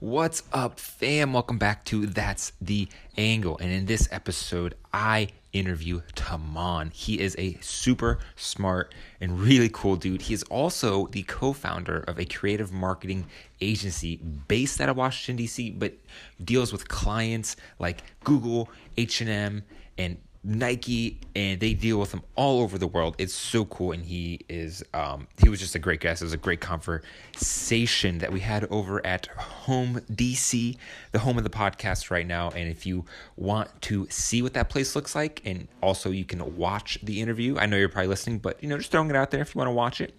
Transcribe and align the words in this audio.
What's 0.00 0.44
up, 0.50 0.80
fam? 0.80 1.34
Welcome 1.34 1.58
back 1.58 1.84
to 1.84 2.06
That's 2.06 2.54
the 2.58 2.88
Angle. 3.18 3.58
And 3.58 3.70
in 3.70 3.84
this 3.84 4.08
episode, 4.10 4.74
I 4.94 5.28
interview 5.52 6.00
Taman. 6.14 6.90
He 6.94 7.20
is 7.20 7.36
a 7.38 7.58
super 7.60 8.18
smart 8.34 8.94
and 9.20 9.38
really 9.38 9.68
cool 9.68 9.96
dude. 9.96 10.22
He 10.22 10.32
is 10.32 10.42
also 10.44 11.08
the 11.08 11.22
co 11.24 11.52
founder 11.52 11.98
of 12.08 12.18
a 12.18 12.24
creative 12.24 12.72
marketing 12.72 13.26
agency 13.60 14.16
based 14.16 14.80
out 14.80 14.88
of 14.88 14.96
Washington, 14.96 15.36
D.C., 15.36 15.72
but 15.72 15.92
deals 16.42 16.72
with 16.72 16.88
clients 16.88 17.56
like 17.78 18.02
Google, 18.24 18.70
H&M, 18.96 19.62
and 19.98 20.16
Nike, 20.42 21.18
and 21.36 21.60
they 21.60 21.74
deal 21.74 22.00
with 22.00 22.12
them 22.12 22.22
all 22.34 22.60
over 22.60 22.78
the 22.78 22.86
world. 22.86 23.14
It's 23.18 23.34
so 23.34 23.66
cool, 23.66 23.92
and 23.92 24.02
he 24.02 24.40
is 24.48 24.82
um, 24.94 25.26
he 25.42 25.50
was 25.50 25.60
just 25.60 25.74
a 25.74 25.78
great 25.78 26.00
guest. 26.00 26.22
It 26.22 26.24
was 26.24 26.32
a 26.32 26.38
great 26.38 26.60
conversation 26.60 28.18
that 28.18 28.32
we 28.32 28.40
had 28.40 28.64
over 28.70 29.04
at 29.06 29.26
Home 29.26 30.00
DC, 30.10 30.76
the 31.12 31.18
home 31.18 31.36
of 31.36 31.44
the 31.44 31.50
podcast 31.50 32.10
right 32.10 32.26
now. 32.26 32.48
And 32.50 32.70
if 32.70 32.86
you 32.86 33.04
want 33.36 33.68
to 33.82 34.06
see 34.08 34.40
what 34.40 34.54
that 34.54 34.70
place 34.70 34.96
looks 34.96 35.14
like, 35.14 35.42
and 35.44 35.68
also 35.82 36.10
you 36.10 36.24
can 36.24 36.56
watch 36.56 36.98
the 37.02 37.20
interview. 37.20 37.58
I 37.58 37.66
know 37.66 37.76
you're 37.76 37.90
probably 37.90 38.08
listening, 38.08 38.38
but 38.38 38.62
you 38.62 38.68
know 38.68 38.78
just 38.78 38.90
throwing 38.90 39.10
it 39.10 39.16
out 39.16 39.30
there. 39.30 39.42
If 39.42 39.54
you 39.54 39.58
want 39.58 39.68
to 39.68 39.72
watch 39.72 40.00
it, 40.00 40.14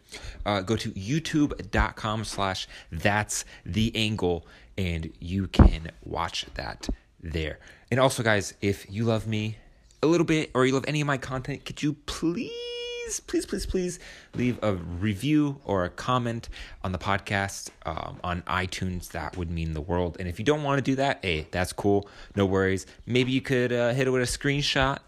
uh, 0.45 0.61
go 0.61 0.75
to 0.75 0.91
YouTube.com/slash 0.91 2.67
That's 2.91 3.43
the 3.65 3.91
Angle, 3.95 4.45
and 4.77 5.11
you 5.19 5.47
can 5.47 5.89
watch 6.03 6.45
that 6.53 6.89
there. 7.19 7.57
And 7.89 7.99
also, 7.99 8.21
guys, 8.21 8.53
if 8.61 8.85
you 8.89 9.03
love 9.03 9.25
me 9.27 9.57
a 10.03 10.07
little 10.07 10.25
bit 10.25 10.51
or 10.53 10.65
you 10.65 10.73
love 10.73 10.85
any 10.87 11.01
of 11.01 11.07
my 11.07 11.17
content, 11.17 11.65
could 11.65 11.83
you 11.83 11.93
please, 12.05 13.19
please, 13.27 13.45
please, 13.45 13.65
please 13.65 13.99
leave 14.35 14.57
a 14.63 14.73
review 14.73 15.59
or 15.63 15.85
a 15.85 15.89
comment 15.89 16.49
on 16.83 16.91
the 16.91 16.97
podcast 16.97 17.69
um, 17.85 18.19
on 18.23 18.41
iTunes? 18.43 19.09
That 19.09 19.37
would 19.37 19.51
mean 19.51 19.73
the 19.73 19.81
world. 19.81 20.17
And 20.19 20.27
if 20.27 20.39
you 20.39 20.45
don't 20.45 20.63
want 20.63 20.79
to 20.79 20.81
do 20.81 20.95
that, 20.95 21.19
hey, 21.21 21.47
that's 21.51 21.73
cool. 21.73 22.09
No 22.35 22.45
worries. 22.45 22.85
Maybe 23.05 23.31
you 23.31 23.41
could 23.41 23.71
uh, 23.71 23.93
hit 23.93 24.07
it 24.07 24.09
with 24.09 24.21
a 24.21 24.25
screenshot 24.25 24.99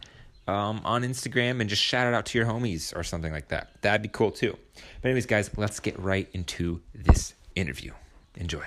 um, 0.48 0.82
on 0.84 1.04
Instagram 1.04 1.62
and 1.62 1.70
just 1.70 1.82
shout 1.82 2.08
it 2.08 2.14
out 2.14 2.26
to 2.28 2.38
your 2.38 2.48
homies 2.48 2.96
or 2.96 3.04
something 3.04 3.32
like 3.32 3.48
that. 3.48 3.82
That'd 3.82 4.02
be 4.02 4.10
cool 4.10 4.32
too. 4.32 4.58
But, 5.02 5.10
anyways, 5.10 5.26
guys, 5.26 5.50
let's 5.58 5.80
get 5.80 5.98
right 6.00 6.30
into 6.34 6.82
this 6.94 7.34
interview. 7.56 7.94
Enjoy. 8.36 8.66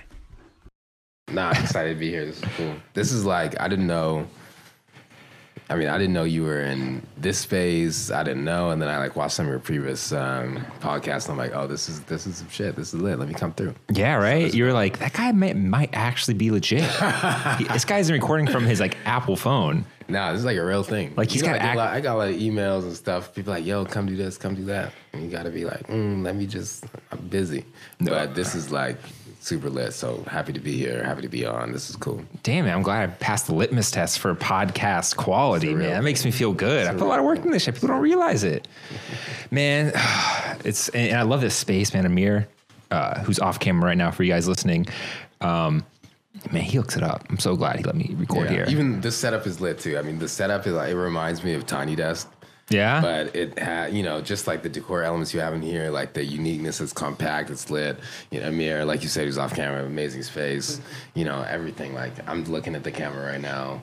Nah, 1.28 1.50
I'm 1.50 1.62
excited 1.62 1.94
to 1.94 1.98
be 1.98 2.10
here. 2.10 2.24
This 2.24 2.38
is 2.38 2.48
cool. 2.56 2.74
This 2.94 3.12
is 3.12 3.24
like 3.24 3.60
I 3.60 3.68
didn't 3.68 3.88
know. 3.88 4.28
I 5.68 5.74
mean, 5.74 5.88
I 5.88 5.98
didn't 5.98 6.12
know 6.12 6.22
you 6.22 6.44
were 6.44 6.60
in 6.62 7.02
this 7.16 7.44
phase. 7.44 8.12
I 8.12 8.22
didn't 8.22 8.44
know, 8.44 8.70
and 8.70 8.80
then 8.80 8.88
I 8.88 8.98
like 8.98 9.16
watched 9.16 9.34
some 9.34 9.46
of 9.46 9.50
your 9.50 9.58
previous 9.58 10.12
um, 10.12 10.58
podcasts. 10.80 11.24
And 11.28 11.32
I'm 11.32 11.38
like, 11.38 11.54
oh, 11.56 11.66
this 11.66 11.88
is 11.88 12.00
this 12.02 12.24
is 12.26 12.36
some 12.36 12.48
shit. 12.48 12.76
This 12.76 12.94
is 12.94 13.00
lit. 13.00 13.18
Let 13.18 13.26
me 13.26 13.34
come 13.34 13.52
through. 13.52 13.74
Yeah, 13.90 14.14
right. 14.14 14.54
You're 14.54 14.72
like 14.72 15.00
that 15.00 15.12
guy 15.12 15.32
may, 15.32 15.54
might 15.54 15.90
actually 15.92 16.34
be 16.34 16.50
legit. 16.52 16.88
This 17.72 17.84
guy's 17.84 18.10
recording 18.12 18.46
from 18.46 18.64
his 18.64 18.78
like 18.80 18.96
Apple 19.06 19.34
phone. 19.36 19.84
Nah, 20.08 20.30
this 20.30 20.38
is 20.38 20.44
like 20.44 20.56
a 20.56 20.64
real 20.64 20.84
thing. 20.84 21.12
Like, 21.16 21.30
he's 21.30 21.42
You 21.42 21.48
know, 21.48 21.54
gotta 21.54 21.64
I, 21.64 21.68
act- 21.68 21.76
lot, 21.76 21.92
I 21.94 22.00
got 22.00 22.14
a 22.14 22.18
lot 22.18 22.28
of 22.28 22.36
emails 22.36 22.82
and 22.84 22.94
stuff. 22.94 23.34
People 23.34 23.52
like, 23.52 23.66
yo, 23.66 23.84
come 23.84 24.06
do 24.06 24.14
this, 24.14 24.38
come 24.38 24.54
do 24.54 24.64
that. 24.66 24.92
And 25.12 25.24
you 25.24 25.30
got 25.30 25.42
to 25.42 25.50
be 25.50 25.64
like, 25.64 25.88
mm, 25.88 26.22
let 26.22 26.36
me 26.36 26.46
just. 26.46 26.84
I'm 27.10 27.26
busy, 27.26 27.64
but 28.00 28.36
this 28.36 28.54
is 28.54 28.70
like 28.70 28.98
super 29.46 29.70
lit. 29.70 29.92
So 29.94 30.24
happy 30.26 30.52
to 30.52 30.58
be 30.60 30.76
here. 30.76 31.04
Happy 31.04 31.22
to 31.22 31.28
be 31.28 31.46
on. 31.46 31.70
This 31.72 31.88
is 31.88 31.96
cool. 31.96 32.22
Damn, 32.42 32.64
man, 32.64 32.74
I'm 32.74 32.82
glad 32.82 33.08
I 33.08 33.12
passed 33.12 33.46
the 33.46 33.54
litmus 33.54 33.90
test 33.92 34.18
for 34.18 34.34
podcast 34.34 35.16
quality, 35.16 35.68
Surreal. 35.68 35.78
man. 35.78 35.90
That 35.92 36.02
makes 36.02 36.24
me 36.24 36.30
feel 36.32 36.52
good. 36.52 36.86
I 36.88 36.92
put 36.92 37.02
a 37.02 37.04
lot 37.04 37.20
of 37.20 37.24
work 37.24 37.44
in 37.44 37.50
this 37.52 37.62
shit. 37.62 37.74
People 37.74 37.88
don't 37.88 38.00
realize 38.02 38.42
it. 38.42 38.66
Man, 39.50 39.92
it's 40.64 40.88
and 40.90 41.16
I 41.16 41.22
love 41.22 41.40
this 41.40 41.54
space, 41.54 41.94
man. 41.94 42.04
Amir, 42.06 42.48
uh, 42.90 43.20
who's 43.20 43.38
off 43.38 43.60
camera 43.60 43.86
right 43.88 43.96
now 43.96 44.10
for 44.10 44.24
you 44.24 44.32
guys 44.32 44.48
listening. 44.48 44.86
Um, 45.40 45.84
man, 46.50 46.62
he 46.62 46.76
hooks 46.76 46.96
it 46.96 47.02
up. 47.04 47.24
I'm 47.30 47.38
so 47.38 47.54
glad 47.56 47.76
he 47.76 47.84
let 47.84 47.94
me 47.94 48.14
record 48.18 48.46
Yeah. 48.46 48.52
here. 48.52 48.66
Even 48.68 49.00
the 49.00 49.12
setup 49.12 49.46
is 49.46 49.60
lit 49.60 49.78
too. 49.78 49.96
I 49.96 50.02
mean, 50.02 50.18
the 50.18 50.28
setup 50.28 50.66
is 50.66 50.72
like, 50.74 50.90
it 50.90 50.96
reminds 50.96 51.44
me 51.44 51.54
of 51.54 51.66
Tiny 51.66 51.94
Desk. 51.94 52.28
Yeah. 52.70 53.00
but 53.00 53.34
it 53.36 53.58
had 53.58 53.92
you 53.92 54.02
know 54.02 54.20
just 54.20 54.46
like 54.46 54.62
the 54.62 54.68
decor 54.68 55.02
elements 55.02 55.32
you 55.32 55.40
have 55.40 55.54
in 55.54 55.62
here 55.62 55.90
like 55.90 56.12
the 56.14 56.24
uniqueness 56.24 56.80
it's 56.80 56.92
compact 56.92 57.50
it's 57.50 57.70
lit 57.70 57.98
you 58.30 58.40
know 58.40 58.48
Amir 58.48 58.84
like 58.84 59.02
you 59.02 59.08
said 59.08 59.24
he's 59.26 59.38
off 59.38 59.54
camera 59.54 59.84
amazing 59.84 60.22
space 60.22 60.80
you 61.14 61.24
know 61.24 61.42
everything 61.48 61.94
like 61.94 62.12
i'm 62.28 62.44
looking 62.44 62.74
at 62.74 62.82
the 62.84 62.90
camera 62.92 63.24
right 63.32 63.40
now 63.40 63.80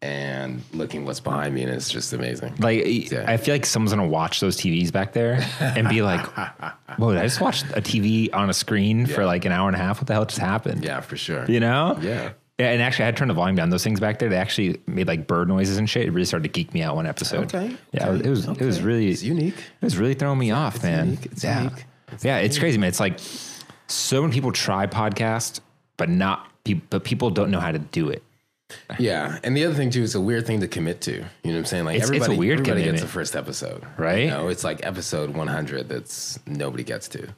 and 0.00 0.62
looking 0.72 1.04
what's 1.04 1.18
behind 1.18 1.54
me 1.54 1.62
and 1.62 1.72
it's 1.72 1.90
just 1.90 2.12
amazing 2.12 2.54
Like 2.60 2.84
Yeah. 3.10 3.24
I 3.26 3.36
feel 3.36 3.54
like 3.54 3.66
someone's 3.66 3.92
gonna 3.92 4.06
watch 4.06 4.38
those 4.40 4.56
TVs 4.56 4.92
back 4.92 5.12
there 5.12 5.44
and 5.58 5.88
be 5.88 6.02
like, 6.02 6.24
"Whoa, 6.98 7.14
did 7.14 7.20
I 7.20 7.24
just 7.24 7.40
watched 7.40 7.64
a 7.74 7.80
TV 7.82 8.32
on 8.32 8.48
a 8.48 8.54
screen 8.54 9.06
for 9.06 9.24
like 9.26 9.44
an 9.44 9.50
hour 9.50 9.66
and 9.68 9.74
a 9.74 9.78
half? 9.80 9.98
What 9.98 10.06
the 10.06 10.12
hell 10.12 10.24
just 10.24 10.38
happened?" 10.38 10.84
yeah 10.84 11.00
for 11.00 11.16
sure 11.16 11.44
You 11.50 11.58
know? 11.58 11.98
Yeah. 12.00 12.30
Yeah, 12.58 12.70
and 12.70 12.82
actually, 12.82 13.04
I 13.04 13.06
had 13.06 13.16
to 13.16 13.18
turn 13.20 13.28
the 13.28 13.34
volume 13.34 13.54
down. 13.56 13.70
Those 13.70 13.84
things 13.84 14.00
back 14.00 14.18
there, 14.18 14.28
they 14.28 14.36
actually 14.36 14.80
made 14.86 15.06
like 15.06 15.26
bird 15.28 15.46
noises 15.48 15.76
and 15.76 15.88
shit. 15.88 16.06
It 16.06 16.10
really 16.10 16.24
started 16.24 16.42
to 16.42 16.48
geek 16.48 16.74
me 16.74 16.82
out 16.82 16.96
one 16.96 17.06
episode. 17.06 17.44
Okay, 17.54 17.76
Yeah, 17.92 18.08
okay, 18.08 18.26
it 18.26 18.30
was. 18.30 18.46
It 18.48 18.60
was 18.60 18.82
really 18.82 19.08
It's 19.10 19.22
unique. 19.22 19.56
It 19.56 19.84
was 19.84 19.96
really 19.96 20.14
throwing 20.14 20.38
me 20.40 20.50
off, 20.50 20.82
man. 20.82 21.04
unique, 21.10 21.26
it's 21.26 21.44
yeah, 21.44 21.62
unique, 21.64 21.84
yeah, 22.22 22.38
it's 22.38 22.58
crazy, 22.58 22.76
man. 22.78 22.88
It's 22.88 22.98
like 23.00 23.18
so 23.86 24.22
many 24.22 24.32
people 24.34 24.50
try 24.52 24.86
podcast, 24.86 25.60
but 25.96 26.08
not. 26.08 26.46
But 26.90 27.04
people 27.04 27.30
don't 27.30 27.50
know 27.50 27.60
how 27.60 27.72
to 27.72 27.78
do 27.78 28.10
it. 28.10 28.22
yeah 28.98 29.38
and 29.42 29.56
the 29.56 29.64
other 29.64 29.74
thing 29.74 29.88
too 29.88 30.02
is 30.02 30.14
a 30.14 30.20
weird 30.20 30.46
thing 30.46 30.60
to 30.60 30.68
commit 30.68 31.00
to 31.00 31.12
you 31.12 31.20
know 31.20 31.24
what 31.52 31.56
i'm 31.56 31.64
saying 31.64 31.84
like 31.86 31.96
It's- 31.96 32.10
it's 32.10 32.18
a 32.18 32.22
everybody, 32.24 32.38
weird 32.38 32.60
everybody 32.60 32.84
gets 32.84 33.00
the 33.00 33.08
first 33.08 33.34
episode 33.34 33.82
Right? 33.96 34.24
you 34.24 34.30
know 34.30 34.48
it's 34.48 34.62
like 34.62 34.84
episode 34.84 35.30
100 35.34 35.88
that's 35.88 36.38
nobody 36.46 36.84
gets 36.84 37.08
to 37.08 37.28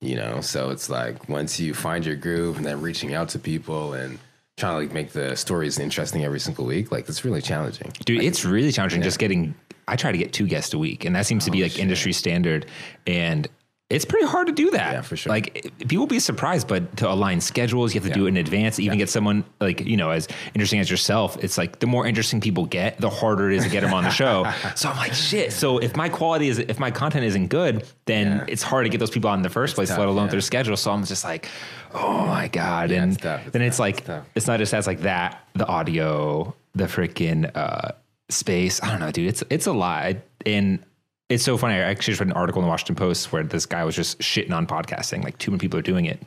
you 0.00 0.16
know 0.16 0.40
so 0.40 0.70
it's 0.70 0.88
like 0.88 1.28
once 1.28 1.60
you 1.60 1.74
find 1.74 2.06
your 2.06 2.16
groove 2.16 2.56
and 2.56 2.64
then 2.64 2.80
reaching 2.80 3.12
out 3.12 3.28
to 3.30 3.38
people 3.38 3.92
and 3.92 4.18
trying 4.58 4.74
to 4.74 4.78
like 4.78 4.92
make 4.92 5.12
the 5.12 5.36
stories 5.36 5.78
interesting 5.78 6.24
every 6.24 6.40
single 6.40 6.66
week 6.66 6.92
like 6.92 7.08
it's 7.08 7.24
really 7.24 7.40
challenging 7.40 7.92
Dude, 8.04 8.22
it's 8.22 8.44
really 8.44 8.72
challenging 8.72 9.02
just 9.02 9.18
getting. 9.18 9.54
I 9.86 9.96
try 9.96 10.12
to 10.12 10.18
get 10.18 10.32
two 10.32 10.46
guests 10.46 10.74
a 10.74 10.78
week, 10.78 11.04
and 11.04 11.16
that 11.16 11.26
seems 11.26 11.44
to 11.46 11.50
be 11.50 11.62
oh, 11.62 11.66
like 11.66 11.78
industry 11.78 12.12
standard. 12.12 12.66
And 13.06 13.48
it's 13.90 14.04
pretty 14.04 14.26
hard 14.26 14.48
to 14.48 14.52
do 14.52 14.70
that. 14.72 14.92
Yeah, 14.92 15.00
for 15.00 15.16
sure. 15.16 15.30
Like 15.30 15.72
it- 15.80 15.88
people 15.88 16.06
be 16.06 16.18
surprised, 16.20 16.68
but 16.68 16.98
to 16.98 17.10
align 17.10 17.40
schedules, 17.40 17.94
you 17.94 18.00
have 18.00 18.08
to 18.08 18.14
do 18.14 18.26
it 18.26 18.28
in 18.28 18.36
advance. 18.36 18.78
Even 18.78 18.98
get 18.98 19.08
someone 19.08 19.44
like 19.60 19.80
you 19.80 19.96
know 19.96 20.10
as 20.10 20.28
interesting 20.54 20.78
as 20.80 20.90
yourself. 20.90 21.38
It's 21.42 21.56
like 21.56 21.78
the 21.78 21.86
more 21.86 22.06
interesting 22.06 22.40
people 22.40 22.66
get, 22.66 22.98
the 23.00 23.08
harder 23.08 23.50
it 23.50 23.56
is 23.56 23.64
to 23.64 23.70
get 23.70 23.80
them 23.80 23.94
on 23.94 24.04
the 24.04 24.10
show. 24.10 24.44
so 24.74 24.90
I'm 24.90 24.96
like, 24.98 25.14
shit. 25.14 25.52
So 25.54 25.78
if 25.78 25.96
my 25.96 26.10
quality 26.10 26.48
is, 26.48 26.58
if 26.58 26.78
my 26.78 26.90
content 26.90 27.24
isn't 27.24 27.48
good, 27.48 27.86
then 28.04 28.26
Yeah. 28.26 28.44
it's 28.48 28.62
hard 28.62 28.84
to 28.84 28.90
get 28.90 28.98
those 28.98 29.10
people 29.10 29.30
on 29.30 29.38
in 29.38 29.42
the 29.42 29.48
first 29.48 29.74
place, 29.74 29.88
tough, 29.88 29.98
let 29.98 30.08
alone 30.08 30.26
yeah. 30.26 30.32
their 30.32 30.40
schedule. 30.42 30.76
So 30.76 30.90
I'm 30.92 31.04
just 31.04 31.24
like, 31.24 31.48
oh 31.94 32.26
my 32.26 32.48
god. 32.48 32.90
and 32.90 33.14
it's 33.14 33.24
it's 33.24 33.50
then 33.52 33.62
it's 33.62 33.76
tough, 33.76 33.80
like 33.80 33.98
it's 33.98 34.06
tough. 34.06 34.26
it's 34.34 34.46
not 34.46 34.58
just 34.58 34.74
as 34.74 34.86
like 34.86 35.00
that, 35.00 35.48
the 35.54 35.66
audio, 35.66 36.54
the 36.74 36.84
freaking 36.84 37.50
uh, 37.56 37.92
space. 38.28 38.82
I 38.82 38.90
don't 38.90 39.00
know, 39.00 39.10
dude. 39.10 39.28
It's 39.28 39.42
it's 39.48 39.66
a 39.66 39.72
lot, 39.72 40.16
and 40.44 40.80
it's 41.28 41.44
so 41.44 41.56
funny. 41.58 41.74
I 41.74 41.78
actually 41.80 42.12
just 42.12 42.20
read 42.20 42.28
an 42.28 42.32
article 42.34 42.60
in 42.62 42.66
the 42.66 42.70
Washington 42.70 42.96
Post 42.96 43.32
where 43.32 43.42
this 43.42 43.66
guy 43.66 43.84
was 43.84 43.94
just 43.96 44.18
shitting 44.20 44.52
on 44.52 44.66
podcasting. 44.66 45.22
Like 45.24 45.38
too 45.38 45.50
many 45.50 45.58
people 45.60 45.78
are 45.78 45.82
doing 45.82 46.06
it, 46.06 46.20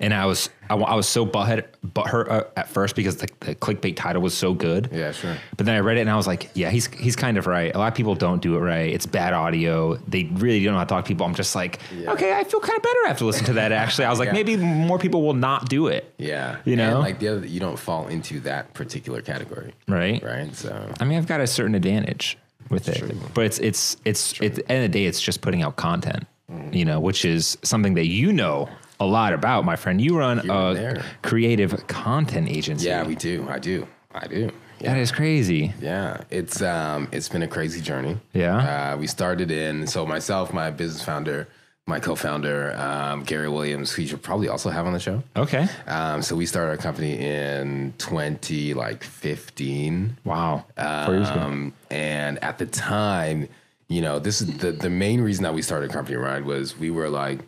and 0.00 0.12
I 0.12 0.26
was 0.26 0.50
I, 0.68 0.74
I 0.74 0.94
was 0.94 1.08
so 1.08 1.24
butthead 1.24 1.64
butthurt 1.86 2.28
uh, 2.28 2.44
at 2.56 2.68
first 2.68 2.94
because 2.96 3.16
the, 3.16 3.28
the 3.40 3.54
clickbait 3.54 3.96
title 3.96 4.20
was 4.20 4.36
so 4.36 4.52
good. 4.52 4.90
yeah 4.92 5.12
sure 5.12 5.36
But 5.56 5.64
then 5.66 5.76
I 5.76 5.78
read 5.80 5.96
it 5.96 6.00
and 6.02 6.10
I 6.10 6.16
was 6.16 6.26
like, 6.26 6.50
yeah, 6.54 6.68
he's 6.70 6.88
he's 6.88 7.16
kind 7.16 7.38
of 7.38 7.46
right. 7.46 7.74
A 7.74 7.78
lot 7.78 7.88
of 7.88 7.94
people 7.94 8.14
don't 8.14 8.42
do 8.42 8.56
it 8.56 8.60
right. 8.60 8.92
It's 8.92 9.06
bad 9.06 9.32
audio. 9.32 9.94
They 10.08 10.24
really 10.24 10.62
don't 10.62 10.74
know 10.74 10.78
how 10.78 10.84
to 10.84 10.88
talk 10.88 11.04
to 11.04 11.08
people. 11.08 11.24
I'm 11.24 11.34
just 11.34 11.54
like, 11.54 11.78
Yeah. 11.96 12.12
okay, 12.12 12.34
I 12.34 12.44
feel 12.44 12.60
kind 12.60 12.76
of 12.76 12.82
better 12.82 13.06
after 13.06 13.24
listening 13.24 13.46
to 13.46 13.52
that. 13.54 13.72
Actually, 13.72 14.04
I 14.06 14.10
was 14.10 14.18
like, 14.18 14.26
Yeah. 14.26 14.32
maybe 14.34 14.56
more 14.56 14.98
people 14.98 15.22
will 15.22 15.34
not 15.34 15.68
do 15.70 15.86
it. 15.86 16.12
yeah 16.18 16.56
You 16.66 16.76
know? 16.76 16.90
And, 16.96 17.00
like 17.00 17.18
the 17.20 17.28
other 17.28 17.46
you 17.46 17.60
don't 17.60 17.78
fall 17.78 18.08
into 18.08 18.40
that 18.40 18.74
particular 18.74 19.22
category 19.22 19.72
Right. 19.88 20.22
right 20.22 20.54
so 20.54 20.92
I 21.00 21.04
mean, 21.06 21.16
I've 21.16 21.26
got 21.28 21.40
a 21.40 21.46
certain 21.46 21.74
advantage 21.74 22.36
with 22.70 22.88
it, 22.88 22.98
true. 22.98 23.10
but 23.34 23.44
it's 23.46 23.58
it's 23.60 23.96
it's 24.04 24.40
at 24.42 24.54
the 24.56 24.70
end 24.72 24.84
of 24.84 24.92
the 24.92 24.98
day, 24.98 25.06
it's 25.06 25.20
just 25.20 25.40
putting 25.40 25.62
out 25.62 25.76
content, 25.76 26.24
you 26.72 26.84
know, 26.84 27.00
which 27.00 27.24
is 27.24 27.58
something 27.62 27.94
that 27.94 28.06
you 28.06 28.32
know 28.32 28.68
a 29.00 29.06
lot 29.06 29.32
about, 29.32 29.64
my 29.64 29.76
friend. 29.76 30.00
You 30.00 30.16
run 30.18 30.38
Here 30.40 30.52
a 30.52 30.74
there. 30.74 31.04
creative 31.22 31.86
content 31.86 32.48
agency. 32.48 32.86
yeah 32.86 33.04
we 33.06 33.14
do 33.14 33.46
i 33.50 33.58
do 33.58 33.86
i 34.14 34.26
do 34.26 34.50
yeah 34.80 34.94
that 34.94 34.98
is 35.00 35.10
crazy. 35.12 35.72
Yeah, 35.80 36.22
it's 36.30 36.60
um, 36.62 37.08
it's 37.12 37.28
been 37.28 37.42
a 37.42 37.48
crazy 37.48 37.80
journey. 37.80 38.18
Yeah? 38.34 38.92
uh, 38.92 38.96
we 38.98 39.06
started 39.06 39.50
in 39.50 39.86
so 39.86 40.04
myself, 40.06 40.52
my 40.52 40.70
business 40.70 41.02
founder, 41.02 41.48
my 41.88 42.00
co-founder, 42.00 42.74
um, 42.76 43.22
Gary 43.22 43.48
Williams, 43.48 43.92
who 43.92 44.02
you 44.02 44.08
should 44.08 44.22
probably 44.22 44.48
also 44.48 44.70
have 44.70 44.86
on 44.86 44.92
the 44.92 44.98
show. 44.98 45.22
Okay. 45.36 45.68
Um, 45.86 46.20
so 46.20 46.34
we 46.34 46.44
started 46.44 46.70
our 46.70 46.76
company 46.76 47.16
in 47.18 47.94
twenty 47.98 48.74
like 48.74 49.04
fifteen, 49.04 50.16
Wow. 50.24 50.64
Four 50.76 51.14
years 51.14 51.30
ago. 51.30 51.40
um, 51.40 51.72
and 51.90 52.42
at 52.42 52.58
the 52.58 52.66
time, 52.66 53.48
you 53.88 54.02
know, 54.02 54.18
this 54.18 54.40
is 54.40 54.58
the 54.58 54.72
the 54.72 54.90
main 54.90 55.20
reason 55.20 55.44
that 55.44 55.54
we 55.54 55.62
started 55.62 55.90
a 55.90 55.92
Company 55.92 56.16
Ride 56.16 56.44
was 56.44 56.76
we 56.76 56.90
were 56.90 57.08
like 57.08 57.38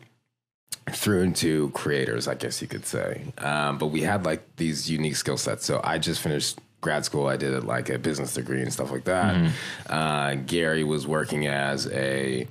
through 0.92 1.22
into 1.22 1.70
creators, 1.70 2.28
I 2.28 2.34
guess 2.34 2.62
you 2.62 2.68
could 2.68 2.86
say. 2.86 3.22
Um, 3.38 3.76
but 3.76 3.86
we 3.88 4.02
had 4.02 4.24
like 4.24 4.56
these 4.56 4.88
unique 4.88 5.16
skill 5.16 5.36
sets. 5.36 5.66
So 5.66 5.80
I 5.82 5.98
just 5.98 6.20
finished 6.22 6.60
grad 6.80 7.04
school. 7.04 7.26
I 7.26 7.36
did 7.36 7.64
like 7.64 7.90
a 7.90 7.98
business 7.98 8.34
degree 8.34 8.62
and 8.62 8.72
stuff 8.72 8.90
like 8.92 9.04
that. 9.04 9.52
Uh, 9.90 10.36
Gary 10.46 10.84
was 10.84 11.06
working 11.08 11.46
as 11.48 11.88
a 11.88 12.46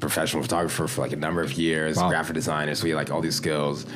professional 0.00 0.42
photographer 0.42 0.86
for 0.88 1.00
like 1.02 1.12
a 1.12 1.16
number 1.16 1.42
of 1.42 1.52
years, 1.54 1.96
Wow. 1.96 2.08
graphic 2.08 2.34
designer. 2.34 2.74
So 2.74 2.84
he 2.84 2.90
had 2.90 2.96
like 2.96 3.10
all 3.10 3.20
these 3.20 3.34
skills. 3.36 3.86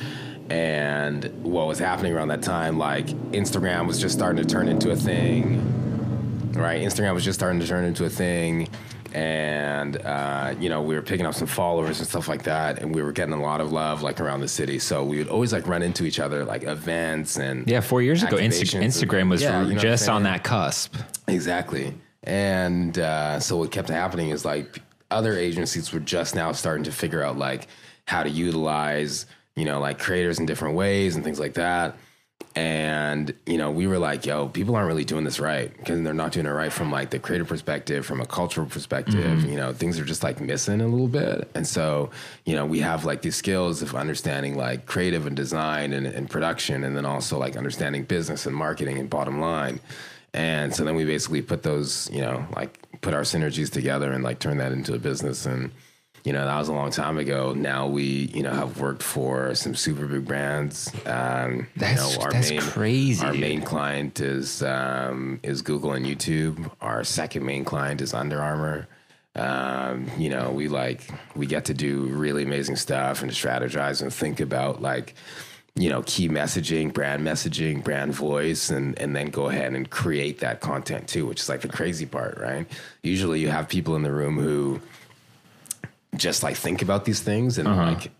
And 0.49 1.25
what 1.43 1.67
was 1.67 1.79
happening 1.79 2.13
around 2.13 2.29
that 2.29 2.41
time, 2.41 2.77
like 2.77 3.07
Instagram 3.33 3.85
was 3.87 3.99
just 3.99 4.15
starting 4.15 4.41
to 4.41 4.47
turn 4.49 4.67
into 4.69 4.91
a 4.91 4.95
thing, 4.95 6.53
right? 6.53 6.81
Instagram 6.81 7.13
was 7.13 7.25
just 7.25 7.37
starting 7.37 7.59
to 7.59 7.67
turn 7.67 7.83
into 7.83 8.05
a 8.05 8.09
thing. 8.09 8.69
And, 9.13 9.97
uh, 10.05 10.53
you 10.59 10.69
know, 10.69 10.81
we 10.81 10.93
were 10.95 11.01
picking 11.01 11.25
up 11.25 11.33
some 11.33 11.47
followers 11.47 11.99
and 11.99 12.07
stuff 12.07 12.27
like 12.27 12.43
that. 12.43 12.79
And 12.81 12.93
we 12.93 13.01
were 13.01 13.11
getting 13.11 13.33
a 13.33 13.41
lot 13.41 13.59
of 13.61 13.71
love, 13.71 14.03
like 14.03 14.21
around 14.21 14.41
the 14.41 14.47
city. 14.47 14.79
So 14.79 15.03
we 15.03 15.17
would 15.17 15.27
always 15.29 15.51
like 15.51 15.67
run 15.67 15.81
into 15.81 16.05
each 16.05 16.19
other, 16.19 16.45
like 16.45 16.63
events 16.63 17.37
and. 17.37 17.67
Yeah, 17.69 17.81
four 17.81 18.01
years 18.01 18.21
ago, 18.23 18.37
Insta- 18.37 18.81
Instagram 18.83 19.29
was 19.29 19.41
Yeah, 19.41 19.63
you 19.63 19.73
know 19.75 19.79
just 19.81 20.07
on 20.07 20.23
that 20.23 20.43
cusp. 20.43 20.95
Exactly. 21.27 21.93
And 22.23 22.97
uh, 22.99 23.39
so 23.39 23.57
what 23.57 23.71
kept 23.71 23.89
happening 23.89 24.29
is 24.29 24.45
like 24.45 24.81
other 25.09 25.37
agencies 25.37 25.91
were 25.93 25.99
just 25.99 26.35
now 26.35 26.51
starting 26.51 26.83
to 26.83 26.91
figure 26.91 27.23
out 27.23 27.37
like 27.37 27.67
how 28.05 28.23
to 28.23 28.29
utilize, 28.29 29.25
you 29.55 29.65
know, 29.65 29.79
like 29.79 29.99
creators 29.99 30.39
in 30.39 30.45
different 30.45 30.75
ways 30.75 31.15
and 31.15 31.23
things 31.23 31.39
like 31.39 31.55
that. 31.55 31.95
And, 32.55 33.33
you 33.45 33.57
know, 33.57 33.69
we 33.69 33.85
were 33.85 33.99
like, 33.99 34.25
yo, 34.25 34.47
people 34.47 34.75
aren't 34.75 34.87
really 34.87 35.05
doing 35.05 35.23
this 35.23 35.39
right 35.39 35.71
because 35.77 36.01
they're 36.01 36.13
not 36.13 36.31
doing 36.31 36.47
it 36.47 36.49
right 36.49 36.73
from 36.73 36.91
like 36.91 37.11
the 37.11 37.19
creative 37.19 37.47
perspective, 37.47 38.03
from 38.03 38.19
a 38.19 38.25
cultural 38.25 38.65
perspective. 38.65 39.15
Mm-hmm. 39.39 39.49
You 39.49 39.57
know, 39.57 39.73
things 39.73 39.99
are 39.99 40.05
just 40.05 40.23
like 40.23 40.41
missing 40.41 40.81
a 40.81 40.87
little 40.87 41.07
bit. 41.07 41.49
And 41.53 41.67
so, 41.67 42.09
you 42.45 42.55
know, 42.55 42.65
we 42.65 42.79
have 42.79 43.05
like 43.05 43.21
these 43.21 43.35
skills 43.35 43.83
of 43.83 43.95
understanding 43.95 44.57
like 44.57 44.87
creative 44.87 45.27
and 45.27 45.35
design 45.35 45.93
and, 45.93 46.07
and 46.07 46.29
production, 46.29 46.83
and 46.83 46.97
then 46.97 47.05
also 47.05 47.37
like 47.37 47.55
understanding 47.57 48.03
business 48.03 48.47
and 48.47 48.55
marketing 48.55 48.97
and 48.97 49.07
bottom 49.07 49.39
line. 49.39 49.79
And 50.33 50.73
so 50.73 50.83
then 50.83 50.95
we 50.95 51.05
basically 51.05 51.43
put 51.43 51.61
those, 51.61 52.09
you 52.11 52.21
know, 52.21 52.45
like 52.55 52.79
put 53.01 53.13
our 53.13 53.21
synergies 53.21 53.71
together 53.71 54.11
and 54.11 54.23
like 54.23 54.39
turn 54.39 54.57
that 54.57 54.71
into 54.71 54.93
a 54.93 54.99
business. 54.99 55.45
And, 55.45 55.71
you 56.23 56.33
know, 56.33 56.45
that 56.45 56.57
was 56.57 56.67
a 56.67 56.73
long 56.73 56.91
time 56.91 57.17
ago. 57.17 57.53
Now 57.53 57.87
we, 57.87 58.03
you 58.33 58.43
know, 58.43 58.51
have 58.51 58.79
worked 58.79 59.03
for 59.03 59.55
some 59.55 59.75
super 59.75 60.05
big 60.07 60.25
brands. 60.25 60.91
Um, 61.05 61.67
That's- 61.75 62.13
you 62.15 62.19
know, 62.23 62.29
that's 62.31 62.51
crazy, 62.69 63.25
Our 63.25 63.33
main 63.33 63.61
client 63.61 64.19
is 64.19 64.61
um, 64.63 65.39
is 65.43 65.61
Google 65.61 65.93
and 65.93 66.05
YouTube. 66.05 66.69
Our 66.81 67.03
second 67.03 67.45
main 67.45 67.63
client 67.65 68.01
is 68.01 68.13
Under 68.13 68.41
Armour. 68.41 68.87
Um, 69.35 70.09
you 70.17 70.29
know, 70.31 70.49
we 70.51 70.67
like 70.67 71.07
we 71.35 71.45
get 71.45 71.65
to 71.65 71.73
do 71.73 72.05
really 72.07 72.41
amazing 72.43 72.75
stuff 72.75 73.21
and 73.21 73.31
strategize 73.31 74.01
and 74.01 74.11
think 74.11 74.39
about 74.39 74.81
like 74.81 75.13
you 75.77 75.89
know 75.89 76.03
key 76.05 76.27
messaging, 76.27 76.91
brand 76.91 77.25
messaging, 77.25 77.83
brand 77.83 78.13
voice, 78.13 78.69
and 78.69 78.97
and 78.99 79.15
then 79.15 79.27
go 79.27 79.47
ahead 79.47 79.73
and 79.73 79.89
create 79.89 80.39
that 80.39 80.59
content 80.59 81.07
too, 81.07 81.25
which 81.25 81.41
is 81.41 81.49
like 81.49 81.61
the 81.61 81.67
crazy 81.67 82.05
part, 82.05 82.37
right? 82.39 82.67
Usually, 83.03 83.39
you 83.39 83.49
have 83.49 83.69
people 83.69 83.95
in 83.95 84.03
the 84.03 84.11
room 84.11 84.37
who 84.37 84.81
just 86.15 86.43
like 86.43 86.55
think 86.55 86.81
about 86.81 87.05
these 87.05 87.21
things 87.21 87.57
and 87.57 87.67
uh-huh. 87.67 87.91
like 87.91 88.11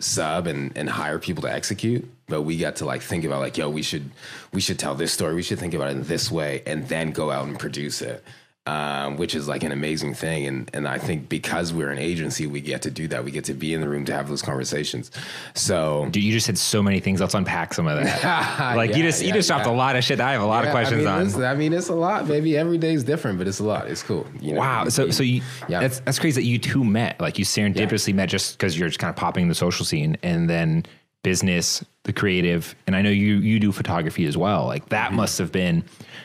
sub 0.00 0.46
and, 0.46 0.76
and 0.76 0.88
hire 0.88 1.18
people 1.18 1.42
to 1.42 1.50
execute 1.52 2.08
but 2.28 2.42
we 2.42 2.56
got 2.56 2.76
to 2.76 2.84
like 2.84 3.02
think 3.02 3.24
about 3.24 3.40
like 3.40 3.56
yo 3.56 3.68
we 3.68 3.82
should 3.82 4.10
we 4.52 4.60
should 4.60 4.78
tell 4.78 4.94
this 4.94 5.12
story 5.12 5.34
we 5.34 5.42
should 5.42 5.58
think 5.58 5.74
about 5.74 5.88
it 5.88 5.96
in 5.96 6.02
this 6.04 6.30
way 6.30 6.62
and 6.66 6.86
then 6.88 7.10
go 7.10 7.32
out 7.32 7.48
and 7.48 7.58
produce 7.58 8.00
it 8.00 8.22
um, 8.68 9.16
which 9.16 9.34
is 9.34 9.48
like 9.48 9.62
an 9.62 9.72
amazing 9.72 10.12
thing 10.14 10.46
and 10.46 10.70
and 10.74 10.86
i 10.88 10.98
think 10.98 11.28
because 11.28 11.72
we're 11.72 11.90
an 11.90 11.98
agency 11.98 12.46
we 12.46 12.60
get 12.60 12.82
to 12.82 12.90
do 12.90 13.08
that 13.08 13.24
we 13.24 13.30
get 13.30 13.44
to 13.44 13.54
be 13.54 13.72
in 13.74 13.80
the 13.80 13.88
room 13.88 14.04
to 14.04 14.12
have 14.12 14.28
those 14.28 14.42
conversations 14.42 15.10
so 15.54 16.06
Dude, 16.10 16.22
you 16.24 16.32
just 16.32 16.46
said 16.46 16.58
so 16.58 16.82
many 16.82 17.00
things. 17.00 17.20
Let's 17.20 17.34
unpack 17.34 17.74
some 17.74 17.86
of 17.86 17.96
that. 18.02 18.76
like 18.76 18.90
you 18.90 18.98
Yeah, 19.02 19.10
just 19.10 19.24
you 19.24 19.32
just 19.32 19.48
dropped 19.48 19.66
yeah. 19.66 19.72
a 19.72 19.82
lot 19.84 19.96
of 19.96 20.04
shit. 20.04 20.18
that 20.18 20.28
I 20.28 20.32
have 20.32 20.42
a 20.42 20.46
lot 20.46 20.64
of 20.64 20.70
questions 20.70 21.00
I 21.02 21.04
mean, 21.04 21.14
on. 21.14 21.24
listen, 21.24 21.44
I 21.44 21.54
mean, 21.54 21.72
it's 21.72 21.88
a 21.88 21.94
lot, 21.94 22.26
baby. 22.28 22.56
Every 22.56 22.78
day 22.78 22.94
is 22.94 23.04
different, 23.04 23.38
but 23.38 23.46
it's 23.48 23.58
a 23.60 23.64
lot. 23.64 23.88
It's 23.88 24.02
cool. 24.02 24.26
You 24.40 24.54
know? 24.54 24.60
Wow. 24.60 24.88
So 24.88 25.10
so 25.10 25.22
you 25.22 25.42
Yeah. 25.68 25.80
that's 25.80 26.00
that's 26.00 26.18
crazy 26.18 26.40
that 26.40 26.46
you 26.46 26.58
two 26.58 26.84
met. 26.84 27.20
Like 27.20 27.38
you 27.38 27.44
serendipitously 27.44 28.14
met 28.14 28.28
just 28.28 28.56
because 28.58 28.78
you're 28.78 28.88
just 28.88 28.98
kind 28.98 29.10
of 29.10 29.16
popping 29.16 29.42
in 29.42 29.48
the 29.48 29.54
social 29.54 29.84
scene 29.84 30.16
and 30.22 30.48
then 30.48 30.84
business, 31.22 31.84
the 32.04 32.12
creative, 32.12 32.74
and 32.86 32.94
I 32.96 33.02
know 33.02 33.10
you 33.10 33.36
you 33.36 33.58
do 33.60 33.72
photography 33.72 34.24
as 34.26 34.36
well. 34.36 34.66
Like 34.66 34.88
that 34.90 35.08
Mm-hmm. 35.08 35.16
must 35.16 35.38
have 35.38 35.52
been 35.52 35.84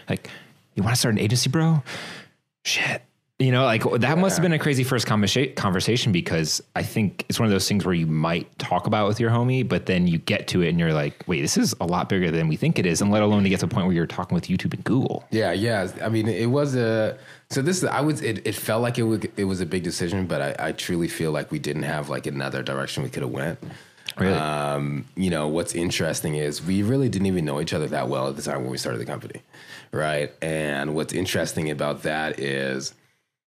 like, 0.10 0.30
you 0.76 0.84
want 0.84 0.96
to 0.96 1.00
start 1.00 1.16
an 1.16 1.20
agency, 1.20 1.50
bro? 1.50 1.82
Shit. 2.64 3.02
You 3.40 3.52
know, 3.52 3.66
like 3.66 3.84
that 4.00 4.18
must 4.20 4.38
have 4.38 4.44
been 4.44 4.54
a 4.54 4.60
crazy 4.60 4.84
first 4.84 5.06
conversa- 5.06 5.54
conversation 5.56 6.12
because 6.12 6.62
I 6.76 6.84
think 6.84 7.26
it's 7.28 7.40
one 7.40 7.48
of 7.48 7.52
those 7.52 7.68
things 7.68 7.84
where 7.84 7.96
you 7.96 8.06
might 8.06 8.58
talk 8.58 8.88
about 8.88 9.06
it 9.06 9.08
with 9.10 9.20
your 9.20 9.32
homie, 9.32 9.68
but 9.68 9.88
then 9.88 10.08
you 10.08 10.20
get 10.20 10.48
to 10.50 10.62
it 10.62 10.70
and 10.70 10.80
you're 10.80 10.94
like, 10.94 11.24
wait, 11.28 11.42
this 11.42 11.58
is 11.58 11.76
a 11.82 11.86
lot 11.86 12.08
bigger 12.08 12.32
than 12.32 12.48
we 12.48 12.56
think 12.56 12.80
it 12.80 12.86
is. 12.86 13.02
And 13.02 13.12
let 13.12 13.22
alone 13.22 13.44
to 13.44 13.50
get 13.50 13.60
to 13.60 13.66
the 13.66 13.74
point 13.74 13.88
where 13.88 13.96
you're 13.96 14.06
talking 14.06 14.36
with 14.36 14.46
YouTube 14.46 14.74
and 14.74 14.84
Google. 14.84 15.26
Yeah, 15.32 15.52
yeah. 15.52 15.92
I 16.02 16.10
mean, 16.10 16.30
it 16.30 16.46
was 16.46 16.76
a. 16.76 17.18
So 17.50 17.62
this, 17.62 17.84
I 17.84 18.02
was. 18.02 18.22
It, 18.22 18.48
it 18.48 18.56
felt 18.56 18.82
like 18.82 18.98
it 18.98 19.04
was. 19.04 19.26
It 19.36 19.46
was 19.46 19.60
a 19.60 19.66
big 19.66 19.84
decision, 19.84 20.26
but 20.28 20.42
I, 20.42 20.68
I 20.68 20.72
truly 20.72 21.08
feel 21.08 21.32
like 21.32 21.52
we 21.52 21.60
didn't 21.60 21.84
have 21.84 22.10
like 22.10 22.28
another 22.28 22.64
direction 22.64 23.04
we 23.04 23.10
could 23.10 23.24
have 23.24 23.32
went. 23.32 23.60
Really? 24.18 24.36
Um, 24.36 25.06
you 25.16 25.30
know, 25.30 25.48
what's 25.48 25.74
interesting 25.74 26.36
is 26.36 26.64
we 26.64 26.84
really 26.84 27.10
didn't 27.10 27.26
even 27.26 27.46
know 27.46 27.60
each 27.60 27.74
other 27.74 27.88
that 27.88 28.08
well 28.10 28.30
at 28.30 28.36
the 28.36 28.42
time 28.42 28.62
when 28.62 28.70
we 28.70 28.78
started 28.78 29.00
the 29.00 29.06
company, 29.06 29.42
right? 29.94 30.34
And 30.42 30.96
what's 30.96 31.14
interesting 31.14 31.70
about 31.70 32.04
that 32.04 32.40
is, 32.40 32.94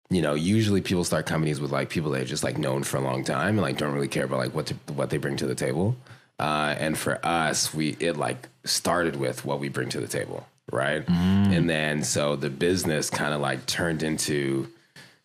you 0.08 0.22
know, 0.22 0.34
usually 0.34 0.80
people 0.80 1.04
start 1.04 1.26
companies 1.26 1.60
with 1.60 1.72
like 1.72 1.90
people 1.90 2.12
they've 2.12 2.26
just 2.26 2.44
like 2.44 2.56
known 2.56 2.84
for 2.84 2.96
a 2.96 3.00
long 3.00 3.24
time 3.24 3.50
and 3.50 3.60
like 3.60 3.76
don't 3.76 3.92
really 3.92 4.08
care 4.08 4.24
about 4.24 4.38
like 4.38 4.54
what 4.54 4.66
to, 4.66 4.74
what 4.94 5.10
they 5.10 5.18
bring 5.18 5.36
to 5.36 5.46
the 5.46 5.54
table. 5.56 5.96
Uh, 6.38 6.74
and 6.78 6.96
for 6.96 7.18
us, 7.26 7.74
we 7.74 7.96
it 7.98 8.16
like 8.16 8.48
started 8.64 9.16
with 9.16 9.44
what 9.44 9.58
we 9.58 9.68
bring 9.68 9.88
to 9.88 10.00
the 10.00 10.06
table, 10.06 10.46
right? 10.70 11.04
And 11.52 11.68
then 11.68 12.04
so 12.04 12.36
the 12.36 12.50
business 12.50 13.10
kind 13.10 13.34
of 13.34 13.40
like 13.40 13.66
turned 13.66 14.02
into, 14.02 14.68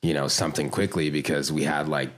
you 0.01 0.13
know, 0.13 0.27
something 0.27 0.69
quickly 0.69 1.09
because 1.09 1.51
we 1.51 1.63
had 1.63 1.87
like 1.87 2.09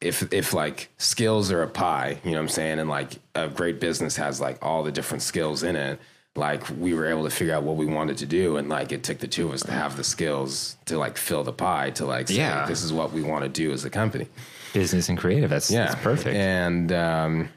if 0.00 0.32
if 0.32 0.52
like 0.52 0.90
skills 0.98 1.50
are 1.50 1.62
a 1.62 1.68
pie, 1.68 2.18
you 2.22 2.32
know 2.32 2.36
what 2.36 2.42
I'm 2.42 2.48
saying, 2.50 2.78
and 2.78 2.90
like 2.90 3.14
a 3.34 3.48
great 3.48 3.80
business 3.80 4.16
has 4.16 4.40
like 4.40 4.58
all 4.62 4.84
the 4.84 4.92
different 4.92 5.22
skills 5.22 5.62
in 5.62 5.74
it, 5.74 5.98
like 6.36 6.68
we 6.78 6.94
were 6.94 7.06
able 7.06 7.24
to 7.24 7.30
figure 7.30 7.54
out 7.54 7.62
what 7.62 7.76
we 7.76 7.86
wanted 7.86 8.16
to 8.18 8.26
do, 8.26 8.56
and 8.56 8.68
like 8.68 8.90
it 8.92 9.02
took 9.04 9.18
the 9.18 9.28
two 9.28 9.46
of 9.48 9.54
us 9.54 9.62
to 9.62 9.72
have 9.72 9.96
the 9.96 10.04
skills 10.04 10.76
to 10.86 10.98
like 10.98 11.16
fill 11.16 11.44
the 11.44 11.52
pie 11.52 11.90
to 11.90 12.04
like 12.06 12.28
say, 12.28 12.34
Yeah. 12.36 12.66
this 12.66 12.82
is 12.82 12.92
what 12.92 13.12
we 13.12 13.22
want 13.22 13.44
to 13.44 13.48
do 13.48 13.72
as 13.72 13.84
a 13.84 13.90
company. 13.90 14.26
Business 14.72 15.08
and 15.08 15.16
creative. 15.16 15.50
That's, 15.50 15.70
Yeah, 15.70 15.86
that's 15.86 16.02
perfect. 16.02 16.34
And 16.34 16.90
um, 16.92 17.48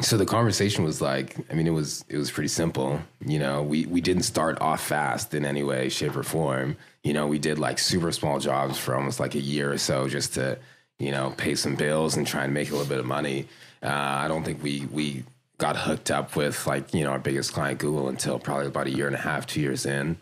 so 0.00 0.16
the 0.16 0.24
conversation 0.24 0.82
was 0.84 1.02
like, 1.02 1.36
I 1.50 1.54
mean, 1.54 1.66
it 1.66 1.72
was 1.74 2.02
it 2.08 2.16
was 2.16 2.30
pretty 2.30 2.48
simple. 2.48 3.00
You 3.26 3.38
know, 3.38 3.62
we 3.62 3.84
we 3.86 4.00
didn't 4.00 4.22
start 4.22 4.58
off 4.62 4.82
fast 4.82 5.34
in 5.34 5.44
any 5.44 5.62
way, 5.62 5.90
shape, 5.90 6.16
or 6.16 6.22
form. 6.22 6.76
You 7.04 7.12
know, 7.12 7.26
we 7.26 7.38
did 7.38 7.58
like 7.58 7.78
super 7.78 8.12
small 8.12 8.38
jobs 8.38 8.78
for 8.78 8.94
almost 8.94 9.20
like 9.20 9.34
a 9.34 9.40
year 9.40 9.70
or 9.72 9.78
so 9.78 10.08
just 10.08 10.32
to 10.34 10.58
you 10.98 11.10
know 11.10 11.34
pay 11.36 11.54
some 11.54 11.74
bills 11.76 12.16
and 12.16 12.26
try 12.26 12.44
and 12.44 12.54
make 12.54 12.68
a 12.70 12.72
little 12.72 12.88
bit 12.88 12.98
of 12.98 13.04
money. 13.04 13.46
Uh, 13.82 13.88
I 13.88 14.28
don't 14.28 14.42
think 14.44 14.62
we 14.62 14.86
we 14.90 15.24
got 15.60 15.76
hooked 15.76 16.10
up 16.10 16.34
with 16.34 16.66
like 16.66 16.92
you 16.92 17.04
know 17.04 17.10
our 17.10 17.18
biggest 17.20 17.52
client 17.52 17.78
Google 17.78 18.08
until 18.08 18.38
probably 18.38 18.66
about 18.66 18.86
a 18.88 18.90
year 18.90 19.06
and 19.06 19.14
a 19.14 19.20
half, 19.20 19.46
two 19.46 19.60
years 19.60 19.86
in. 19.86 20.16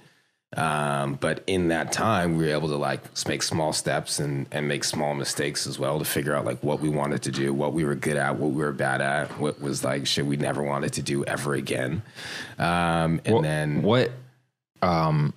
Um, 0.57 1.15
but 1.21 1.45
in 1.47 1.69
that 1.69 1.93
time, 1.93 2.39
we 2.39 2.45
were 2.47 2.53
able 2.53 2.69
to 2.69 2.77
like 2.77 3.03
make 3.29 3.43
small 3.43 3.75
steps 3.75 4.19
and, 4.19 4.47
and 4.51 4.67
make 4.67 4.83
small 4.83 5.13
mistakes 5.15 5.67
as 5.67 5.79
well 5.79 5.99
to 5.99 6.07
figure 6.07 6.35
out 6.35 6.47
like 6.47 6.63
what 6.63 6.81
we 6.81 6.89
wanted 6.89 7.21
to 7.25 7.31
do, 7.31 7.53
what 7.53 7.75
we 7.75 7.85
were 7.85 7.95
good 7.95 8.17
at, 8.17 8.37
what 8.37 8.53
we 8.53 8.63
were 8.63 8.73
bad 8.73 9.03
at, 9.03 9.39
what 9.39 9.61
was 9.61 9.85
like 9.85 10.07
shit 10.07 10.25
we 10.25 10.39
never 10.39 10.63
wanted 10.63 10.95
to 10.95 11.03
do 11.03 11.23
ever 11.25 11.53
again. 11.55 12.03
Um, 12.59 13.21
and 13.27 13.35
What- 13.35 13.43
then 13.43 13.83
what 13.83 14.11
um 14.81 15.35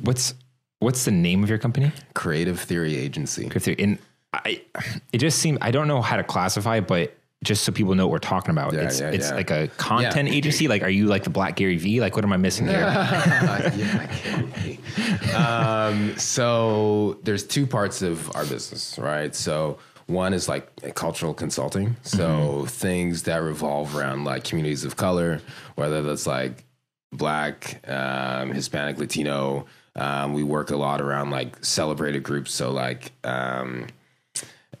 what's 0.00 0.34
what's 0.78 1.04
the 1.04 1.10
name 1.10 1.42
of 1.42 1.48
your 1.48 1.58
company 1.58 1.90
Creative 2.14 2.60
Theory 2.60 2.96
Agency. 2.96 3.50
If 3.54 3.64
there- 3.64 3.74
and 3.78 3.98
i 4.34 4.60
it 5.12 5.18
just 5.18 5.38
seems 5.38 5.58
i 5.62 5.70
don't 5.70 5.88
know 5.88 6.00
how 6.02 6.16
to 6.16 6.22
classify 6.24 6.76
it, 6.76 6.86
but 6.86 7.16
just 7.44 7.64
so 7.64 7.72
people 7.72 7.94
know 7.94 8.06
what 8.06 8.12
we're 8.12 8.18
talking 8.18 8.50
about 8.50 8.72
Yeah, 8.72 8.80
it's 8.80 9.00
yeah, 9.00 9.10
it's 9.10 9.28
yeah. 9.30 9.34
like 9.36 9.50
a 9.50 9.68
content 9.76 10.28
agency 10.28 10.68
like 10.68 10.82
are 10.82 10.90
you 10.90 11.06
like 11.06 11.22
the 11.24 11.30
black 11.30 11.56
gary 11.56 11.76
vee 11.76 12.00
like 12.00 12.16
what 12.16 12.24
am 12.24 12.32
i 12.32 12.36
missing 12.36 12.66
here 12.66 12.80
yeah, 13.76 14.08
um, 15.36 16.16
so 16.18 17.18
there's 17.24 17.44
two 17.44 17.66
parts 17.66 18.02
of 18.02 18.34
our 18.34 18.44
business, 18.46 18.98
right? 18.98 19.34
So 19.34 19.78
one 20.06 20.32
is 20.32 20.48
like 20.48 20.94
cultural 20.94 21.34
consulting. 21.34 21.96
So 22.02 22.66
things 22.66 23.24
that 23.24 23.38
revolve 23.38 23.96
around 23.96 24.24
like 24.24 24.44
communities 24.44 24.84
of 24.84 24.96
color, 24.96 25.40
whether 25.74 26.02
that's 26.02 26.26
like 26.26 26.64
black, 27.12 27.86
um, 27.88 28.52
Hispanic, 28.52 28.98
Latino. 28.98 29.66
Um, 29.94 30.34
we 30.34 30.42
work 30.42 30.70
a 30.70 30.76
lot 30.76 31.00
around 31.00 31.30
like 31.30 31.64
celebrated 31.64 32.22
groups. 32.22 32.52
So 32.52 32.70
like 32.70 33.12
um, 33.24 33.86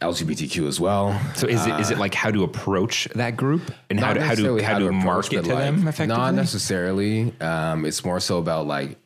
LGBTQ 0.00 0.66
as 0.66 0.78
well. 0.78 1.18
so 1.34 1.46
is 1.46 1.66
it 1.66 1.78
is 1.80 1.90
it 1.90 1.98
like 1.98 2.14
how 2.14 2.30
to 2.30 2.44
approach 2.44 3.08
that 3.14 3.36
group 3.36 3.62
and 3.90 3.98
how 3.98 4.12
to 4.12 4.20
how 4.20 4.34
to 4.34 4.42
necessarily 4.42 4.62
how 4.62 4.78
to 4.78 4.92
market 4.92 5.44
to 5.44 5.54
like, 5.54 5.58
them 5.58 5.88
effectively 5.88 6.06
Not 6.06 6.34
necessarily. 6.34 7.40
Um, 7.40 7.84
it's 7.84 8.04
more 8.04 8.20
so 8.20 8.38
about 8.38 8.66
like 8.66 8.98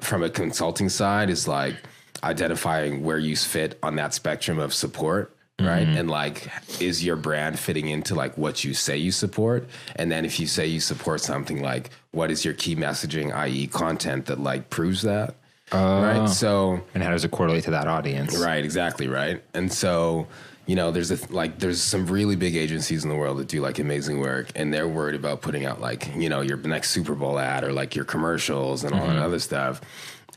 from 0.00 0.22
a 0.22 0.30
consulting 0.30 0.88
side, 0.88 1.30
is 1.30 1.48
like 1.48 1.76
identifying 2.22 3.02
where 3.02 3.18
you 3.18 3.36
fit 3.36 3.78
on 3.82 3.96
that 3.96 4.14
spectrum 4.14 4.58
of 4.58 4.72
support. 4.72 5.32
Right. 5.58 5.86
Mm-hmm. 5.86 5.96
And 5.96 6.10
like, 6.10 6.50
is 6.80 7.02
your 7.02 7.16
brand 7.16 7.58
fitting 7.58 7.88
into 7.88 8.14
like 8.14 8.36
what 8.36 8.62
you 8.62 8.74
say 8.74 8.98
you 8.98 9.10
support? 9.10 9.66
And 9.94 10.12
then 10.12 10.26
if 10.26 10.38
you 10.38 10.46
say 10.46 10.66
you 10.66 10.80
support 10.80 11.22
something, 11.22 11.62
like, 11.62 11.90
what 12.10 12.30
is 12.30 12.44
your 12.44 12.52
key 12.52 12.76
messaging, 12.76 13.34
i.e., 13.34 13.66
content 13.66 14.26
that 14.26 14.38
like 14.38 14.68
proves 14.68 15.00
that? 15.02 15.34
Oh. 15.72 16.02
right. 16.02 16.28
So, 16.28 16.80
and 16.94 17.02
how 17.02 17.10
does 17.10 17.24
it 17.24 17.30
correlate 17.30 17.64
to 17.64 17.72
that 17.72 17.88
audience 17.88 18.36
Right, 18.36 18.64
exactly, 18.64 19.08
right. 19.08 19.42
And 19.52 19.72
so, 19.72 20.28
you 20.66 20.76
know, 20.76 20.90
there's 20.90 21.10
a 21.10 21.32
like 21.32 21.58
there's 21.58 21.80
some 21.80 22.06
really 22.06 22.36
big 22.36 22.56
agencies 22.56 23.02
in 23.04 23.10
the 23.10 23.16
world 23.16 23.38
that 23.38 23.48
do 23.48 23.60
like 23.60 23.78
amazing 23.78 24.20
work, 24.20 24.48
and 24.54 24.72
they're 24.72 24.88
worried 24.88 25.14
about 25.14 25.42
putting 25.42 25.64
out 25.64 25.80
like 25.80 26.14
you 26.14 26.28
know 26.28 26.40
your 26.40 26.56
next 26.56 26.90
Super 26.90 27.14
Bowl 27.14 27.38
ad 27.38 27.64
or 27.64 27.72
like 27.72 27.94
your 27.94 28.04
commercials 28.04 28.84
and 28.84 28.94
all 28.94 29.06
that 29.06 29.18
other 29.18 29.38
stuff. 29.38 29.80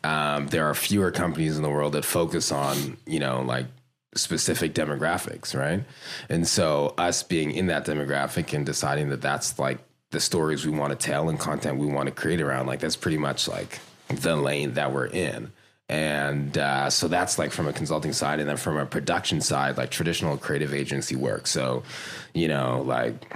Um, 0.03 0.48
there 0.48 0.65
are 0.65 0.74
fewer 0.74 1.12
companies 1.12 1.57
in 1.57 1.63
the 1.63 1.69
world 1.69 1.93
that 1.93 2.05
focus 2.05 2.51
on 2.51 2.98
you 3.05 3.19
know 3.19 3.41
like 3.41 3.65
specific 4.15 4.74
demographics, 4.74 5.55
right? 5.55 5.83
And 6.29 6.48
so 6.48 6.93
us 6.98 7.24
being 7.24 7.51
in 7.51 7.67
that 7.67 7.86
demographic 7.86 8.53
and 8.53 8.65
deciding 8.65 9.09
that 9.09 9.21
that's 9.21 9.59
like 9.59 9.79
the 10.12 10.19
stories 10.19 10.65
we 10.65 10.71
want 10.71 10.91
to 10.91 11.05
tell 11.07 11.29
and 11.29 11.39
content 11.39 11.77
we 11.77 11.86
want 11.88 12.07
to 12.07 12.12
create 12.13 12.41
around, 12.41 12.65
like 12.65 12.79
that's 12.79 12.95
pretty 12.95 13.17
much 13.17 13.48
like 13.48 13.79
the 14.09 14.35
lane 14.35 14.73
that 14.73 14.93
we're 14.93 15.07
in. 15.07 15.51
And 15.87 16.55
uh, 16.55 16.89
so 16.91 17.07
that's 17.07 17.39
like 17.39 17.51
from 17.51 17.67
a 17.67 17.73
consulting 17.73 18.13
side, 18.13 18.39
and 18.39 18.47
then 18.47 18.57
from 18.57 18.77
a 18.77 18.85
production 18.85 19.41
side, 19.41 19.77
like 19.77 19.89
traditional 19.89 20.37
creative 20.37 20.73
agency 20.73 21.15
work. 21.15 21.47
So, 21.47 21.81
you 22.33 22.47
know, 22.47 22.83
like 22.85 23.33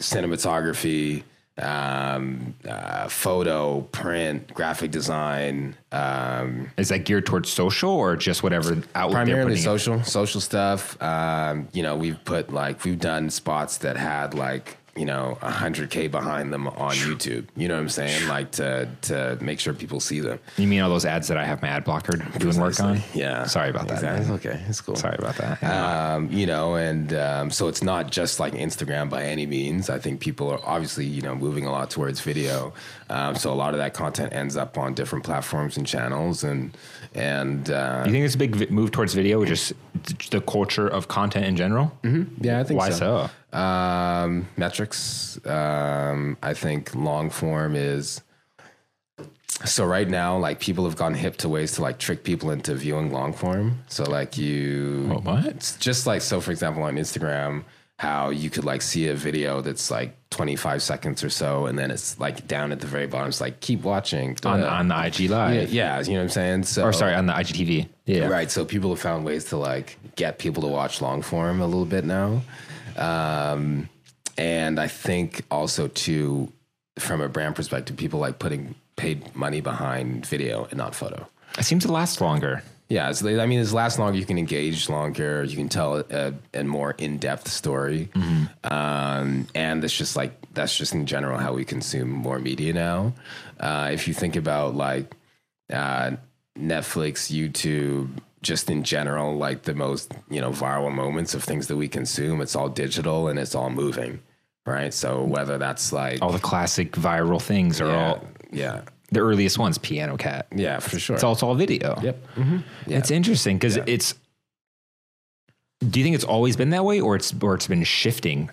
cinematography, 0.00 1.22
um, 1.58 2.54
uh, 2.68 3.06
photo, 3.08 3.82
print, 3.92 4.52
graphic 4.52 4.90
design, 4.90 5.76
um, 5.92 6.70
Is 6.76 6.88
that 6.88 7.04
geared 7.04 7.26
towards 7.26 7.50
social 7.50 7.90
or 7.90 8.16
just 8.16 8.42
whatever 8.42 8.70
outlet 8.94 9.26
they're 9.26 9.34
primarily 9.36 9.56
social 9.56 10.02
social 10.02 10.40
stuff 10.40 11.00
um, 11.02 11.68
you 11.74 11.82
know 11.82 11.94
we've 11.94 12.24
put 12.24 12.50
like 12.52 12.82
we've 12.84 12.98
done 12.98 13.28
spots 13.28 13.78
that 13.78 13.98
had 13.98 14.32
like 14.32 14.78
you 14.94 15.06
know 15.06 15.38
100k 15.40 16.10
behind 16.10 16.52
them 16.52 16.66
on 16.68 16.92
youtube 16.96 17.46
you 17.56 17.66
know 17.66 17.74
what 17.74 17.80
i'm 17.80 17.88
saying 17.88 18.28
like 18.28 18.50
to 18.50 18.86
to 19.00 19.38
make 19.40 19.58
sure 19.58 19.72
people 19.72 20.00
see 20.00 20.20
them 20.20 20.38
You 20.58 20.66
mean 20.66 20.82
all 20.82 20.90
those 20.90 21.06
ads 21.06 21.28
that 21.28 21.38
I 21.38 21.44
have 21.46 21.62
my 21.62 21.68
ad 21.68 21.84
blocker 21.84 22.12
doing 22.38 22.60
work 22.60 22.78
on? 22.78 23.00
yeah 23.14 23.46
Sorry 23.46 23.70
about 23.70 23.88
that. 23.88 23.94
exactly. 23.94 24.20
it's 24.20 24.30
okay 24.46 24.62
it's 24.68 24.80
cool 24.82 24.96
Sorry 24.96 25.16
about 25.18 25.36
that. 25.36 25.62
um, 25.64 26.30
you 26.30 26.44
know, 26.46 26.74
and 26.74 27.14
um, 27.14 27.50
so 27.50 27.68
it's 27.68 27.82
not 27.82 28.10
just 28.10 28.38
like 28.38 28.52
Instagram 28.52 29.08
by 29.08 29.22
any 29.24 29.46
means. 29.46 29.88
I 29.88 29.98
think 29.98 30.20
people 30.20 30.50
are 30.50 30.60
obviously, 30.64 31.06
you 31.06 31.22
know, 31.22 31.34
moving 31.34 31.64
a 31.66 31.72
lot 31.72 31.90
towards 31.90 32.20
video. 32.20 32.72
Um, 33.08 33.34
so 33.34 33.50
a 33.52 33.54
lot 33.54 33.72
of 33.74 33.78
that 33.78 33.94
content 33.94 34.32
ends 34.34 34.56
up 34.56 34.76
on 34.78 34.94
different 34.94 35.24
platforms 35.24 35.76
and 35.76 35.86
channels, 35.86 36.44
and 36.44 36.76
and 37.14 37.70
uh, 37.70 38.02
you 38.06 38.12
think 38.12 38.24
it's 38.24 38.34
a 38.34 38.38
big 38.38 38.70
move 38.70 38.90
towards 38.90 39.14
video, 39.14 39.44
just 39.44 39.72
the 40.30 40.40
culture 40.40 40.86
of 40.88 41.08
content 41.08 41.46
in 41.46 41.56
general? 41.56 41.92
yeah, 42.40 42.60
I 42.60 42.64
think 42.64 42.78
Why 42.78 42.90
so? 42.90 43.30
Um, 43.52 44.48
metrics. 44.56 45.38
Um, 45.46 46.36
I 46.42 46.54
think 46.54 46.94
long 46.94 47.30
form 47.30 47.76
is. 47.76 48.22
So 49.64 49.84
right 49.84 50.08
now, 50.08 50.38
like 50.38 50.58
people 50.60 50.84
have 50.84 50.96
gone 50.96 51.14
hip 51.14 51.36
to 51.38 51.48
ways 51.48 51.72
to 51.72 51.82
like 51.82 51.98
trick 51.98 52.24
people 52.24 52.50
into 52.50 52.74
viewing 52.74 53.12
long 53.12 53.32
form. 53.32 53.78
So 53.88 54.04
like 54.04 54.36
you, 54.38 55.20
what? 55.22 55.44
It's 55.46 55.76
just 55.76 56.06
like 56.06 56.22
so. 56.22 56.40
For 56.40 56.50
example, 56.50 56.82
on 56.82 56.96
Instagram, 56.96 57.62
how 57.98 58.30
you 58.30 58.50
could 58.50 58.64
like 58.64 58.82
see 58.82 59.06
a 59.08 59.14
video 59.14 59.60
that's 59.60 59.88
like 59.90 60.16
25 60.30 60.82
seconds 60.82 61.22
or 61.22 61.30
so, 61.30 61.66
and 61.66 61.78
then 61.78 61.90
it's 61.92 62.18
like 62.18 62.48
down 62.48 62.72
at 62.72 62.80
the 62.80 62.86
very 62.88 63.06
bottom. 63.06 63.28
It's 63.28 63.40
like 63.40 63.60
keep 63.60 63.82
watching 63.82 64.36
On, 64.44 64.62
Uh, 64.62 64.66
on 64.66 64.88
the 64.88 65.06
IG 65.06 65.20
yeah, 65.20 65.30
Live. 65.36 65.72
yeah, 65.72 66.00
you 66.00 66.12
know 66.12 66.16
what 66.16 66.22
I'm 66.22 66.28
saying. 66.30 66.62
So 66.64 66.82
Or 66.84 66.92
sorry, 66.92 67.14
on 67.14 67.26
the 67.26 67.32
IGTV. 67.34 67.88
Yeah. 68.06 68.26
Right. 68.28 68.50
So 68.50 68.64
people 68.64 68.90
have 68.90 68.98
found 69.00 69.24
ways 69.24 69.44
to 69.46 69.58
like 69.58 69.96
get 70.16 70.38
people 70.38 70.62
to 70.62 70.68
watch 70.68 71.00
long 71.00 71.22
form 71.22 71.60
a 71.60 71.66
little 71.66 71.84
bit 71.84 72.04
now. 72.04 72.42
Um, 72.98 73.88
and 74.38 74.80
I 74.80 74.88
think 74.88 75.42
also 75.50 75.88
too, 75.88 76.52
from 76.98 77.20
a 77.20 77.28
brand 77.28 77.56
perspective, 77.56 77.96
people 77.96 78.20
like 78.20 78.38
putting 78.38 78.74
paid 78.96 79.34
money 79.34 79.60
behind 79.60 80.26
video 80.26 80.64
and 80.64 80.78
not 80.78 80.94
photo. 80.94 81.26
It 81.58 81.64
seems 81.64 81.84
to 81.84 81.92
last 81.92 82.20
longer. 82.20 82.62
Yeah, 82.88 83.10
so 83.12 83.40
I 83.40 83.46
mean, 83.46 83.58
it's 83.58 83.72
lasts 83.72 83.98
longer. 83.98 84.18
You 84.18 84.26
can 84.26 84.36
engage 84.36 84.90
longer. 84.90 85.44
You 85.44 85.56
can 85.56 85.70
tell 85.70 86.04
a, 86.10 86.34
a 86.52 86.62
more 86.62 86.90
in 86.92 87.16
depth 87.16 87.48
story, 87.48 88.10
um, 88.64 89.46
and 89.54 89.82
it's 89.82 89.96
just 89.96 90.14
like 90.14 90.34
that's 90.52 90.76
just 90.76 90.92
in 90.92 91.06
general 91.06 91.38
how 91.38 91.54
we 91.54 91.64
consume 91.64 92.10
more 92.10 92.38
media 92.38 92.74
now. 92.74 93.14
Uh, 93.58 93.88
if 93.92 94.06
you 94.06 94.12
think 94.12 94.36
about 94.36 94.74
like 94.74 95.14
uh, 95.72 96.10
Netflix, 96.58 97.32
YouTube, 97.32 98.10
just 98.42 98.68
in 98.70 98.82
general, 98.84 99.36
like 99.36 99.62
the 99.62 99.74
most 99.74 100.12
you 100.28 100.40
know 100.40 100.50
viral 100.50 100.92
moments 100.92 101.34
of 101.34 101.42
things 101.44 101.66
that 101.68 101.76
we 101.76 101.88
consume, 101.88 102.40
it's 102.40 102.54
all 102.56 102.68
digital 102.68 103.28
and 103.28 103.38
it's 103.38 103.54
all 103.54 103.70
moving, 103.70 104.20
right? 104.66 104.92
So 104.92 105.22
whether 105.24 105.58
that's 105.58 105.92
like 105.92 106.20
All 106.22 106.32
the 106.32 106.38
classic 106.40 106.92
viral 106.92 107.40
things 107.40 107.80
are 107.80 107.86
yeah, 107.86 108.08
all 108.08 108.26
yeah, 108.50 108.82
the 109.10 109.20
earliest 109.20 109.58
ones. 109.58 109.78
Piano 109.78 110.16
Cat. 110.16 110.46
yeah, 110.54 110.78
for 110.80 110.98
sure. 110.98 111.14
It's 111.14 111.24
all 111.24 111.32
it's 111.34 111.42
all 111.42 111.54
video. 111.54 111.98
yep. 112.02 112.24
hmm 112.34 112.58
Yeah. 112.86 112.98
It's 112.98 113.10
interesting 113.10 113.56
because 113.58 113.76
Yeah. 113.76 113.84
it's. 113.86 114.14
Do 115.88 115.98
you 115.98 116.04
think 116.04 116.14
it's 116.14 116.24
always 116.24 116.54
been 116.56 116.70
that 116.70 116.84
way, 116.84 117.00
or 117.00 117.16
it's 117.16 117.34
or 117.42 117.54
it's 117.54 117.66
been 117.66 117.82
shifting? 117.84 118.50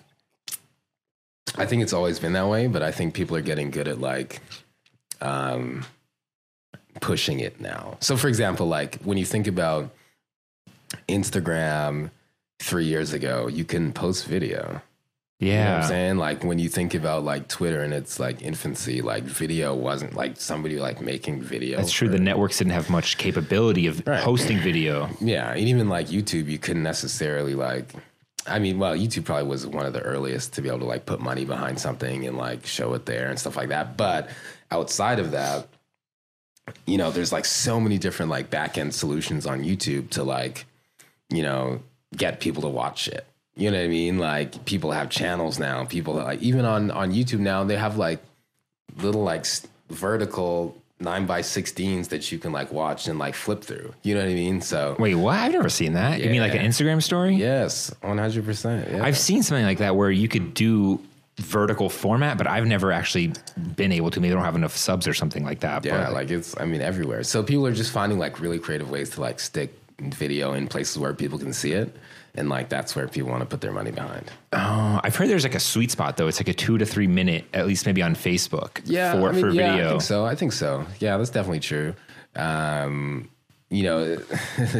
I 1.56 1.66
think 1.66 1.82
it's 1.82 1.92
always 1.92 2.18
been 2.18 2.32
that 2.34 2.48
way, 2.48 2.66
but 2.66 2.82
I 2.82 2.90
think 2.92 3.14
people 3.14 3.36
are 3.36 3.40
getting 3.42 3.70
good 3.70 3.86
at 3.88 4.00
like 4.00 4.40
um, 5.20 5.84
pushing 7.00 7.40
it 7.40 7.60
now. 7.60 7.96
So, 8.00 8.16
for 8.16 8.28
example, 8.28 8.66
like 8.66 8.96
when 9.02 9.18
you 9.18 9.24
think 9.24 9.46
about 9.46 9.90
Instagram 11.08 12.10
three 12.60 12.84
years 12.86 13.12
ago, 13.12 13.48
you 13.48 13.64
can 13.64 13.92
post 13.92 14.26
video. 14.26 14.80
You 15.38 15.52
know 15.54 15.58
what 15.58 15.66
I'm 15.68 15.80
Yeah, 15.80 15.86
saying? 15.86 16.16
Like 16.18 16.44
when 16.44 16.58
you 16.58 16.68
think 16.68 16.94
about 16.94 17.24
like 17.24 17.48
Twitter 17.48 17.80
and 17.80 17.94
its 17.94 18.20
like 18.20 18.42
infancy, 18.42 19.00
like 19.00 19.24
video 19.24 19.74
wasn't 19.74 20.14
like 20.14 20.36
somebody 20.38 20.78
like 20.78 21.00
making 21.00 21.40
video. 21.42 21.78
that's 21.78 21.92
true. 21.92 22.08
for- 22.08 22.12
The 22.12 22.20
networks 22.22 22.58
didn't 22.58 22.72
have 22.74 22.90
much 22.90 23.16
capability 23.16 23.86
of 23.86 24.02
Right. 24.06 24.20
hosting 24.22 24.58
video. 24.58 25.08
Yeah, 25.20 25.50
and 25.50 25.60
even 25.66 25.88
like 25.88 26.08
YouTube, 26.08 26.46
you 26.48 26.58
couldn't 26.58 26.82
necessarily 26.82 27.54
like. 27.54 27.94
I 28.46 28.58
mean, 28.58 28.78
well, 28.78 28.94
YouTube 28.96 29.24
probably 29.26 29.48
was 29.48 29.66
one 29.66 29.86
of 29.86 29.92
the 29.92 30.00
earliest 30.00 30.54
to 30.54 30.62
be 30.62 30.68
able 30.68 30.80
to 30.80 30.84
like 30.86 31.06
put 31.06 31.20
money 31.20 31.44
behind 31.44 31.78
something 31.78 32.26
and 32.26 32.36
like 32.36 32.66
show 32.66 32.92
it 32.94 33.06
there 33.06 33.28
and 33.30 33.38
stuff 33.38 33.56
like 33.56 33.68
that. 33.70 33.96
But 33.96 34.28
outside 34.70 35.18
of 35.18 35.30
that, 35.30 35.68
you 36.86 36.98
know, 36.98 37.10
there's 37.10 37.32
like 37.32 37.44
so 37.44 37.80
many 37.80 37.98
different 37.98 38.30
like 38.30 38.50
back 38.50 38.78
end 38.78 38.94
solutions 38.94 39.46
on 39.46 39.62
YouTube 39.62 40.10
to 40.10 40.22
like, 40.22 40.66
you 41.28 41.42
know, 41.42 41.80
get 42.16 42.40
people 42.40 42.62
to 42.62 42.68
watch 42.68 43.08
it. 43.08 43.26
You 43.56 43.70
know 43.70 43.78
what 43.78 43.84
I 43.84 43.88
mean? 43.88 44.18
Like 44.18 44.64
people 44.64 44.92
have 44.92 45.10
channels 45.10 45.58
now. 45.58 45.84
People 45.84 46.14
like 46.14 46.40
even 46.40 46.64
on 46.64 46.90
on 46.90 47.12
YouTube 47.12 47.40
now 47.40 47.64
they 47.64 47.76
have 47.76 47.96
like 47.96 48.20
little 48.96 49.22
like 49.22 49.44
vertical 49.90 50.76
nine 50.98 51.26
by 51.26 51.40
sixteens 51.40 52.08
that 52.08 52.30
you 52.30 52.38
can 52.38 52.52
like 52.52 52.72
watch 52.72 53.08
and 53.08 53.18
like 53.18 53.34
flip 53.34 53.62
through. 53.62 53.94
You 54.02 54.14
know 54.14 54.20
what 54.20 54.30
I 54.30 54.34
mean? 54.34 54.60
So 54.60 54.96
Wait, 54.98 55.14
what? 55.14 55.38
I've 55.38 55.52
never 55.52 55.68
seen 55.68 55.94
that. 55.94 56.20
You 56.20 56.30
mean 56.30 56.40
like 56.40 56.54
an 56.54 56.62
Instagram 56.62 57.02
story? 57.02 57.34
yes, 57.34 57.92
one 58.02 58.18
hundred 58.18 58.44
percent. 58.44 59.00
I've 59.00 59.18
seen 59.18 59.42
something 59.42 59.64
like 59.64 59.78
that 59.78 59.96
where 59.96 60.10
you 60.10 60.28
could 60.28 60.54
do 60.54 61.00
vertical 61.40 61.88
format, 61.88 62.38
but 62.38 62.46
I've 62.46 62.66
never 62.66 62.92
actually 62.92 63.32
been 63.76 63.92
able 63.92 64.10
to. 64.10 64.20
Maybe 64.20 64.32
I 64.32 64.36
don't 64.36 64.44
have 64.44 64.56
enough 64.56 64.76
subs 64.76 65.08
or 65.08 65.14
something 65.14 65.44
like 65.44 65.60
that. 65.60 65.84
Yeah, 65.84 66.04
but 66.04 66.12
like 66.12 66.30
it's 66.30 66.58
I 66.60 66.64
mean 66.64 66.80
everywhere. 66.80 67.22
So 67.24 67.42
people 67.42 67.66
are 67.66 67.74
just 67.74 67.92
finding 67.92 68.18
like 68.18 68.40
really 68.40 68.58
creative 68.58 68.90
ways 68.90 69.10
to 69.10 69.20
like 69.20 69.40
stick 69.40 69.74
video 69.98 70.52
in 70.54 70.66
places 70.66 70.98
where 70.98 71.12
people 71.12 71.38
can 71.38 71.52
see 71.52 71.72
it. 71.72 71.96
And 72.34 72.48
like 72.48 72.68
that's 72.68 72.94
where 72.94 73.08
people 73.08 73.30
want 73.30 73.40
to 73.40 73.46
put 73.46 73.60
their 73.60 73.72
money 73.72 73.90
behind. 73.90 74.30
Oh, 74.52 75.00
I've 75.02 75.16
heard 75.16 75.28
there's 75.28 75.42
like 75.42 75.56
a 75.56 75.60
sweet 75.60 75.90
spot 75.90 76.16
though. 76.16 76.28
It's 76.28 76.38
like 76.38 76.48
a 76.48 76.54
two 76.54 76.78
to 76.78 76.86
three 76.86 77.08
minute, 77.08 77.44
at 77.52 77.66
least 77.66 77.86
maybe 77.86 78.02
on 78.02 78.14
Facebook. 78.14 78.80
for, 79.12 79.28
I 79.28 79.32
mean, 79.32 79.40
for 79.40 79.50
yeah, 79.50 79.72
video. 79.72 79.86
I 79.86 79.90
think 79.90 80.02
so. 80.02 80.24
I 80.24 80.34
think 80.36 80.52
so. 80.52 80.86
Yeah, 81.00 81.16
that's 81.16 81.30
definitely 81.30 81.60
true. 81.60 81.94
Um, 82.36 83.28
you 83.68 83.82
know, 83.82 84.18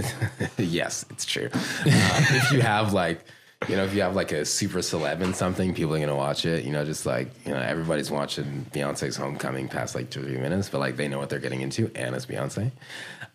yes, 0.59 1.05
it's 1.11 1.25
true. 1.25 1.49
Uh, 1.53 2.25
if 2.31 2.53
you 2.53 2.61
have 2.61 2.93
like, 2.93 3.25
you 3.69 3.77
know, 3.77 3.85
if 3.85 3.95
you 3.95 4.01
have 4.03 4.17
like 4.17 4.33
a 4.33 4.45
super 4.45 4.79
celeb 4.79 5.21
in 5.21 5.35
something, 5.35 5.75
people 5.75 5.95
are 5.95 6.01
gonna 6.01 6.17
watch 6.17 6.47
it. 6.47 6.65
You 6.65 6.73
know, 6.73 6.85
just 6.85 7.05
like 7.05 7.29
you 7.47 7.53
know, 7.53 7.61
everybody's 7.61 8.11
watching 8.11 8.67
Beyonce's 8.73 9.17
Homecoming 9.17 9.69
past 9.69 9.95
like 9.95 10.11
two 10.11 10.21
or 10.21 10.25
three 10.25 10.39
minutes, 10.39 10.69
but 10.69 10.79
like 10.79 10.97
they 10.97 11.09
know 11.09 11.19
what 11.19 11.29
they're 11.29 11.39
getting 11.39 11.61
into, 11.61 11.91
and 11.95 12.15
it's 12.15 12.27
Beyonce. 12.27 12.71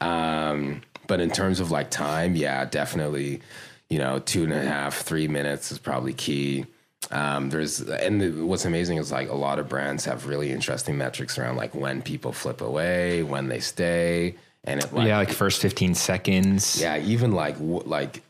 Um, 0.01 0.81
but 1.07 1.21
in 1.21 1.29
terms 1.29 1.59
of 1.59 1.71
like 1.71 1.91
time, 1.91 2.35
yeah, 2.35 2.65
definitely. 2.65 3.41
You 3.89 3.99
know, 3.99 4.17
two 4.17 4.43
and 4.43 4.51
a 4.51 4.61
half, 4.61 4.95
three 4.95 5.27
minutes 5.27 5.71
is 5.71 5.77
probably 5.77 6.13
key. 6.13 6.65
Um, 7.11 7.51
there's 7.51 7.81
and 7.81 8.19
the, 8.19 8.31
what's 8.45 8.65
amazing 8.65 8.97
is 8.97 9.11
like 9.11 9.29
a 9.29 9.35
lot 9.35 9.59
of 9.59 9.69
brands 9.69 10.05
have 10.05 10.25
really 10.25 10.51
interesting 10.51 10.97
metrics 10.97 11.37
around 11.37 11.55
like 11.55 11.75
when 11.75 12.01
people 12.01 12.31
flip 12.31 12.61
away, 12.61 13.21
when 13.21 13.47
they 13.47 13.59
stay, 13.59 14.37
and 14.63 14.83
it 14.83 14.91
like 14.91 15.07
yeah, 15.07 15.17
like 15.19 15.31
first 15.31 15.61
15 15.61 15.93
seconds. 15.93 16.81
yeah, 16.81 16.97
even 16.97 17.31
like 17.33 17.59
w- 17.59 17.83
like 17.85 18.23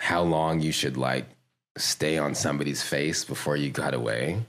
how 0.00 0.22
long 0.22 0.60
you 0.60 0.72
should 0.72 0.96
like 0.96 1.26
stay 1.76 2.18
on 2.18 2.34
somebody's 2.34 2.82
face 2.82 3.24
before 3.24 3.56
you 3.56 3.70
cut 3.72 3.94
away 3.94 4.40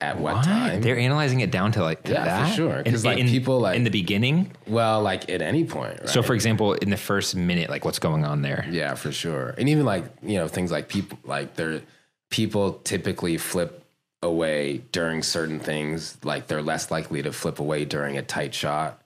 at 0.00 0.18
what, 0.18 0.34
What? 0.34 0.44
time. 0.44 0.80
They're 0.82 0.98
analyzing 0.98 1.40
it 1.40 1.50
down 1.52 1.70
to 1.72 1.82
like 1.82 2.02
to 2.04 2.12
Yeah, 2.12 2.20
for 2.24 2.24
that? 2.48 2.56
sure. 2.56 2.82
'Cause, 2.82 3.04
In- 3.04 3.10
like, 3.10 3.18
in- 3.18 3.28
people, 3.28 3.60
like- 3.60 3.76
in 3.76 3.84
the 3.84 3.90
beginning. 3.90 4.50
well, 4.66 5.00
like 5.00 5.30
at 5.30 5.42
any 5.42 5.64
point, 5.64 6.00
right? 6.00 6.08
So 6.08 6.22
for 6.22 6.34
example, 6.34 6.72
in 6.74 6.90
the 6.90 6.96
first 6.96 7.36
minute, 7.36 7.70
like 7.70 7.84
what's 7.84 8.00
going 8.00 8.24
on 8.24 8.42
there? 8.42 8.66
Yeah, 8.70 8.94
for 8.94 9.12
sure. 9.12 9.54
And 9.58 9.68
even 9.68 9.84
like, 9.84 10.04
you 10.22 10.38
know, 10.38 10.48
things 10.48 10.72
like 10.72 10.88
people 10.88 11.18
like 11.24 11.54
they're 11.54 11.82
people 12.30 12.80
typically 12.84 13.36
flip 13.38 13.84
away 14.22 14.82
during 14.92 15.22
certain 15.22 15.60
things. 15.60 16.16
Like 16.24 16.46
they're 16.46 16.62
less 16.62 16.90
likely 16.90 17.22
to 17.22 17.32
flip 17.32 17.58
away 17.58 17.84
during 17.84 18.16
a 18.16 18.22
tight 18.22 18.54
shot 18.54 19.01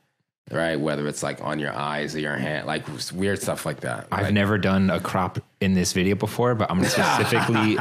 right? 0.51 0.77
Whether 0.79 1.07
it's 1.09 1.23
like 1.23 1.43
on 1.43 1.59
your 1.59 1.73
eyes 1.75 2.15
or 2.15 2.21
your 2.21 2.37
hand, 2.37 2.67
like 2.67 2.85
weird 3.13 3.41
stuff 3.43 3.67
like 3.67 3.81
that. 3.81 4.07
I've 4.13 4.33
never 4.33 4.59
done 4.59 4.91
a 4.91 5.01
crop 5.01 5.39
in 5.61 5.75
this 5.75 5.93
video 5.93 6.15
before, 6.15 6.55
but 6.55 6.71
I'm 6.71 6.77
gonna 6.79 6.89
specifically 6.91 7.77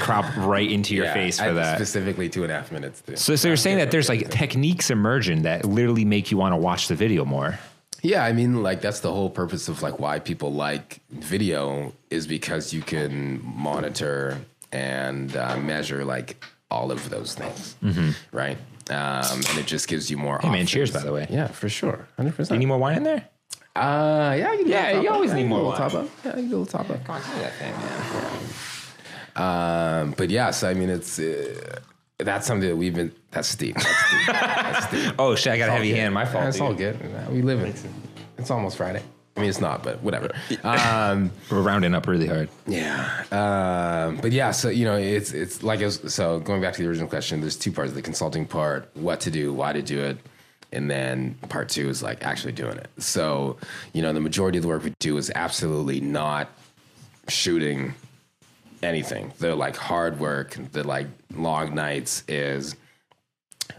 crop 0.00 0.24
right 0.36 0.70
into 0.70 0.94
your 0.94 1.06
Yeah, 1.06 1.14
face 1.14 1.40
I- 1.40 1.48
for 1.48 1.54
that. 1.54 1.76
Specifically 1.76 2.28
two 2.28 2.42
and 2.42 2.52
a 2.52 2.56
half 2.56 2.72
minutes. 2.72 3.00
Too. 3.02 3.16
So, 3.16 3.36
so 3.36 3.48
you're 3.48 3.56
saying 3.56 3.78
that 3.78 3.90
there's 3.90 4.08
like 4.08 4.30
techniques 4.30 4.90
emerging 4.90 5.42
that 5.42 5.64
literally 5.64 6.04
make 6.04 6.30
you 6.30 6.36
want 6.38 6.52
to 6.52 6.56
watch 6.56 6.88
the 6.88 6.94
video 6.94 7.24
more. 7.24 7.58
Yeah, 8.02 8.24
I 8.24 8.32
mean, 8.32 8.62
like 8.62 8.80
that's 8.82 9.00
the 9.00 9.12
whole 9.12 9.30
purpose 9.30 9.68
of 9.68 9.82
like 9.82 9.98
why 9.98 10.18
people 10.18 10.52
like 10.52 11.00
video 11.10 11.92
is 12.10 12.26
because 12.26 12.72
you 12.72 12.80
can 12.82 13.40
monitor 13.42 14.38
and 14.70 15.34
uh, 15.36 15.56
measure 15.56 16.04
like 16.04 16.42
all 16.70 16.90
of 16.92 17.10
those 17.10 17.34
things, 17.34 17.74
right? 18.32 18.58
Um, 18.88 19.40
and 19.50 19.58
it 19.58 19.66
just 19.66 19.88
gives 19.88 20.10
you 20.10 20.16
more. 20.16 20.38
Hey 20.40 20.50
man, 20.50 20.66
cheers 20.66 20.90
by 20.90 21.00
the 21.00 21.12
way. 21.12 21.26
Yeah, 21.28 21.48
for 21.48 21.68
sure, 21.68 22.06
hundred 22.16 22.50
You 22.50 22.58
need 22.58 22.66
more 22.66 22.78
wine 22.78 22.98
in 22.98 23.02
there? 23.02 23.28
Uh, 23.74 24.34
yeah, 24.38 24.56
do 24.56 24.62
a 24.64 24.68
Yeah, 24.68 25.00
you 25.00 25.10
always 25.10 25.32
need 25.32 25.42
do 25.42 25.48
more 25.48 25.76
top 25.76 25.94
up. 25.94 26.08
Yeah, 26.24 26.32
can 26.32 26.48
do 26.48 26.56
a 26.56 26.58
little 26.58 26.66
top 26.66 26.88
up. 26.88 27.04
Come 27.04 27.16
on, 27.16 27.22
me 27.22 27.42
that 27.42 27.52
thing, 27.54 27.72
man. 29.36 30.02
Um, 30.02 30.14
but 30.16 30.30
yeah, 30.30 30.50
so 30.50 30.68
I 30.70 30.74
mean, 30.74 30.88
it's 30.88 31.18
uh, 31.18 31.78
that's 32.18 32.46
something 32.46 32.68
that 32.68 32.76
we've 32.76 32.94
been. 32.94 33.12
That's 33.32 33.48
Steve. 33.48 33.74
That's 33.74 33.86
Steve. 34.06 34.26
That's 34.28 34.86
Steve. 34.86 35.12
Oh 35.18 35.34
shit, 35.34 35.52
I 35.52 35.58
got 35.58 35.68
a 35.68 35.72
heavy 35.72 35.92
hand. 35.92 36.14
My 36.14 36.24
fault. 36.24 36.46
It's 36.46 36.60
all 36.60 36.72
good. 36.72 36.98
We 37.30 37.42
live 37.42 37.60
in. 37.62 37.74
It's 38.38 38.50
almost 38.50 38.76
Friday. 38.78 39.02
I 39.36 39.40
mean, 39.40 39.50
it's 39.50 39.60
not, 39.60 39.82
but 39.82 40.02
whatever. 40.02 40.30
Um, 40.64 41.30
We're 41.50 41.60
rounding 41.60 41.94
up 41.94 42.06
really 42.06 42.26
hard. 42.26 42.48
yeah. 42.66 43.24
Um, 43.30 44.16
but 44.16 44.32
yeah, 44.32 44.50
so 44.50 44.70
you 44.70 44.86
know, 44.86 44.96
it's 44.96 45.32
it's 45.32 45.62
like 45.62 45.80
it 45.80 45.84
was, 45.84 46.14
so. 46.14 46.40
Going 46.40 46.62
back 46.62 46.74
to 46.74 46.82
the 46.82 46.88
original 46.88 47.08
question, 47.08 47.40
there's 47.40 47.56
two 47.56 47.70
parts: 47.72 47.92
the 47.92 48.02
consulting 48.02 48.46
part, 48.46 48.88
what 48.94 49.20
to 49.20 49.30
do, 49.30 49.52
why 49.52 49.72
to 49.72 49.82
do 49.82 50.00
it, 50.00 50.18
and 50.72 50.90
then 50.90 51.34
part 51.48 51.68
two 51.68 51.88
is 51.88 52.02
like 52.02 52.24
actually 52.24 52.52
doing 52.52 52.78
it. 52.78 52.88
So 52.98 53.58
you 53.92 54.00
know, 54.00 54.12
the 54.12 54.20
majority 54.20 54.58
of 54.58 54.62
the 54.62 54.68
work 54.68 54.84
we 54.84 54.94
do 55.00 55.18
is 55.18 55.30
absolutely 55.34 56.00
not 56.00 56.48
shooting 57.28 57.94
anything. 58.82 59.32
The 59.38 59.54
like 59.54 59.76
hard 59.76 60.18
work, 60.18 60.56
the 60.72 60.82
like 60.82 61.08
long 61.34 61.74
nights 61.74 62.24
is 62.26 62.74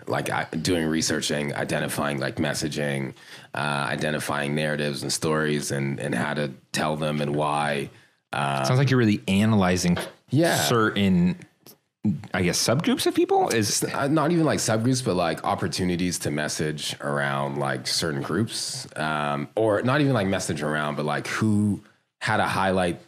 like 0.08 0.30
doing 0.64 0.86
researching, 0.86 1.54
identifying 1.54 2.20
like 2.20 2.36
messaging, 2.36 3.14
uh, 3.58 3.88
identifying 3.90 4.54
narratives 4.56 5.02
and 5.04 5.12
stories, 5.12 5.72
and 5.72 6.00
and 6.00 6.14
how 6.16 6.34
to 6.34 6.52
tell 6.72 6.96
them 6.96 7.22
and 7.22 7.36
why. 7.36 7.90
Sounds 8.34 8.78
like 8.78 8.90
you're 8.92 9.00
really 9.00 9.22
analyzing 9.28 9.98
Yeah. 10.30 10.56
certain 10.58 11.38
I 12.34 12.42
guess 12.44 12.58
subgroups 12.66 13.06
of 13.08 13.14
people 13.16 13.50
is 13.50 13.84
Uh, 13.84 14.08
not 14.08 14.32
even 14.32 14.46
like 14.46 14.60
subgroups, 14.60 15.04
but 15.04 15.16
like 15.16 15.44
opportunities 15.44 16.20
to 16.20 16.32
message 16.32 16.96
around 17.02 17.58
like 17.58 17.86
certain 17.88 18.22
groups, 18.22 18.88
um, 18.96 19.50
or 19.56 19.82
not 19.82 20.00
even 20.02 20.14
like 20.14 20.28
message 20.28 20.62
around, 20.62 20.96
but 20.96 21.06
like 21.06 21.28
who 21.28 21.82
how 22.20 22.38
to 22.38 22.44
highlight 22.44 23.00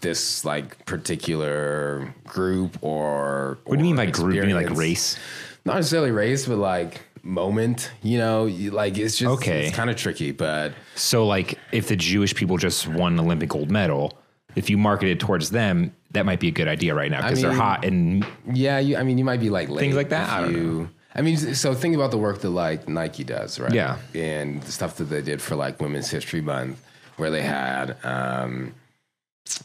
this 0.00 0.44
like 0.44 0.84
particular 0.86 2.12
group 2.26 2.76
or 2.82 3.58
what 3.64 3.76
do 3.78 3.84
you 3.84 3.88
mean 3.94 3.96
by 3.96 4.06
group? 4.06 4.34
You 4.34 4.42
mean 4.42 4.56
like 4.56 4.76
race? 4.76 5.16
not 5.64 5.76
necessarily 5.76 6.10
race, 6.10 6.46
but 6.46 6.58
like 6.58 7.00
moment. 7.24 7.90
You 8.02 8.18
know, 8.18 8.46
you, 8.46 8.70
like 8.70 8.98
it's 8.98 9.16
just 9.18 9.30
Okay. 9.40 9.66
It's 9.66 9.76
kind 9.76 9.90
of 9.90 9.96
tricky, 9.96 10.30
but 10.32 10.72
So 10.94 11.26
like 11.26 11.58
if 11.72 11.88
the 11.88 11.96
Jewish 11.96 12.34
people 12.34 12.56
just 12.56 12.86
won 12.86 13.14
an 13.14 13.20
Olympic 13.20 13.48
gold 13.48 13.70
medal, 13.70 14.18
if 14.56 14.70
you 14.70 14.76
market 14.78 15.08
it 15.08 15.18
towards 15.20 15.50
them, 15.50 15.92
that 16.12 16.24
might 16.26 16.38
be 16.40 16.48
a 16.48 16.52
good 16.52 16.68
idea 16.68 16.94
right 16.94 17.10
now 17.10 17.22
because 17.22 17.42
they're 17.42 17.52
hot 17.52 17.84
and 17.84 18.24
yeah, 18.52 18.78
you, 18.78 18.96
I 18.96 19.02
mean, 19.02 19.18
you 19.18 19.24
might 19.24 19.40
be 19.40 19.50
like 19.50 19.68
late 19.68 19.80
Things 19.80 19.96
like 19.96 20.10
that? 20.10 20.28
I 20.28 20.40
don't 20.42 20.52
you- 20.54 20.90
I 21.16 21.22
mean, 21.22 21.36
so 21.36 21.74
think 21.74 21.94
about 21.94 22.10
the 22.10 22.18
work 22.18 22.40
that 22.40 22.50
like 22.50 22.88
Nike 22.88 23.22
does, 23.22 23.60
right? 23.60 23.72
Yeah. 23.72 23.98
and 24.14 24.60
the 24.62 24.72
stuff 24.72 24.96
that 24.96 25.04
they 25.04 25.22
did 25.22 25.40
for 25.40 25.54
like 25.54 25.80
Women's 25.80 26.10
History 26.10 26.40
Month, 26.40 26.84
where 27.18 27.30
they 27.30 27.42
had. 27.42 27.96
um 28.04 28.74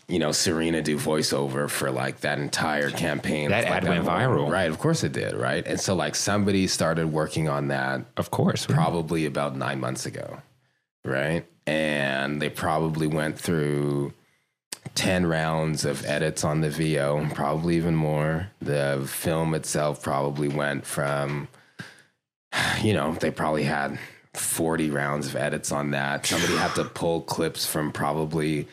you 0.07 0.19
know, 0.19 0.31
Serena 0.31 0.81
do 0.81 0.97
voiceover 0.97 1.69
for 1.69 1.91
like 1.91 2.21
that 2.21 2.39
entire 2.39 2.89
campaign. 2.91 3.49
That 3.49 3.65
ad 3.65 3.87
went 3.87 4.05
viral. 4.05 4.51
right? 4.51 4.69
Of 4.69 4.79
course 4.79 5.03
it 5.03 5.13
did, 5.13 5.33
right? 5.35 5.65
And 5.65 5.79
so 5.79 5.95
like 5.95 6.15
somebody 6.15 6.67
started 6.67 7.11
working 7.11 7.47
on 7.47 7.69
that 7.69 8.01
of 8.17 8.31
course. 8.31 8.65
probably 8.65 9.25
about 9.25 9.55
nine 9.55 9.79
months 9.79 10.05
ago, 10.05 10.41
right? 11.05 11.45
And 11.65 12.41
they 12.41 12.49
probably 12.49 13.07
went 13.07 13.39
through 13.39 14.13
10 14.95 15.25
rounds 15.27 15.85
of 15.85 16.05
edits 16.05 16.43
on 16.43 16.61
the 16.61 16.69
VO, 16.69 17.29
probably 17.33 17.77
even 17.77 17.95
more. 17.95 18.51
The 18.61 19.05
film 19.07 19.53
itself 19.53 20.01
probably 20.01 20.47
went 20.47 20.85
from, 20.85 21.47
you 22.81 22.93
know, 22.93 23.13
they 23.13 23.31
probably 23.31 23.63
had 23.63 23.97
40 24.33 24.89
rounds 24.89 25.27
of 25.27 25.35
edits 25.35 25.71
on 25.71 25.91
that. 25.91 26.25
Somebody 26.25 26.55
had 26.55 26.75
to 26.75 26.85
pull 26.85 27.21
clips 27.21 27.65
from 27.65 27.91
probably, 27.91 28.67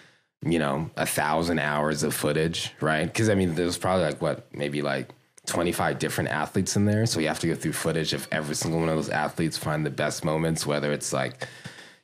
you 0.47 0.59
know, 0.59 0.91
a 0.97 1.07
thousand 1.07 1.59
hours 1.59 2.03
of 2.03 2.15
footage, 2.15 2.73
right? 2.81 3.07
Because 3.07 3.29
I 3.29 3.35
mean, 3.35 3.55
there's 3.55 3.79
probably 3.79 4.05
like 4.05 4.23
what, 4.23 4.47
maybe 4.55 4.83
like 4.83 5.11
25 5.47 5.99
different 5.99 6.31
athletes 6.31 6.77
in 6.77 6.85
there. 6.85 7.07
So 7.07 7.21
you 7.21 7.29
have 7.29 7.41
to 7.41 7.49
go 7.49 7.55
through 7.55 7.73
footage 7.73 8.13
of 8.13 8.29
every 8.31 8.55
single 8.55 8.81
one 8.81 8.89
of 8.89 8.97
those 8.97 9.09
athletes, 9.09 9.57
find 9.57 9.87
the 9.87 9.91
best 9.91 10.25
moments, 10.25 10.67
whether 10.67 10.93
it's 10.93 11.13
like, 11.13 11.47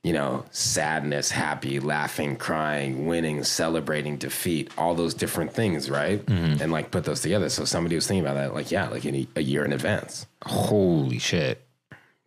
you 0.02 0.12
know, 0.12 0.44
sadness, 0.50 1.31
happy, 1.31 1.78
laughing, 1.78 2.37
crying, 2.37 3.07
winning, 3.07 3.44
celebrating, 3.44 4.16
defeat, 4.16 4.70
all 4.76 4.94
those 4.94 5.14
different 5.14 5.52
things, 5.52 5.88
right? 5.88 6.24
Mm-hmm. 6.26 6.62
And 6.62 6.72
like 6.72 6.90
put 6.90 7.05
those 7.05 7.20
together. 7.20 7.48
So 7.48 7.64
somebody 7.64 7.94
was 7.94 8.07
thinking 8.07 8.24
about 8.24 8.35
that, 8.35 8.55
like, 8.55 8.70
yeah, 8.70 8.88
like 8.88 9.05
in 9.05 9.14
a, 9.14 9.28
a 9.37 9.42
year 9.42 9.64
in 9.64 9.72
advance. 9.72 10.26
Holy 10.44 11.18
shit. 11.18 11.64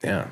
Yeah, 0.03 0.29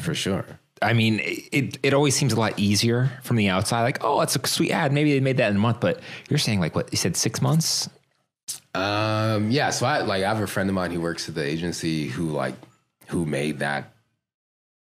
for 0.00 0.14
sure. 0.14 0.58
I 0.82 0.92
mean, 0.92 1.20
it 1.22 1.78
it 1.82 1.94
always 1.94 2.14
seems 2.14 2.32
a 2.32 2.40
lot 2.40 2.58
easier 2.58 3.10
from 3.22 3.36
the 3.36 3.48
outside. 3.48 3.82
Like, 3.82 4.02
oh, 4.02 4.20
it's 4.20 4.36
a 4.36 4.46
sweet 4.46 4.72
ad. 4.72 4.92
Maybe 4.92 5.12
they 5.12 5.20
made 5.20 5.36
that 5.38 5.50
in 5.50 5.56
a 5.56 5.60
month, 5.60 5.80
but 5.80 6.00
you're 6.28 6.38
saying 6.38 6.60
like 6.60 6.74
what 6.74 6.90
you 6.92 6.98
said, 6.98 7.16
six 7.16 7.40
months? 7.40 7.88
Um, 8.74 9.50
yeah, 9.50 9.70
so 9.70 9.86
I 9.86 10.00
like 10.00 10.24
I 10.24 10.28
have 10.28 10.40
a 10.40 10.46
friend 10.46 10.68
of 10.68 10.74
mine 10.74 10.90
who 10.90 11.00
works 11.00 11.28
at 11.28 11.34
the 11.34 11.44
agency 11.44 12.06
who 12.08 12.30
like 12.30 12.54
who 13.08 13.26
made 13.26 13.58
that 13.58 13.92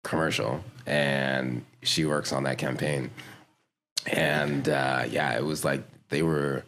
commercial 0.04 0.62
and 0.86 1.64
she 1.82 2.04
works 2.04 2.32
on 2.32 2.44
that 2.44 2.58
campaign. 2.58 3.10
And 4.06 4.68
uh 4.68 5.04
yeah, 5.08 5.36
it 5.36 5.44
was 5.44 5.64
like 5.64 5.82
they 6.08 6.22
were 6.22 6.64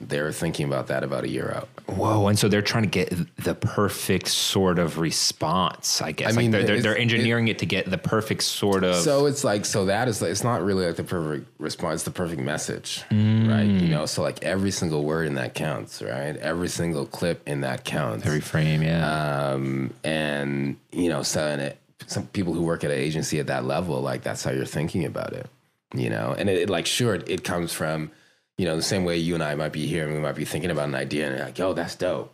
they 0.00 0.20
were 0.22 0.32
thinking 0.32 0.66
about 0.66 0.86
that 0.86 1.04
about 1.04 1.24
a 1.24 1.28
year 1.28 1.52
out. 1.54 1.68
Whoa! 1.86 2.26
And 2.28 2.38
so 2.38 2.48
they're 2.48 2.62
trying 2.62 2.84
to 2.84 2.88
get 2.88 3.12
the 3.36 3.54
perfect 3.54 4.28
sort 4.28 4.78
of 4.78 4.98
response. 4.98 6.00
I 6.00 6.12
guess. 6.12 6.32
I 6.32 6.36
mean, 6.36 6.50
like 6.50 6.66
they're, 6.66 6.76
they're, 6.76 6.82
they're 6.82 6.98
engineering 6.98 7.48
it, 7.48 7.58
to 7.58 7.66
get 7.66 7.90
the 7.90 7.98
perfect 7.98 8.42
sort 8.42 8.84
of. 8.84 8.96
So 8.96 9.26
it's 9.26 9.44
like 9.44 9.64
so 9.64 9.86
that 9.86 10.08
is 10.08 10.22
like 10.22 10.30
it's 10.30 10.44
not 10.44 10.62
really 10.62 10.86
like 10.86 10.96
the 10.96 11.04
perfect 11.04 11.48
response, 11.58 11.96
it's 11.96 12.04
the 12.04 12.10
perfect 12.10 12.40
message, 12.40 13.04
right? 13.10 13.62
You 13.62 13.88
know, 13.88 14.06
so 14.06 14.22
like 14.22 14.42
every 14.42 14.70
single 14.70 15.04
word 15.04 15.26
in 15.26 15.34
that 15.34 15.54
counts, 15.54 16.00
right? 16.00 16.36
Every 16.36 16.68
single 16.68 17.06
clip 17.06 17.46
in 17.46 17.60
that 17.60 17.84
counts. 17.84 18.24
every 18.24 18.40
frame, 18.40 18.82
yeah. 18.82 19.50
um, 19.52 19.92
and 20.02 20.76
you 20.92 21.08
know, 21.08 21.22
so 21.22 21.46
and 21.46 21.60
it, 21.60 21.78
some 22.06 22.26
people 22.28 22.54
who 22.54 22.62
work 22.62 22.84
at 22.84 22.90
an 22.90 22.98
agency 22.98 23.38
at 23.38 23.46
that 23.48 23.64
level, 23.64 24.00
like 24.00 24.22
that's 24.22 24.42
how 24.42 24.50
you're 24.50 24.64
thinking 24.64 25.04
about 25.04 25.32
it, 25.32 25.46
you 25.94 26.08
know. 26.08 26.34
And 26.36 26.48
it, 26.48 26.58
it 26.58 26.70
like 26.70 26.86
sure, 26.86 27.14
it, 27.14 27.28
it 27.28 27.44
comes 27.44 27.72
from, 27.72 28.10
you 28.60 28.66
know, 28.66 28.76
the 28.76 28.82
same 28.82 29.04
way 29.06 29.16
you 29.16 29.32
and 29.32 29.42
I 29.42 29.54
might 29.54 29.72
be 29.72 29.86
here 29.86 30.04
and 30.04 30.12
we 30.12 30.20
might 30.20 30.34
be 30.34 30.44
thinking 30.44 30.70
about 30.70 30.86
an 30.88 30.94
idea 30.94 31.30
and 31.30 31.40
like, 31.40 31.58
yo, 31.58 31.72
that's 31.72 31.94
dope. 31.94 32.30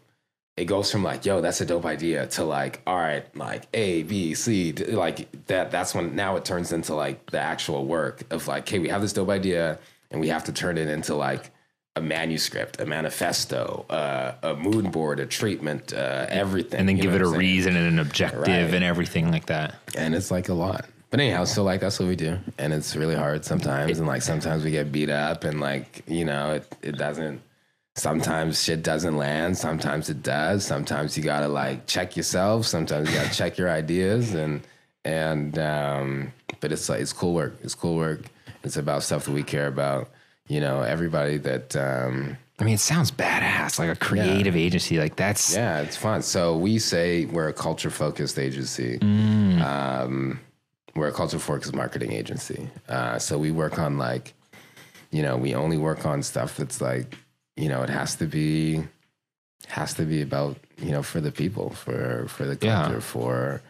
It 0.57 0.65
goes 0.65 0.91
from 0.91 1.05
like, 1.05 1.25
yo, 1.25 1.41
that's 1.41 1.61
a 1.61 1.65
dope 1.65 1.85
idea 1.85 2.27
to 2.27 2.43
like, 2.43 2.81
all 2.85 2.97
right, 2.97 3.25
like 3.37 3.69
A, 3.75 4.03
B, 4.03 4.35
C, 4.35 4.73
d- 4.73 4.87
like 4.87 5.47
that. 5.47 5.71
That's 5.71 5.95
when 5.95 6.17
now 6.17 6.35
it 6.35 6.45
turns 6.45 6.73
into 6.73 6.95
like 6.97 7.31
the 7.31 7.39
actual 7.39 7.85
work 7.87 8.23
of 8.33 8.49
like, 8.49 8.69
hey, 8.69 8.81
we 8.81 8.89
have 8.89 9.03
this 9.03 9.13
dope 9.13 9.29
idea 9.29 9.79
and 10.11 10.21
we 10.21 10.27
have 10.27 10.43
to 10.45 10.53
turn 10.53 10.79
it 10.79 10.89
into 10.89 11.15
like 11.15 11.53
a 11.95 12.01
manuscript, 12.01 12.81
a 12.81 12.87
manifesto, 12.87 13.87
uh, 13.89 14.33
a 14.43 14.57
mood 14.57 14.91
board, 14.91 15.21
a 15.21 15.27
treatment, 15.27 15.93
uh, 15.93 16.27
everything. 16.29 16.81
and 16.81 16.89
then 16.89 16.97
give 16.97 17.15
it 17.15 17.23
a 17.23 17.27
saying? 17.27 17.39
reason 17.39 17.77
and 17.77 17.87
an 17.87 17.99
objective 18.01 18.41
Right. 18.49 18.75
and 18.75 18.83
everything 18.83 19.31
like 19.31 19.47
that. 19.47 19.77
and 19.97 20.13
it's 20.13 20.33
like 20.33 20.49
a 20.49 20.55
lot. 20.55 20.87
But 21.11 21.21
anyhow, 21.21 21.45
so 21.45 21.63
like 21.63 21.81
that's 21.81 21.99
what 21.99 22.09
we 22.09 22.17
do, 22.17 22.39
and 22.59 22.73
it's 22.73 22.97
really 22.97 23.15
hard 23.15 23.45
sometimes, 23.45 23.99
and 23.99 24.07
like 24.07 24.23
sometimes 24.33 24.65
we 24.65 24.71
get 24.71 24.91
beat 24.91 25.11
up, 25.11 25.45
and 25.45 25.61
like 25.61 26.03
you 26.07 26.25
know 26.25 26.55
it 26.55 26.77
it 26.83 26.99
doesn't. 26.99 27.43
Sometimes 27.95 28.63
shit 28.63 28.83
doesn't 28.83 29.17
land. 29.17 29.57
Sometimes 29.57 30.11
it 30.11 30.23
does. 30.23 30.67
Sometimes 30.67 31.17
you 31.17 31.23
gotta 31.23 31.49
like 31.49 31.87
check 31.87 32.17
yourself. 32.17 32.67
Sometimes 32.67 33.09
you 33.09 33.15
gotta 33.15 33.35
check 33.35 33.57
your 33.57 33.71
ideas, 33.71 34.35
and 34.35 34.63
and 35.05 35.59
um, 35.59 36.33
but 36.61 36.73
it's 36.73 36.89
like 36.89 37.01
it's 37.01 37.13
cool 37.13 37.35
work. 37.35 37.57
It's 37.63 37.75
cool 37.75 37.97
work. 37.97 38.23
It's 38.65 38.77
about 38.77 39.03
stuff 39.05 39.25
that 39.27 39.33
we 39.33 39.45
care 39.45 39.69
about. 39.69 40.11
You 40.49 40.61
know, 40.61 40.83
everybody 40.83 41.39
that 41.39 41.75
um, 41.77 42.37
I 42.59 42.65
mean, 42.65 42.75
it 42.75 42.81
sounds 42.81 43.11
badass, 43.11 43.79
like 43.79 43.91
a 43.91 43.97
creative 43.97 44.57
agency. 44.57 44.99
Like 44.99 45.17
that's 45.17 45.55
yeah, 45.55 45.81
it's 45.81 45.97
fun. 45.97 46.23
So 46.23 46.57
we 46.57 46.79
say 46.79 47.27
we're 47.27 47.49
a 47.49 47.53
culture 47.53 47.91
focused 47.91 48.39
agency. 48.39 48.99
Mm. 48.99 49.61
Um, 49.61 50.41
we're 50.97 51.09
a 51.09 51.13
culture 51.13 51.39
focused 51.39 51.75
marketing 51.75 52.13
agency. 52.13 52.69
Uh, 52.89 53.19
so 53.19 53.39
we 53.39 53.51
work 53.51 53.79
on 53.79 53.99
like, 53.99 54.35
you 55.11 55.23
know, 55.23 55.37
we 55.37 55.55
only 55.55 55.77
work 55.79 56.07
on 56.07 56.23
stuff 56.23 56.57
that's 56.57 56.81
like, 56.81 57.17
you 57.57 57.69
know, 57.69 57.83
it 57.83 57.91
has 57.91 58.17
to 58.17 58.27
be, 58.27 58.83
has 59.69 59.95
to 59.95 60.05
be 60.05 60.23
about, 60.23 60.57
you 60.79 60.91
know, 60.91 61.03
for 61.03 61.21
the 61.21 61.33
people, 61.33 61.71
for 61.71 62.27
for 62.29 62.45
the 62.45 62.59
Yeah. 62.61 62.83
culture, 62.85 63.01
for, 63.01 63.63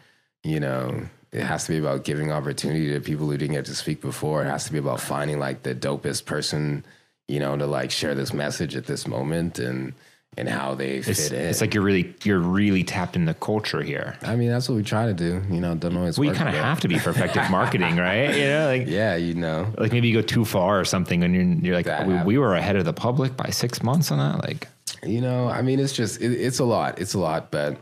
you 0.43 0.59
know, 0.59 1.07
it 1.31 1.43
has 1.43 1.65
to 1.65 1.71
be 1.73 1.77
about 1.77 2.03
giving 2.03 2.31
opportunity 2.31 2.91
to 2.93 2.99
people 3.01 3.25
who 3.29 3.37
didn't 3.37 3.55
get 3.55 3.65
to 3.65 3.75
speak 3.75 4.01
before. 4.01 4.43
It 4.43 4.47
has 4.49 4.65
to 4.65 4.71
be 4.71 4.77
about 4.79 5.01
finding 5.01 5.39
like 5.39 5.63
the 5.63 5.75
dopest 5.75 6.25
person, 6.25 6.85
you 7.27 7.39
know, 7.39 7.57
to 7.57 7.65
like 7.67 7.91
share 7.91 8.15
this 8.15 8.33
message 8.33 8.75
at 8.75 8.85
this 8.85 9.07
moment 9.07 9.59
and 9.59 9.93
and 10.37 10.47
how 10.47 10.75
they 10.75 11.01
fit 11.01 11.09
It's, 11.17 11.31
in. 11.31 11.41
it's 11.41 11.61
like 11.61 11.73
you're 11.73 11.83
really 11.83 12.13
you're 12.23 12.39
really 12.39 12.83
tapped 12.83 13.15
in 13.15 13.25
the 13.25 13.33
culture 13.33 13.81
here. 13.81 14.17
I 14.21 14.35
mean, 14.35 14.49
that's 14.49 14.69
what 14.69 14.75
we 14.75 14.83
try 14.83 15.07
to 15.07 15.13
do. 15.13 15.41
You 15.49 15.59
know, 15.59 15.75
don't 15.75 15.97
always. 15.97 16.17
Well, 16.19 16.29
you 16.29 16.35
kind 16.35 16.47
of 16.49 16.55
have 16.55 16.79
to 16.81 16.87
be 16.87 16.99
for 16.99 17.09
effective 17.09 17.49
marketing, 17.51 17.97
right? 17.97 18.35
You 18.35 18.45
know, 18.45 18.67
like 18.67 18.87
Yeah, 18.87 19.15
you 19.15 19.33
know. 19.33 19.73
like 19.77 19.91
maybe 19.91 20.07
you 20.07 20.13
go 20.13 20.21
too 20.21 20.45
far 20.45 20.79
or 20.79 20.85
something, 20.85 21.23
and 21.23 21.33
you're 21.35 21.73
you're 21.73 21.81
like, 21.81 22.07
we, 22.07 22.21
we 22.23 22.37
were 22.37 22.55
ahead 22.55 22.75
of 22.75 22.85
the 22.85 22.93
public 22.93 23.35
by 23.35 23.49
six 23.49 23.81
months 23.83 24.11
on 24.11 24.19
that. 24.19 24.47
Like, 24.47 24.67
You 25.03 25.21
know, 25.21 25.47
I 25.47 25.61
mean, 25.61 25.79
it's 25.79 25.93
just 25.93 26.21
it, 26.21 26.31
it's 26.33 26.59
a 26.59 26.65
lot. 26.65 26.99
It's 26.99 27.13
a 27.15 27.19
lot, 27.19 27.49
but 27.51 27.77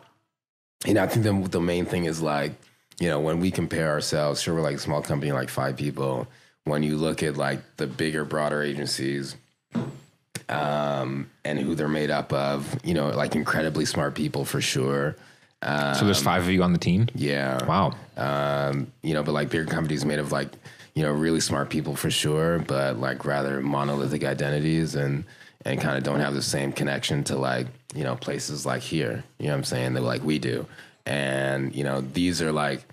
you 0.86 0.94
know, 0.94 1.04
I 1.04 1.08
think 1.08 1.24
the 1.26 1.50
the 1.50 1.62
main 1.62 1.86
thing 1.86 2.06
is 2.06 2.22
like, 2.22 2.54
you 3.00 3.10
know, 3.10 3.20
when 3.20 3.40
we 3.40 3.52
compare 3.52 3.90
ourselves, 3.90 4.42
sure, 4.42 4.54
we're 4.56 4.62
like 4.62 4.78
a 4.78 4.80
small 4.80 5.02
company, 5.02 5.32
like 5.32 5.50
five 5.50 5.76
people. 5.76 6.28
When 6.64 6.82
you 6.82 6.96
look 6.98 7.22
at 7.22 7.38
like 7.38 7.60
the 7.78 7.86
bigger, 7.86 8.26
broader 8.26 8.64
agencies, 8.64 9.36
um, 10.50 11.30
and 11.44 11.60
who 11.60 11.76
they're 11.76 11.88
made 11.88 12.12
up 12.12 12.32
of, 12.34 12.78
you 12.84 12.94
know, 12.94 13.10
like 13.10 13.36
incredibly 13.36 13.86
smart 13.86 14.16
people 14.16 14.46
for 14.46 14.62
sure. 14.62 15.16
so 15.64 16.06
there's 16.06 16.22
five 16.22 16.44
of 16.44 16.50
you 16.50 16.64
on 16.64 16.74
the 16.74 16.80
team. 16.80 17.08
Yeah. 17.16 17.64
Wow. 17.66 17.94
Um, 18.18 18.92
you 19.02 19.14
know, 19.14 19.24
but 19.24 19.34
like 19.34 19.50
bigger 19.50 19.66
companies 19.66 20.06
made 20.06 20.20
of 20.20 20.32
like, 20.32 20.50
you 20.94 21.04
know, 21.04 21.12
really 21.12 21.42
smart 21.42 21.70
people 21.70 21.96
for 21.96 22.10
sure, 22.10 22.60
but 22.60 22.98
like 22.98 23.26
rather 23.26 23.62
monolithic 23.62 24.24
identities 24.24 24.96
and 24.96 25.26
and 25.66 25.82
kind 25.82 25.98
of 25.98 26.04
don't 26.04 26.20
have 26.20 26.36
the 26.36 26.44
same 26.44 26.72
connection 26.72 27.24
to 27.24 27.36
like, 27.36 27.66
you 27.96 28.04
know, 28.04 28.16
places 28.16 28.66
like 28.66 28.84
here. 28.84 29.24
You 29.40 29.48
know 29.48 29.54
what 29.54 29.58
I'm 29.58 29.64
saying? 29.64 29.94
That 29.96 30.02
like 30.02 30.24
we 30.24 30.38
do. 30.38 30.68
And, 31.08 31.76
you 31.76 31.84
know, 31.84 32.02
these 32.02 32.42
are 32.42 32.52
like 32.52 32.86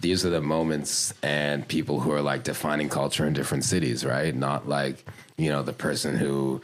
these 0.00 0.26
are 0.26 0.30
the 0.30 0.40
moments 0.40 1.14
and 1.22 1.66
people 1.66 2.00
who 2.00 2.12
are 2.12 2.20
like 2.20 2.42
defining 2.42 2.88
culture 2.88 3.26
in 3.26 3.32
different 3.32 3.64
cities, 3.64 4.04
right? 4.04 4.34
Not 4.34 4.68
like, 4.68 5.06
you 5.38 5.50
know, 5.50 5.62
the 5.62 5.72
person 5.72 6.16
who 6.16 6.60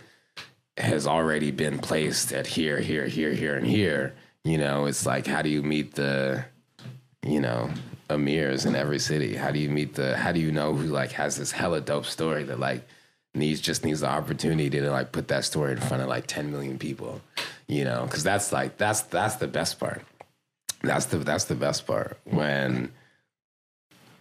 has 0.76 1.06
already 1.06 1.50
been 1.50 1.78
placed 1.78 2.32
at 2.32 2.46
here, 2.46 2.80
here, 2.80 3.06
here, 3.06 3.32
here, 3.32 3.56
and 3.56 3.66
here. 3.66 4.14
You 4.44 4.58
know, 4.58 4.87
it's 4.87 5.06
like 5.06 5.26
how 5.26 5.42
do 5.42 5.48
you 5.48 5.62
meet 5.62 5.94
the 5.94 6.44
you 7.24 7.40
know, 7.40 7.70
Amirs 8.11 8.66
in 8.66 8.74
every 8.74 8.98
city? 8.98 9.35
How 9.35 9.50
do 9.50 9.58
you 9.58 9.70
meet 9.70 9.94
the 9.94 10.16
how 10.16 10.32
do 10.32 10.40
you 10.40 10.52
know 10.52 10.74
who 10.74 10.88
like 10.88 11.12
has 11.12 11.37
this 11.37 11.52
hella 11.52 11.80
dope 11.80 12.06
story 12.06 12.44
that 12.44 12.58
like 12.58 12.87
needs 13.35 13.61
just 13.61 13.85
needs 13.85 14.00
the 14.00 14.08
opportunity 14.08 14.68
to 14.70 14.90
like 14.90 15.12
put 15.12 15.28
that 15.28 15.44
story 15.44 15.72
in 15.72 15.78
front 15.78 16.02
of 16.02 16.08
like 16.08 16.26
10 16.26 16.50
million 16.50 16.78
people, 16.78 17.20
you 17.66 17.85
know? 17.85 18.06
Cuz 18.11 18.22
that's 18.22 18.52
like 18.52 18.76
that's 18.76 19.02
that's 19.02 19.37
the 19.37 19.46
best 19.48 19.78
part. 19.78 20.02
That's 20.82 21.06
the 21.06 21.18
that's 21.18 21.44
the 21.44 21.54
best 21.54 21.87
part 21.87 22.18
when 22.24 22.92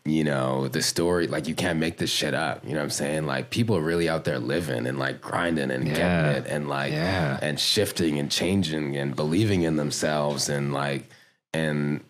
you 0.06 0.24
know, 0.24 0.68
the 0.68 0.82
story 0.82 1.28
like 1.28 1.48
you 1.48 1.54
can't 1.56 1.78
make 1.80 1.98
this 1.98 2.10
shit 2.10 2.34
up, 2.34 2.64
you 2.64 2.72
know 2.72 2.78
what 2.78 2.84
I'm 2.86 2.90
saying? 2.90 3.28
Like 3.28 3.50
people 3.52 3.78
are 3.78 3.82
really 3.82 4.10
out 4.10 4.24
there 4.26 4.40
living 4.40 4.88
and 4.88 4.98
like 4.98 5.22
grinding 5.22 5.70
and 5.72 5.88
Yeah. 5.88 5.94
getting 5.96 6.44
it 6.44 6.50
and 6.52 6.68
like 6.68 6.92
Yeah. 6.92 7.38
and 7.42 7.60
shifting 7.60 8.18
and 8.18 8.32
changing 8.32 8.98
and 8.98 9.16
believing 9.16 9.62
in 9.62 9.76
themselves 9.76 10.50
and 10.50 10.74
like 10.74 11.04
and 11.54 12.02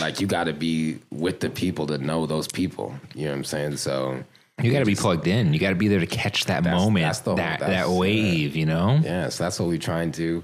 like 0.00 0.20
you 0.20 0.26
got 0.26 0.44
to 0.44 0.52
be 0.52 0.98
with 1.10 1.40
the 1.40 1.50
people 1.50 1.86
to 1.88 1.98
know 1.98 2.26
those 2.26 2.48
people. 2.48 2.94
You 3.14 3.26
know 3.26 3.30
what 3.32 3.36
I'm 3.38 3.44
saying? 3.44 3.76
So 3.78 4.22
You 4.62 4.72
got 4.72 4.78
to 4.78 4.84
be 4.86 4.94
plugged 4.94 5.26
in. 5.26 5.52
You 5.52 5.58
got 5.58 5.70
to 5.70 5.74
be 5.74 5.88
there 5.88 6.00
to 6.00 6.06
catch 6.06 6.46
that 6.46 6.64
That's- 6.64 6.82
moment, 6.82 7.04
that's 7.04 7.18
the 7.20 7.34
that 7.34 7.60
that 7.60 7.90
wave. 7.90 8.56
You 8.56 8.64
know. 8.66 8.98
yeah, 9.02 9.28
so 9.28 9.44
that's 9.44 9.60
what 9.60 9.68
we 9.68 9.78
try 9.78 10.02
and 10.02 10.12
do. 10.12 10.42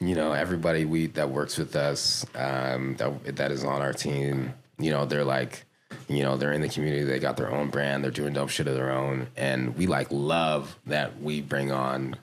You 0.00 0.16
know, 0.16 0.32
everybody 0.32 0.84
we 0.84 1.06
that 1.08 1.30
works 1.30 1.56
with 1.58 1.76
us, 1.76 2.26
um, 2.34 2.96
that 2.96 3.36
that 3.36 3.52
is 3.52 3.62
on 3.62 3.80
our 3.82 3.92
team. 3.92 4.52
You 4.78 4.90
know, 4.90 5.04
they're 5.06 5.24
like, 5.24 5.64
you 6.08 6.22
know, 6.22 6.36
they're 6.36 6.52
in 6.52 6.60
the 6.60 6.68
community. 6.68 7.04
They 7.04 7.18
got 7.18 7.36
their 7.36 7.50
own 7.50 7.70
brand. 7.70 8.02
They're 8.04 8.10
doing 8.10 8.32
dope 8.34 8.50
shit 8.50 8.66
of 8.66 8.74
their 8.74 8.90
own, 8.92 9.28
and 9.36 9.76
we 9.76 9.86
like 9.86 10.08
love 10.10 10.76
that 10.86 11.20
we 11.20 11.40
bring 11.40 11.70
on 11.72 12.16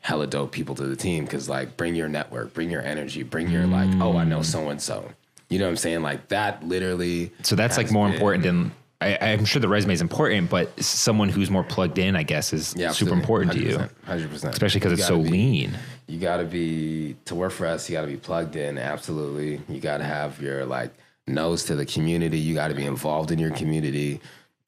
hella 0.00 0.26
dope 0.26 0.52
people 0.52 0.74
to 0.74 0.84
the 0.86 0.96
team 0.96 1.24
because 1.24 1.48
like 1.48 1.76
bring 1.76 1.94
your 1.94 2.08
network, 2.08 2.52
bring 2.54 2.70
your 2.70 2.82
energy, 2.82 3.22
bring 3.22 3.48
your 3.50 3.66
like, 3.66 3.88
oh, 4.00 4.16
I 4.16 4.24
know 4.24 4.42
so 4.42 4.68
and 4.68 4.80
so. 4.80 5.10
You 5.50 5.58
know 5.58 5.66
what 5.66 5.70
I'm 5.72 5.76
saying? 5.76 6.02
Like 6.02 6.28
that 6.28 6.64
literally. 6.66 7.32
So 7.42 7.54
that's 7.56 7.76
like 7.76 7.90
more 7.90 8.06
been- 8.06 8.14
important 8.14 8.44
than. 8.44 8.72
I, 9.00 9.18
I'm 9.20 9.44
sure 9.44 9.60
the 9.60 9.68
resume 9.68 9.92
is 9.92 10.00
important, 10.00 10.48
but 10.48 10.82
someone 10.82 11.28
who's 11.28 11.50
more 11.50 11.64
plugged 11.64 11.98
in, 11.98 12.16
I 12.16 12.22
guess, 12.22 12.54
is 12.54 12.74
Yeah, 12.74 12.92
super 12.92 13.12
important 13.12 13.52
to 13.52 13.58
you, 13.58 13.76
100%. 13.76 13.90
100%. 14.06 14.48
especially 14.50 14.80
because 14.80 14.92
it's 14.92 15.06
so 15.06 15.18
be- 15.20 15.28
lean. 15.28 15.76
you 16.06 16.18
got 16.18 16.38
to 16.38 16.44
be 16.44 17.14
to 17.26 17.34
work 17.34 17.52
for 17.52 17.66
us 17.66 17.88
you 17.90 17.96
got 17.96 18.02
to 18.02 18.06
be 18.06 18.16
plugged 18.16 18.56
in 18.56 18.78
absolutely 18.78 19.60
you 19.68 19.80
got 19.80 19.98
to 19.98 20.04
have 20.04 20.40
your 20.40 20.64
like 20.64 20.90
nose 21.26 21.64
to 21.64 21.74
the 21.74 21.86
community 21.86 22.38
you 22.38 22.54
got 22.54 22.68
to 22.68 22.74
be 22.74 22.84
involved 22.84 23.30
in 23.30 23.38
your 23.38 23.50
community 23.50 24.20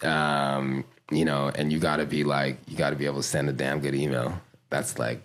um 0.02 0.84
you 1.10 1.24
know 1.24 1.50
and 1.54 1.72
you 1.72 1.78
got 1.78 1.96
to 1.96 2.06
be 2.06 2.24
like 2.24 2.58
you 2.66 2.76
got 2.76 2.90
to 2.90 2.96
be 2.96 3.06
able 3.06 3.16
to 3.16 3.22
send 3.22 3.48
a 3.48 3.52
damn 3.52 3.80
good 3.80 3.94
email 3.94 4.38
that's 4.70 4.98
like 4.98 5.20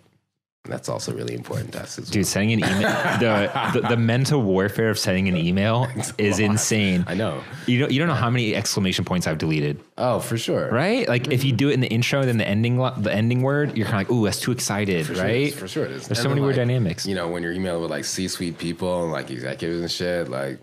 that's 0.65 0.89
also 0.89 1.12
really 1.12 1.34
important 1.34 1.72
to 1.72 1.82
us 1.82 1.98
as 1.98 2.06
well. 2.06 2.12
Dude, 2.13 2.28
sending 2.28 2.62
an 2.62 2.70
email, 2.70 2.91
the, 3.20 3.72
the 3.74 3.88
the 3.89 3.98
mental 4.13 4.44
warfare 4.44 4.91
of 4.91 5.00
sending 5.00 5.28
an 5.28 5.36
email 5.36 5.88
is 6.20 6.38
insane. 6.38 7.04
i 7.08 7.15
know 7.15 7.41
You 7.65 7.80
don't 7.80 7.91
you 7.91 7.98
don't 7.98 8.08
know 8.08 8.13
how 8.13 8.30
many 8.30 8.54
exclamation 8.54 9.04
points 9.04 9.26
I've 9.26 9.39
deleted, 9.39 9.80
oh 9.98 10.20
for 10.20 10.38
sure 10.38 10.70
right? 10.70 11.08
Like 11.08 11.30
if 11.32 11.44
you 11.44 11.52
do 11.52 11.70
it 11.70 11.74
in 11.74 11.80
the 11.80 11.88
intro, 11.89 12.24
then 12.26 12.38
the 12.38 12.48
ending 12.48 12.78
the 12.78 13.12
ending 13.12 13.41
word, 13.41 13.76
you're 13.76 13.88
kind 13.88 14.04
of 14.04 14.10
like, 14.10 14.15
ooh, 14.15 14.26
that's 14.26 14.39
too 14.39 14.52
excited, 14.52 15.08
For 15.08 15.15
sure 15.15 15.24
right? 15.24 15.52
for 15.52 15.67
sure 15.67 15.86
it 15.86 15.91
is. 15.91 16.08
There's 16.08 16.10
And 16.10 16.17
so 16.20 16.30
many 16.30 16.41
then, 16.41 16.46
weird 16.46 16.56
dynamics. 16.58 17.08
You 17.08 17.15
know, 17.15 17.28
when 17.28 17.41
you're 17.41 17.54
emailing 17.54 17.82
with 17.82 17.89
like 17.89 18.06
C-suite 18.06 18.60
people 18.60 19.02
and 19.04 19.12
like 19.12 19.32
executives 19.32 19.82
and 19.82 19.89
shit, 19.89 20.30
like, 20.30 20.60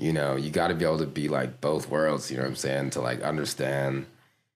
you 0.00 0.12
know, 0.12 0.34
you 0.34 0.50
got 0.50 0.68
to 0.68 0.74
be 0.74 0.84
able 0.84 0.98
to 0.98 1.06
be 1.06 1.28
like 1.28 1.60
both 1.60 1.88
worlds. 1.88 2.30
You 2.30 2.38
know 2.38 2.44
what 2.44 2.50
I'm 2.50 2.56
saying? 2.56 2.90
To 2.90 3.00
like 3.00 3.22
understand, 3.22 4.06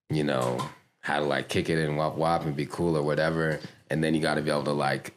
you 0.09 0.25
know, 0.25 0.59
how 1.01 1.19
to 1.19 1.25
like 1.25 1.49
kick 1.49 1.69
it 1.69 1.85
and 1.85 1.97
wop 1.99 2.17
wop 2.17 2.45
and 2.45 2.57
be 2.57 2.67
cool 2.67 2.97
or 2.97 3.03
whatever, 3.03 3.61
and 3.91 4.03
then 4.03 4.15
you 4.15 4.21
got 4.21 4.35
to 4.35 4.43
be 4.43 4.51
able 4.51 4.65
to 4.65 4.73
like. 4.73 5.15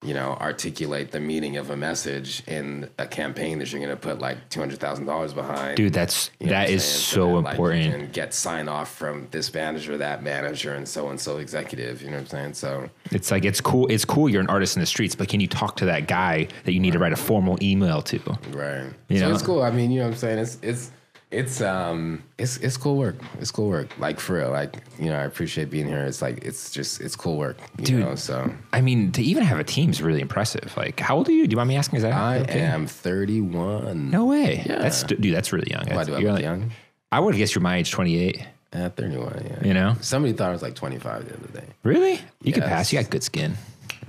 You 0.00 0.14
know, 0.14 0.36
articulate 0.40 1.10
the 1.10 1.18
meaning 1.18 1.56
of 1.56 1.70
a 1.70 1.76
message 1.76 2.44
in 2.46 2.88
a 2.98 3.06
campaign 3.06 3.58
that 3.58 3.72
you're 3.72 3.80
going 3.80 3.90
to 3.90 4.00
put 4.00 4.20
like 4.20 4.48
two 4.48 4.60
hundred 4.60 4.78
thousand 4.78 5.06
dollars 5.06 5.32
behind. 5.32 5.76
Dude, 5.76 5.92
that's 5.92 6.30
You 6.38 6.46
know 6.46 6.52
that 6.52 6.68
saying? 6.68 6.78
so 6.78 7.26
that, 7.26 7.32
like, 7.40 7.52
important. 7.54 7.92
can 7.92 8.10
get 8.12 8.32
sign 8.32 8.68
off 8.68 8.94
from 8.94 9.26
this 9.32 9.52
manager, 9.52 9.98
that 9.98 10.22
manager, 10.22 10.74
and 10.74 10.86
so 10.88 11.08
and 11.08 11.20
so 11.20 11.38
executive. 11.38 12.00
You 12.00 12.10
know 12.10 12.18
what 12.18 12.20
I'm 12.20 12.26
saying? 12.28 12.54
So 12.54 12.88
It's 13.10 13.32
like 13.32 13.44
it's 13.44 13.60
cool. 13.60 13.88
It's 13.88 14.04
cool. 14.04 14.28
You're 14.28 14.40
an 14.40 14.48
artist 14.50 14.76
in 14.76 14.80
the 14.80 14.86
streets, 14.86 15.16
but 15.16 15.28
can 15.28 15.40
you 15.40 15.48
talk 15.48 15.74
to 15.78 15.84
that 15.86 16.06
guy 16.06 16.46
that 16.64 16.72
you 16.72 16.78
need 16.78 16.92
to 16.92 17.00
write 17.00 17.12
a 17.12 17.16
formal 17.16 17.58
email 17.60 18.00
to? 18.02 18.20
Right. 18.52 18.92
You 19.08 19.18
so 19.18 19.28
know? 19.28 19.34
it's 19.34 19.42
cool. 19.42 19.62
I 19.62 19.72
mean, 19.72 19.90
you 19.90 19.98
know 19.98 20.06
what 20.06 20.12
I'm 20.12 20.18
saying? 20.18 20.38
It's 20.38 20.58
it's 20.62 20.90
it's 21.30 21.60
um 21.60 22.22
it's 22.38 22.56
it's 22.58 22.76
cool 22.76 22.96
work. 22.96 23.16
It's 23.40 23.50
cool 23.50 23.68
work. 23.68 23.98
Like 23.98 24.18
for 24.20 24.36
real. 24.38 24.50
Like, 24.50 24.76
you 24.98 25.06
know, 25.10 25.16
I 25.16 25.22
appreciate 25.24 25.68
being 25.70 25.86
here. 25.86 26.04
It's 26.04 26.22
like 26.22 26.44
it's 26.44 26.70
just 26.70 27.00
it's 27.00 27.14
cool 27.16 27.36
work. 27.36 27.58
You 27.78 27.84
Dude. 27.84 28.00
know, 28.00 28.14
so 28.14 28.50
I 28.72 28.80
mean, 28.80 29.12
to 29.12 29.22
even 29.22 29.42
have 29.42 29.58
a 29.58 29.64
team 29.64 29.90
is 29.90 30.00
really 30.00 30.20
impressive. 30.20 30.72
Like, 30.76 30.98
how 31.00 31.16
old 31.16 31.28
are 31.28 31.32
you? 31.32 31.46
Do 31.46 31.52
you 31.52 31.56
mind 31.58 31.68
me 31.68 31.76
asking? 31.76 31.98
Is 31.98 32.02
that 32.02 32.12
I 32.14 32.38
okay? 32.40 32.60
am 32.60 32.86
31. 32.86 34.10
No 34.10 34.24
way. 34.26 34.62
Yeah. 34.66 34.78
That's 34.78 35.02
dude. 35.02 35.34
That's 35.34 35.52
really 35.52 35.70
young. 35.70 35.82
Why 35.82 36.04
That's- 36.04 36.06
do 36.06 36.14
I 36.14 36.18
look 36.18 36.32
like- 36.34 36.42
young? 36.42 36.70
I 37.10 37.20
would 37.20 37.34
guess 37.36 37.54
you're 37.54 37.62
my 37.62 37.76
age, 37.76 37.90
28. 37.90 38.42
At 38.74 38.96
31, 38.96 39.46
yeah. 39.46 39.66
You 39.66 39.72
know, 39.72 39.96
Somebody 40.02 40.34
thought 40.34 40.50
I 40.50 40.52
was 40.52 40.60
like 40.60 40.74
25 40.74 41.26
the 41.26 41.34
other 41.34 41.60
day. 41.60 41.66
really? 41.84 42.20
You 42.42 42.52
could 42.52 42.64
pass. 42.64 42.92
You 42.92 43.00
got 43.00 43.10
good 43.10 43.22
skin. 43.22 43.56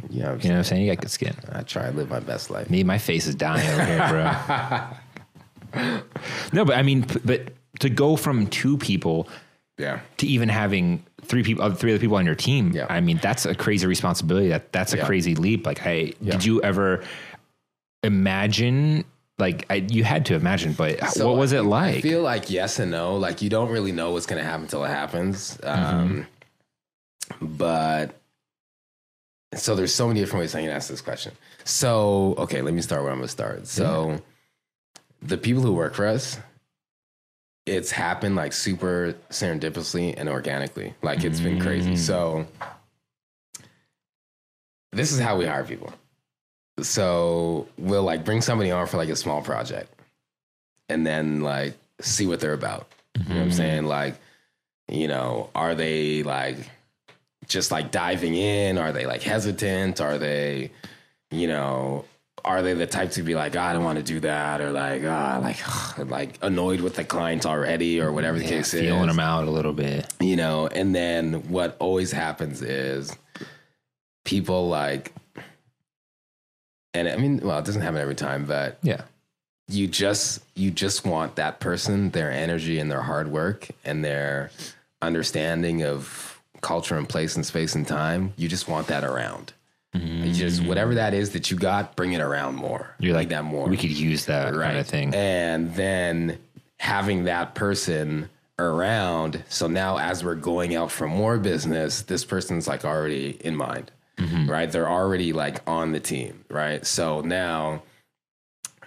You 0.10 0.24
know 0.24 0.26
what 0.32 0.34
I'm 0.36 0.42
You 0.42 0.48
know 0.50 0.54
what 0.56 0.58
I'm 0.58 0.64
saying? 0.66 0.82
You 0.86 0.92
got 0.94 1.02
good 1.02 1.12
skin. 1.12 1.34
I 1.54 1.62
try 1.62 1.90
to 1.90 1.96
live 1.96 2.10
my 2.10 2.20
best 2.20 2.50
life. 2.50 2.70
Me, 2.70 2.84
my 2.84 2.98
face 2.98 3.26
is 3.26 3.36
dying 3.36 3.66
over 3.70 3.86
here, 3.86 4.08
bro. 4.10 4.82
no, 6.54 6.66
but 6.66 6.76
I 6.78 6.82
mean, 6.82 7.06
but 7.24 7.50
to 7.80 7.90
go 7.90 8.16
from 8.16 8.48
two 8.48 8.78
people 8.78 9.28
Yeah. 9.78 10.00
to 10.18 10.28
even 10.28 10.50
having 10.50 11.06
three 11.24 11.44
people, 11.44 11.70
three 11.74 11.92
other 11.94 12.00
people 12.00 12.18
on 12.18 12.26
your 12.26 12.36
team. 12.36 12.72
Yeah. 12.74 12.88
I 12.90 13.02
mean, 13.02 13.20
that's 13.22 13.46
a 13.46 13.54
crazy 13.56 13.86
responsibility. 13.88 14.50
That 14.50 14.72
that's 14.72 14.94
a 14.94 14.98
Yeah. 14.98 15.06
crazy 15.06 15.36
leap. 15.36 15.66
Like, 15.66 15.78
hey, 15.80 16.14
Yeah. 16.22 16.34
did 16.34 16.46
you 16.46 16.62
ever 16.62 17.04
imagine? 18.04 19.06
Like, 19.38 19.66
I, 19.70 19.76
you 19.76 20.04
had 20.04 20.26
to 20.28 20.36
imagine, 20.36 20.74
but 20.74 21.00
So 21.12 21.28
what 21.28 21.38
was 21.38 21.54
it 21.54 21.58
I 21.60 21.62
like? 21.62 22.02
feel 22.02 22.22
like 22.22 22.50
yes 22.50 22.80
and 22.80 22.92
no. 22.92 23.16
Like 23.16 23.42
you 23.42 23.50
don't 23.50 23.70
really 23.70 23.92
know 23.94 24.12
what's 24.12 24.26
going 24.26 24.42
to 24.42 24.46
happen 24.46 24.64
until 24.64 24.84
it 24.84 24.90
happens. 24.90 25.58
Mm-hmm. 25.64 25.96
Um, 25.96 26.28
but 27.42 28.16
so 29.56 29.76
there's 29.76 29.94
so 29.94 30.08
many 30.08 30.20
different 30.20 30.42
ways 30.42 30.56
I 30.56 30.62
can 30.62 30.70
ask 30.72 30.90
this 30.90 31.02
question. 31.02 31.32
So 31.64 32.36
okay, 32.38 32.62
let 32.62 32.74
me 32.74 32.82
start 32.82 33.04
where 33.04 33.12
I'm 33.12 33.18
going 33.20 33.28
to 33.28 33.32
start. 33.32 33.68
So 33.68 34.20
the 35.22 35.38
people 35.38 35.62
who 35.62 35.74
work 35.74 35.94
for 35.94 36.08
us, 36.08 36.40
it's 37.66 37.92
happened 37.92 38.36
like 38.36 38.54
super 38.54 39.16
serendipitously 39.30 40.16
and 40.18 40.30
organically. 40.30 40.94
Like 41.02 41.24
it's 41.24 41.40
been 41.40 41.60
crazy. 41.60 41.94
Mm. 41.94 41.98
So 41.98 42.48
this 44.92 45.12
is 45.12 45.20
how 45.20 45.38
we 45.38 45.46
hire 45.46 45.64
people. 45.64 45.94
So 46.82 47.68
we'll 47.78 48.04
like 48.04 48.24
bring 48.24 48.42
somebody 48.42 48.72
on 48.72 48.88
for 48.88 48.98
like 48.98 49.10
a 49.10 49.16
small 49.16 49.42
project 49.42 49.94
and 50.88 51.06
then 51.06 51.42
like 51.42 51.76
see 52.02 52.26
what 52.26 52.40
they're 52.40 52.54
about. 52.54 52.88
You 53.18 53.34
know 53.34 53.36
what 53.36 53.44
I'm 53.46 53.52
saying? 53.52 53.86
Like, 53.86 54.16
you 54.88 55.08
know, 55.08 55.50
are 55.54 55.76
they 55.76 56.24
like 56.24 56.58
just 57.48 57.72
like 57.72 57.92
diving 57.92 58.36
in? 58.36 58.78
Are 58.78 58.92
they 58.92 59.06
like 59.06 59.22
hesitant? 59.22 60.00
Are 60.00 60.18
they, 60.18 60.72
you 61.32 61.48
know, 61.48 62.06
are 62.46 62.62
they 62.62 62.74
the 62.74 62.88
type 62.88 63.12
to 63.12 63.24
be 63.24 63.36
like, 63.36 63.56
"Ah, 63.56 63.68
I 63.70 63.74
don't 63.74 63.84
want 63.84 63.98
to 63.98 64.04
do 64.04 64.20
that, 64.22 64.62
or 64.62 64.72
like, 64.72 65.04
ah, 65.06 65.40
like, 65.42 66.08
like 66.10 66.38
annoyed 66.42 66.82
with 66.82 66.96
the 66.96 67.04
clients 67.04 67.46
already, 67.46 68.00
or 68.02 68.12
whatever 68.12 68.38
the 68.38 68.44
Yeah, 68.46 68.50
case 68.50 68.72
feeling 68.72 69.02
is, 69.10 69.16
them 69.16 69.20
out 69.20 69.48
a 69.48 69.52
little 69.52 69.74
bit. 69.74 70.06
you 70.20 70.36
know. 70.36 70.68
And 70.68 70.94
then 70.96 71.50
what 71.50 71.76
always 71.80 72.12
happens 72.12 72.62
is 72.62 73.16
people 74.26 74.68
like, 74.70 75.14
and 76.94 77.08
I 77.08 77.16
mean, 77.18 77.40
well, 77.44 77.60
it 77.60 77.66
doesn't 77.66 77.82
happen 77.82 78.00
every 78.00 78.16
time, 78.16 78.46
but 78.46 78.80
Yeah. 78.82 79.02
you 79.68 79.88
just 79.88 80.42
you 80.56 80.72
just 80.72 81.06
want 81.06 81.36
that 81.36 81.60
person, 81.60 82.10
their 82.12 82.32
energy 82.32 82.80
and 82.80 82.90
their 82.92 83.02
hard 83.04 83.32
work 83.32 83.68
and 83.86 84.04
their 84.04 84.52
understanding 85.02 85.84
of 85.84 86.42
culture 86.62 86.98
and 86.98 87.08
place 87.08 87.36
and 87.36 87.46
space 87.46 87.76
and 87.76 87.88
time. 87.88 88.34
You 88.36 88.50
just 88.50 88.68
want 88.68 88.88
that 88.88 89.04
around. 89.04 89.54
You 89.94 90.32
just 90.34 90.62
mm. 90.62 90.68
whatever 90.68 90.96
that 90.96 91.14
is 91.14 91.32
that 91.32 91.50
you 91.50 91.58
got, 91.58 91.96
bring 91.96 92.14
it 92.14 92.22
around 92.22 92.56
more. 92.56 92.96
You're 93.00 93.14
like 93.14 93.22
like, 93.22 93.30
that 93.30 93.44
more. 93.44 93.68
We 93.68 93.78
could 93.78 93.90
use 93.90 94.26
that 94.26 94.54
kind 94.54 94.78
of 94.78 94.88
thing. 94.88 95.14
And 95.16 95.74
then 95.74 96.38
having 96.78 97.24
that 97.26 97.56
person 97.56 98.30
around. 98.60 99.44
So 99.50 99.68
now, 99.68 99.98
as 99.98 100.24
we're 100.24 100.36
going 100.36 100.76
out 100.76 100.92
for 100.92 101.08
more 101.08 101.38
business, 101.38 102.04
this 102.04 102.26
person's 102.26 102.68
like 102.68 102.86
already 102.86 103.38
in 103.42 103.56
mind, 103.56 103.92
mm-hmm. 104.18 104.50
right? 104.50 104.72
They're 104.72 104.90
already 104.90 105.34
like 105.34 105.62
on 105.68 105.92
the 105.92 106.00
team, 106.00 106.46
right? 106.50 106.86
So 106.86 107.22
now 107.22 107.84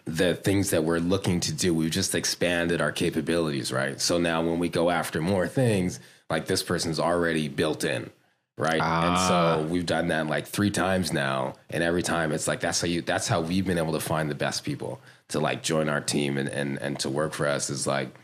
the 0.04 0.34
things 0.34 0.70
that 0.70 0.84
we're 0.84 0.98
looking 0.98 1.40
to 1.40 1.52
do, 1.52 1.74
we've 1.74 1.90
just 1.90 2.14
expanded 2.14 2.80
our 2.80 2.92
capabilities, 2.92 3.72
right? 3.72 4.00
So 4.00 4.18
now 4.18 4.42
when 4.42 4.58
we 4.58 4.68
go 4.68 4.90
after 4.90 5.20
more 5.20 5.48
things, 5.48 6.00
like 6.28 6.46
this 6.46 6.62
person's 6.62 7.00
already 7.00 7.48
built 7.48 7.84
in. 7.84 8.10
Right. 8.58 8.80
And 8.82 9.18
so 9.18 9.66
we've 9.70 9.86
done 9.86 10.08
that 10.08 10.26
like 10.26 10.46
three 10.46 10.70
times 10.70 11.12
now. 11.12 11.54
And 11.70 11.82
every 11.82 12.02
time 12.02 12.32
it's 12.32 12.46
like 12.46 12.60
that's 12.60 12.80
how 12.80 12.86
you 12.86 13.00
that's 13.00 13.26
how 13.26 13.40
we've 13.40 13.64
been 13.64 13.78
able 13.78 13.92
to 13.92 14.00
find 14.00 14.30
the 14.30 14.34
best 14.34 14.62
people 14.62 15.00
to 15.28 15.40
like 15.40 15.62
join 15.62 15.88
our 15.88 16.00
team 16.00 16.36
and 16.36 16.48
and, 16.48 16.78
and 16.78 16.98
to 17.00 17.08
work 17.08 17.32
for 17.32 17.46
us 17.46 17.70
is 17.70 17.86
like, 17.86 18.14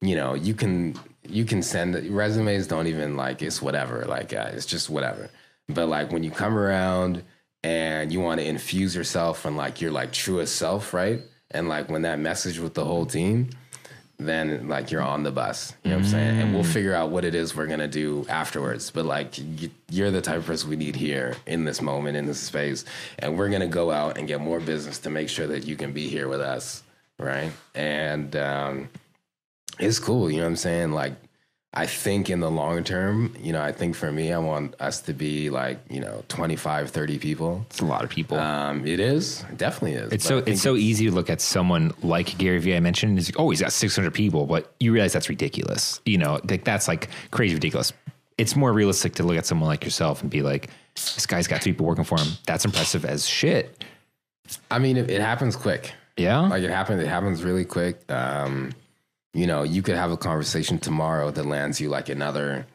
you 0.00 0.14
know, 0.14 0.34
you 0.34 0.54
can 0.54 0.98
you 1.28 1.44
can 1.44 1.62
send 1.62 1.94
resumes 2.14 2.66
don't 2.68 2.86
even 2.86 3.16
like 3.16 3.42
it's 3.42 3.60
whatever. 3.60 4.04
Like 4.04 4.32
uh, 4.32 4.50
it's 4.52 4.66
just 4.66 4.88
whatever. 4.88 5.28
But 5.68 5.88
like 5.88 6.12
when 6.12 6.22
you 6.22 6.30
come 6.30 6.56
around 6.56 7.24
and 7.64 8.12
you 8.12 8.20
want 8.20 8.40
to 8.40 8.46
infuse 8.46 8.94
yourself 8.94 9.44
in 9.44 9.56
like 9.56 9.80
your 9.80 9.90
like 9.90 10.12
truest 10.12 10.56
self, 10.56 10.94
right? 10.94 11.20
And 11.50 11.68
like 11.68 11.88
when 11.88 12.02
that 12.02 12.18
message 12.18 12.58
with 12.58 12.74
the 12.74 12.84
whole 12.84 13.06
team, 13.06 13.50
then 14.18 14.68
like 14.68 14.90
you're 14.90 15.02
on 15.02 15.22
the 15.22 15.30
bus. 15.30 15.74
You 15.82 15.90
know 15.90 15.96
what 15.96 16.04
I'm 16.04 16.10
saying? 16.10 16.40
And 16.40 16.54
we'll 16.54 16.64
figure 16.64 16.94
out 16.94 17.10
what 17.10 17.24
it 17.24 17.34
is 17.34 17.54
we're 17.56 17.66
gonna 17.66 17.88
do 17.88 18.24
afterwards. 18.28 18.90
But 18.90 19.06
like 19.06 19.38
you, 19.38 19.70
you're 19.90 20.10
the 20.10 20.20
type 20.20 20.38
of 20.38 20.46
person 20.46 20.70
we 20.70 20.76
need 20.76 20.96
here 20.96 21.36
in 21.46 21.64
this 21.64 21.82
moment 21.82 22.16
in 22.16 22.26
this 22.26 22.40
space, 22.40 22.84
and 23.18 23.38
we're 23.38 23.50
gonna 23.50 23.66
go 23.66 23.90
out 23.90 24.18
and 24.18 24.28
get 24.28 24.40
more 24.40 24.60
business 24.60 24.98
to 25.00 25.10
make 25.10 25.28
sure 25.28 25.46
that 25.46 25.66
you 25.66 25.76
can 25.76 25.92
be 25.92 26.08
here 26.08 26.28
with 26.28 26.40
us, 26.40 26.82
right? 27.18 27.50
And 27.74 28.34
um, 28.36 28.88
it's 29.78 29.98
cool. 29.98 30.30
You 30.30 30.38
know 30.38 30.44
what 30.44 30.50
I'm 30.50 30.56
saying? 30.56 30.92
Like 30.92 31.14
I 31.76 31.86
think 31.86 32.30
in 32.30 32.38
the 32.38 32.50
long 32.50 32.84
term, 32.84 33.34
you 33.40 33.52
know, 33.52 33.60
I 33.60 33.72
think 33.72 33.96
for 33.96 34.12
me, 34.12 34.32
I 34.32 34.38
want 34.38 34.80
us 34.80 35.00
to 35.02 35.12
be 35.12 35.50
like, 35.50 35.78
you 35.90 36.00
know, 36.00 36.24
25, 36.28 36.90
30 36.90 37.18
people. 37.18 37.66
It's 37.68 37.80
a 37.80 37.84
lot 37.84 38.04
of 38.04 38.10
people. 38.10 38.38
Um, 38.38 38.86
it 38.86 39.00
is, 39.00 39.44
it 39.50 39.58
definitely 39.58 39.94
is. 39.94 40.12
It's 40.12 40.24
so 40.24 40.38
I 40.38 40.42
think 40.42 40.54
it's 40.54 40.62
so 40.62 40.76
easy 40.76 41.06
to 41.06 41.12
look 41.12 41.28
at 41.28 41.40
someone 41.40 41.92
like 42.02 42.38
Gary 42.38 42.58
Vee. 42.58 42.76
I 42.76 42.80
mentioned 42.80 43.18
is 43.18 43.28
like, 43.28 43.40
oh, 43.40 43.50
he's 43.50 43.60
got 43.60 43.72
600 43.72 44.14
people, 44.14 44.46
but 44.46 44.72
you 44.78 44.92
realize 44.92 45.12
that's 45.12 45.28
ridiculous. 45.28 46.00
You 46.06 46.18
know, 46.18 46.40
like 46.48 46.62
that's 46.62 46.86
like 46.86 47.08
crazy 47.32 47.54
ridiculous. 47.54 47.92
It's 48.38 48.54
more 48.54 48.72
realistic 48.72 49.14
to 49.16 49.24
look 49.24 49.36
at 49.36 49.46
someone 49.46 49.68
like 49.68 49.84
yourself 49.84 50.22
and 50.22 50.30
be 50.30 50.42
like, 50.42 50.70
this 50.94 51.26
guy's 51.26 51.48
got 51.48 51.60
three 51.60 51.72
people 51.72 51.86
working 51.86 52.04
for 52.04 52.18
him. 52.18 52.28
That's 52.46 52.64
impressive 52.64 53.04
as 53.04 53.26
shit. 53.26 53.84
I 54.70 54.78
mean, 54.78 54.96
it, 54.96 55.10
it 55.10 55.20
happens 55.20 55.56
quick. 55.56 55.92
Yeah. 56.16 56.40
Like 56.40 56.62
it 56.62 56.70
happens, 56.70 57.02
it 57.02 57.08
happens 57.08 57.42
really 57.42 57.64
quick. 57.64 58.00
Um, 58.10 58.72
you 59.34 59.46
know, 59.46 59.64
you 59.64 59.82
could 59.82 59.96
have 59.96 60.12
a 60.12 60.16
conversation 60.16 60.78
tomorrow 60.78 61.30
that 61.30 61.44
lands 61.44 61.80
you 61.80 61.88
like 61.88 62.08
another 62.08 62.66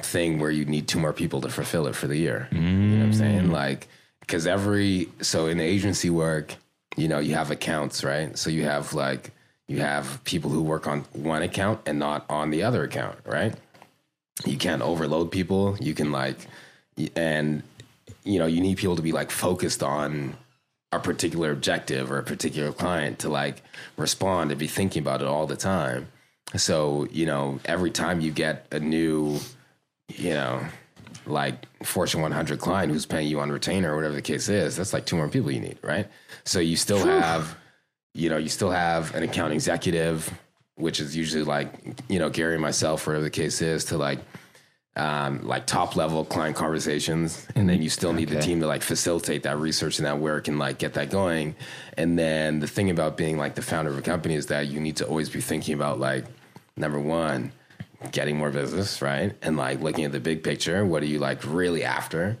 thing 0.00 0.38
where 0.38 0.50
you 0.50 0.64
need 0.64 0.88
two 0.88 0.98
more 0.98 1.12
people 1.12 1.40
to 1.40 1.48
fulfill 1.48 1.86
it 1.86 1.94
for 1.94 2.06
the 2.06 2.16
year. 2.16 2.48
You 2.50 2.60
know 2.60 2.98
what 2.98 3.04
I'm 3.04 3.12
saying? 3.14 3.46
Mm. 3.46 3.52
Like, 3.52 3.88
because 4.20 4.46
every 4.46 5.08
so 5.22 5.46
in 5.46 5.58
the 5.58 5.64
agency 5.64 6.10
work, 6.10 6.56
you 6.96 7.08
know, 7.08 7.20
you 7.20 7.34
have 7.34 7.50
accounts, 7.50 8.02
right? 8.02 8.36
So 8.36 8.50
you 8.50 8.64
have 8.64 8.92
like 8.92 9.30
you 9.68 9.80
have 9.80 10.22
people 10.24 10.50
who 10.50 10.62
work 10.62 10.86
on 10.86 11.00
one 11.12 11.42
account 11.42 11.80
and 11.86 11.98
not 11.98 12.26
on 12.28 12.50
the 12.50 12.64
other 12.64 12.82
account, 12.82 13.16
right? 13.24 13.54
You 14.44 14.58
can't 14.58 14.82
overload 14.82 15.30
people. 15.30 15.76
You 15.80 15.94
can 15.94 16.12
like, 16.12 16.46
and 17.14 17.62
you 18.24 18.38
know, 18.38 18.46
you 18.46 18.60
need 18.60 18.76
people 18.78 18.96
to 18.96 19.02
be 19.02 19.12
like 19.12 19.30
focused 19.30 19.82
on 19.82 20.36
a 20.92 20.98
particular 20.98 21.50
objective 21.50 22.10
or 22.10 22.18
a 22.18 22.22
particular 22.22 22.72
client 22.72 23.18
to 23.20 23.28
like 23.28 23.62
respond 23.96 24.50
and 24.50 24.58
be 24.58 24.66
thinking 24.66 25.02
about 25.02 25.20
it 25.20 25.26
all 25.26 25.46
the 25.46 25.56
time. 25.56 26.08
So, 26.54 27.08
you 27.10 27.26
know, 27.26 27.58
every 27.64 27.90
time 27.90 28.20
you 28.20 28.30
get 28.30 28.66
a 28.70 28.78
new, 28.78 29.40
you 30.08 30.30
know, 30.30 30.64
like 31.26 31.66
Fortune 31.84 32.22
100 32.22 32.60
client 32.60 32.92
who's 32.92 33.04
paying 33.04 33.26
you 33.26 33.40
on 33.40 33.50
retainer 33.50 33.92
or 33.92 33.96
whatever 33.96 34.14
the 34.14 34.22
case 34.22 34.48
is, 34.48 34.76
that's 34.76 34.92
like 34.92 35.06
two 35.06 35.16
more 35.16 35.28
people 35.28 35.50
you 35.50 35.60
need, 35.60 35.78
right? 35.82 36.08
So 36.44 36.60
you 36.60 36.76
still 36.76 37.04
have, 37.04 37.56
you 38.14 38.30
know, 38.30 38.36
you 38.36 38.48
still 38.48 38.70
have 38.70 39.14
an 39.14 39.24
account 39.24 39.52
executive, 39.52 40.32
which 40.76 41.00
is 41.00 41.16
usually 41.16 41.42
like, 41.42 41.72
you 42.08 42.20
know, 42.20 42.30
Gary 42.30 42.54
and 42.54 42.62
myself, 42.62 43.06
whatever 43.06 43.24
the 43.24 43.30
case 43.30 43.60
is, 43.60 43.84
to 43.86 43.98
like, 43.98 44.20
um, 44.96 45.46
like 45.46 45.66
top 45.66 45.96
level 45.96 46.24
client 46.24 46.56
conversations, 46.56 47.46
and 47.54 47.68
then 47.68 47.82
you 47.82 47.90
still 47.90 48.12
need 48.12 48.28
the 48.28 48.40
team 48.40 48.60
to 48.60 48.66
like 48.66 48.82
facilitate 48.82 49.42
that 49.44 49.58
research 49.58 49.98
and 49.98 50.06
that 50.06 50.18
work 50.18 50.48
and 50.48 50.58
like 50.58 50.78
get 50.78 50.94
that 50.94 51.10
going. 51.10 51.54
And 51.96 52.18
then 52.18 52.60
the 52.60 52.66
thing 52.66 52.90
about 52.90 53.16
being 53.16 53.38
like 53.38 53.54
the 53.54 53.62
founder 53.62 53.90
of 53.90 53.98
a 53.98 54.02
company 54.02 54.34
is 54.34 54.46
that 54.46 54.68
you 54.68 54.80
need 54.80 54.96
to 54.96 55.06
always 55.06 55.28
be 55.28 55.40
thinking 55.40 55.74
about 55.74 56.00
like 56.00 56.24
number 56.76 56.98
one, 56.98 57.52
getting 58.12 58.36
more 58.36 58.50
business, 58.50 59.02
right? 59.02 59.36
And 59.42 59.56
like 59.56 59.80
looking 59.80 60.04
at 60.04 60.12
the 60.12 60.20
big 60.20 60.42
picture, 60.42 60.84
what 60.84 61.02
are 61.02 61.06
you 61.06 61.18
like 61.18 61.44
really 61.44 61.84
after, 61.84 62.38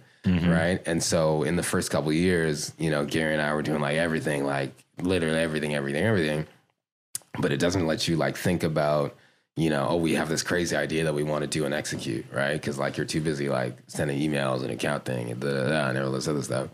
right? 0.50 0.82
And 0.86 1.02
so 1.02 1.42
in 1.42 1.56
the 1.56 1.62
first 1.62 1.90
couple 1.90 2.10
of 2.10 2.16
years, 2.16 2.72
you 2.78 2.90
know, 2.90 3.04
Gary 3.04 3.32
and 3.32 3.42
I 3.42 3.52
were 3.54 3.62
doing 3.62 3.80
like 3.80 3.96
everything, 3.96 4.44
like 4.44 4.72
literally 5.00 5.38
everything, 5.38 5.74
everything, 5.74 6.04
everything 6.04 6.46
but 7.38 7.52
it 7.52 7.58
doesn't 7.58 7.86
let 7.86 8.08
you 8.08 8.16
like 8.16 8.36
think 8.36 8.62
about 8.62 9.14
you 9.56 9.70
know 9.70 9.86
oh 9.90 9.96
we 9.96 10.14
have 10.14 10.28
this 10.28 10.42
crazy 10.42 10.76
idea 10.76 11.04
that 11.04 11.14
we 11.14 11.22
want 11.22 11.42
to 11.42 11.48
do 11.48 11.64
and 11.64 11.74
execute 11.74 12.24
right? 12.32 12.54
Because 12.54 12.78
like 12.78 12.96
you're 12.96 13.06
too 13.06 13.20
busy 13.20 13.48
like 13.48 13.76
sending 13.86 14.18
emails 14.18 14.62
and 14.62 14.70
accounting 14.70 15.30
and, 15.30 15.40
da, 15.40 15.52
da, 15.52 15.68
da, 15.68 15.88
and 15.88 15.98
all 15.98 16.12
this 16.12 16.28
other 16.28 16.42
stuff. 16.42 16.68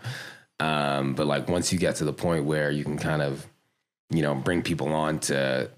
Um, 0.60 1.14
but 1.14 1.26
like 1.26 1.48
once 1.48 1.72
you 1.72 1.78
get 1.78 1.96
to 1.96 2.04
the 2.04 2.12
point 2.12 2.44
where 2.44 2.70
you 2.70 2.84
can 2.84 2.98
kind 2.98 3.22
of 3.22 3.46
you 4.10 4.22
know 4.22 4.34
bring 4.34 4.62
people 4.62 4.92
on 4.92 5.18
to 5.20 5.70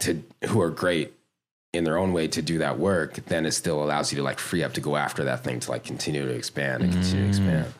to 0.00 0.22
who 0.46 0.60
are 0.60 0.70
great 0.70 1.12
in 1.72 1.84
their 1.84 1.98
own 1.98 2.12
way 2.12 2.26
to 2.28 2.40
do 2.40 2.58
that 2.58 2.78
work 2.78 3.14
then 3.26 3.44
it 3.44 3.52
still 3.52 3.82
allows 3.82 4.10
you 4.12 4.16
to 4.16 4.22
like 4.22 4.38
free 4.38 4.62
up 4.62 4.72
to 4.72 4.80
go 4.80 4.96
after 4.96 5.24
that 5.24 5.44
thing 5.44 5.60
to 5.60 5.70
like 5.70 5.84
continue 5.84 6.24
to 6.24 6.32
expand 6.32 6.82
and 6.82 6.92
continue 6.92 7.24
to 7.24 7.28
expand 7.28 7.74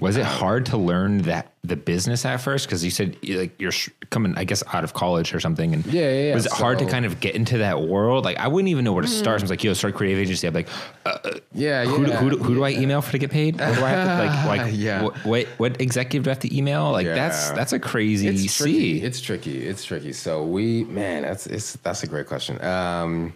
Was 0.00 0.16
it 0.16 0.24
hard 0.24 0.66
to 0.66 0.76
learn 0.76 1.18
that 1.22 1.52
the 1.62 1.76
business 1.76 2.24
at 2.24 2.38
first? 2.38 2.66
Because 2.66 2.84
you 2.84 2.90
said 2.90 3.16
like 3.28 3.58
you're 3.60 3.72
sh- 3.72 3.88
coming, 4.10 4.34
I 4.36 4.44
guess, 4.44 4.62
out 4.72 4.84
of 4.84 4.92
college 4.94 5.32
or 5.34 5.40
something. 5.40 5.72
And 5.72 5.86
Yeah, 5.86 6.02
yeah, 6.02 6.22
yeah. 6.28 6.34
Was 6.34 6.46
it 6.46 6.52
hard 6.52 6.78
to 6.80 6.86
kind 6.86 7.06
of 7.06 7.20
get 7.20 7.34
into 7.34 7.58
that 7.58 7.80
world? 7.82 8.24
Like 8.24 8.36
I 8.38 8.48
wouldn't 8.48 8.68
even 8.68 8.84
know 8.84 8.92
where 8.92 9.02
to 9.02 9.08
start. 9.08 9.40
I 9.40 9.44
was 9.44 9.50
like, 9.50 9.64
yo, 9.64 9.72
start 9.72 9.94
creative 9.94 10.18
agency. 10.18 10.46
I'm 10.46 10.54
like, 10.54 10.68
uh, 11.06 11.18
yeah 11.52 11.84
who, 11.84 12.04
do, 12.04 12.10
yeah. 12.10 12.16
who, 12.18 12.30
do, 12.30 12.38
who 12.38 12.54
do 12.54 12.64
I 12.64 12.70
email 12.70 13.00
for 13.00 13.12
to 13.12 13.18
get 13.18 13.30
paid? 13.30 13.58
What 13.58 13.74
do 13.76 13.84
I 13.84 13.88
have 13.90 14.42
to, 14.42 14.48
like, 14.48 14.58
like 14.66 14.72
Yeah. 14.74 15.02
what, 15.02 15.16
what 15.24 15.46
what 15.58 15.80
executive 15.80 16.24
do 16.24 16.30
I 16.30 16.32
have 16.32 16.40
to 16.40 16.56
email? 16.56 16.90
Like 16.92 17.06
that's 17.06 17.50
that's 17.52 17.72
a 17.72 17.78
crazy 17.78 18.28
it's 18.28 18.56
tricky. 18.56 19.02
It's 19.02 19.20
tricky. 19.20 19.66
It's 19.66 19.84
tricky. 19.84 20.12
So 20.12 20.42
we, 20.44 20.84
man, 20.84 21.22
that's 21.22 21.46
it's 21.46 21.74
that's 21.76 22.02
a 22.02 22.06
great 22.06 22.26
question. 22.26 22.62
Um, 22.64 23.34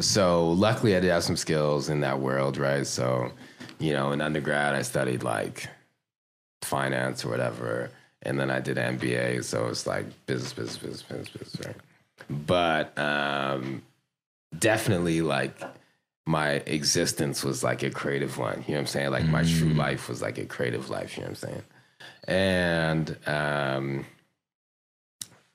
so 0.00 0.50
luckily 0.50 0.96
I 0.96 1.00
did 1.00 1.10
have 1.10 1.22
some 1.24 1.36
skills 1.36 1.88
in 1.88 2.00
that 2.00 2.18
world, 2.18 2.56
right? 2.56 2.86
So, 2.86 3.30
you 3.78 3.92
know, 3.92 4.10
in 4.12 4.20
undergrad 4.20 4.74
I 4.74 4.82
studied 4.82 5.22
like 5.22 5.68
finance 6.64 7.24
or 7.24 7.28
whatever, 7.28 7.90
and 8.22 8.38
then 8.38 8.50
I 8.50 8.60
did 8.60 8.76
MBA. 8.76 9.44
So 9.44 9.66
it's 9.68 9.86
like 9.86 10.06
business, 10.26 10.52
business, 10.52 10.76
business, 10.78 11.02
business, 11.02 11.28
business, 11.28 11.66
right? 11.66 11.76
But 12.46 12.98
um, 12.98 13.82
definitely 14.58 15.20
like 15.20 15.60
my 16.26 16.52
existence 16.66 17.44
was 17.44 17.62
like 17.62 17.82
a 17.82 17.90
creative 17.90 18.38
one. 18.38 18.64
You 18.66 18.74
know 18.74 18.78
what 18.78 18.80
I'm 18.80 18.86
saying? 18.86 19.10
Like 19.10 19.26
my 19.26 19.42
true 19.42 19.74
life 19.74 20.08
was 20.08 20.22
like 20.22 20.38
a 20.38 20.46
creative 20.46 20.90
life. 20.90 21.16
You 21.16 21.22
know 21.22 21.30
what 21.30 21.44
I'm 21.44 21.50
saying? 21.50 21.62
And 22.26 23.16
um, 23.26 24.06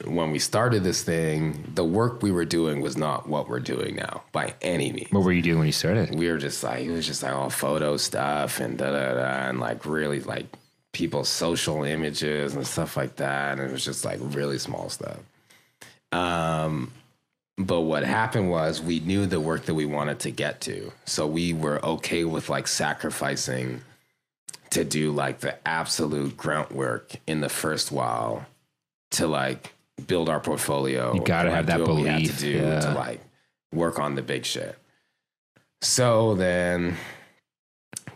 when 0.06 0.32
we 0.32 0.40
started 0.40 0.84
this 0.84 1.04
thing, 1.04 1.72
the 1.74 1.84
work 1.84 2.22
we 2.22 2.32
were 2.32 2.46
doing 2.46 2.82
was 2.82 2.96
not 2.96 3.28
what 3.28 3.50
we're 3.50 3.60
doing 3.60 3.96
now 3.96 4.24
by 4.32 4.54
any 4.62 4.92
means. 4.92 5.12
what 5.12 5.24
were 5.24 5.32
you 5.32 5.42
doing 5.42 5.58
when 5.58 5.68
you 5.68 5.74
started? 5.74 6.16
We 6.16 6.30
were 6.30 6.38
just 6.38 6.64
like 6.64 6.86
it 6.86 6.92
was 6.92 7.06
just 7.08 7.24
like 7.24 7.34
all 7.34 7.50
photo 7.50 7.98
stuff 7.98 8.60
and 8.60 8.78
da 8.78 8.92
da 8.92 9.14
da 9.16 9.50
and 9.50 9.60
like 9.60 9.86
really 9.86 10.20
like 10.22 10.46
people's 10.94 11.30
social 11.30 11.84
images 11.84 12.56
and 12.56 12.66
stuff 12.66 12.98
like 12.98 13.16
that. 13.18 13.60
And 13.60 13.70
it 13.70 13.72
was 13.72 13.86
just 13.86 14.06
like 14.06 14.20
really 14.22 14.58
small 14.58 14.90
stuff. 14.90 15.20
Um, 16.12 16.92
but 17.58 17.82
what 17.82 18.04
happened 18.04 18.50
was 18.50 18.82
we 18.82 19.00
knew 19.02 19.26
the 19.26 19.40
work 19.40 19.66
that 19.66 19.74
we 19.74 19.86
wanted 19.86 20.20
to 20.20 20.32
get 20.32 20.62
to. 20.62 20.92
So 21.06 21.28
we 21.28 21.54
were 21.54 21.84
okay 21.86 22.24
with 22.24 22.50
like 22.50 22.68
sacrificing 22.68 23.82
to 24.72 24.84
do 24.84 25.12
like 25.12 25.40
the 25.40 25.68
absolute 25.68 26.38
grunt 26.38 26.72
work 26.72 27.16
in 27.28 27.42
the 27.42 27.50
first 27.50 27.92
while 27.92 28.46
to 29.12 29.28
like 29.28 29.74
build 30.08 30.30
our 30.30 30.40
portfolio. 30.40 31.14
You 31.14 31.22
gotta 31.22 31.52
have 31.52 31.66
that 31.68 31.78
do 31.78 31.94
we 31.94 32.04
had 32.04 32.18
belief, 32.18 32.38
to 32.38 32.44
do 32.44 32.52
yeah. 32.52 32.80
to 32.80 32.94
like 32.94 33.22
work 33.74 34.00
on 34.00 34.16
the 34.16 34.22
big 34.22 34.46
shit. 34.46 34.78
So 35.82 36.36
then 36.36 36.98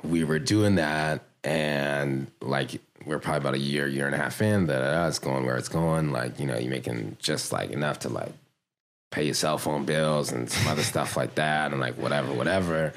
we 0.03 0.23
were 0.23 0.39
doing 0.39 0.75
that, 0.75 1.23
and 1.43 2.27
like 2.41 2.81
we're 3.05 3.19
probably 3.19 3.39
about 3.39 3.53
a 3.55 3.59
year, 3.59 3.87
year 3.87 4.05
and 4.05 4.15
a 4.15 4.17
half 4.17 4.41
in. 4.41 4.67
That 4.67 5.07
it's 5.07 5.19
going 5.19 5.45
where 5.45 5.57
it's 5.57 5.69
going. 5.69 6.11
Like 6.11 6.39
you 6.39 6.45
know, 6.45 6.57
you're 6.57 6.71
making 6.71 7.17
just 7.19 7.51
like 7.51 7.71
enough 7.71 7.99
to 7.99 8.09
like 8.09 8.31
pay 9.11 9.25
your 9.25 9.33
cell 9.33 9.57
phone 9.57 9.85
bills 9.85 10.31
and 10.31 10.49
some 10.49 10.71
other 10.71 10.83
stuff 10.83 11.17
like 11.17 11.35
that, 11.35 11.71
and 11.71 11.81
like 11.81 11.95
whatever, 11.95 12.33
whatever. 12.33 12.93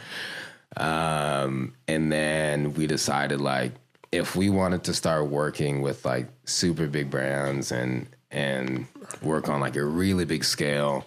Um, 0.77 1.75
and 1.89 2.13
then 2.13 2.75
we 2.75 2.87
decided 2.87 3.41
like 3.41 3.73
if 4.13 4.37
we 4.37 4.51
wanted 4.51 4.85
to 4.85 4.95
start 4.95 5.27
working 5.27 5.83
with 5.83 6.05
like 6.05 6.29
super 6.45 6.87
big 6.87 7.11
brands 7.11 7.73
and 7.73 8.07
and 8.31 8.87
work 9.23 9.49
on 9.49 9.61
like 9.61 9.77
a 9.77 9.85
really 9.85 10.25
big 10.25 10.45
scale, 10.45 11.07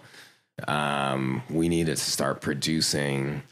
um, 0.66 1.42
we 1.50 1.68
needed 1.68 1.96
to 1.96 2.02
start 2.02 2.40
producing 2.40 3.42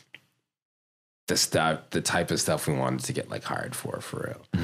the 1.29 1.37
stuff, 1.37 1.81
the 1.91 2.01
type 2.01 2.31
of 2.31 2.41
stuff 2.41 2.67
we 2.67 2.75
wanted 2.75 3.01
to 3.01 3.13
get 3.13 3.31
like 3.31 3.45
hired 3.45 3.77
for, 3.77 4.01
for 4.01 4.35
real. 4.55 4.63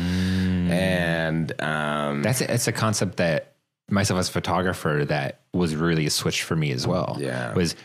And 0.71 1.53
um, 1.63 2.23
That's 2.23 2.41
a, 2.41 2.47
that's 2.47 2.67
a 2.67 2.73
concept 2.73 3.19
that 3.19 3.53
myself 3.89 4.19
as 4.19 4.29
a 4.29 4.33
photographer 4.33 5.05
that 5.07 5.41
was 5.53 5.77
really 5.77 6.07
a 6.07 6.11
switch 6.11 6.43
for 6.43 6.57
me 6.57 6.73
as 6.73 6.87
well. 6.87 7.17
Yeah. 7.21 7.55
was 7.55 7.77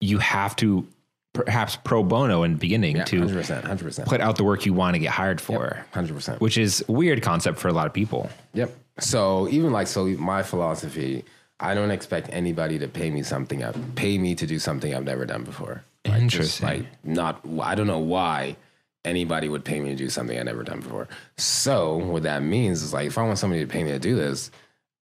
you 0.00 0.18
have 0.18 0.54
to 0.56 0.86
perhaps 1.32 1.76
pro 1.76 2.02
bono 2.02 2.42
in 2.42 2.52
the 2.52 2.58
beginning 2.58 2.96
yeah, 2.96 3.04
to 3.04 3.22
100%, 3.22 3.62
100%. 3.62 4.04
put 4.06 4.20
out 4.20 4.36
the 4.36 4.44
work 4.44 4.66
you 4.66 4.74
want 4.74 4.94
to 4.94 4.98
get 4.98 5.10
hired 5.10 5.40
for, 5.40 5.84
100%. 5.94 6.40
which 6.40 6.58
is 6.58 6.84
a 6.88 6.92
weird 6.92 7.22
concept 7.22 7.58
for 7.58 7.68
a 7.68 7.72
lot 7.72 7.86
of 7.86 7.94
people. 7.94 8.28
Yep. 8.52 8.76
So 9.00 9.48
even 9.48 9.72
like 9.72 9.86
so, 9.86 10.04
my 10.04 10.42
philosophy, 10.42 11.24
I 11.58 11.74
don't 11.74 11.90
expect 11.90 12.28
anybody 12.30 12.78
to 12.80 12.88
pay 12.88 13.10
me 13.10 13.22
something 13.22 13.62
up, 13.62 13.74
pay 13.94 14.18
me 14.18 14.34
to 14.34 14.46
do 14.46 14.58
something 14.58 14.94
I've 14.94 15.04
never 15.04 15.24
done 15.24 15.44
before. 15.44 15.84
Like, 16.04 16.26
just, 16.26 16.60
Interesting. 16.62 16.66
like 16.66 16.86
not, 17.04 17.40
I 17.60 17.74
don't 17.74 17.86
know 17.86 17.98
why 17.98 18.56
anybody 19.04 19.48
would 19.48 19.64
pay 19.64 19.80
me 19.80 19.90
to 19.90 19.96
do 19.96 20.08
something 20.08 20.38
I've 20.38 20.44
never 20.44 20.62
done 20.62 20.80
before. 20.80 21.08
So 21.36 21.96
what 21.96 22.24
that 22.24 22.42
means 22.42 22.82
is 22.82 22.92
like, 22.92 23.06
if 23.06 23.18
I 23.18 23.22
want 23.22 23.38
somebody 23.38 23.62
to 23.62 23.68
pay 23.68 23.84
me 23.84 23.90
to 23.92 23.98
do 23.98 24.16
this, 24.16 24.50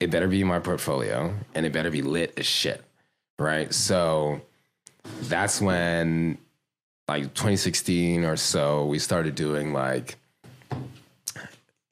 it 0.00 0.10
better 0.10 0.28
be 0.28 0.44
my 0.44 0.58
portfolio 0.58 1.34
and 1.54 1.66
it 1.66 1.72
better 1.72 1.90
be 1.90 2.02
lit 2.02 2.34
as 2.36 2.46
shit, 2.46 2.82
right? 3.38 3.72
So 3.72 4.40
that's 5.22 5.60
when, 5.60 6.38
like 7.08 7.22
2016 7.34 8.24
or 8.24 8.36
so, 8.36 8.86
we 8.86 8.98
started 8.98 9.34
doing 9.34 9.72
like 9.72 10.16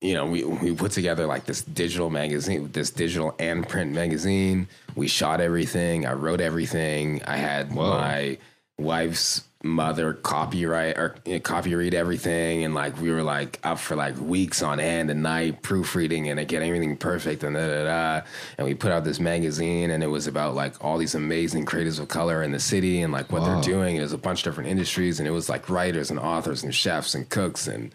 you 0.02 0.14
know, 0.14 0.26
we 0.26 0.42
we 0.44 0.74
put 0.74 0.90
together 0.90 1.26
like 1.26 1.44
this 1.44 1.62
digital 1.62 2.10
magazine, 2.10 2.68
this 2.72 2.90
digital 2.90 3.36
and 3.38 3.66
print 3.66 3.92
magazine. 3.92 4.66
We 4.96 5.06
shot 5.06 5.40
everything. 5.40 6.06
I 6.06 6.14
wrote 6.14 6.40
everything. 6.40 7.22
I 7.24 7.36
had 7.36 7.72
my 7.72 8.36
wife's 8.78 9.42
mother 9.64 10.12
copyright 10.12 10.98
or 10.98 11.14
you 11.24 11.34
know, 11.34 11.40
copy 11.40 11.74
read 11.74 11.94
everything, 11.94 12.64
and 12.64 12.74
like 12.74 13.00
we 13.00 13.10
were 13.10 13.22
like 13.22 13.60
up 13.62 13.78
for 13.78 13.94
like 13.94 14.18
weeks 14.18 14.62
on 14.62 14.80
end 14.80 15.10
and 15.10 15.22
night 15.22 15.62
proofreading 15.62 16.28
and 16.28 16.46
getting 16.48 16.68
everything 16.68 16.96
perfect 16.96 17.44
and 17.44 17.54
da 17.54 17.66
da 17.66 17.84
da. 17.84 18.26
And 18.58 18.66
we 18.66 18.74
put 18.74 18.90
out 18.90 19.04
this 19.04 19.20
magazine, 19.20 19.90
and 19.90 20.02
it 20.02 20.08
was 20.08 20.26
about 20.26 20.54
like 20.54 20.84
all 20.84 20.98
these 20.98 21.14
amazing 21.14 21.64
creators 21.64 21.98
of 21.98 22.08
color 22.08 22.42
in 22.42 22.50
the 22.52 22.60
city 22.60 23.02
and 23.02 23.12
like 23.12 23.30
what 23.30 23.44
they're 23.44 23.60
doing. 23.60 23.96
It 23.96 24.02
was 24.02 24.12
a 24.12 24.18
bunch 24.18 24.40
of 24.40 24.44
different 24.44 24.70
industries, 24.70 25.20
and 25.20 25.28
it 25.28 25.32
was 25.32 25.48
like 25.48 25.68
writers 25.70 26.10
and 26.10 26.18
authors 26.18 26.62
and 26.64 26.74
chefs 26.74 27.14
and 27.14 27.28
cooks 27.28 27.68
and 27.68 27.94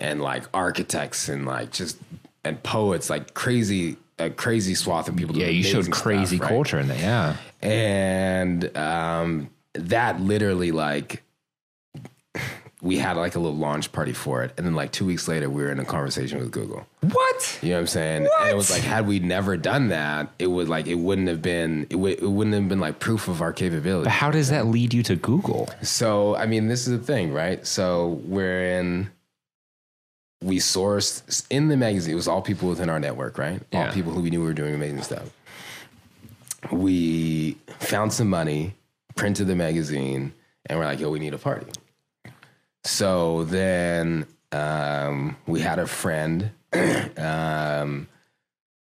and 0.00 0.22
like 0.22 0.44
architects 0.54 1.28
and 1.28 1.46
like 1.46 1.72
just 1.72 1.98
and 2.44 2.62
poets, 2.62 3.10
like 3.10 3.34
crazy. 3.34 3.96
A 4.20 4.30
crazy 4.30 4.74
swath 4.74 5.08
of 5.08 5.14
people. 5.14 5.36
Yeah, 5.36 5.46
you 5.46 5.62
showed 5.62 5.74
amazing 5.74 5.92
stuff, 5.92 6.02
crazy 6.02 6.38
right? 6.38 6.48
culture 6.48 6.80
in 6.80 6.88
that. 6.88 6.98
Yeah. 6.98 7.36
and 7.62 8.76
um, 8.76 9.48
that 9.78 10.20
literally 10.20 10.72
like 10.72 11.22
we 12.80 12.98
had 12.98 13.16
like 13.16 13.34
a 13.34 13.40
little 13.40 13.56
launch 13.56 13.90
party 13.90 14.12
for 14.12 14.42
it. 14.44 14.52
And 14.56 14.64
then 14.64 14.74
like 14.74 14.92
two 14.92 15.04
weeks 15.04 15.26
later 15.26 15.50
we 15.50 15.62
were 15.62 15.70
in 15.70 15.80
a 15.80 15.84
conversation 15.84 16.38
with 16.38 16.50
google. 16.50 16.86
What? 17.00 17.58
you 17.62 17.70
know 17.70 17.76
what 17.76 17.80
i'm 17.80 17.86
saying? 17.88 18.28
And 18.40 18.50
it 18.50 18.56
was 18.56 18.70
like 18.70 18.82
had 18.82 19.06
we 19.06 19.18
never 19.18 19.56
done 19.56 19.88
that 19.88 20.30
it 20.38 20.46
would 20.46 20.68
like 20.68 20.86
it 20.86 20.94
wouldn't 20.96 21.28
have 21.28 21.42
been 21.42 21.86
it, 21.90 21.96
would, 21.96 22.22
it 22.22 22.30
wouldn't 22.30 22.54
have 22.54 22.68
been 22.68 22.80
like 22.80 22.98
proof 23.00 23.28
of 23.28 23.40
our 23.42 23.52
capability. 23.52 24.04
But 24.04 24.12
how 24.12 24.30
does 24.30 24.50
that 24.50 24.66
lead 24.66 24.94
you 24.94 25.02
to 25.04 25.16
Google? 25.16 25.68
so 25.82 26.36
i 26.36 26.46
mean 26.46 26.68
this 26.68 26.86
is 26.86 26.98
the 26.98 27.04
thing 27.04 27.32
right? 27.32 27.66
So 27.66 28.20
we're 28.24 28.78
in 28.78 29.10
we 30.42 30.58
sourced 30.58 31.46
in 31.50 31.66
the 31.68 31.76
magazine 31.76 32.12
it 32.12 32.16
was 32.16 32.28
all 32.28 32.42
people 32.42 32.68
within 32.68 32.88
our 32.88 33.00
network 33.00 33.38
right? 33.38 33.60
Yeah. 33.72 33.86
all 33.88 33.92
people 33.92 34.12
who 34.12 34.20
we 34.20 34.30
knew 34.30 34.42
were 34.42 34.52
doing 34.54 34.74
amazing 34.74 35.02
stuff. 35.02 35.30
We 36.70 37.56
found 37.78 38.12
some 38.12 38.28
money 38.28 38.74
printed 39.18 39.48
the 39.48 39.56
magazine 39.56 40.32
and 40.66 40.78
we're 40.78 40.84
like 40.84 41.00
yo 41.00 41.10
we 41.10 41.18
need 41.18 41.34
a 41.34 41.38
party. 41.38 41.66
So 42.84 43.44
then 43.44 44.26
um, 44.52 45.36
we 45.46 45.60
had 45.60 45.80
a 45.80 45.86
friend 45.86 46.50
um, 47.18 48.06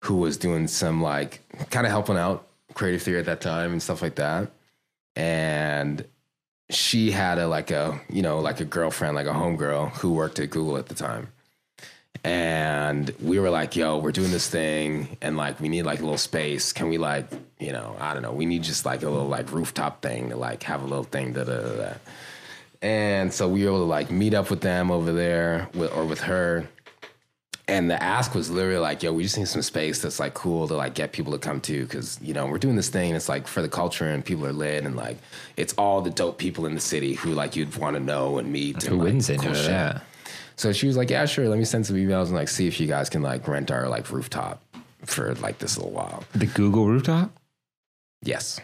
who 0.04 0.18
was 0.18 0.38
doing 0.38 0.68
some 0.68 1.02
like 1.02 1.42
kind 1.72 1.88
of 1.88 1.92
helping 1.92 2.18
out 2.18 2.48
creative 2.76 3.02
theory 3.02 3.20
at 3.20 3.26
that 3.26 3.42
time 3.42 3.72
and 3.72 3.82
stuff 3.82 4.02
like 4.02 4.16
that. 4.16 4.52
And 5.16 6.06
she 6.70 7.12
had 7.12 7.40
a 7.40 7.48
like 7.48 7.72
a 7.72 8.00
you 8.08 8.22
know 8.22 8.40
like 8.40 8.60
a 8.62 8.66
girlfriend 8.66 9.16
like 9.16 9.28
a 9.28 9.32
homegirl 9.32 9.92
who 9.98 10.14
worked 10.14 10.40
at 10.40 10.52
google 10.52 10.78
at 10.78 10.86
the 10.86 10.96
time. 10.96 11.30
And 12.24 13.12
we 13.20 13.40
were 13.40 13.50
like 13.50 13.76
yo 13.76 13.98
we're 13.98 14.12
doing 14.12 14.32
this 14.32 14.48
thing 14.48 15.18
and 15.20 15.36
like 15.36 15.60
we 15.60 15.68
need 15.68 15.84
like 15.84 16.00
a 16.00 16.04
little 16.04 16.20
space. 16.20 16.72
Can 16.72 16.90
we 16.90 17.00
like 17.00 17.28
you 17.62 17.72
know 17.72 17.96
i 18.00 18.14
don't 18.14 18.24
know 18.24 18.32
we 18.32 18.46
need 18.46 18.64
just 18.64 18.86
like 18.86 19.04
a 19.04 19.10
little 19.10 19.28
like 19.28 19.52
rooftop 19.52 20.02
thing 20.02 20.30
to 20.30 20.36
like 20.36 20.64
have 20.64 20.82
a 20.82 20.86
little 20.86 21.04
thing 21.06 21.32
da 21.32 21.44
da 21.44 21.62
da 21.62 21.76
da 21.76 21.94
and 22.82 23.32
so 23.32 23.48
we 23.48 23.64
were 23.64 23.70
able 23.70 23.80
to 23.80 23.86
like 23.86 24.10
meet 24.10 24.34
up 24.34 24.50
with 24.50 24.62
them 24.62 24.90
over 24.90 25.14
there 25.14 25.70
with, 25.74 25.96
or 25.96 26.04
with 26.04 26.22
her 26.22 26.68
and 27.68 27.90
the 27.90 28.04
ask 28.04 28.36
was 28.36 28.50
literally 28.50 28.80
like, 28.80 29.02
yo, 29.02 29.14
we 29.14 29.24
just 29.24 29.38
need 29.38 29.48
some 29.48 29.62
space 29.62 30.02
that's 30.02 30.20
like 30.20 30.34
cool 30.34 30.68
to 30.68 30.74
like 30.74 30.94
get 30.94 31.14
people 31.14 31.32
to 31.32 31.38
come 31.38 31.62
to 31.62 31.84
because 31.84 32.20
you 32.22 32.34
know 32.34 32.46
we're 32.46 32.58
doing 32.58 32.76
this 32.76 32.90
thing. 32.90 33.16
It's 33.16 33.30
like 33.30 33.48
for 33.48 33.62
the 33.62 33.70
culture 33.70 34.06
and 34.06 34.26
people 34.26 34.46
are 34.46 34.52
lit 34.52 34.84
and 34.84 34.98
like 34.98 35.18
it's 35.56 35.74
all 35.76 36.02
the 36.02 36.10
dope 36.10 36.38
people 36.38 36.66
in 36.66 36.76
the 36.76 36.82
city 36.82 37.14
who 37.14 37.32
like 37.32 37.56
you'd 37.56 37.74
want 37.78 37.96
to 37.96 38.02
know 38.02 38.40
and 38.40 38.52
meet. 38.52 38.84
Who 38.84 38.96
and, 38.96 38.98
like, 38.98 39.06
wins 39.06 39.30
it? 39.30 39.40
cool 39.40 39.54
shit. 39.54 39.70
Yeah. 39.70 40.02
So 40.58 40.74
she 40.74 40.86
was 40.86 40.98
like, 40.98 41.10
yeah, 41.10 41.26
sure. 41.26 41.48
Let 41.48 41.60
me 41.60 41.66
send 41.66 41.86
some 41.86 41.96
emails 41.96 42.26
and 42.26 42.36
like 42.36 42.50
see 42.50 42.68
if 42.68 42.78
you 42.80 42.88
guys 42.88 43.10
can 43.10 43.22
like 43.22 43.48
rent 43.48 43.72
our 43.72 43.88
like 43.88 44.12
rooftop 44.12 44.62
for 45.06 45.34
like 45.36 45.60
this 45.60 45.78
little 45.78 45.94
while. 45.94 46.26
The 46.34 46.48
Google 46.48 46.88
rooftop? 46.88 47.32
Yes, 48.24 48.60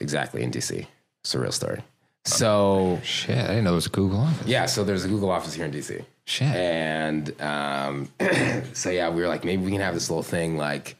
exactly 0.00 0.42
in 0.42 0.50
DC. 0.50 0.86
It's 1.22 1.34
a 1.34 1.38
real 1.38 1.52
story. 1.52 1.82
So 2.26 3.00
Shit, 3.02 3.36
I 3.36 3.48
didn't 3.48 3.64
know 3.64 3.72
it 3.72 3.76
was 3.76 3.86
a 3.86 3.90
Google 3.90 4.20
office. 4.20 4.46
yeah, 4.46 4.66
so 4.66 4.82
there's 4.84 5.04
a 5.04 5.08
Google 5.08 5.30
office 5.30 5.54
here 5.54 5.66
in 5.66 5.72
DC. 5.72 6.04
Shit. 6.26 6.48
And 6.54 7.40
um, 7.42 8.08
so 8.72 8.90
yeah, 8.90 9.10
we 9.10 9.20
were 9.20 9.28
like, 9.28 9.44
maybe 9.44 9.62
we 9.62 9.70
can 9.70 9.80
have 9.80 9.92
this 9.94 10.08
little 10.08 10.22
thing 10.22 10.56
like 10.56 10.96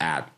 at 0.00 0.28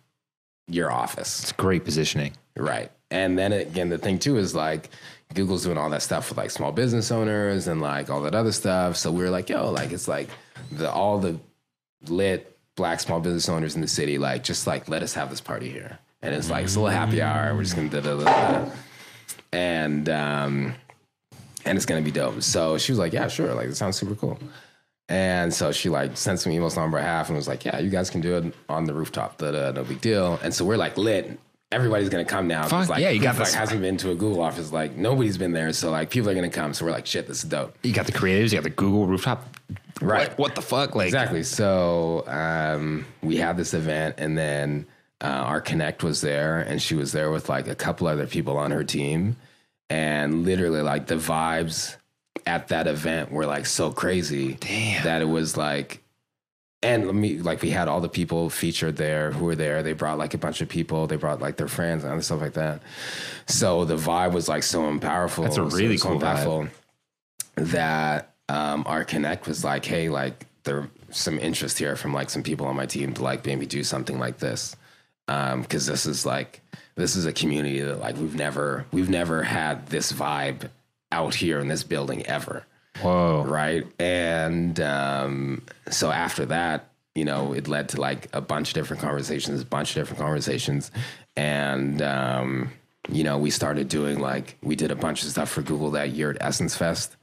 your 0.66 0.92
office, 0.92 1.42
It's 1.42 1.52
great 1.52 1.84
positioning. 1.84 2.34
right? 2.56 2.90
And 3.10 3.38
then 3.38 3.52
again, 3.54 3.88
the 3.88 3.96
thing 3.96 4.18
too 4.18 4.36
is 4.36 4.54
like 4.54 4.90
Google's 5.32 5.64
doing 5.64 5.78
all 5.78 5.88
that 5.90 6.02
stuff 6.02 6.28
with 6.28 6.36
like 6.36 6.50
small 6.50 6.72
business 6.72 7.10
owners 7.10 7.66
and 7.68 7.80
like 7.80 8.10
all 8.10 8.20
that 8.22 8.34
other 8.34 8.52
stuff. 8.52 8.96
So 8.96 9.10
we 9.10 9.22
were 9.22 9.30
like, 9.30 9.48
yo, 9.48 9.70
like 9.70 9.92
it's 9.92 10.08
like 10.08 10.28
the 10.70 10.90
all 10.90 11.18
the 11.18 11.38
lit 12.06 12.54
black 12.76 13.00
small 13.00 13.18
business 13.20 13.48
owners 13.48 13.74
in 13.74 13.80
the 13.80 13.88
city, 13.88 14.18
like 14.18 14.44
just 14.44 14.66
like 14.66 14.88
let 14.90 15.02
us 15.02 15.14
have 15.14 15.30
this 15.30 15.40
party 15.40 15.70
here. 15.70 15.98
And 16.22 16.34
it's 16.34 16.50
like 16.50 16.64
it's 16.64 16.74
a 16.76 16.80
little 16.80 16.96
happy 16.96 17.22
hour. 17.22 17.54
We're 17.54 17.62
just 17.62 17.76
gonna 17.76 17.88
da 17.88 18.00
da 18.00 18.16
da. 18.24 18.70
And 19.52 20.08
um, 20.08 20.74
and 21.64 21.76
it's 21.76 21.86
gonna 21.86 22.02
be 22.02 22.10
dope. 22.10 22.42
So 22.42 22.78
she 22.78 22.92
was 22.92 22.98
like, 22.98 23.12
yeah, 23.12 23.28
sure, 23.28 23.54
like 23.54 23.68
it 23.68 23.76
sounds 23.76 23.96
super 23.96 24.14
cool. 24.14 24.38
And 25.08 25.54
so 25.54 25.72
she 25.72 25.88
like 25.88 26.16
sent 26.16 26.38
some 26.40 26.52
emails 26.52 26.76
on 26.76 26.90
behalf 26.90 27.28
and 27.28 27.36
was 27.36 27.48
like, 27.48 27.64
yeah, 27.64 27.78
you 27.78 27.88
guys 27.88 28.10
can 28.10 28.20
do 28.20 28.36
it 28.36 28.54
on 28.68 28.84
the 28.84 28.92
rooftop. 28.92 29.38
Da, 29.38 29.52
da, 29.52 29.70
no 29.70 29.84
big 29.84 30.00
deal. 30.00 30.38
And 30.42 30.52
so 30.52 30.64
we're 30.64 30.76
like 30.76 30.98
lit. 30.98 31.38
Everybody's 31.70 32.08
gonna 32.08 32.24
come 32.24 32.46
now. 32.48 32.66
Fuck, 32.66 32.88
like, 32.88 33.00
yeah, 33.00 33.10
you 33.10 33.20
got 33.20 33.34
who, 33.34 33.40
like 33.40 33.48
this- 33.48 33.54
hasn't 33.54 33.80
been 33.80 33.96
to 33.98 34.10
a 34.10 34.14
Google 34.14 34.40
office. 34.42 34.72
Like 34.72 34.96
nobody's 34.96 35.38
been 35.38 35.52
there, 35.52 35.72
so 35.72 35.90
like 35.90 36.10
people 36.10 36.28
are 36.30 36.34
gonna 36.34 36.50
come. 36.50 36.74
So 36.74 36.84
we're 36.84 36.90
like, 36.92 37.06
shit, 37.06 37.26
this 37.28 37.38
is 37.44 37.48
dope. 37.50 37.74
You 37.82 37.92
got 37.92 38.06
the 38.06 38.12
creatives, 38.12 38.52
you 38.52 38.56
got 38.58 38.64
the 38.64 38.70
Google 38.70 39.06
rooftop. 39.06 39.46
Right. 40.00 40.28
What, 40.30 40.38
what 40.38 40.54
the 40.54 40.62
fuck? 40.62 40.94
Like 40.94 41.06
Exactly. 41.06 41.42
So 41.42 42.24
um, 42.26 43.04
we 43.22 43.36
had 43.36 43.56
this 43.56 43.74
event, 43.74 44.14
and 44.18 44.36
then 44.36 44.86
uh, 45.20 45.26
our 45.26 45.60
connect 45.60 46.02
was 46.02 46.20
there, 46.20 46.60
and 46.60 46.80
she 46.80 46.94
was 46.94 47.12
there 47.12 47.30
with 47.30 47.48
like 47.48 47.66
a 47.66 47.74
couple 47.74 48.06
other 48.06 48.26
people 48.26 48.56
on 48.56 48.70
her 48.70 48.84
team, 48.84 49.36
and 49.90 50.44
literally 50.44 50.82
like 50.82 51.06
the 51.06 51.16
vibes 51.16 51.96
at 52.46 52.68
that 52.68 52.86
event 52.86 53.32
were 53.32 53.46
like 53.46 53.66
so 53.66 53.90
crazy 53.90 54.54
Damn. 54.54 55.04
that 55.04 55.22
it 55.22 55.28
was 55.28 55.56
like. 55.56 56.02
And 56.80 57.06
let 57.06 57.14
me 57.16 57.38
like 57.38 57.60
we 57.60 57.70
had 57.70 57.88
all 57.88 58.00
the 58.00 58.08
people 58.08 58.48
featured 58.50 58.98
there 58.98 59.32
who 59.32 59.46
were 59.46 59.56
there. 59.56 59.82
They 59.82 59.94
brought 59.94 60.16
like 60.16 60.34
a 60.34 60.38
bunch 60.38 60.60
of 60.60 60.68
people. 60.68 61.08
They 61.08 61.16
brought 61.16 61.40
like 61.40 61.56
their 61.56 61.66
friends 61.66 62.04
and 62.04 62.12
other 62.12 62.22
stuff 62.22 62.40
like 62.40 62.52
that. 62.52 62.82
So 63.46 63.84
the 63.84 63.96
vibe 63.96 64.30
was 64.30 64.48
like 64.48 64.62
so 64.62 64.96
powerful. 65.00 65.42
That's 65.42 65.56
a 65.56 65.64
really 65.64 65.96
so, 65.96 66.10
cool 66.10 66.20
vibe. 66.20 66.70
that 67.56 68.32
um, 68.48 68.84
our 68.86 69.04
connect 69.04 69.48
was 69.48 69.64
like, 69.64 69.84
hey, 69.84 70.08
like 70.08 70.46
there 70.62 70.88
some 71.10 71.40
interest 71.40 71.78
here 71.78 71.96
from 71.96 72.14
like 72.14 72.30
some 72.30 72.44
people 72.44 72.66
on 72.66 72.76
my 72.76 72.86
team 72.86 73.12
to 73.14 73.24
like 73.24 73.44
maybe 73.44 73.66
do 73.66 73.82
something 73.82 74.20
like 74.20 74.38
this 74.38 74.76
because 75.28 75.86
this 75.86 76.06
is 76.06 76.26
like 76.26 76.62
this 76.96 77.14
is 77.14 77.26
a 77.26 77.32
community 77.32 77.80
that 77.80 78.00
like 78.00 78.16
we've 78.16 78.34
never 78.34 78.86
we've 78.90 79.10
never 79.10 79.42
had 79.42 79.86
this 79.86 80.12
vibe 80.12 80.68
out 81.12 81.34
here 81.34 81.60
in 81.60 81.68
this 81.68 81.84
building 81.84 82.26
ever. 82.26 82.64
Whoa. 83.00 83.44
right? 83.44 83.86
And 84.00 84.80
um, 84.80 85.62
so 85.88 86.10
after 86.10 86.46
that 86.46 86.90
you 87.14 87.24
know 87.24 87.52
it 87.52 87.68
led 87.68 87.90
to 87.90 88.00
like 88.00 88.28
a 88.32 88.40
bunch 88.40 88.70
of 88.70 88.74
different 88.74 89.02
conversations 89.02 89.62
a 89.62 89.64
bunch 89.64 89.90
of 89.90 90.02
different 90.02 90.20
conversations. 90.20 90.90
And 91.36 92.02
um, 92.02 92.72
you 93.10 93.24
know 93.24 93.38
we 93.38 93.50
started 93.50 93.88
doing 93.88 94.18
like 94.20 94.56
we 94.62 94.76
did 94.76 94.90
a 94.90 94.96
bunch 94.96 95.22
of 95.22 95.30
stuff 95.30 95.50
for 95.50 95.62
google 95.62 95.90
that 95.92 96.10
year 96.10 96.30
at 96.30 96.36
essence 96.40 96.76
fest 96.76 97.16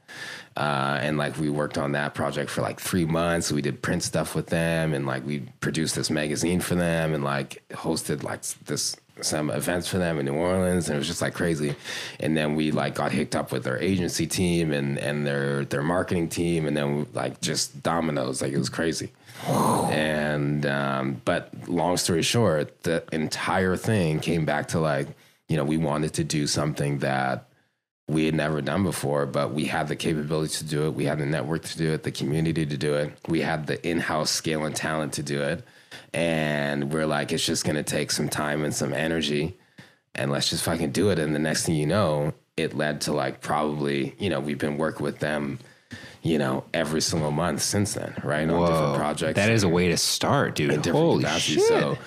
uh, 0.56 0.98
and 1.02 1.18
like 1.18 1.36
we 1.38 1.50
worked 1.50 1.78
on 1.78 1.92
that 1.92 2.14
project 2.14 2.50
for 2.50 2.62
like 2.62 2.80
three 2.80 3.04
months 3.04 3.52
we 3.52 3.62
did 3.62 3.82
print 3.82 4.02
stuff 4.02 4.34
with 4.34 4.46
them 4.46 4.94
and 4.94 5.06
like 5.06 5.24
we 5.26 5.40
produced 5.60 5.94
this 5.94 6.10
magazine 6.10 6.60
for 6.60 6.74
them 6.74 7.14
and 7.14 7.22
like 7.22 7.62
hosted 7.70 8.22
like 8.22 8.42
this 8.66 8.96
some 9.22 9.50
events 9.50 9.88
for 9.88 9.98
them 9.98 10.18
in 10.18 10.26
New 10.26 10.34
Orleans, 10.34 10.88
and 10.88 10.96
it 10.96 10.98
was 10.98 11.06
just 11.06 11.22
like 11.22 11.34
crazy. 11.34 11.74
And 12.20 12.36
then 12.36 12.54
we 12.54 12.70
like 12.70 12.94
got 12.94 13.12
hooked 13.12 13.34
up 13.34 13.52
with 13.52 13.64
their 13.64 13.78
agency 13.78 14.26
team 14.26 14.72
and 14.72 14.98
and 14.98 15.26
their 15.26 15.64
their 15.64 15.82
marketing 15.82 16.28
team, 16.28 16.66
and 16.66 16.76
then 16.76 17.06
like 17.14 17.40
just 17.40 17.82
dominoes, 17.82 18.42
like 18.42 18.52
it 18.52 18.58
was 18.58 18.68
crazy. 18.68 19.12
and 19.46 20.66
um, 20.66 21.20
but 21.24 21.50
long 21.68 21.96
story 21.96 22.22
short, 22.22 22.82
the 22.82 23.04
entire 23.12 23.76
thing 23.76 24.20
came 24.20 24.44
back 24.44 24.68
to 24.68 24.80
like 24.80 25.08
you 25.48 25.56
know 25.56 25.64
we 25.64 25.76
wanted 25.76 26.12
to 26.14 26.24
do 26.24 26.46
something 26.46 26.98
that 26.98 27.48
we 28.08 28.26
had 28.26 28.34
never 28.34 28.62
done 28.62 28.84
before, 28.84 29.26
but 29.26 29.52
we 29.52 29.64
had 29.64 29.88
the 29.88 29.96
capability 29.96 30.54
to 30.58 30.64
do 30.64 30.86
it. 30.86 30.94
We 30.94 31.06
had 31.06 31.18
the 31.18 31.26
network 31.26 31.64
to 31.64 31.78
do 31.78 31.92
it, 31.92 32.04
the 32.04 32.12
community 32.12 32.64
to 32.64 32.76
do 32.76 32.94
it. 32.94 33.12
We 33.26 33.40
had 33.40 33.66
the 33.66 33.84
in-house 33.86 34.30
scale 34.30 34.64
and 34.64 34.76
talent 34.76 35.14
to 35.14 35.22
do 35.22 35.42
it. 35.42 35.64
And 36.14 36.92
we're 36.92 37.06
like, 37.06 37.32
it's 37.32 37.44
just 37.44 37.64
gonna 37.64 37.82
take 37.82 38.10
some 38.10 38.28
time 38.28 38.64
and 38.64 38.74
some 38.74 38.92
energy, 38.92 39.58
and 40.14 40.30
let's 40.30 40.50
just 40.50 40.62
fucking 40.64 40.92
do 40.92 41.10
it. 41.10 41.18
And 41.18 41.34
the 41.34 41.40
next 41.40 41.66
thing 41.66 41.74
you 41.74 41.86
know, 41.86 42.32
it 42.56 42.74
led 42.74 43.02
to 43.02 43.12
like 43.12 43.40
probably, 43.40 44.14
you 44.18 44.30
know, 44.30 44.40
we've 44.40 44.58
been 44.58 44.78
working 44.78 45.02
with 45.02 45.18
them, 45.18 45.58
you 46.22 46.38
know, 46.38 46.64
every 46.72 47.00
single 47.00 47.32
month 47.32 47.60
since 47.60 47.94
then, 47.94 48.14
right? 48.22 48.48
On 48.48 48.70
different 48.70 48.96
projects. 48.96 49.34
That 49.34 49.50
is 49.50 49.62
a 49.62 49.68
way 49.68 49.88
to 49.88 49.96
start, 49.96 50.54
dude. 50.54 50.72
in 50.72 50.82
Holy 50.82 51.24
shit. 51.26 51.62
So, 51.62 51.98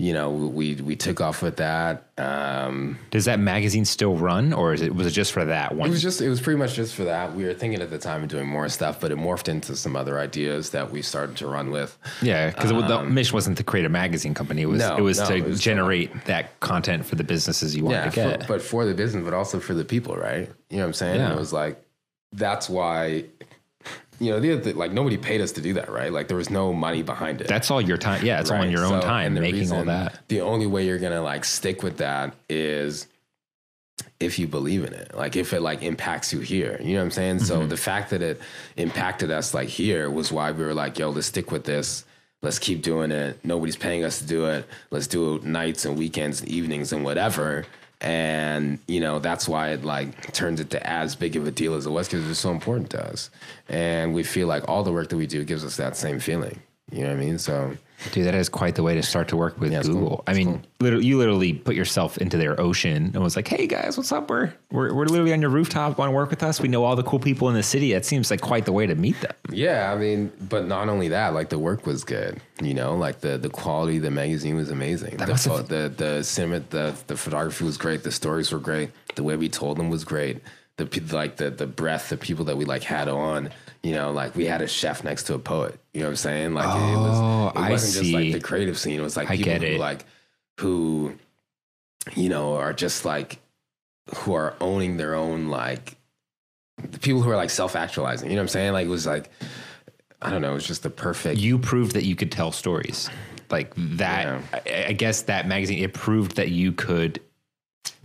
you 0.00 0.14
know, 0.14 0.30
we 0.30 0.76
we 0.76 0.96
took 0.96 1.20
off 1.20 1.42
with 1.42 1.56
that. 1.56 2.06
Um, 2.16 2.98
Does 3.10 3.26
that 3.26 3.38
magazine 3.38 3.84
still 3.84 4.16
run, 4.16 4.54
or 4.54 4.72
is 4.72 4.80
it 4.80 4.94
was 4.94 5.06
it 5.06 5.10
just 5.10 5.30
for 5.30 5.44
that 5.44 5.74
one? 5.76 5.88
It 5.88 5.90
was 5.90 6.00
just 6.00 6.22
it 6.22 6.28
was 6.30 6.40
pretty 6.40 6.58
much 6.58 6.72
just 6.74 6.94
for 6.94 7.04
that. 7.04 7.34
We 7.34 7.44
were 7.44 7.52
thinking 7.52 7.82
at 7.82 7.90
the 7.90 7.98
time 7.98 8.22
of 8.22 8.28
doing 8.30 8.46
more 8.48 8.68
stuff, 8.70 8.98
but 8.98 9.12
it 9.12 9.18
morphed 9.18 9.48
into 9.48 9.76
some 9.76 9.96
other 9.96 10.18
ideas 10.18 10.70
that 10.70 10.90
we 10.90 11.02
started 11.02 11.36
to 11.36 11.46
run 11.46 11.70
with. 11.70 11.98
yeah, 12.22 12.48
because 12.48 12.70
the 12.70 13.02
mission 13.04 13.34
wasn't 13.34 13.58
to 13.58 13.64
create 13.64 13.84
a 13.84 13.90
magazine 13.90 14.32
company. 14.32 14.62
It 14.62 14.66
was 14.66 14.82
Um, 14.82 14.88
No, 14.96 14.96
it 14.96 15.02
was 15.02 15.18
no, 15.18 15.26
to 15.26 15.34
it 15.36 15.44
was 15.46 15.58
to, 15.58 15.62
generate 15.64 16.24
that 16.24 16.58
content 16.60 17.04
for 17.04 17.16
the 17.16 17.24
businesses 17.24 17.76
you 17.76 17.84
wanted 17.84 17.96
Yeah, 17.98 18.10
to 18.10 18.16
get. 18.16 18.42
for, 18.42 18.48
but 18.54 18.62
for 18.62 18.84
the 18.86 18.94
business, 18.94 19.22
but 19.22 19.34
also 19.34 19.60
for 19.60 19.74
the 19.74 19.84
people, 19.84 20.16
right? 20.16 20.48
You 20.70 20.78
know 20.78 20.84
what 20.84 20.86
I'm 20.88 20.92
saying? 20.94 21.20
Yeah. 21.20 21.34
It 21.34 21.38
was 21.38 21.52
like 21.52 21.82
that's 22.32 22.70
why 22.70 23.24
you 24.20 24.30
know, 24.30 24.38
the 24.38 24.52
other 24.52 24.60
thing, 24.60 24.76
like 24.76 24.92
nobody 24.92 25.16
paid 25.16 25.40
us 25.40 25.52
to 25.52 25.60
do 25.60 25.72
that, 25.74 25.90
right? 25.90 26.12
Like 26.12 26.28
there 26.28 26.36
was 26.36 26.50
no 26.50 26.72
money 26.72 27.02
behind 27.02 27.40
it. 27.40 27.48
That's 27.48 27.70
all 27.70 27.80
your 27.80 27.96
time. 27.96 28.24
Yeah, 28.24 28.40
it's 28.40 28.50
all 28.50 28.60
on 28.60 28.70
your 28.70 28.84
own 28.84 29.00
So- 29.00 29.06
time 29.06 29.34
making 29.34 29.72
all 29.72 29.84
that. 29.84 30.20
The 30.28 30.42
only 30.42 30.66
way 30.66 30.86
you're 30.86 30.98
gonna 30.98 31.22
like 31.22 31.44
stick 31.44 31.82
with 31.82 31.96
that 31.98 32.34
is 32.48 33.06
if 34.20 34.38
you 34.38 34.46
believe 34.46 34.84
in 34.84 34.92
it. 34.92 35.14
Like 35.16 35.36
if 35.36 35.52
it 35.52 35.62
like 35.62 35.82
impacts 35.82 36.32
you 36.32 36.40
here. 36.40 36.78
You 36.82 36.94
know 36.94 37.00
what 37.00 37.04
I'm 37.06 37.10
saying? 37.10 37.36
Mm-hmm. 37.36 37.46
So 37.46 37.66
the 37.66 37.76
fact 37.76 38.10
that 38.10 38.22
it 38.22 38.40
impacted 38.76 39.30
us 39.30 39.54
like 39.54 39.68
here 39.68 40.10
was 40.10 40.30
why 40.30 40.52
we 40.52 40.64
were 40.64 40.74
like, 40.74 40.98
yo, 40.98 41.10
let's 41.10 41.26
stick 41.26 41.50
with 41.50 41.64
this. 41.64 42.04
Let's 42.42 42.58
keep 42.58 42.82
doing 42.82 43.10
it. 43.10 43.38
Nobody's 43.44 43.76
paying 43.76 44.04
us 44.04 44.18
to 44.20 44.26
do 44.26 44.46
it. 44.46 44.66
Let's 44.90 45.06
do 45.06 45.36
it 45.36 45.44
nights 45.44 45.84
and 45.84 45.98
weekends 45.98 46.40
and 46.40 46.48
evenings 46.50 46.92
and 46.92 47.04
whatever. 47.04 47.64
And 48.02 48.78
you 48.88 49.00
know 49.00 49.18
that's 49.18 49.46
why 49.46 49.70
it 49.70 49.84
like 49.84 50.32
turned 50.32 50.60
into 50.60 50.84
as 50.86 51.14
big 51.14 51.36
of 51.36 51.46
a 51.46 51.50
deal 51.50 51.74
as 51.74 51.86
it 51.86 51.90
was 51.90 52.08
because 52.08 52.28
it's 52.30 52.40
so 52.40 52.50
important 52.50 52.90
to 52.90 53.04
us. 53.04 53.30
And 53.68 54.14
we 54.14 54.22
feel 54.22 54.48
like 54.48 54.68
all 54.68 54.82
the 54.82 54.92
work 54.92 55.08
that 55.10 55.16
we 55.16 55.26
do 55.26 55.44
gives 55.44 55.64
us 55.64 55.76
that 55.76 55.96
same 55.96 56.18
feeling. 56.18 56.60
You 56.90 57.02
know 57.02 57.08
what 57.08 57.18
I 57.18 57.24
mean? 57.24 57.38
So 57.38 57.76
Dude, 58.12 58.26
that 58.26 58.34
is 58.34 58.48
quite 58.48 58.74
the 58.74 58.82
way 58.82 58.94
to 58.94 59.02
start 59.02 59.28
to 59.28 59.36
work 59.36 59.60
with 59.60 59.72
Yeah, 59.72 59.80
it's 59.80 59.88
cool. 59.88 59.98
Google. 60.00 60.24
I 60.26 60.34
mean, 60.34 60.52
cool. 60.54 60.62
literally, 60.80 61.06
you 61.06 61.18
literally 61.18 61.52
put 61.52 61.74
yourself 61.74 62.18
into 62.18 62.36
their 62.36 62.58
ocean 62.60 63.10
and 63.14 63.22
was 63.22 63.36
like, 63.36 63.46
"Hey 63.48 63.66
guys, 63.66 63.96
what's 63.96 64.10
up? 64.12 64.30
We're 64.30 64.52
we're, 64.70 64.92
we're 64.94 65.04
literally 65.06 65.32
on 65.32 65.40
your 65.40 65.50
rooftop. 65.50 65.98
Want 65.98 66.08
to 66.10 66.14
work 66.14 66.30
with 66.30 66.42
us? 66.42 66.60
We 66.60 66.68
know 66.68 66.84
all 66.84 66.96
the 66.96 67.02
cool 67.02 67.18
people 67.18 67.48
in 67.48 67.54
the 67.54 67.62
city. 67.62 67.92
It 67.92 68.04
seems 68.06 68.30
like 68.30 68.40
quite 68.40 68.64
the 68.64 68.72
way 68.72 68.86
to 68.86 68.94
meet 68.94 69.20
them." 69.20 69.32
Yeah, 69.50 69.92
I 69.92 69.96
mean, 69.98 70.32
but 70.48 70.66
not 70.66 70.88
only 70.88 71.08
that, 71.08 71.34
like 71.34 71.48
the 71.50 71.58
work 71.58 71.86
was 71.86 72.04
good. 72.04 72.40
You 72.62 72.74
know, 72.74 72.96
like 72.96 73.20
the 73.20 73.38
the 73.38 73.50
quality 73.50 73.98
of 73.98 74.02
the 74.02 74.10
magazine 74.10 74.56
was 74.56 74.70
amazing. 74.70 75.16
The, 75.16 75.26
must 75.26 75.44
the 75.68 75.92
the 75.94 76.22
cinema, 76.22 76.60
the 76.70 76.94
the 77.06 77.16
photography 77.16 77.64
was 77.64 77.76
great. 77.76 78.02
The 78.02 78.12
stories 78.12 78.52
were 78.52 78.58
great. 78.58 78.90
The 79.14 79.22
way 79.22 79.36
we 79.36 79.48
told 79.48 79.76
them 79.78 79.90
was 79.90 80.04
great. 80.04 80.40
The 80.76 80.86
like 81.12 81.36
the 81.36 81.50
the 81.50 81.66
breadth 81.66 82.12
of 82.12 82.20
people 82.20 82.44
that 82.46 82.56
we 82.56 82.64
like 82.64 82.82
had 82.82 83.08
on. 83.08 83.50
You 83.82 83.92
know, 83.94 84.10
like 84.12 84.36
we 84.36 84.44
had 84.44 84.60
a 84.60 84.68
chef 84.68 85.02
next 85.04 85.24
to 85.24 85.34
a 85.34 85.38
poet. 85.38 85.78
You 85.94 86.00
know 86.00 86.06
what 86.06 86.10
I'm 86.10 86.16
saying? 86.16 86.54
Like 86.54 86.66
it 86.66 86.70
Oh, 86.70 87.00
was. 87.00 87.52
It 87.54 87.58
I 87.58 87.70
wasn't 87.70 88.04
just 88.04 88.14
like 88.14 88.32
the 88.32 88.40
creative 88.40 88.78
scene. 88.78 88.98
It 89.00 89.02
was 89.02 89.16
like 89.16 89.30
I 89.30 89.36
people 89.36 89.54
who 89.54 89.76
like 89.78 90.04
who, 90.58 91.14
you 92.14 92.28
know, 92.28 92.56
are 92.56 92.72
just 92.72 93.04
like 93.04 93.38
who 94.14 94.34
are 94.34 94.54
owning 94.60 94.96
their 94.96 95.14
own 95.14 95.48
like 95.48 95.96
the 96.78 96.98
people 96.98 97.22
who 97.22 97.30
are 97.30 97.36
like 97.36 97.50
self 97.50 97.74
actualizing. 97.74 98.28
You 98.30 98.36
know 98.36 98.42
what 98.42 98.44
I'm 98.44 98.48
saying? 98.48 98.72
Like 98.72 98.86
it 98.86 98.90
was 98.90 99.06
like 99.06 99.30
I 100.22 100.30
don't 100.30 100.42
know. 100.42 100.50
It 100.50 100.54
was 100.54 100.66
just 100.66 100.82
the 100.82 100.90
perfect. 100.90 101.38
You 101.40 101.58
proved 101.58 101.94
that 101.94 102.04
you 102.04 102.14
could 102.16 102.30
tell 102.30 102.52
stories 102.52 103.08
like 103.50 103.72
that. 103.76 104.42
I, 104.52 104.86
I 104.88 104.92
guess 104.92 105.22
that 105.22 105.48
magazine 105.48 105.82
it 105.82 105.94
proved 105.94 106.36
that 106.36 106.50
you 106.50 106.72
could 106.72 107.20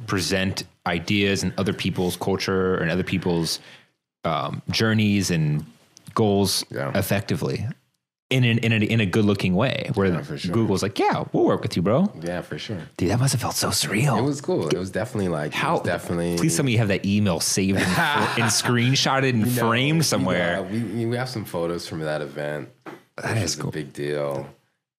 present 0.07 0.63
ideas 0.87 1.43
and 1.43 1.53
other 1.57 1.73
people's 1.73 2.15
culture 2.15 2.75
and 2.77 2.89
other 2.89 3.03
people's 3.03 3.59
um, 4.25 4.61
journeys 4.71 5.31
and 5.31 5.65
goals 6.13 6.65
Yeah. 6.69 6.91
effectively. 6.97 7.65
In, 8.31 8.43
an, 8.43 8.57
in, 8.57 8.71
a, 8.71 8.77
in 8.77 8.99
a 9.01 9.05
good 9.05 9.23
looking 9.23 9.53
way, 9.53 9.91
where 9.93 10.07
Yeah, 10.07 10.23
sure. 10.35 10.51
Google's 10.51 10.81
like, 10.81 10.97
yeah, 10.97 11.25
we'll 11.31 11.45
work 11.45 11.61
with 11.61 11.75
you, 11.75 11.83
bro. 11.83 12.11
yeah, 12.23 12.41
for 12.41 12.57
sure. 12.57 12.79
Dude, 12.97 13.11
that 13.11 13.19
must 13.19 13.33
have 13.33 13.41
felt 13.41 13.53
so 13.53 13.69
surreal. 13.69 14.17
It 14.17 14.23
was 14.23 14.41
cool. 14.41 14.67
It 14.67 14.77
was 14.77 14.89
definitely 14.89 15.27
like 15.27 15.53
How 15.53 15.77
definitely. 15.79 16.35
Please 16.35 16.55
tell 16.55 16.65
me 16.65 16.71
you 16.71 16.79
have 16.79 16.87
that 16.87 17.05
email 17.05 17.39
saved 17.39 17.77
and, 17.77 17.85
and 17.87 17.95
screenshotted 18.51 19.29
and 19.29 19.41
No, 19.55 19.61
framed 19.69 20.05
somewhere. 20.05 20.63
We 20.63 21.05
we 21.05 21.15
have 21.17 21.29
some 21.29 21.45
photos 21.45 21.87
from 21.87 21.99
that 21.99 22.23
event. 22.23 22.69
That 23.17 23.37
is 23.37 23.55
cool. 23.55 23.69
a 23.69 23.73
big 23.73 23.93
deal. 23.93 24.49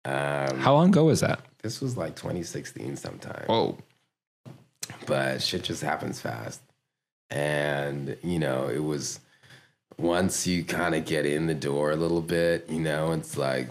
Um, 0.05 0.59
How 0.61 0.73
long 0.75 0.91
ago 0.91 1.05
was 1.07 1.19
that? 1.21 1.41
this 1.63 1.81
was 1.81 1.97
like 1.97 2.15
2016 2.15 2.95
sometime. 2.97 3.45
Oh, 3.49 3.77
but 5.07 5.43
shit 5.43 5.65
just 5.65 5.83
happens 5.83 6.21
fast. 6.21 6.61
And, 7.31 8.17
you 8.23 8.39
know, 8.39 8.69
it 8.69 8.83
was 8.83 9.21
once 9.99 10.47
you 10.47 10.65
kind 10.65 10.95
of 10.95 11.05
get 11.05 11.27
in 11.27 11.47
the 11.47 11.55
door 11.55 11.91
a 11.91 11.97
little 11.97 12.23
bit, 12.23 12.69
you 12.69 12.81
know, 12.81 13.13
it's 13.13 13.37
like, 13.37 13.69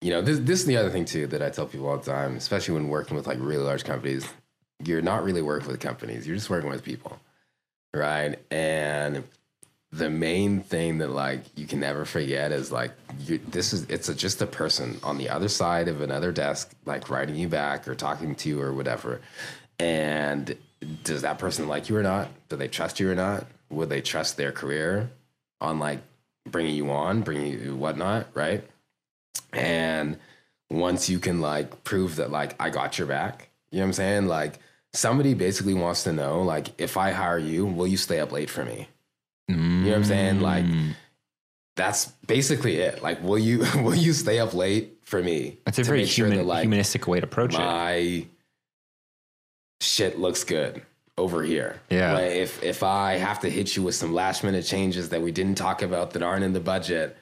you 0.00 0.10
know, 0.10 0.20
this, 0.20 0.38
this 0.40 0.60
is 0.60 0.66
the 0.66 0.76
other 0.76 0.90
thing 0.90 1.04
too 1.04 1.26
that 1.28 1.42
I 1.42 1.50
tell 1.50 1.66
people 1.66 1.88
all 1.88 1.98
the 1.98 2.10
time, 2.10 2.36
especially 2.36 2.74
when 2.74 2.88
working 2.88 3.16
with 3.16 3.26
like 3.26 3.38
really 3.40 3.62
large 3.62 3.84
companies. 3.84 4.28
You're 4.84 5.02
not 5.02 5.24
really 5.24 5.40
working 5.40 5.68
with 5.68 5.80
companies, 5.80 6.26
you're 6.26 6.36
just 6.36 6.50
working 6.50 6.68
with 6.68 6.82
people, 6.82 7.18
right? 7.94 8.38
And 8.50 9.24
the 9.94 10.10
main 10.10 10.60
thing 10.60 10.98
that 10.98 11.10
like 11.10 11.42
you 11.56 11.66
can 11.66 11.78
never 11.78 12.04
forget 12.04 12.50
is 12.50 12.72
like 12.72 12.90
you, 13.20 13.38
this 13.38 13.72
is 13.72 13.84
it's 13.88 14.08
a, 14.08 14.14
just 14.14 14.42
a 14.42 14.46
person 14.46 14.98
on 15.04 15.18
the 15.18 15.30
other 15.30 15.48
side 15.48 15.86
of 15.86 16.00
another 16.00 16.32
desk 16.32 16.74
like 16.84 17.08
writing 17.08 17.36
you 17.36 17.46
back 17.46 17.86
or 17.86 17.94
talking 17.94 18.34
to 18.34 18.48
you 18.48 18.60
or 18.60 18.72
whatever 18.72 19.20
and 19.78 20.56
does 21.04 21.22
that 21.22 21.38
person 21.38 21.68
like 21.68 21.88
you 21.88 21.96
or 21.96 22.02
not 22.02 22.28
do 22.48 22.56
they 22.56 22.68
trust 22.68 23.00
you 23.00 23.10
or 23.10 23.14
not 23.14 23.46
would 23.70 23.88
they 23.88 24.00
trust 24.00 24.36
their 24.36 24.52
career 24.52 25.10
on 25.60 25.78
like 25.78 26.00
bringing 26.46 26.74
you 26.74 26.90
on 26.90 27.22
bringing 27.22 27.58
you 27.60 27.74
whatnot 27.76 28.26
right 28.34 28.64
and 29.52 30.18
once 30.70 31.08
you 31.08 31.18
can 31.18 31.40
like 31.40 31.84
prove 31.84 32.16
that 32.16 32.30
like 32.30 32.54
i 32.60 32.70
got 32.70 32.98
your 32.98 33.06
back 33.06 33.48
you 33.70 33.78
know 33.78 33.84
what 33.84 33.88
i'm 33.88 33.92
saying 33.92 34.26
like 34.26 34.58
somebody 34.92 35.34
basically 35.34 35.74
wants 35.74 36.04
to 36.04 36.12
know 36.12 36.42
like 36.42 36.68
if 36.80 36.96
i 36.96 37.10
hire 37.10 37.38
you 37.38 37.64
will 37.66 37.86
you 37.86 37.96
stay 37.96 38.20
up 38.20 38.32
late 38.32 38.50
for 38.50 38.64
me 38.64 38.88
you 39.46 39.56
know 39.56 39.90
what 39.90 39.96
I'm 39.98 40.04
saying? 40.04 40.40
Like 40.40 40.64
Mm. 40.64 40.94
that's 41.76 42.06
basically 42.26 42.76
it. 42.76 43.02
Like, 43.02 43.22
will 43.22 43.38
you 43.38 43.58
will 43.76 43.94
you 43.94 44.14
stay 44.14 44.38
up 44.38 44.54
late 44.54 44.96
for 45.02 45.22
me? 45.22 45.58
That's 45.66 45.78
a 45.78 45.82
very 45.82 45.98
make 45.98 46.08
sure 46.08 46.30
that, 46.30 46.46
like 46.46 46.62
humanistic 46.62 47.06
way 47.06 47.20
to 47.20 47.26
approach 47.26 47.52
it. 47.52 47.58
Shit 49.80 50.18
looks 50.18 50.44
good 50.44 50.82
over 51.16 51.42
here. 51.42 51.80
Yeah. 51.90 52.14
Like, 52.14 52.32
if 52.32 52.62
if 52.62 52.82
I 52.82 53.14
have 53.14 53.40
to 53.40 53.50
hit 53.50 53.76
you 53.76 53.82
with 53.82 53.94
some 53.94 54.12
last 54.14 54.42
minute 54.44 54.64
changes 54.64 55.10
that 55.10 55.22
we 55.22 55.32
didn't 55.32 55.56
talk 55.56 55.82
about 55.82 56.12
that 56.12 56.22
aren't 56.22 56.44
in 56.44 56.52
the 56.52 56.60
budget, 56.60 57.16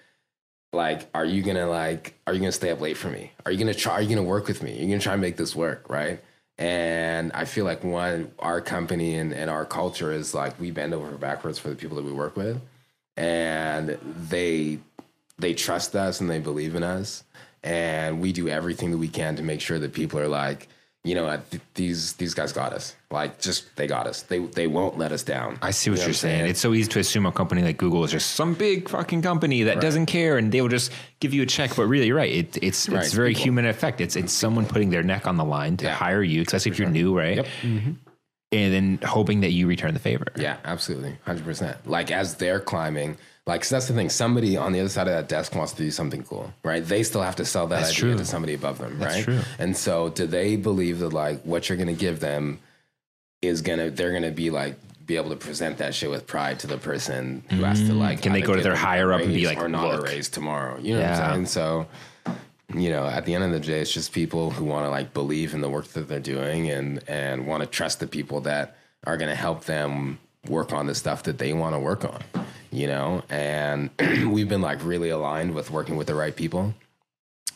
like, 0.72 1.08
are 1.14 1.24
you 1.24 1.42
gonna 1.42 1.68
like 1.68 2.14
are 2.26 2.32
you 2.32 2.40
gonna 2.40 2.52
stay 2.52 2.70
up 2.70 2.80
late 2.80 2.96
for 2.96 3.08
me? 3.08 3.32
Are 3.44 3.52
you 3.52 3.58
gonna 3.58 3.74
try? 3.74 3.94
Are 3.94 4.02
you 4.02 4.08
gonna 4.08 4.26
work 4.26 4.46
with 4.48 4.62
me? 4.62 4.72
You're 4.78 4.88
gonna 4.88 4.98
try 5.00 5.12
and 5.12 5.22
make 5.22 5.36
this 5.36 5.54
work, 5.56 5.88
right? 5.88 6.22
And 6.58 7.32
I 7.32 7.44
feel 7.46 7.64
like 7.64 7.82
one, 7.82 8.30
our 8.38 8.60
company 8.60 9.16
and, 9.16 9.32
and 9.32 9.50
our 9.50 9.64
culture 9.64 10.12
is 10.12 10.34
like 10.34 10.58
we 10.60 10.70
bend 10.70 10.94
over 10.94 11.10
backwards 11.16 11.58
for 11.58 11.68
the 11.70 11.74
people 11.74 11.96
that 11.96 12.04
we 12.04 12.12
work 12.12 12.36
with. 12.36 12.60
and 13.16 13.98
they 14.30 14.78
they 15.38 15.54
trust 15.54 15.96
us 15.96 16.20
and 16.20 16.30
they 16.30 16.38
believe 16.38 16.74
in 16.74 16.82
us, 16.82 17.24
and 17.62 18.20
we 18.20 18.32
do 18.32 18.48
everything 18.48 18.90
that 18.92 18.98
we 18.98 19.08
can 19.08 19.34
to 19.36 19.42
make 19.42 19.60
sure 19.60 19.78
that 19.78 19.92
people 19.92 20.18
are 20.20 20.28
like, 20.28 20.68
you 21.04 21.16
know, 21.16 21.40
th- 21.50 21.62
these 21.74 22.12
these 22.14 22.32
guys 22.32 22.52
got 22.52 22.72
us. 22.72 22.94
Like, 23.10 23.40
just 23.40 23.74
they 23.76 23.86
got 23.88 24.06
us. 24.06 24.22
They 24.22 24.38
they 24.38 24.66
won't 24.68 24.98
let 24.98 25.10
us 25.10 25.22
down. 25.24 25.58
I 25.60 25.72
see 25.72 25.90
what 25.90 25.96
you 25.98 26.02
you're 26.02 26.08
I'm 26.10 26.14
saying. 26.14 26.46
It's 26.46 26.60
so 26.60 26.72
easy 26.74 26.88
to 26.90 27.00
assume 27.00 27.26
a 27.26 27.32
company 27.32 27.60
like 27.62 27.76
Google 27.76 28.04
is 28.04 28.12
just 28.12 28.30
some 28.34 28.54
big 28.54 28.88
fucking 28.88 29.22
company 29.22 29.64
that 29.64 29.80
doesn't 29.80 30.06
care 30.06 30.38
and 30.38 30.52
they 30.52 30.60
will 30.60 30.68
just 30.68 30.92
give 31.20 31.34
you 31.34 31.42
a 31.42 31.46
check. 31.46 31.74
But 31.74 31.86
really, 31.86 32.06
you're 32.06 32.16
right. 32.16 32.32
It, 32.32 32.58
it's 32.62 32.88
Right, 32.88 33.04
it's 33.04 33.12
very 33.14 33.30
people. 33.30 33.44
human 33.44 33.66
effect. 33.66 34.00
It's 34.00 34.14
it's 34.14 34.32
someone 34.32 34.64
putting 34.64 34.90
their 34.90 35.02
neck 35.02 35.26
on 35.26 35.36
the 35.36 35.44
line 35.44 35.76
to 35.78 35.86
Yeah. 35.86 35.94
hire 35.94 36.22
you, 36.22 36.42
especially 36.42 36.70
if 36.72 36.78
you're 36.78 36.88
new, 36.88 37.16
right? 37.18 37.36
Yep. 37.38 37.46
Mm-hmm. 37.62 37.92
And 38.52 38.72
then 38.74 38.98
hoping 39.08 39.40
that 39.40 39.50
you 39.52 39.66
return 39.66 39.94
the 39.94 40.00
favor. 40.00 40.26
Yeah, 40.36 40.58
absolutely, 40.64 41.16
hundred 41.24 41.44
percent. 41.44 41.84
Like 41.88 42.10
as 42.10 42.34
they're 42.36 42.60
climbing, 42.60 43.16
like 43.46 43.62
'cause 43.62 43.70
that's 43.70 43.88
the 43.88 43.94
thing. 43.94 44.08
Somebody 44.08 44.56
on 44.56 44.72
the 44.72 44.80
other 44.80 44.88
side 44.88 45.08
of 45.08 45.14
that 45.14 45.28
desk 45.28 45.54
wants 45.54 45.72
to 45.72 45.78
do 45.82 45.90
something 45.90 46.22
cool, 46.22 46.52
right? 46.64 46.84
They 46.86 47.02
still 47.02 47.22
have 47.22 47.36
to 47.36 47.44
sell 47.44 47.66
that 47.68 47.76
That's 47.80 47.90
idea 47.90 48.00
true. 48.00 48.16
to 48.18 48.24
somebody 48.24 48.54
above 48.54 48.78
them, 48.78 48.98
That's 48.98 49.14
right? 49.16 49.24
true. 49.24 49.40
And 49.58 49.76
so, 49.76 50.10
do 50.10 50.26
they 50.26 50.56
believe 50.56 51.00
that 51.00 51.12
like 51.12 51.42
what 51.42 51.68
you're 51.68 51.76
going 51.78 51.88
to 51.94 52.00
give 52.00 52.20
them 52.20 52.60
is 53.42 53.60
gonna 53.62 53.90
they're 53.90 54.12
gonna 54.12 54.30
be 54.30 54.50
like 54.50 54.76
be 55.04 55.16
able 55.16 55.30
to 55.30 55.36
present 55.36 55.78
that 55.78 55.92
shit 55.96 56.08
with 56.08 56.28
pride 56.28 56.60
to 56.60 56.68
the 56.68 56.76
person 56.78 57.42
who 57.50 57.64
has 57.64 57.80
to 57.80 57.92
like 57.92 58.20
Mm. 58.20 58.22
Can 58.22 58.32
they 58.34 58.40
go 58.40 58.54
to 58.54 58.62
their 58.62 58.76
higher 58.76 59.12
up 59.12 59.20
and 59.20 59.34
be 59.34 59.46
like, 59.46 59.58
or 59.58 59.68
not 59.68 59.90
"Look." 59.90 60.00
a 60.00 60.02
raise 60.12 60.28
tomorrow? 60.28 60.78
You 60.80 60.94
know 60.94 61.00
what 61.02 61.10
I'm 61.10 61.34
saying? 61.34 61.46
So 61.46 61.86
you 62.74 62.88
know, 62.88 63.04
at 63.06 63.26
the 63.26 63.34
end 63.34 63.42
of 63.44 63.50
the 63.52 63.58
day, 63.60 63.80
it's 63.80 63.92
just 63.92 64.12
people 64.12 64.50
who 64.52 64.64
want 64.64 64.86
to 64.86 64.90
like 64.90 65.12
believe 65.12 65.52
in 65.52 65.60
the 65.60 65.68
work 65.68 65.88
that 65.88 66.08
they're 66.08 66.20
doing 66.20 66.70
and 66.70 67.02
and 67.08 67.46
want 67.48 67.62
to 67.64 67.66
trust 67.68 67.98
the 67.98 68.06
people 68.06 68.40
that 68.42 68.76
are 69.04 69.16
going 69.16 69.28
to 69.28 69.34
help 69.34 69.64
them 69.64 70.18
work 70.48 70.72
on 70.72 70.86
the 70.86 70.94
stuff 70.94 71.24
that 71.24 71.38
they 71.38 71.52
want 71.52 71.74
to 71.74 71.78
work 71.80 72.04
on. 72.04 72.22
You 72.72 72.86
know, 72.86 73.22
and 73.28 73.90
we've 74.26 74.48
been 74.48 74.62
like 74.62 74.82
really 74.84 75.10
aligned 75.10 75.54
with 75.54 75.70
working 75.70 75.96
with 75.96 76.06
the 76.08 76.14
right 76.14 76.34
people 76.34 76.74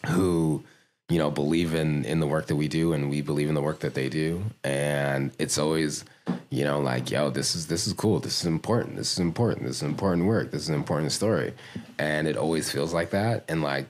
who 0.06 0.62
you 1.08 1.18
know 1.18 1.30
believe 1.30 1.74
in 1.74 2.04
in 2.04 2.20
the 2.20 2.26
work 2.26 2.46
that 2.46 2.56
we 2.56 2.68
do 2.68 2.92
and 2.92 3.08
we 3.08 3.22
believe 3.22 3.48
in 3.48 3.54
the 3.54 3.62
work 3.62 3.80
that 3.80 3.94
they 3.94 4.08
do. 4.08 4.42
And 4.62 5.32
it's 5.38 5.58
always 5.58 6.04
you 6.50 6.64
know 6.64 6.80
like 6.80 7.10
yo 7.10 7.30
this 7.30 7.56
is 7.56 7.66
this 7.66 7.86
is 7.86 7.94
cool. 7.94 8.20
This 8.20 8.40
is 8.40 8.46
important. 8.46 8.96
This 8.96 9.12
is 9.12 9.18
important. 9.18 9.66
This 9.66 9.76
is 9.76 9.82
important 9.82 10.26
work. 10.26 10.50
This 10.50 10.62
is 10.62 10.68
an 10.68 10.74
important 10.74 11.12
story. 11.12 11.54
And 11.98 12.28
it 12.28 12.36
always 12.36 12.70
feels 12.70 12.92
like 12.92 13.10
that. 13.10 13.44
And 13.48 13.62
like 13.62 13.86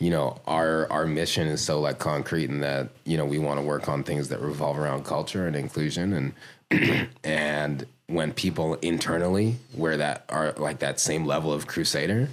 you 0.00 0.10
know 0.10 0.40
our 0.46 0.90
our 0.90 1.06
mission 1.06 1.46
is 1.46 1.62
so 1.62 1.80
like 1.80 1.98
concrete 1.98 2.50
in 2.50 2.60
that 2.60 2.88
you 3.04 3.16
know 3.16 3.24
we 3.24 3.38
want 3.38 3.60
to 3.60 3.64
work 3.64 3.88
on 3.88 4.02
things 4.02 4.28
that 4.28 4.40
revolve 4.40 4.78
around 4.78 5.04
culture 5.04 5.46
and 5.46 5.54
inclusion 5.54 6.34
and 6.70 7.08
and 7.24 7.86
when 8.10 8.32
people 8.32 8.74
internally 8.76 9.56
where 9.72 9.96
that 9.96 10.24
are 10.28 10.52
like 10.58 10.78
that 10.80 10.98
same 11.00 11.24
level 11.24 11.52
of 11.52 11.66
crusader 11.66 12.28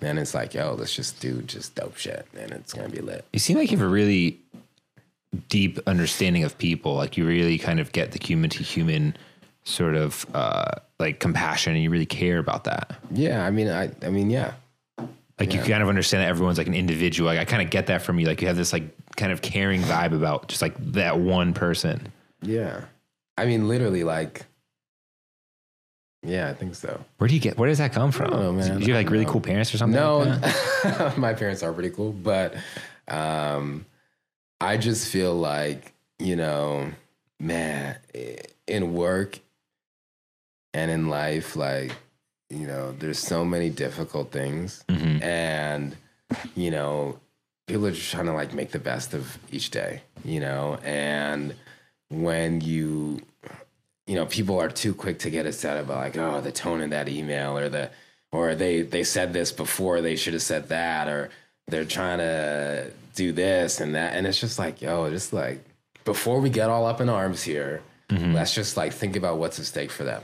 then 0.00 0.16
it's 0.18 0.34
like 0.34 0.54
yo 0.54 0.74
let's 0.78 0.94
just 0.94 1.20
do 1.20 1.42
just 1.42 1.74
dope 1.74 1.96
shit 1.96 2.26
and 2.38 2.50
it's 2.52 2.72
gonna 2.72 2.88
be 2.88 3.00
lit 3.00 3.24
You 3.32 3.38
seem 3.38 3.56
like 3.58 3.70
you 3.70 3.76
have 3.78 3.86
a 3.86 3.90
really 3.90 4.40
deep 5.48 5.78
understanding 5.86 6.42
of 6.44 6.56
people. 6.56 6.94
Like 6.94 7.16
you 7.18 7.26
really 7.26 7.58
kind 7.58 7.80
of 7.80 7.92
get 7.92 8.12
the 8.12 8.18
human 8.24 8.48
to 8.50 8.62
human 8.62 9.14
sort 9.64 9.94
of 9.94 10.24
uh, 10.34 10.70
like 10.98 11.20
compassion, 11.20 11.74
and 11.74 11.82
you 11.82 11.90
really 11.90 12.06
care 12.06 12.38
about 12.38 12.64
that. 12.64 12.98
yeah 13.12 13.44
i 13.44 13.50
mean 13.50 13.68
i 13.68 13.90
i 14.02 14.08
mean 14.08 14.30
yeah 14.30 14.54
Like 15.38 15.52
you 15.52 15.60
kind 15.60 15.82
of 15.82 15.88
understand 15.88 16.22
that 16.22 16.28
everyone's 16.28 16.56
like 16.58 16.66
an 16.66 16.74
individual. 16.74 17.28
Like 17.28 17.38
I 17.38 17.44
kind 17.44 17.62
of 17.62 17.68
get 17.70 17.86
that 17.88 18.00
from 18.02 18.18
you. 18.18 18.26
Like 18.26 18.40
you 18.40 18.48
have 18.48 18.56
this 18.56 18.72
like 18.72 18.84
kind 19.16 19.30
of 19.30 19.42
caring 19.42 19.82
vibe 19.82 20.14
about 20.14 20.48
just 20.48 20.62
like 20.62 20.74
that 20.92 21.18
one 21.18 21.52
person. 21.52 22.10
yeah 22.42 22.82
i 23.36 23.44
mean 23.44 23.68
literally 23.68 24.02
like 24.04 24.46
yeah 26.22 26.48
i 26.48 26.54
think 26.54 26.74
so 26.74 27.04
Where 27.18 27.28
do 27.28 27.34
you 27.34 27.40
get? 27.40 27.56
Where 27.58 27.68
does 27.68 27.78
that 27.78 27.92
come 27.92 28.10
from? 28.12 28.30
know, 28.30 28.52
man. 28.52 28.78
Do 28.80 28.86
you 28.86 28.94
have 28.94 29.04
like 29.04 29.10
really 29.10 29.24
know. 29.24 29.32
cool 29.32 29.40
parents 29.40 29.72
or 29.74 29.78
something? 29.78 29.98
No, 30.00 30.18
like 30.18 31.16
my 31.26 31.32
parents 31.34 31.62
are 31.62 31.72
pretty 31.72 31.90
cool, 31.90 32.12
but 32.12 32.54
um, 33.08 33.86
I 34.60 34.76
just 34.76 35.08
feel 35.08 35.34
like 35.34 35.92
you 36.18 36.34
know, 36.36 36.90
man, 37.40 37.96
in 38.66 38.94
work 38.94 39.38
and 40.74 40.90
in 40.90 41.08
life, 41.08 41.56
like 41.56 41.92
you 42.50 42.66
know, 42.66 42.92
there's 42.98 43.18
so 43.18 43.44
many 43.44 43.70
difficult 43.70 44.32
things, 44.32 44.84
Mhm. 44.88 45.22
and 45.22 45.96
you 46.56 46.70
know, 46.70 47.18
people 47.66 47.86
are 47.86 47.90
just 47.92 48.10
trying 48.10 48.26
to 48.26 48.32
like 48.32 48.52
make 48.54 48.70
the 48.72 48.78
best 48.78 49.14
of 49.14 49.38
each 49.52 49.70
day, 49.70 50.02
you 50.24 50.40
know, 50.40 50.78
and 50.82 51.54
when 52.10 52.60
you 52.60 53.20
you 54.08 54.14
know, 54.14 54.24
people 54.26 54.58
are 54.58 54.70
too 54.70 54.94
quick 54.94 55.18
to 55.20 55.30
get 55.30 55.46
upset 55.46 55.78
about 55.78 55.98
like, 55.98 56.16
oh, 56.16 56.40
the 56.40 56.50
tone 56.50 56.80
in 56.80 56.90
that 56.90 57.08
email 57.08 57.56
or 57.58 57.68
the 57.68 57.90
or 58.32 58.54
they 58.54 58.80
they 58.82 59.04
said 59.04 59.32
this 59.34 59.52
before 59.52 60.00
they 60.00 60.16
should 60.16 60.32
have 60.32 60.42
said 60.42 60.70
that 60.70 61.08
or 61.08 61.30
they're 61.68 61.84
trying 61.84 62.18
to 62.18 62.90
do 63.14 63.32
this 63.32 63.80
and 63.80 63.94
that 63.94 64.14
and 64.14 64.26
it's 64.26 64.40
just 64.40 64.58
like, 64.58 64.80
yo, 64.80 65.10
just 65.10 65.32
like 65.34 65.62
before 66.04 66.40
we 66.40 66.48
get 66.48 66.70
all 66.70 66.86
up 66.86 67.00
in 67.02 67.08
arms 67.10 67.42
here, 67.42 67.82
let's 68.10 68.54
just 68.54 68.76
like 68.78 68.94
think 68.94 69.14
about 69.14 69.36
what's 69.36 69.58
at 69.58 69.66
stake 69.66 69.90
for 69.90 70.04
them, 70.04 70.22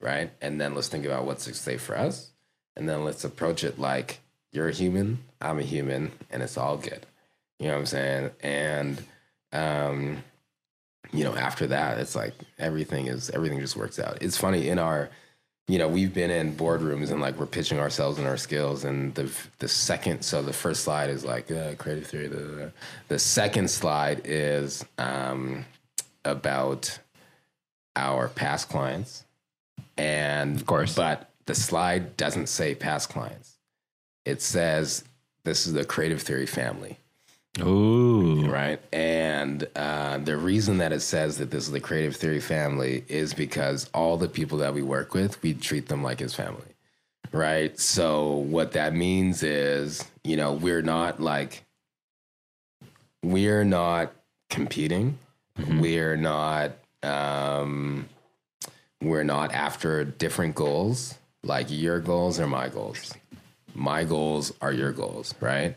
right? 0.00 0.30
And 0.40 0.60
then 0.60 0.76
let's 0.76 0.86
think 0.88 1.04
about 1.04 1.24
what's 1.26 1.48
at 1.48 1.56
stake 1.56 1.80
for 1.80 1.98
us, 1.98 2.30
and 2.76 2.88
then 2.88 3.04
let's 3.04 3.24
approach 3.24 3.64
it 3.64 3.76
like 3.80 4.20
you're 4.52 4.68
a 4.68 4.72
human, 4.72 5.18
I'm 5.40 5.58
a 5.58 5.62
human, 5.62 6.12
and 6.30 6.44
it's 6.44 6.56
all 6.56 6.76
good. 6.76 7.04
You 7.58 7.66
know 7.66 7.72
what 7.72 7.80
I'm 7.80 7.86
saying? 7.86 8.30
And 8.40 9.04
um 9.52 10.22
you 11.12 11.24
know, 11.24 11.34
after 11.36 11.66
that, 11.68 11.98
it's 11.98 12.14
like 12.16 12.34
everything 12.58 13.06
is 13.06 13.30
everything 13.30 13.60
just 13.60 13.76
works 13.76 13.98
out. 13.98 14.18
It's 14.22 14.36
funny 14.36 14.68
in 14.68 14.78
our, 14.78 15.08
you 15.68 15.78
know, 15.78 15.88
we've 15.88 16.12
been 16.14 16.30
in 16.30 16.54
boardrooms 16.56 17.10
and 17.10 17.20
like 17.20 17.38
we're 17.38 17.46
pitching 17.46 17.78
ourselves 17.78 18.18
and 18.18 18.26
our 18.26 18.36
skills, 18.36 18.84
and 18.84 19.14
the 19.14 19.30
the 19.58 19.68
second, 19.68 20.22
so 20.22 20.42
the 20.42 20.52
first 20.52 20.84
slide 20.84 21.10
is 21.10 21.24
like 21.24 21.50
uh, 21.50 21.74
creative 21.76 22.06
theory. 22.06 22.28
The 22.28 22.72
the 23.08 23.18
second 23.18 23.68
slide 23.70 24.22
is 24.24 24.84
um, 24.98 25.64
about 26.24 26.98
our 27.96 28.28
past 28.28 28.68
clients, 28.68 29.24
and 29.96 30.56
Of 30.56 30.66
course. 30.66 30.94
but 30.94 31.30
the 31.46 31.54
slide 31.54 32.16
doesn't 32.16 32.48
say 32.48 32.74
past 32.74 33.08
clients. 33.08 33.54
It 34.24 34.42
says 34.42 35.04
this 35.44 35.66
is 35.66 35.72
the 35.72 35.84
creative 35.84 36.20
theory 36.22 36.46
family 36.46 36.98
Ooh. 37.60 38.46
right? 38.48 38.80
And 38.92 39.66
uh, 39.76 40.18
the 40.18 40.36
reason 40.36 40.78
that 40.78 40.92
it 40.92 41.00
says 41.00 41.38
that 41.38 41.50
this 41.50 41.64
is 41.64 41.70
the 41.70 41.80
creative 41.80 42.16
theory 42.16 42.40
family 42.40 43.04
is 43.08 43.34
because 43.34 43.88
all 43.94 44.16
the 44.16 44.28
people 44.28 44.58
that 44.58 44.74
we 44.74 44.82
work 44.82 45.14
with, 45.14 45.42
we 45.42 45.54
treat 45.54 45.88
them 45.88 46.02
like 46.02 46.20
his 46.20 46.34
family, 46.34 46.74
right? 47.32 47.78
So 47.78 48.32
what 48.34 48.72
that 48.72 48.94
means 48.94 49.42
is, 49.42 50.04
you 50.24 50.36
know, 50.36 50.52
we're 50.52 50.82
not 50.82 51.20
like, 51.20 51.64
we're 53.22 53.64
not 53.64 54.12
competing, 54.50 55.18
we're 55.78 56.16
not, 56.16 56.72
um, 57.02 58.08
we're 59.00 59.24
not 59.24 59.52
after 59.52 60.04
different 60.04 60.54
goals. 60.54 61.14
Like 61.42 61.66
your 61.70 62.00
goals 62.00 62.40
are 62.40 62.48
my 62.48 62.68
goals 62.68 63.14
my 63.76 64.04
goals 64.04 64.52
are 64.60 64.72
your 64.72 64.92
goals, 64.92 65.34
right? 65.40 65.76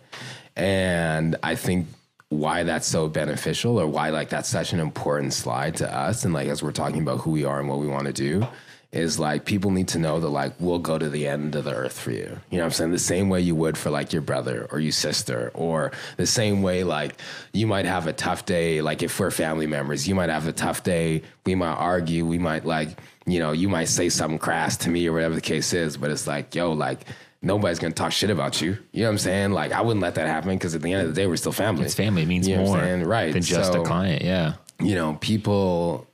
And 0.56 1.36
I 1.44 1.56
think 1.56 1.88
why 2.30 2.64
that's 2.64 2.88
so 2.88 3.10
beneficial 3.10 3.80
or 3.80 3.88
why 3.88 4.10
like 4.10 4.30
that's 4.30 4.50
such 4.50 4.72
an 4.72 4.80
important 4.80 5.34
slide 5.34 5.76
to 5.78 5.92
us 5.92 6.24
and 6.24 6.34
like 6.34 6.48
as 6.48 6.62
we're 6.62 6.72
talking 6.72 7.02
about 7.02 7.22
who 7.22 7.32
we 7.32 7.44
are 7.44 7.60
and 7.60 7.68
what 7.68 7.80
we 7.80 7.88
want 7.88 8.06
to 8.06 8.14
do 8.14 8.48
is 8.92 9.20
like 9.20 9.46
people 9.46 9.70
need 9.70 9.88
to 9.88 10.00
know 10.00 10.20
that 10.20 10.30
like 10.30 10.54
we'll 10.60 10.80
go 10.80 10.98
to 10.98 11.10
the 11.10 11.28
end 11.28 11.56
of 11.56 11.64
the 11.64 11.74
earth 11.74 12.00
for 12.00 12.12
you. 12.12 12.40
You 12.50 12.58
know 12.58 12.64
what 12.64 12.66
I'm 12.66 12.72
saying? 12.72 12.92
The 12.92 13.00
same 13.00 13.30
way 13.30 13.42
you 13.42 13.54
would 13.56 13.78
for 13.78 13.92
like 13.92 14.14
your 14.14 14.24
brother 14.24 14.68
or 14.72 14.80
your 14.80 14.92
sister 14.92 15.52
or 15.54 15.92
the 16.18 16.26
same 16.26 16.64
way 16.64 16.84
like 16.84 17.20
you 17.54 17.68
might 17.68 17.86
have 17.86 18.08
a 18.08 18.14
tough 18.14 18.46
day 18.46 18.82
like 18.82 19.04
if 19.04 19.20
we're 19.20 19.30
family 19.30 19.68
members, 19.68 20.08
you 20.08 20.16
might 20.16 20.30
have 20.30 20.48
a 20.48 20.54
tough 20.54 20.84
day, 20.84 21.22
we 21.46 21.54
might 21.54 21.74
argue, 21.74 22.26
we 22.26 22.40
might 22.40 22.66
like, 22.66 22.90
you 23.28 23.40
know, 23.40 23.52
you 23.52 23.70
might 23.70 23.90
say 23.90 24.10
something 24.10 24.40
crass 24.40 24.76
to 24.78 24.90
me 24.90 25.08
or 25.08 25.14
whatever 25.14 25.36
the 25.36 25.42
case 25.42 25.72
is, 25.74 25.96
but 25.96 26.10
it's 26.10 26.26
like, 26.26 26.56
yo, 26.56 26.72
like 26.74 27.06
nobody's 27.42 27.80
gonna 27.80 27.94
talk 27.94 28.12
shit 28.12 28.30
about 28.30 28.62
you. 28.62 28.78
You 28.92 29.02
know 29.04 29.08
what 29.08 29.12
I'm 29.14 29.18
saying? 29.20 29.52
Like 29.52 29.72
I 29.72 29.82
wouldn't 29.82 30.02
let 30.02 30.16
that 30.16 30.28
happen 30.28 30.56
because 30.56 30.76
at 30.76 30.82
the 30.82 30.92
end 30.94 31.04
of 31.04 31.14
the 31.14 31.22
day, 31.22 31.28
we're 31.28 31.38
still 31.38 31.52
family. 31.52 31.86
It's 31.86 31.96
family. 31.96 32.24
It 32.24 32.28
means 32.28 32.48
You 32.48 32.58
know 32.58 32.66
more 32.66 32.78
right? 32.78 33.34
than 33.34 33.42
just 33.42 33.74
So, 33.74 33.82
a 33.82 33.86
client. 33.86 34.24
Yeah. 34.24 34.54
You 34.82 34.96
know, 34.96 35.18
people, 35.20 36.08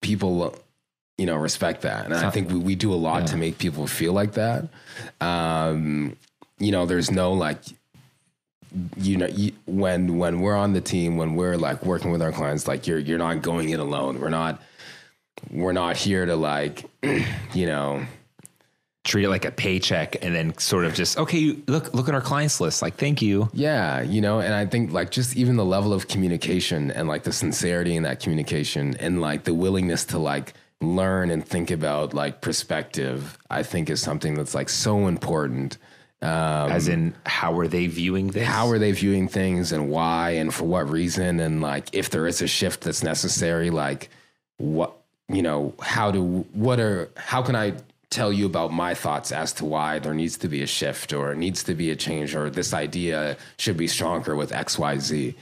people, 0.00 0.56
you 1.18 1.26
know, 1.26 1.36
respect 1.36 1.82
that, 1.82 2.04
and 2.04 2.14
I 2.14 2.30
think 2.30 2.50
we, 2.50 2.58
we 2.58 2.74
do 2.74 2.92
a 2.92 2.96
lot 2.96 3.26
to 3.28 3.36
make 3.36 3.58
people 3.58 3.86
feel 3.86 4.12
like 4.12 4.32
that. 4.34 4.68
Um, 5.20 6.16
you 6.58 6.72
know, 6.72 6.86
there's 6.86 7.10
no 7.10 7.32
like. 7.32 7.58
You 8.96 9.18
know, 9.18 9.26
you, 9.26 9.52
when 9.66 10.16
when 10.16 10.40
we're 10.40 10.56
on 10.56 10.72
the 10.72 10.80
team, 10.80 11.18
when 11.18 11.34
we're 11.34 11.58
like 11.58 11.84
working 11.84 12.10
with 12.10 12.22
our 12.22 12.32
clients, 12.32 12.66
like 12.66 12.86
you're 12.86 12.98
you're 12.98 13.18
not 13.18 13.42
going 13.42 13.68
it 13.68 13.78
alone. 13.80 14.18
We're 14.18 14.30
not 14.30 14.62
we're 15.50 15.72
not 15.72 15.98
here 15.98 16.24
to 16.24 16.36
like, 16.36 16.84
you 17.52 17.66
know, 17.66 18.06
Treat 19.04 19.24
it 19.24 19.30
like 19.30 19.44
a 19.44 19.50
paycheck 19.50 20.24
and 20.24 20.32
then 20.32 20.56
sort 20.58 20.84
of 20.84 20.94
just, 20.94 21.18
okay, 21.18 21.56
look, 21.66 21.92
look 21.92 22.08
at 22.08 22.14
our 22.14 22.20
clients 22.20 22.60
list. 22.60 22.82
Like, 22.82 22.94
thank 22.94 23.20
you. 23.20 23.50
Yeah, 23.52 24.00
you 24.00 24.20
know, 24.20 24.38
and 24.38 24.54
I 24.54 24.64
think 24.64 24.92
like 24.92 25.10
just 25.10 25.36
even 25.36 25.56
the 25.56 25.64
level 25.64 25.92
of 25.92 26.06
communication 26.06 26.92
and 26.92 27.08
like 27.08 27.24
the 27.24 27.32
sincerity 27.32 27.96
in 27.96 28.04
that 28.04 28.20
communication 28.20 28.96
and 29.00 29.20
like 29.20 29.42
the 29.42 29.54
willingness 29.54 30.04
to 30.06 30.18
like 30.18 30.54
learn 30.80 31.30
and 31.30 31.44
think 31.44 31.72
about 31.72 32.14
like 32.14 32.40
perspective, 32.40 33.38
I 33.50 33.64
think 33.64 33.90
is 33.90 34.00
something 34.00 34.34
that's 34.34 34.54
like 34.54 34.68
so 34.68 35.08
important. 35.08 35.78
Um, 36.20 36.70
As 36.70 36.86
in, 36.86 37.14
how 37.26 37.58
are 37.58 37.66
they 37.66 37.88
viewing 37.88 38.28
this? 38.28 38.46
How 38.46 38.68
are 38.68 38.78
they 38.78 38.92
viewing 38.92 39.26
things 39.26 39.72
and 39.72 39.90
why 39.90 40.30
and 40.30 40.54
for 40.54 40.62
what 40.62 40.88
reason? 40.88 41.40
And 41.40 41.60
like, 41.60 41.88
if 41.92 42.10
there 42.10 42.28
is 42.28 42.40
a 42.40 42.46
shift 42.46 42.82
that's 42.82 43.02
necessary, 43.02 43.70
like 43.70 44.10
what, 44.58 44.92
you 45.28 45.42
know, 45.42 45.74
how 45.80 46.12
do, 46.12 46.22
what 46.52 46.78
are, 46.78 47.10
how 47.16 47.42
can 47.42 47.56
I 47.56 47.74
tell 48.12 48.32
you 48.32 48.46
about 48.46 48.72
my 48.72 48.94
thoughts 48.94 49.32
as 49.32 49.52
to 49.54 49.64
why 49.64 49.98
there 49.98 50.14
needs 50.14 50.36
to 50.36 50.48
be 50.48 50.62
a 50.62 50.66
shift 50.66 51.12
or 51.12 51.32
it 51.32 51.38
needs 51.38 51.64
to 51.64 51.74
be 51.74 51.90
a 51.90 51.96
change 51.96 52.34
or 52.34 52.50
this 52.50 52.74
idea 52.74 53.36
should 53.58 53.76
be 53.76 53.88
stronger 53.88 54.36
with 54.36 54.52
XYZ. 54.52 55.34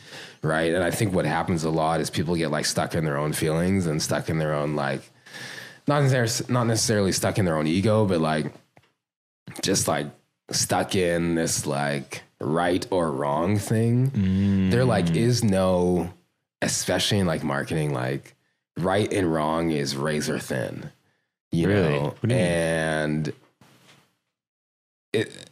Right. 0.42 0.72
And 0.72 0.82
I 0.82 0.90
think 0.90 1.12
what 1.12 1.26
happens 1.26 1.64
a 1.64 1.70
lot 1.70 2.00
is 2.00 2.08
people 2.08 2.34
get 2.36 2.50
like 2.50 2.64
stuck 2.64 2.94
in 2.94 3.04
their 3.04 3.18
own 3.18 3.32
feelings 3.34 3.86
and 3.86 4.00
stuck 4.00 4.30
in 4.30 4.38
their 4.38 4.54
own, 4.54 4.74
like, 4.74 5.02
not 5.86 6.02
necessarily, 6.02 6.52
not 6.52 6.64
necessarily 6.64 7.12
stuck 7.12 7.38
in 7.38 7.44
their 7.44 7.56
own 7.56 7.66
ego, 7.66 8.06
but 8.06 8.20
like 8.20 8.52
just 9.60 9.88
like 9.88 10.06
stuck 10.50 10.94
in 10.94 11.34
this 11.34 11.66
like 11.66 12.22
right 12.40 12.86
or 12.90 13.10
wrong 13.10 13.58
thing. 13.58 14.10
Mm. 14.10 14.70
There 14.70 14.84
like 14.84 15.14
is 15.14 15.44
no, 15.44 16.12
especially 16.62 17.18
in 17.18 17.26
like 17.26 17.42
marketing, 17.42 17.92
like 17.92 18.34
right 18.78 19.12
and 19.12 19.30
wrong 19.30 19.72
is 19.72 19.96
razor 19.96 20.38
thin. 20.38 20.90
You 21.52 21.68
Really? 21.68 21.98
know, 21.98 22.14
you 22.22 22.30
and 22.34 23.32
it 25.12 25.50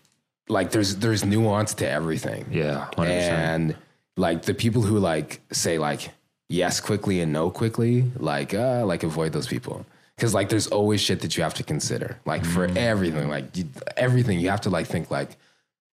like 0.49 0.71
there's 0.71 0.97
there's 0.97 1.25
nuance 1.25 1.75
to 1.75 1.89
everything. 1.89 2.47
Yeah, 2.51 2.89
100%. 2.93 3.07
And 3.09 3.77
like 4.17 4.43
the 4.43 4.55
people 4.55 4.83
who 4.83 4.99
like 4.99 5.41
say 5.53 5.79
like 5.79 6.11
yes 6.49 6.81
quickly 6.81 7.21
and 7.21 7.33
no 7.33 7.51
quickly, 7.51 8.05
like 8.17 8.55
uh 8.55 8.85
like 8.87 9.03
avoid 9.03 9.33
those 9.33 9.47
people. 9.49 9.85
Cause 10.19 10.35
like 10.35 10.49
there's 10.49 10.67
always 10.69 11.01
shit 11.01 11.21
that 11.21 11.37
you 11.37 11.43
have 11.45 11.55
to 11.55 11.63
consider. 11.63 12.19
Like 12.25 12.45
for 12.45 12.67
Mm. 12.69 12.77
everything, 12.77 13.29
like 13.29 13.57
you, 13.57 13.65
everything 13.97 14.41
you 14.41 14.51
have 14.51 14.61
to 14.63 14.71
like 14.71 14.87
think 14.87 15.11
like 15.11 15.37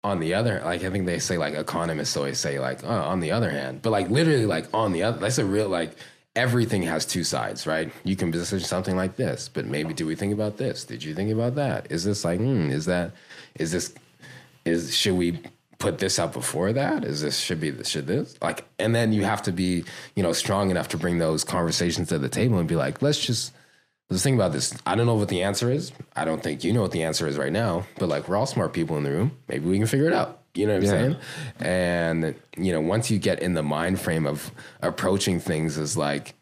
on 0.04 0.20
the 0.20 0.34
other 0.34 0.62
like 0.66 0.84
I 0.84 0.90
think 0.90 1.06
they 1.06 1.20
say 1.20 1.38
like 1.38 1.54
economists 1.56 2.16
always 2.18 2.40
say 2.40 2.60
like 2.60 2.84
oh, 2.84 2.90
on 2.90 3.20
the 3.22 3.32
other 3.32 3.50
hand. 3.50 3.82
But 3.82 3.92
like 3.92 4.10
literally 4.10 4.46
like 4.46 4.68
on 4.74 4.92
the 4.92 5.04
other 5.04 5.18
that's 5.20 5.38
a 5.40 5.46
real 5.46 5.70
like 5.70 5.96
everything 6.36 6.84
has 6.84 7.06
two 7.06 7.24
sides, 7.24 7.68
right? 7.68 7.92
You 8.04 8.16
can 8.16 8.32
position 8.32 8.66
something 8.66 8.96
like 8.96 9.16
this, 9.16 9.50
but 9.50 9.66
maybe 9.66 9.94
do 9.94 10.06
we 10.06 10.16
think 10.16 10.34
about 10.34 10.58
this? 10.58 10.84
Did 10.84 11.04
you 11.04 11.14
think 11.14 11.32
about 11.32 11.56
that? 11.56 11.92
Is 11.92 12.04
this 12.04 12.26
like 12.26 12.40
hmm, 12.40 12.70
is 12.70 12.86
that 12.86 13.12
is 13.56 13.72
this 13.72 13.94
is 14.66 14.96
should 14.96 15.16
we 15.16 15.40
put 15.84 16.00
this 16.00 16.18
up 16.18 16.32
before 16.32 16.72
that 16.72 17.04
is 17.04 17.20
this 17.20 17.38
should 17.38 17.60
be 17.60 17.84
should 17.84 18.08
this 18.08 18.38
like 18.42 18.64
and 18.80 18.96
then 18.96 19.12
you 19.12 19.26
have 19.26 19.42
to 19.42 19.52
be 19.52 19.84
you 20.16 20.24
know 20.24 20.32
strong 20.32 20.72
enough 20.72 20.88
to 20.88 20.98
bring 20.98 21.18
those 21.18 21.44
conversations 21.44 22.08
to 22.08 22.18
the 22.18 22.30
table 22.30 22.58
and 22.58 22.70
be 22.70 22.76
like 22.78 23.02
let's 23.02 23.20
just 23.20 23.52
let's 24.10 24.24
think 24.24 24.36
about 24.36 24.54
this 24.54 24.74
i 24.86 24.96
don't 24.96 25.06
know 25.06 25.16
what 25.16 25.28
the 25.28 25.44
answer 25.44 25.70
is 25.70 25.92
i 26.16 26.24
don't 26.24 26.42
think 26.42 26.64
you 26.64 26.72
know 26.72 26.82
what 26.82 26.92
the 26.92 27.04
answer 27.04 27.28
is 27.28 27.38
right 27.38 27.52
now 27.52 27.86
but 27.98 28.08
like 28.08 28.30
we're 28.30 28.38
all 28.38 28.46
smart 28.46 28.72
people 28.72 28.96
in 28.96 29.04
the 29.04 29.12
room 29.12 29.38
maybe 29.50 29.68
we 29.68 29.78
can 29.78 29.86
figure 29.86 30.08
it 30.08 30.14
out 30.14 30.43
you 30.56 30.68
know 30.68 30.74
what 30.74 30.84
i'm 30.84 30.90
saying 30.90 31.16
and 31.60 32.36
you 32.58 32.72
know 32.72 32.82
once 32.82 33.10
you 33.10 33.18
get 33.20 33.40
in 33.42 33.54
the 33.54 33.64
mind 33.64 34.00
frame 34.00 34.26
of 34.28 34.52
approaching 34.82 35.40
things 35.40 35.78
as 35.78 35.98
like 35.98 36.36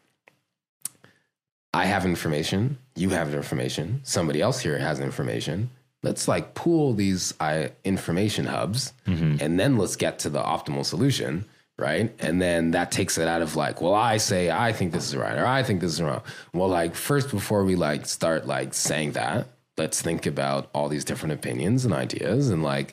I 1.74 1.86
have 1.86 2.04
information, 2.04 2.76
you 2.96 3.08
have 3.10 3.32
information, 3.34 4.00
somebody 4.04 4.42
else 4.42 4.60
here 4.60 4.78
has 4.78 5.00
information. 5.00 5.70
Let's 6.02 6.28
like 6.28 6.52
pool 6.54 6.92
these 6.92 7.32
uh, 7.40 7.68
information 7.84 8.44
hubs 8.44 8.92
and 9.40 9.58
then 9.58 9.78
let's 9.78 9.96
get 9.96 10.18
to 10.20 10.28
the 10.28 10.42
optimal 10.42 10.84
solution, 10.84 11.46
right? 11.78 12.12
And 12.18 12.42
then 12.42 12.72
that 12.72 12.90
takes 12.92 13.16
it 13.16 13.26
out 13.26 13.40
of 13.40 13.56
like, 13.56 13.80
well, 13.80 13.94
I 13.94 14.18
say 14.18 14.50
I 14.50 14.72
think 14.74 14.92
this 14.92 15.08
is 15.08 15.16
right 15.16 15.38
or 15.38 15.46
I 15.46 15.62
think 15.62 15.80
this 15.80 15.92
is 15.94 16.02
wrong. 16.02 16.20
Well, 16.52 16.68
like 16.68 16.94
first 16.94 17.30
before 17.30 17.64
we 17.64 17.76
like 17.76 18.04
start 18.04 18.46
like 18.46 18.74
saying 18.74 19.12
that, 19.12 19.46
let's 19.78 20.02
think 20.02 20.26
about 20.26 20.68
all 20.74 20.90
these 20.90 21.04
different 21.06 21.32
opinions 21.32 21.86
and 21.86 21.94
ideas 21.94 22.50
and 22.50 22.62
like 22.62 22.92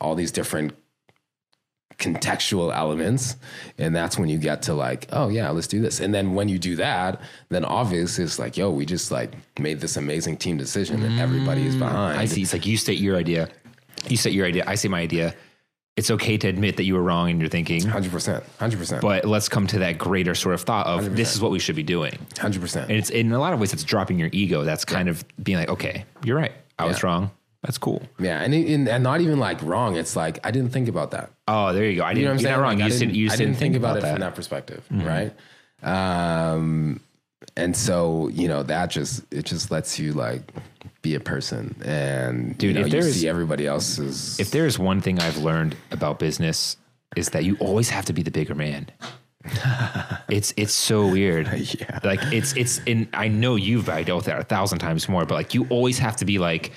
all 0.00 0.14
these 0.14 0.32
different 0.32 0.74
contextual 1.98 2.74
elements 2.74 3.36
and 3.76 3.94
that's 3.94 4.16
when 4.16 4.28
you 4.28 4.38
get 4.38 4.62
to 4.62 4.72
like 4.72 5.08
oh 5.10 5.28
yeah 5.28 5.50
let's 5.50 5.66
do 5.66 5.80
this 5.80 5.98
and 5.98 6.14
then 6.14 6.32
when 6.34 6.48
you 6.48 6.56
do 6.56 6.76
that 6.76 7.20
then 7.48 7.64
obviously 7.64 8.22
it's 8.22 8.38
like 8.38 8.56
yo 8.56 8.70
we 8.70 8.86
just 8.86 9.10
like 9.10 9.34
made 9.58 9.80
this 9.80 9.96
amazing 9.96 10.36
team 10.36 10.56
decision 10.56 11.02
and 11.02 11.18
everybody 11.18 11.66
is 11.66 11.74
mm. 11.74 11.80
behind 11.80 12.18
I 12.18 12.26
see. 12.26 12.42
It's 12.42 12.52
like 12.52 12.66
you 12.66 12.76
state 12.76 13.00
your 13.00 13.16
idea, 13.16 13.48
you 14.08 14.16
state 14.16 14.32
your 14.32 14.46
idea, 14.46 14.62
I 14.66 14.76
say 14.76 14.88
my 14.88 15.00
idea. 15.00 15.34
It's 15.96 16.12
okay 16.12 16.38
to 16.38 16.46
admit 16.46 16.76
that 16.76 16.84
you 16.84 16.94
were 16.94 17.02
wrong 17.02 17.30
in 17.30 17.40
your 17.40 17.48
thinking, 17.48 17.80
100% 17.80 18.44
100% 18.60 19.00
but 19.00 19.24
let's 19.24 19.48
come 19.48 19.66
to 19.66 19.80
that 19.80 19.98
greater 19.98 20.36
sort 20.36 20.54
of 20.54 20.60
thought 20.60 20.86
of 20.86 21.16
this 21.16 21.34
is 21.34 21.40
what 21.40 21.50
we 21.50 21.58
should 21.58 21.74
be 21.74 21.82
doing. 21.82 22.12
100% 22.34 22.82
And 22.82 22.92
it's 22.92 23.10
in 23.10 23.32
a 23.32 23.40
lot 23.40 23.52
of 23.52 23.58
ways, 23.58 23.72
it's 23.72 23.82
dropping 23.82 24.20
your 24.20 24.30
ego. 24.30 24.62
That's 24.62 24.84
kind 24.84 25.08
of 25.08 25.24
being 25.42 25.58
like, 25.58 25.68
okay, 25.68 26.04
you're 26.22 26.36
right. 26.36 26.52
I 26.78 26.84
was 26.84 27.02
wrong. 27.02 27.32
That's 27.62 27.78
cool. 27.78 28.02
yeah 28.20 28.40
and, 28.42 28.54
and 28.54 28.88
and 28.88 29.02
not 29.02 29.20
even 29.20 29.38
like 29.40 29.60
wrong 29.62 29.96
it's 29.96 30.14
like 30.14 30.38
i 30.46 30.50
didn't 30.50 30.70
think 30.70 30.88
about 30.88 31.10
that 31.10 31.30
Oh, 31.50 31.72
there 31.72 31.86
you 31.86 31.96
go. 31.96 32.04
I 32.04 32.12
didn't. 32.14 32.18
you 32.18 32.24
know 32.24 32.30
what 32.30 32.34
i'm 32.34 32.42
saying 32.44 32.60
wrong. 32.60 32.78
Like, 32.78 32.88
you 32.90 32.94
I 32.94 32.98
didn't. 32.98 33.14
You 33.14 33.26
I 33.26 33.30
didn't 33.30 33.46
didn't 33.46 33.58
think 33.58 33.76
about, 33.76 33.96
it 33.96 34.02
that. 34.02 34.12
from 34.12 34.20
that 34.20 34.34
perspective 34.34 34.84
right 34.90 35.32
um 35.82 37.00
and 37.56 37.76
so 37.76 38.28
you 38.28 38.48
know 38.48 38.62
that 38.62 38.90
just 38.90 39.22
it 39.32 39.44
just 39.46 39.70
lets 39.70 39.98
you 39.98 40.12
like 40.12 40.42
be 41.02 41.14
a 41.14 41.20
person 41.20 41.74
and 41.84 42.56
Dude, 42.58 42.70
you, 42.70 42.74
know, 42.74 42.80
if 42.80 42.86
you 42.86 42.92
there's- 43.00 43.14
see 43.14 43.28
everybody 43.28 43.66
else's 43.66 44.38
If 44.40 44.50
there 44.50 44.66
is 44.66 44.78
one 44.78 45.00
thing 45.00 45.20
I've 45.20 45.38
learned 45.38 45.76
about 45.92 46.18
business, 46.18 46.76
is 47.16 47.30
that 47.30 47.44
you 47.44 47.56
always 47.60 47.88
have 47.90 48.04
to 48.06 48.12
be 48.12 48.22
the 48.22 48.30
bigger 48.32 48.54
man. 48.56 48.88
it's 50.28 50.52
it's 50.56 50.72
so 50.72 51.06
weird. 51.06 51.46
Yeah. 51.80 52.00
Like 52.02 52.20
it's 52.32 52.52
it's 52.56 52.80
and 52.86 53.06
I 53.14 53.28
know 53.28 53.54
you've 53.56 53.86
dealt 53.86 54.08
with 54.08 54.24
that 54.26 54.40
a 54.40 54.44
thousand 54.44 54.78
times 54.80 55.08
more, 55.08 55.24
but 55.24 55.34
like 55.34 55.54
you 55.54 55.66
always 55.70 55.98
have 56.00 56.16
to 56.16 56.24
be 56.24 56.38
like, 56.38 56.72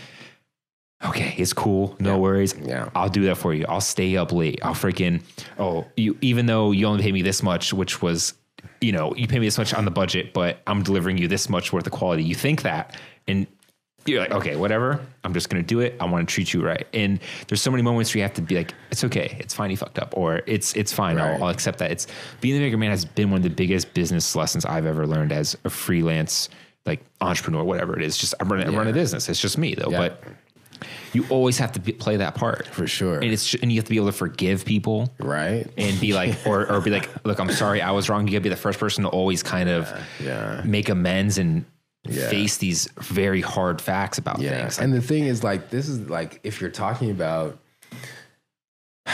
okay, 1.06 1.34
it's 1.38 1.54
cool, 1.54 1.96
no 2.00 2.18
worries. 2.18 2.56
Yeah. 2.62 2.90
I'll 2.96 3.10
do 3.10 3.24
that 3.26 3.36
for 3.36 3.54
you. 3.54 3.66
I'll 3.68 3.82
stay 3.82 4.16
up 4.18 4.32
late. 4.32 4.60
I'll 4.64 4.74
freaking 4.74 5.22
oh 5.60 5.86
you 5.98 6.18
even 6.22 6.46
though 6.46 6.72
you 6.72 6.86
only 6.86 7.04
pay 7.04 7.12
me 7.12 7.22
this 7.22 7.42
much, 7.44 7.74
which 7.74 8.02
was 8.02 8.34
you 8.82 8.92
know 8.92 9.14
you 9.16 9.28
pay 9.28 9.40
me 9.40 9.48
this 9.48 9.58
much 9.58 9.74
on 9.74 9.86
the 9.86 9.92
budget, 9.92 10.34
but 10.34 10.62
I'm 10.68 10.84
delivering 10.84 11.18
you 11.18 11.28
this 11.28 11.50
much 11.50 11.72
worth 11.74 11.86
of 11.86 11.92
quality. 11.94 12.24
You 12.24 12.36
think 12.36 12.62
that 12.64 12.98
and 13.28 13.48
you're 14.08 14.20
like, 14.20 14.32
okay, 14.32 14.56
whatever. 14.56 15.00
I'm 15.24 15.32
just 15.34 15.50
gonna 15.50 15.62
do 15.62 15.80
it. 15.80 15.96
I 16.00 16.06
want 16.06 16.28
to 16.28 16.34
treat 16.34 16.54
you 16.54 16.64
right. 16.66 16.88
And 16.94 17.20
there's 17.48 17.62
so 17.62 17.70
many 17.70 17.84
moments 17.84 18.12
where 18.14 18.18
you 18.20 18.24
have 18.24 18.34
to 18.34 18.42
be 18.42 18.56
like, 18.56 18.74
it's 18.90 19.04
okay, 19.04 19.38
it's 19.40 19.54
fine, 19.54 19.70
you 19.70 19.78
fucked 19.78 20.00
up, 20.00 20.16
or 20.18 20.42
it's 20.48 20.74
it's 20.76 20.92
fine. 20.92 21.18
Right. 21.18 21.36
I'll, 21.36 21.44
I'll 21.44 21.50
accept 21.50 21.78
that. 21.80 21.92
It's 21.92 22.08
being 22.42 22.56
the 22.56 22.62
bigger 22.66 22.78
man 22.78 22.90
has 22.90 23.06
been 23.06 23.30
one 23.30 23.38
of 23.38 23.44
the 23.44 23.50
biggest 23.52 23.94
business 23.94 24.36
lessons 24.36 24.66
I've 24.66 24.88
ever 24.88 25.06
learned 25.06 25.32
as 25.32 25.56
a 25.66 25.70
freelance 25.70 26.50
like 26.88 27.02
entrepreneur, 27.22 27.64
whatever 27.64 27.96
it 27.96 28.04
is. 28.04 28.18
Just 28.18 28.34
I'm 28.40 28.52
running, 28.52 28.68
I'm 28.68 28.76
running 28.76 28.90
a 28.90 28.96
business. 28.96 29.30
It's 29.30 29.40
just 29.40 29.56
me 29.60 29.76
though, 29.76 29.92
Yeah. 29.92 30.00
but 30.00 30.24
you 31.14 31.26
always 31.30 31.58
have 31.58 31.72
to 31.74 31.80
be, 31.80 31.92
play 31.94 32.18
that 32.18 32.36
part 32.36 32.68
For 32.68 32.88
sure. 32.88 33.16
And 33.20 33.32
it's 33.32 33.54
and 33.56 33.72
you 33.72 33.78
have 33.78 33.86
to 33.86 33.90
be 33.92 33.98
able 33.98 34.08
to 34.08 34.12
forgive 34.14 34.66
people 34.66 35.12
right 35.20 35.68
and 35.78 36.00
be 36.00 36.14
like, 36.14 36.36
or 36.46 36.72
or 36.72 36.82
be 36.82 36.90
like, 36.90 37.10
look, 37.26 37.40
I'm 37.40 37.52
sorry, 37.52 37.82
I 37.82 37.92
was 37.92 38.10
wrong. 38.10 38.26
You 38.28 38.34
gotta 38.34 38.44
be 38.44 38.50
the 38.50 38.56
first 38.56 38.80
person 38.80 39.04
to 39.04 39.10
always 39.10 39.44
kind 39.44 39.70
of 39.70 39.92
yeah. 40.24 40.62
make 40.66 40.90
amends 40.90 41.38
and 41.38 41.66
Yeah. 42.04 42.30
face 42.30 42.58
these 42.58 42.88
very 43.00 43.42
hard 43.42 43.80
facts 43.82 44.18
about 44.18 44.40
Yeah. 44.40 44.62
things. 44.62 44.80
And 44.80 44.92
the 44.94 45.02
thing 45.02 45.26
is, 45.26 45.44
like, 45.44 45.70
this 45.70 45.88
is 45.88 46.10
like, 46.10 46.40
if 46.44 46.60
you're 46.60 46.72
talking 46.72 47.12
about, 47.12 47.60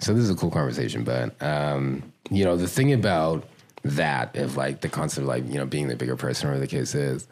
so 0.00 0.12
this 0.12 0.22
is 0.24 0.30
a 0.30 0.34
cool 0.34 0.50
conversation, 0.50 1.04
but, 1.04 1.40
um, 1.42 2.02
you 2.30 2.44
know, 2.44 2.56
the 2.56 2.68
thing 2.68 2.92
about 2.92 3.44
that, 3.84 4.36
of 4.36 4.56
like 4.56 4.80
the 4.80 4.88
concept 4.88 5.22
of 5.22 5.28
like, 5.28 5.46
you 5.46 5.54
know, 5.54 5.66
being 5.66 5.88
the 5.88 5.96
bigger 5.96 6.16
person, 6.16 6.48
or 6.50 6.58
the 6.58 6.66
case 6.66 6.94
is, 6.94 7.26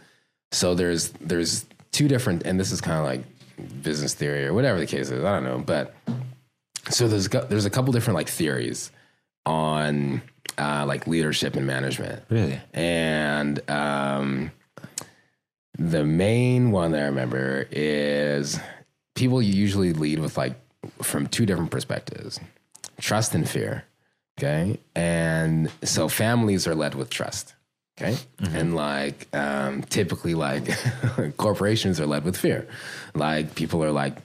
so 0.53 0.75
there's, 0.75 1.09
there's 1.21 1.67
two 1.95 2.09
different, 2.09 2.43
and 2.43 2.59
this 2.59 2.73
is 2.73 2.81
kind 2.81 2.99
of 2.99 3.05
like 3.05 3.83
business 3.83 4.15
theory 4.15 4.47
or 4.47 4.53
whatever 4.53 4.79
the 4.79 4.87
case 4.87 5.11
is, 5.11 5.25
I 5.25 5.35
don't 5.35 5.45
know, 5.45 5.59
but 5.59 5.95
so 6.91 7.09
there's, 7.09 7.29
there's 7.29 7.65
a 7.65 7.71
couple 7.71 7.93
different 7.93 8.17
like 8.17 8.29
theories 8.29 8.91
on, 9.47 10.21
uh, 10.59 10.85
like 10.87 11.07
leadership 11.07 11.55
and 11.55 11.67
management. 11.67 12.23
really, 12.29 12.61
And 12.75 13.71
um, 13.71 14.51
the 15.79 16.05
main 16.05 16.73
one 16.73 16.91
that 16.93 17.03
I 17.03 17.07
remember 17.07 17.69
is 17.71 18.59
people 19.15 19.41
usually 19.41 19.93
lead 19.93 20.19
with 20.19 20.37
like 20.37 20.61
from 21.01 21.29
two 21.29 21.47
different 21.47 21.71
perspectives 21.71 22.41
trust 23.01 23.35
and 23.35 23.49
fear. 23.49 23.85
Okay. 24.39 24.81
And 24.97 25.71
so 25.83 26.09
families 26.09 26.67
are 26.67 26.75
led 26.75 26.95
with 26.95 27.09
trust. 27.09 27.54
Okay. 28.01 28.17
And 28.41 28.75
like 28.75 29.29
um, 29.33 29.83
typically, 29.83 30.35
like 30.35 30.69
corporations 31.37 32.01
are 32.01 32.07
led 32.07 32.25
with 32.25 32.37
fear. 32.37 32.67
Like 33.15 33.55
people 33.55 33.85
are 33.85 33.93
like, 33.93 34.17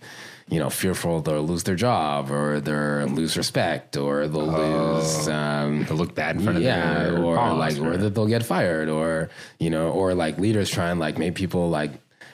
you 0.50 0.58
know, 0.58 0.72
fearful 0.72 1.22
they'll 1.22 1.44
lose 1.44 1.64
their 1.64 1.76
job 1.76 2.32
or 2.32 2.60
they'll 2.60 3.06
lose 3.06 3.38
respect 3.38 3.96
or 3.96 4.28
they'll 4.28 4.48
lose. 4.48 5.28
Um, 5.28 5.86
to 5.86 5.94
look 5.94 6.16
bad 6.16 6.38
in 6.38 6.44
front 6.44 6.58
of 6.58 6.64
yeah, 6.64 7.04
their 7.04 7.24
or 7.24 7.36
boss 7.36 7.78
like, 7.78 7.80
or 7.80 7.96
that 7.96 8.16
they'll 8.16 8.26
get 8.26 8.44
fired, 8.44 8.90
or 8.90 9.30
you 9.60 9.70
know, 9.70 9.92
or 9.92 10.16
like 10.16 10.40
leaders 10.40 10.72
try 10.72 10.90
and 10.90 11.00
like 11.00 11.20
make 11.20 11.36
people 11.36 11.70
like, 11.70 11.92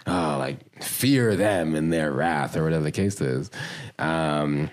oh, 0.07 0.37
like 0.39 0.81
fear 0.81 1.35
them 1.35 1.75
in 1.75 1.89
their 1.89 2.13
wrath, 2.13 2.55
or 2.55 2.63
whatever 2.63 2.83
the 2.83 2.91
case 2.93 3.19
is. 3.19 3.51
Um, 3.99 4.69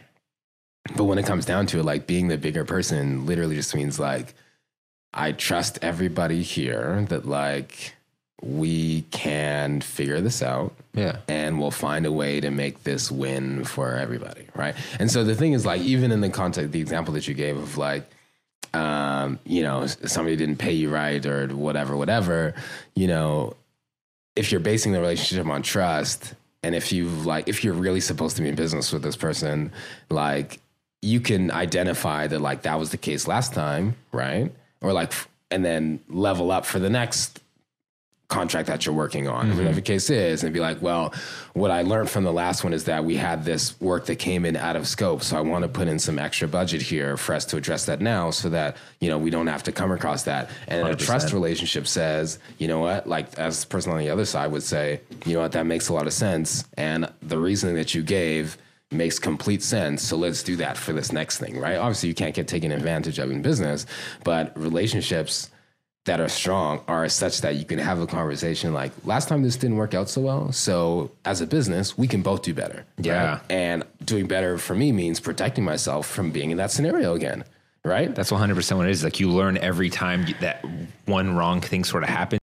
but 0.96 1.04
when 1.04 1.18
it 1.18 1.26
comes 1.26 1.44
down 1.44 1.66
to 1.68 1.80
it, 1.80 1.84
like 1.84 2.06
being 2.06 2.28
the 2.28 2.38
bigger 2.38 2.64
person, 2.64 3.26
literally 3.26 3.56
just 3.56 3.74
means 3.74 3.98
like, 3.98 4.34
I 5.14 5.32
trust 5.32 5.78
everybody 5.82 6.42
here 6.42 7.04
that 7.08 7.26
like 7.26 7.94
we 8.42 9.02
can 9.10 9.80
figure 9.80 10.20
this 10.20 10.42
out. 10.42 10.74
Yeah. 10.94 11.18
And 11.28 11.60
we'll 11.60 11.70
find 11.70 12.06
a 12.06 12.12
way 12.12 12.40
to 12.40 12.50
make 12.50 12.82
this 12.82 13.10
win 13.10 13.64
for 13.64 13.94
everybody. 13.94 14.46
Right. 14.54 14.74
And 14.98 15.10
so 15.10 15.22
the 15.22 15.34
thing 15.34 15.52
is, 15.52 15.64
like, 15.64 15.80
even 15.82 16.10
in 16.10 16.20
the 16.20 16.28
context, 16.28 16.72
the 16.72 16.80
example 16.80 17.14
that 17.14 17.28
you 17.28 17.34
gave 17.34 17.56
of 17.56 17.78
like, 17.78 18.04
um, 18.74 19.38
you 19.44 19.62
know, 19.62 19.86
somebody 19.86 20.34
didn't 20.34 20.56
pay 20.56 20.72
you 20.72 20.90
right 20.90 21.24
or 21.24 21.46
whatever, 21.48 21.96
whatever, 21.96 22.54
you 22.96 23.06
know, 23.06 23.54
if 24.34 24.50
you're 24.50 24.60
basing 24.60 24.92
the 24.92 25.00
relationship 25.00 25.46
on 25.46 25.62
trust 25.62 26.34
and 26.62 26.74
if 26.74 26.92
you 26.92 27.08
like 27.08 27.48
if 27.48 27.64
you're 27.64 27.74
really 27.74 28.00
supposed 28.00 28.36
to 28.36 28.42
be 28.42 28.48
in 28.48 28.54
business 28.54 28.92
with 28.92 29.02
this 29.02 29.16
person 29.16 29.72
like 30.10 30.60
you 31.02 31.20
can 31.20 31.50
identify 31.50 32.26
that 32.26 32.40
like 32.40 32.62
that 32.62 32.78
was 32.78 32.90
the 32.90 32.96
case 32.96 33.26
last 33.26 33.52
time 33.52 33.94
right 34.12 34.52
or 34.82 34.92
like 34.92 35.12
and 35.50 35.64
then 35.64 36.00
level 36.08 36.50
up 36.50 36.66
for 36.66 36.78
the 36.78 36.90
next 36.90 37.38
contract 38.32 38.66
that 38.66 38.86
you're 38.86 38.94
working 38.94 39.28
on, 39.28 39.46
mm-hmm. 39.46 39.58
whatever 39.58 39.74
the 39.74 39.82
case 39.82 40.08
is, 40.08 40.42
and 40.42 40.54
be 40.54 40.60
like, 40.60 40.80
well, 40.80 41.12
what 41.52 41.70
I 41.70 41.82
learned 41.82 42.08
from 42.08 42.24
the 42.24 42.32
last 42.32 42.64
one 42.64 42.72
is 42.72 42.84
that 42.84 43.04
we 43.04 43.14
had 43.14 43.44
this 43.44 43.78
work 43.78 44.06
that 44.06 44.16
came 44.16 44.46
in 44.46 44.56
out 44.56 44.74
of 44.74 44.88
scope. 44.88 45.22
So 45.22 45.36
I 45.36 45.42
want 45.42 45.64
to 45.64 45.68
put 45.68 45.86
in 45.86 45.98
some 45.98 46.18
extra 46.18 46.48
budget 46.48 46.80
here 46.80 47.18
for 47.18 47.34
us 47.34 47.44
to 47.46 47.58
address 47.58 47.84
that 47.86 48.00
now 48.00 48.30
so 48.30 48.48
that, 48.48 48.78
you 49.00 49.10
know, 49.10 49.18
we 49.18 49.28
don't 49.28 49.48
have 49.48 49.62
to 49.64 49.72
come 49.72 49.92
across 49.92 50.22
that. 50.22 50.48
And 50.66 50.88
a 50.88 50.96
trust 50.96 51.34
relationship 51.34 51.86
says, 51.86 52.38
you 52.56 52.68
know 52.68 52.80
what, 52.80 53.06
like 53.06 53.38
as 53.38 53.60
the 53.60 53.66
person 53.66 53.92
on 53.92 53.98
the 53.98 54.08
other 54.08 54.24
side 54.24 54.50
would 54.50 54.62
say, 54.62 55.02
you 55.26 55.34
know 55.34 55.40
what, 55.40 55.52
that 55.52 55.66
makes 55.66 55.90
a 55.90 55.92
lot 55.92 56.06
of 56.06 56.14
sense. 56.14 56.64
And 56.78 57.12
the 57.20 57.38
reasoning 57.38 57.74
that 57.74 57.94
you 57.94 58.02
gave 58.02 58.56
makes 58.92 59.18
complete 59.18 59.62
sense. 59.62 60.02
So 60.02 60.16
let's 60.16 60.42
do 60.42 60.56
that 60.56 60.76
for 60.76 60.92
this 60.92 61.12
next 61.12 61.38
thing, 61.38 61.58
right? 61.58 61.76
Obviously, 61.76 62.08
you 62.08 62.14
can't 62.14 62.34
get 62.34 62.48
taken 62.48 62.72
advantage 62.72 63.18
of 63.18 63.30
in 63.30 63.42
business, 63.42 63.86
but 64.24 64.56
relationships 64.58 65.50
that 66.04 66.20
are 66.20 66.28
strong 66.28 66.80
are 66.88 67.08
such 67.08 67.42
that 67.42 67.56
you 67.56 67.64
can 67.64 67.78
have 67.78 68.00
a 68.00 68.06
conversation 68.06 68.74
like 68.74 68.90
last 69.04 69.28
time 69.28 69.42
this 69.42 69.56
didn't 69.56 69.76
work 69.76 69.94
out 69.94 70.08
so 70.08 70.20
well 70.20 70.50
so 70.50 71.10
as 71.24 71.40
a 71.40 71.46
business 71.46 71.96
we 71.96 72.08
can 72.08 72.22
both 72.22 72.42
do 72.42 72.52
better 72.52 72.84
yeah 72.98 73.34
right? 73.34 73.40
and 73.50 73.84
doing 74.04 74.26
better 74.26 74.58
for 74.58 74.74
me 74.74 74.90
means 74.90 75.20
protecting 75.20 75.64
myself 75.64 76.06
from 76.06 76.32
being 76.32 76.50
in 76.50 76.56
that 76.56 76.72
scenario 76.72 77.14
again 77.14 77.44
right 77.84 78.14
that's 78.16 78.32
100% 78.32 78.76
what 78.76 78.86
it 78.86 78.90
is 78.90 79.04
like 79.04 79.20
you 79.20 79.30
learn 79.30 79.56
every 79.58 79.90
time 79.90 80.26
that 80.40 80.64
one 81.06 81.36
wrong 81.36 81.60
thing 81.60 81.84
sort 81.84 82.02
of 82.02 82.08
happens 82.08 82.41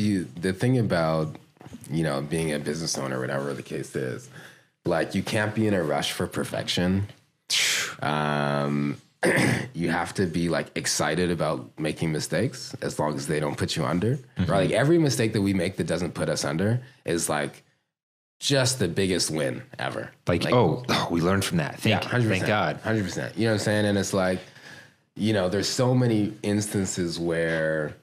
You, 0.00 0.28
the 0.40 0.52
thing 0.52 0.78
about 0.78 1.36
you 1.90 2.02
know 2.02 2.22
being 2.22 2.52
a 2.52 2.58
business 2.58 2.96
owner, 2.96 3.20
whatever 3.20 3.52
the 3.54 3.62
case 3.62 3.94
is, 3.94 4.28
like 4.84 5.14
you 5.14 5.22
can't 5.22 5.54
be 5.54 5.66
in 5.66 5.74
a 5.74 5.82
rush 5.82 6.12
for 6.12 6.26
perfection. 6.26 7.06
Um, 8.00 8.96
you 9.74 9.90
have 9.90 10.14
to 10.14 10.26
be 10.26 10.48
like 10.48 10.68
excited 10.76 11.30
about 11.30 11.68
making 11.78 12.12
mistakes 12.12 12.74
as 12.80 12.98
long 12.98 13.14
as 13.14 13.26
they 13.26 13.40
don't 13.40 13.56
put 13.56 13.76
you 13.76 13.84
under. 13.84 14.16
Mm-hmm. 14.16 14.50
Right? 14.50 14.66
Like 14.66 14.70
every 14.70 14.98
mistake 14.98 15.32
that 15.34 15.42
we 15.42 15.52
make 15.52 15.76
that 15.76 15.86
doesn't 15.86 16.14
put 16.14 16.28
us 16.28 16.44
under 16.44 16.80
is 17.04 17.28
like 17.28 17.62
just 18.38 18.78
the 18.78 18.88
biggest 18.88 19.30
win 19.30 19.62
ever. 19.78 20.10
Like, 20.26 20.44
like 20.44 20.54
oh, 20.54 20.82
oh, 20.88 21.08
we 21.10 21.20
learned 21.20 21.44
from 21.44 21.58
that. 21.58 21.78
Thank, 21.78 22.04
yeah, 22.04 22.20
thank 22.20 22.46
God. 22.46 22.80
Hundred 22.80 23.04
percent. 23.04 23.36
You 23.36 23.44
know 23.44 23.50
what 23.50 23.60
I'm 23.60 23.64
saying? 23.64 23.84
And 23.84 23.98
it's 23.98 24.14
like, 24.14 24.40
you 25.14 25.34
know, 25.34 25.50
there's 25.50 25.68
so 25.68 25.94
many 25.94 26.32
instances 26.42 27.18
where 27.18 27.94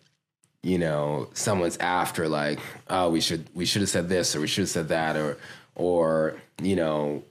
you 0.68 0.78
know 0.78 1.30
someone's 1.34 1.78
after 1.78 2.28
like 2.28 2.60
oh 2.90 3.10
we 3.10 3.22
should 3.22 3.48
we 3.54 3.66
should 3.66 3.82
have 3.82 3.90
said 3.90 4.10
this 4.10 4.36
or 4.36 4.42
we 4.42 4.48
should 4.48 4.64
have 4.64 4.70
said 4.70 4.90
that 4.90 5.16
or 5.16 5.38
or 5.76 6.36
you 6.62 6.76
know 6.76 7.24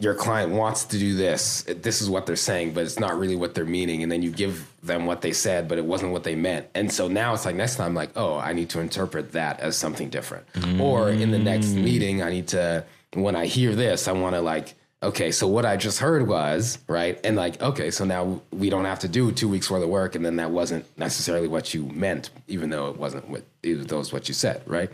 your 0.00 0.14
client 0.14 0.52
wants 0.52 0.84
to 0.84 0.96
do 0.96 1.16
this. 1.16 1.64
This 1.64 2.00
is 2.00 2.08
what 2.08 2.24
they're 2.24 2.36
saying 2.36 2.72
but 2.72 2.84
it's 2.84 3.00
not 3.00 3.18
really 3.18 3.34
what 3.34 3.56
they're 3.56 3.64
meaning. 3.64 4.04
And 4.04 4.12
then 4.12 4.22
you 4.22 4.30
give 4.30 4.72
them 4.80 5.06
what 5.06 5.22
they 5.22 5.32
said 5.32 5.68
but 5.68 5.76
it 5.76 5.84
wasn't 5.84 6.12
what 6.12 6.22
they 6.22 6.36
meant. 6.36 6.68
And 6.74 6.90
so 6.90 7.08
now 7.08 7.34
it's 7.34 7.44
like 7.44 7.56
next 7.56 7.76
time 7.76 7.94
like 7.94 8.10
oh 8.16 8.38
i 8.38 8.52
need 8.52 8.70
to 8.70 8.80
interpret 8.80 9.32
that 9.32 9.60
as 9.60 9.76
something 9.76 10.08
different. 10.08 10.46
Mm. 10.54 10.80
or 10.80 11.10
in 11.10 11.30
the 11.30 11.38
next 11.38 11.72
meeting 11.72 12.22
i 12.22 12.30
need 12.30 12.48
to 12.48 12.84
when 13.14 13.36
i 13.36 13.46
hear 13.46 13.74
this 13.74 14.08
i 14.08 14.12
want 14.12 14.34
to 14.34 14.40
like 14.40 14.74
okay, 15.02 15.30
so 15.30 15.46
what 15.46 15.64
I 15.64 15.76
just 15.76 16.00
heard 16.00 16.26
was, 16.26 16.78
right? 16.88 17.20
And 17.22 17.36
like, 17.36 17.62
okay, 17.62 17.90
so 17.90 18.04
now 18.04 18.40
we 18.50 18.68
don't 18.68 18.84
have 18.84 18.98
to 19.00 19.08
do 19.08 19.30
two 19.30 19.48
weeks 19.48 19.70
worth 19.70 19.82
of 19.82 19.88
work. 19.88 20.14
And 20.14 20.24
then 20.24 20.36
that 20.36 20.50
wasn't 20.50 20.84
necessarily 20.98 21.46
what 21.46 21.72
you 21.72 21.84
meant, 21.86 22.30
even 22.48 22.70
though 22.70 22.88
it 22.88 22.96
wasn't 22.96 23.28
what, 23.28 23.44
was 23.64 24.12
what 24.12 24.28
you 24.28 24.34
said, 24.34 24.62
right? 24.66 24.90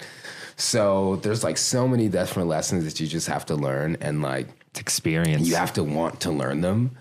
So 0.56 1.16
there's 1.16 1.42
like 1.42 1.56
so 1.56 1.88
many 1.88 2.08
different 2.08 2.48
lessons 2.48 2.84
that 2.84 3.00
you 3.00 3.06
just 3.06 3.26
have 3.28 3.46
to 3.46 3.54
learn 3.54 3.96
and 4.00 4.20
like 4.22 4.48
it's 4.70 4.80
experience. 4.80 5.48
You 5.48 5.56
have 5.56 5.72
to 5.74 5.82
want 5.82 6.20
to 6.20 6.30
learn 6.30 6.60
them. 6.60 6.96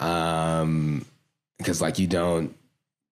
Um, 0.00 1.04
because 1.58 1.80
like 1.80 1.98
you 1.98 2.06
don't, 2.06 2.56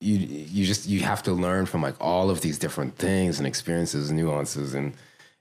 you, 0.00 0.16
you 0.18 0.66
just, 0.66 0.88
you 0.88 1.00
have 1.00 1.22
to 1.22 1.32
learn 1.32 1.66
from 1.66 1.82
like 1.82 1.94
all 2.00 2.30
of 2.30 2.40
these 2.40 2.58
different 2.58 2.96
things 2.96 3.38
and 3.38 3.46
experiences, 3.46 4.10
and 4.10 4.18
nuances 4.18 4.74
and, 4.74 4.92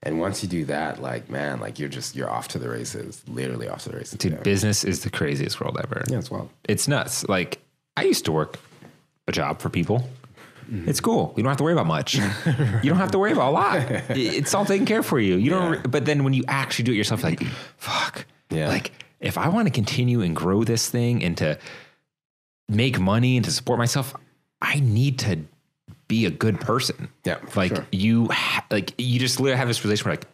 and 0.05 0.19
once 0.19 0.43
you 0.43 0.47
do 0.49 0.65
that, 0.65 1.01
like 1.01 1.29
man, 1.29 1.59
like 1.59 1.79
you're 1.79 1.89
just 1.89 2.15
you're 2.15 2.29
off 2.29 2.47
to 2.49 2.59
the 2.59 2.69
races, 2.69 3.21
literally 3.27 3.67
off 3.67 3.83
to 3.83 3.89
the 3.89 3.97
races. 3.97 4.17
Dude, 4.19 4.41
business 4.43 4.83
is 4.83 5.01
the 5.03 5.09
craziest 5.09 5.59
world 5.59 5.77
ever. 5.83 6.03
Yeah, 6.09 6.19
it's 6.19 6.31
wild. 6.31 6.49
It's 6.63 6.87
nuts. 6.87 7.27
Like 7.27 7.59
I 7.97 8.03
used 8.03 8.25
to 8.25 8.31
work 8.31 8.59
a 9.27 9.31
job 9.31 9.59
for 9.59 9.69
people. 9.69 10.07
Mm. 10.69 10.87
It's 10.87 10.99
cool. 10.99 11.33
You 11.35 11.43
don't 11.43 11.49
have 11.49 11.57
to 11.57 11.63
worry 11.63 11.73
about 11.73 11.87
much. 11.87 12.17
right. 12.17 12.79
You 12.83 12.89
don't 12.89 12.99
have 12.99 13.11
to 13.11 13.19
worry 13.19 13.31
about 13.31 13.49
a 13.49 13.51
lot. 13.51 13.77
it's 14.09 14.53
all 14.53 14.65
taken 14.65 14.85
care 14.85 15.03
for 15.03 15.19
you. 15.19 15.35
You 15.35 15.49
don't. 15.49 15.73
Yeah. 15.73 15.81
But 15.87 16.05
then 16.05 16.23
when 16.23 16.33
you 16.33 16.43
actually 16.47 16.85
do 16.85 16.91
it 16.91 16.95
yourself, 16.95 17.23
like, 17.23 17.43
fuck. 17.77 18.25
Yeah. 18.49 18.67
Like 18.69 18.91
if 19.19 19.37
I 19.37 19.49
want 19.49 19.67
to 19.67 19.71
continue 19.71 20.21
and 20.21 20.35
grow 20.35 20.63
this 20.63 20.89
thing 20.89 21.23
and 21.23 21.37
to 21.37 21.57
make 22.69 22.99
money 22.99 23.37
and 23.37 23.45
to 23.45 23.51
support 23.51 23.79
myself, 23.79 24.15
I 24.61 24.79
need 24.79 25.19
to 25.19 25.39
be 26.07 26.25
a 26.25 26.29
good 26.29 26.59
person. 26.59 27.09
Yeah. 27.23 27.37
Like 27.55 27.75
sure. 27.75 27.87
you, 27.91 28.27
ha- 28.27 28.65
like 28.71 28.93
you 28.97 29.19
just 29.19 29.39
literally 29.39 29.57
have 29.57 29.67
this 29.67 29.83
relation 29.83 30.05
where 30.05 30.13
like, 30.13 30.27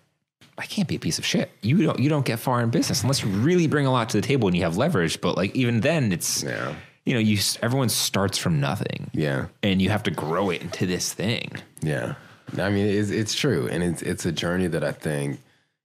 I 0.58 0.66
can't 0.66 0.88
be 0.88 0.96
a 0.96 1.00
piece 1.00 1.18
of 1.18 1.26
shit. 1.26 1.50
You 1.62 1.82
don't, 1.84 2.00
you 2.00 2.10
don't 2.10 2.26
get 2.26 2.38
far 2.38 2.62
in 2.62 2.70
business 2.70 3.02
unless 3.02 3.24
you 3.24 3.30
really 3.30 3.68
bring 3.68 3.86
a 3.86 3.92
lot 3.92 4.10
to 4.10 4.22
the 4.22 4.28
table 4.28 4.48
and 4.48 4.56
you 4.56 4.64
have 4.64 4.78
leverage. 4.78 5.20
But 5.22 5.38
like, 5.38 5.56
even 5.56 5.80
then 5.80 6.12
it's, 6.12 6.44
yeah. 6.44 6.76
you 7.06 7.14
know, 7.14 7.20
you, 7.20 7.40
everyone 7.62 7.90
starts 7.90 8.38
from 8.38 8.60
nothing. 8.60 9.10
Yeah. 9.14 9.48
And 9.64 9.82
you 9.82 9.90
have 9.90 10.04
to 10.04 10.12
grow 10.12 10.50
it 10.50 10.62
into 10.62 10.86
this 10.86 11.14
thing. 11.14 11.52
Yeah. 11.82 12.16
I 12.58 12.70
mean, 12.70 12.86
it's, 12.86 13.10
it's 13.10 13.34
true. 13.34 13.70
And 13.70 13.82
it's, 13.82 14.02
it's 14.02 14.26
a 14.26 14.32
journey 14.32 14.68
that 14.68 14.84
I 14.84 14.92
think, 14.92 15.40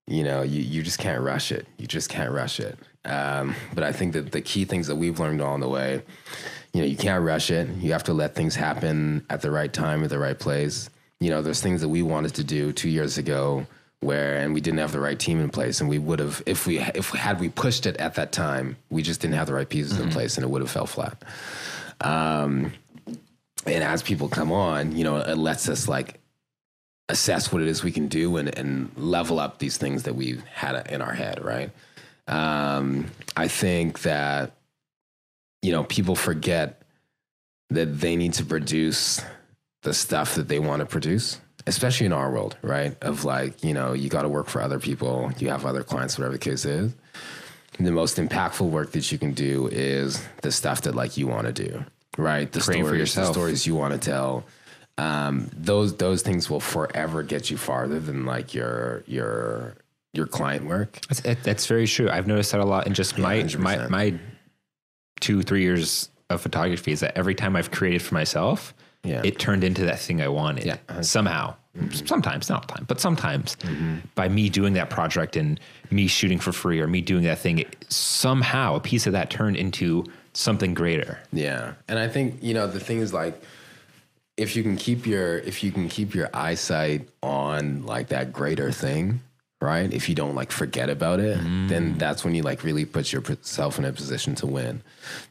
you 0.09 0.24
know, 0.24 0.43
you, 0.43 0.61
you 0.61 0.82
just 0.82 0.99
can't 0.99 1.22
rush 1.22 1.53
it. 1.53 1.66
You 1.78 1.87
just 1.87 2.11
can't 2.11 2.32
rush 2.32 2.61
it. 2.61 2.78
Um, 3.05 3.55
but 3.72 3.84
I 3.84 3.93
think 3.93 4.14
that 4.14 4.32
the 4.32 4.41
key 4.41 4.64
things 4.64 4.89
that 4.89 4.97
we've 4.97 5.18
learned 5.20 5.41
along 5.41 5.61
the 5.61 5.68
way 5.68 6.03
you 6.76 6.82
know, 6.82 6.88
you 6.88 6.96
can't 6.96 7.24
rush 7.24 7.50
it. 7.50 7.70
You 7.78 7.92
have 7.92 8.04
to 8.04 8.12
let 8.12 8.34
things 8.34 8.54
happen 8.54 9.24
at 9.30 9.40
the 9.40 9.50
right 9.50 9.72
time, 9.72 10.04
at 10.04 10.10
the 10.10 10.18
right 10.18 10.38
place. 10.38 10.90
You 11.20 11.30
know, 11.30 11.40
there's 11.40 11.62
things 11.62 11.80
that 11.80 11.88
we 11.88 12.02
wanted 12.02 12.34
to 12.34 12.44
do 12.44 12.70
two 12.70 12.90
years 12.90 13.16
ago 13.16 13.66
where, 14.00 14.36
and 14.36 14.52
we 14.52 14.60
didn't 14.60 14.80
have 14.80 14.92
the 14.92 15.00
right 15.00 15.18
team 15.18 15.40
in 15.40 15.48
place, 15.48 15.80
and 15.80 15.88
we 15.88 15.98
would 15.98 16.18
have, 16.18 16.42
if 16.44 16.66
we, 16.66 16.78
if 16.78 17.08
had 17.12 17.40
we 17.40 17.48
pushed 17.48 17.86
it 17.86 17.96
at 17.96 18.16
that 18.16 18.30
time, 18.30 18.76
we 18.90 19.00
just 19.00 19.22
didn't 19.22 19.36
have 19.36 19.46
the 19.46 19.54
right 19.54 19.70
pieces 19.70 19.94
mm-hmm. 19.94 20.02
in 20.02 20.10
place, 20.10 20.36
and 20.36 20.44
it 20.44 20.50
would 20.50 20.60
have 20.60 20.70
fell 20.70 20.84
flat. 20.84 21.16
Um, 22.02 22.74
and 23.64 23.82
as 23.82 24.02
people 24.02 24.28
come 24.28 24.52
on, 24.52 24.94
you 24.94 25.02
know, 25.02 25.16
it 25.16 25.38
lets 25.38 25.70
us 25.70 25.88
like 25.88 26.20
assess 27.08 27.50
what 27.50 27.62
it 27.62 27.68
is 27.68 27.82
we 27.82 27.90
can 27.90 28.06
do 28.06 28.36
and, 28.36 28.54
and 28.58 28.90
level 28.98 29.40
up 29.40 29.60
these 29.60 29.78
things 29.78 30.02
that 30.02 30.14
we've 30.14 30.44
had 30.44 30.86
in 30.90 31.00
our 31.00 31.14
head, 31.14 31.42
right? 31.42 31.70
Um, 32.28 33.06
I 33.34 33.48
think 33.48 34.02
that 34.02 34.52
you 35.66 35.72
know, 35.72 35.82
people 35.82 36.14
forget 36.14 36.80
that 37.70 37.98
they 37.98 38.14
need 38.14 38.32
to 38.34 38.44
produce 38.44 39.20
the 39.82 39.92
stuff 39.92 40.36
that 40.36 40.46
they 40.46 40.60
want 40.60 40.78
to 40.78 40.86
produce, 40.86 41.40
especially 41.66 42.06
in 42.06 42.12
our 42.12 42.30
world, 42.30 42.56
right? 42.62 42.96
Of 43.02 43.24
like, 43.24 43.64
you 43.64 43.74
know, 43.74 43.92
you 43.92 44.08
got 44.08 44.22
to 44.22 44.28
work 44.28 44.46
for 44.46 44.62
other 44.62 44.78
people, 44.78 45.32
you 45.40 45.48
have 45.48 45.66
other 45.66 45.82
clients, 45.82 46.16
whatever 46.16 46.34
the 46.34 46.38
case 46.38 46.64
is. 46.64 46.94
The 47.80 47.90
most 47.90 48.16
impactful 48.16 48.70
work 48.70 48.92
that 48.92 49.10
you 49.10 49.18
can 49.18 49.32
do 49.32 49.66
is 49.66 50.24
the 50.42 50.52
stuff 50.52 50.82
that 50.82 50.94
like 50.94 51.16
you 51.16 51.26
want 51.26 51.48
to 51.48 51.52
do, 51.52 51.84
right? 52.16 52.50
The 52.50 52.60
stories, 52.60 53.14
the 53.14 53.24
stories 53.24 53.66
you 53.66 53.74
want 53.74 53.92
to 53.92 53.98
tell. 53.98 54.44
Um, 54.98 55.50
those 55.52 55.96
those 55.96 56.22
things 56.22 56.48
will 56.48 56.60
forever 56.60 57.24
get 57.24 57.50
you 57.50 57.56
farther 57.56 57.98
than 57.98 58.24
like 58.24 58.54
your 58.54 59.02
your 59.06 59.74
your 60.14 60.26
client 60.26 60.64
work. 60.64 61.00
That's, 61.08 61.42
that's 61.42 61.66
very 61.66 61.86
true. 61.86 62.08
I've 62.08 62.28
noticed 62.28 62.52
that 62.52 62.60
a 62.60 62.64
lot 62.64 62.86
in 62.86 62.94
just 62.94 63.18
my 63.18 63.34
yeah, 63.34 63.56
my 63.58 63.88
my 63.88 64.18
two, 65.20 65.42
three 65.42 65.62
years 65.62 66.10
of 66.30 66.40
photography 66.40 66.92
is 66.92 67.00
that 67.00 67.16
every 67.16 67.34
time 67.34 67.56
I've 67.56 67.70
created 67.70 68.02
for 68.02 68.14
myself, 68.14 68.74
yeah. 69.04 69.22
it 69.24 69.38
turned 69.38 69.64
into 69.64 69.84
that 69.84 69.98
thing 69.98 70.20
I 70.20 70.28
wanted 70.28 70.66
yeah. 70.66 71.00
somehow. 71.00 71.54
Mm-hmm. 71.76 72.06
Sometimes, 72.06 72.48
not 72.48 72.62
all 72.62 72.66
the 72.66 72.72
time, 72.72 72.84
but 72.88 73.00
sometimes 73.00 73.56
mm-hmm. 73.56 73.96
by 74.14 74.28
me 74.28 74.48
doing 74.48 74.72
that 74.74 74.88
project 74.88 75.36
and 75.36 75.60
me 75.90 76.06
shooting 76.06 76.38
for 76.38 76.50
free 76.50 76.80
or 76.80 76.86
me 76.86 77.02
doing 77.02 77.24
that 77.24 77.38
thing, 77.38 77.58
it, 77.58 77.84
somehow 77.92 78.76
a 78.76 78.80
piece 78.80 79.06
of 79.06 79.12
that 79.12 79.28
turned 79.28 79.56
into 79.56 80.04
something 80.32 80.72
greater. 80.72 81.18
Yeah, 81.32 81.74
and 81.86 81.98
I 81.98 82.08
think 82.08 82.42
you 82.42 82.54
know 82.54 82.66
the 82.66 82.80
thing 82.80 83.00
is 83.00 83.12
like 83.12 83.42
if 84.36 84.56
you 84.56 84.62
can 84.62 84.76
keep 84.76 85.06
your 85.06 85.38
if 85.38 85.62
you 85.62 85.70
can 85.70 85.88
keep 85.88 86.14
your 86.14 86.30
eyesight 86.32 87.08
on 87.22 87.84
like 87.84 88.08
that 88.08 88.32
greater 88.32 88.72
thing, 88.72 89.20
right? 89.61 89.92
If 89.92 90.09
you 90.09 90.14
don't 90.14 90.34
like 90.34 90.52
forget 90.52 90.90
about 90.90 91.20
it, 91.20 91.38
then 91.38 91.94
mm. 91.94 91.98
that's 91.98 92.24
when 92.24 92.34
you 92.34 92.42
like 92.42 92.62
really 92.62 92.84
put 92.84 93.12
yourself 93.12 93.78
in 93.78 93.84
a 93.84 93.92
position 93.92 94.34
to 94.36 94.46
win. 94.46 94.82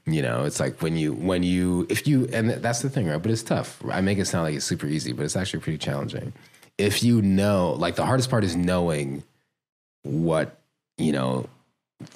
You 0.05 0.21
know, 0.21 0.45
it's 0.45 0.59
like 0.59 0.81
when 0.81 0.97
you 0.97 1.13
when 1.13 1.43
you 1.43 1.85
if 1.89 2.07
you 2.07 2.27
and 2.33 2.49
that's 2.49 2.81
the 2.81 2.89
thing, 2.89 3.07
right? 3.07 3.21
But 3.21 3.31
it's 3.31 3.43
tough. 3.43 3.81
I 3.89 4.01
make 4.01 4.17
it 4.17 4.25
sound 4.25 4.45
like 4.45 4.55
it's 4.55 4.65
super 4.65 4.87
easy, 4.87 5.13
but 5.13 5.25
it's 5.25 5.35
actually 5.35 5.59
pretty 5.59 5.77
challenging. 5.77 6.33
If 6.77 7.03
you 7.03 7.21
know, 7.21 7.73
like 7.73 7.95
the 7.95 8.05
hardest 8.05 8.29
part 8.29 8.43
is 8.43 8.55
knowing 8.55 9.23
what 10.03 10.59
you 10.97 11.11
know 11.11 11.47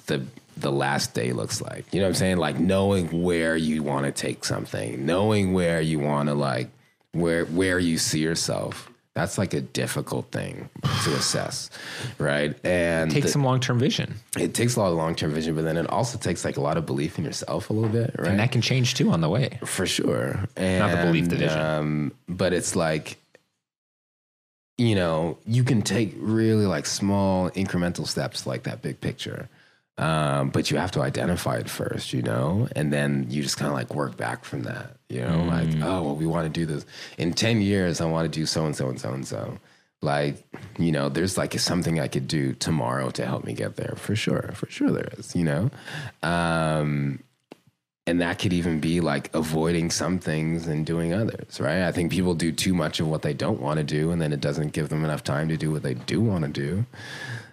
the 0.06 0.24
the 0.56 0.72
last 0.72 1.14
day 1.14 1.32
looks 1.32 1.60
like. 1.60 1.86
You 1.92 2.00
know 2.00 2.06
what 2.06 2.10
I'm 2.10 2.14
saying? 2.16 2.36
Like 2.36 2.58
knowing 2.58 3.22
where 3.22 3.56
you 3.56 3.82
want 3.82 4.06
to 4.06 4.12
take 4.12 4.44
something, 4.44 5.06
knowing 5.06 5.52
where 5.52 5.80
you 5.80 5.98
want 5.98 6.28
to 6.28 6.34
like 6.34 6.70
where 7.12 7.44
where 7.46 7.78
you 7.78 7.98
see 7.98 8.20
yourself. 8.20 8.89
That's 9.14 9.38
like 9.38 9.54
a 9.54 9.60
difficult 9.60 10.30
thing 10.30 10.68
to 11.04 11.14
assess, 11.14 11.68
right? 12.18 12.56
And 12.64 13.10
Take 13.10 13.24
the- 13.24 13.28
some 13.28 13.42
long 13.44 13.58
term 13.58 13.78
vision. 13.78 14.14
it 14.38 14.54
takes 14.54 14.76
a 14.76 14.80
lot 14.80 14.92
of 14.92 14.96
long 14.96 15.14
term 15.16 15.32
vision, 15.34 15.54
but 15.56 15.62
then 15.64 15.76
it 15.76 15.88
also 15.90 16.16
takes 16.16 16.44
like 16.44 16.56
a 16.56 16.60
lot 16.60 16.76
of 16.76 16.86
belief 16.86 17.18
in 17.18 17.24
yourself 17.24 17.70
a 17.70 17.72
little 17.72 17.88
bit, 17.90 18.14
right? 18.18 18.28
And 18.28 18.38
that 18.38 18.52
can 18.52 18.60
change 18.62 18.94
too 18.94 19.10
on 19.10 19.20
the 19.20 19.28
way. 19.28 19.58
for 19.64 19.84
sure. 19.84 20.46
And, 20.56 20.78
Not 20.78 20.90
the 20.96 21.06
belief, 21.06 21.28
the 21.28 21.36
vision. 21.36 21.58
Um, 21.60 22.12
but 22.28 22.52
it's 22.52 22.76
like, 22.76 23.16
you 24.78 24.94
know, 24.94 25.38
you 25.44 25.64
can 25.64 25.82
take 25.82 26.14
really 26.16 26.66
like 26.66 26.86
small 26.86 27.50
incremental 27.50 28.06
steps 28.06 28.46
like 28.46 28.62
that 28.62 28.80
big 28.80 29.00
picture. 29.00 29.48
Um, 29.98 30.48
but 30.50 30.70
you 30.70 30.78
have 30.78 30.92
to 30.92 31.02
identify 31.02 31.56
it 31.56 31.68
first, 31.68 32.14
you 32.14 32.22
know, 32.22 32.68
and 32.74 32.90
then 32.92 33.26
you 33.28 33.42
just 33.42 33.58
kind 33.58 33.68
of 33.68 33.74
like 33.74 33.94
work 33.94 34.16
back 34.16 34.44
from 34.46 34.62
that, 34.62 34.96
you 35.10 35.22
know, 35.22 35.44
like, 35.44 35.68
Mm. 35.68 35.84
oh, 35.84 36.02
well, 36.02 36.16
we 36.16 36.26
want 36.26 36.44
to 36.52 36.60
do 36.60 36.66
this 36.66 36.86
in 37.18 37.32
10 37.32 37.60
years. 37.60 38.00
I 38.00 38.04
want 38.06 38.30
to 38.32 38.38
do 38.40 38.46
so 38.46 38.64
and 38.66 38.74
so 38.76 38.88
and 38.88 39.00
so 39.00 39.12
and 39.12 39.26
so. 39.26 39.58
Like, 40.02 40.36
you 40.78 40.92
know, 40.92 41.08
there's 41.10 41.36
like 41.36 41.58
something 41.58 42.00
I 42.00 42.08
could 42.08 42.26
do 42.26 42.54
tomorrow 42.54 43.10
to 43.10 43.26
help 43.26 43.44
me 43.44 43.52
get 43.52 43.76
there 43.76 43.94
for 43.96 44.16
sure. 44.16 44.50
For 44.54 44.66
sure 44.70 44.90
there 44.90 45.08
is, 45.18 45.36
you 45.36 45.44
know? 45.44 45.70
Um, 46.22 47.20
and 48.06 48.20
that 48.22 48.38
could 48.38 48.52
even 48.52 48.80
be 48.80 49.00
like 49.00 49.32
avoiding 49.34 49.90
some 49.90 50.18
things 50.18 50.66
and 50.66 50.86
doing 50.86 51.12
others, 51.12 51.60
right? 51.60 51.82
I 51.82 51.92
think 51.92 52.10
people 52.10 52.34
do 52.34 52.50
too 52.50 52.72
much 52.74 52.98
of 52.98 53.08
what 53.08 53.22
they 53.22 53.34
don't 53.34 53.60
want 53.60 53.76
to 53.78 53.84
do, 53.84 54.10
and 54.10 54.20
then 54.22 54.32
it 54.32 54.40
doesn't 54.40 54.72
give 54.72 54.88
them 54.88 55.04
enough 55.04 55.22
time 55.22 55.48
to 55.48 55.56
do 55.56 55.70
what 55.70 55.82
they 55.82 55.94
do 55.94 56.20
want 56.20 56.44
to 56.44 56.50
do. 56.50 56.86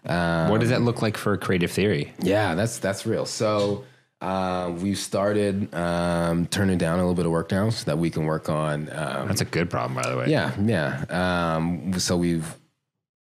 what 0.03 0.59
does 0.61 0.69
that 0.69 0.81
look 0.81 1.01
like 1.01 1.17
for 1.17 1.35
creative 1.37 1.69
theory? 1.71 2.13
Yeah, 2.19 2.55
that's 2.55 2.79
that's 2.79 3.05
real. 3.05 3.25
So 3.25 3.83
uh, 4.21 4.73
we've 4.81 4.97
started 4.97 5.73
um, 5.75 6.47
turning 6.47 6.77
down 6.77 6.99
a 6.99 7.01
little 7.01 7.13
bit 7.13 7.25
of 7.25 7.31
work 7.31 7.51
now 7.51 7.69
so 7.69 7.85
that 7.85 7.97
we 7.97 8.09
can 8.09 8.25
work 8.25 8.49
on. 8.49 8.89
Um, 8.91 9.27
That's 9.27 9.41
a 9.41 9.45
good 9.45 9.69
problem, 9.69 10.01
by 10.01 10.09
the 10.09 10.17
way. 10.17 10.27
yeah, 10.27 10.53
yeah. 10.59 11.55
Um, 11.55 11.99
so 11.99 12.17
we've, 12.17 12.55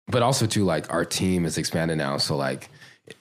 but 0.07 0.23
also 0.23 0.45
too, 0.45 0.63
like 0.63 0.91
our 0.93 1.03
team 1.03 1.45
is 1.45 1.57
expanded 1.57 1.97
now. 1.97 2.17
So 2.17 2.37
like, 2.37 2.69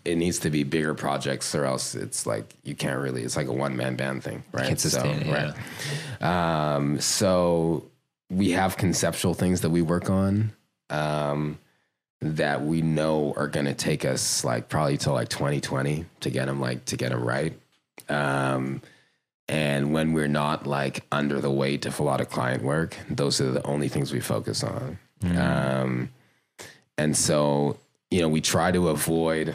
it 0.04 0.16
needs 0.16 0.40
to 0.40 0.50
be 0.50 0.64
bigger 0.64 0.94
projects, 0.94 1.54
or 1.54 1.64
else 1.64 1.94
it's 1.94 2.26
like 2.26 2.54
you 2.64 2.74
can't 2.74 2.98
really. 2.98 3.22
It's 3.22 3.36
like 3.36 3.46
a 3.46 3.52
one 3.52 3.76
man 3.76 3.94
band 3.96 4.24
thing, 4.24 4.42
right? 4.52 4.66
Can't 4.66 4.80
sustain 4.80 5.22
it, 5.22 5.54
right. 6.20 6.74
Um, 6.74 7.00
so 7.00 7.88
we 8.28 8.50
have 8.50 8.76
conceptual 8.76 9.34
things 9.34 9.60
that 9.60 9.70
we 9.70 9.82
work 9.82 10.10
on. 10.10 10.52
Um, 10.90 11.58
that 12.20 12.64
we 12.64 12.82
know 12.82 13.34
are 13.36 13.48
going 13.48 13.66
to 13.66 13.74
take 13.74 14.04
us 14.04 14.44
like 14.44 14.68
probably 14.68 14.96
till 14.96 15.12
like 15.12 15.28
2020 15.28 16.04
to 16.20 16.30
get 16.30 16.46
them 16.46 16.60
like 16.60 16.84
to 16.86 16.96
get 16.96 17.10
them 17.10 17.22
right. 17.22 17.52
Um, 18.08 18.80
and 19.48 19.92
when 19.92 20.12
we're 20.12 20.28
not 20.28 20.66
like 20.66 21.04
under 21.12 21.40
the 21.40 21.50
weight 21.50 21.86
of 21.86 22.00
a 22.00 22.02
lot 22.02 22.20
of 22.20 22.28
client 22.30 22.62
work, 22.62 22.96
those 23.08 23.40
are 23.40 23.50
the 23.50 23.64
only 23.64 23.88
things 23.88 24.12
we 24.12 24.20
focus 24.20 24.64
on. 24.64 24.98
Um, 25.38 26.10
and 26.98 27.16
so, 27.16 27.78
you 28.10 28.20
know, 28.20 28.28
we 28.28 28.40
try 28.40 28.72
to 28.72 28.88
avoid 28.88 29.54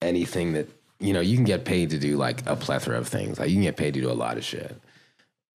anything 0.00 0.52
that, 0.54 0.68
you 0.98 1.12
know, 1.12 1.20
you 1.20 1.36
can 1.36 1.44
get 1.44 1.64
paid 1.64 1.90
to 1.90 1.98
do 1.98 2.16
like 2.16 2.46
a 2.46 2.56
plethora 2.56 2.96
of 2.96 3.08
things. 3.08 3.38
Like 3.38 3.48
you 3.48 3.56
can 3.56 3.62
get 3.62 3.76
paid 3.76 3.94
to 3.94 4.00
do 4.00 4.10
a 4.10 4.14
lot 4.14 4.38
of 4.38 4.44
shit. 4.44 4.80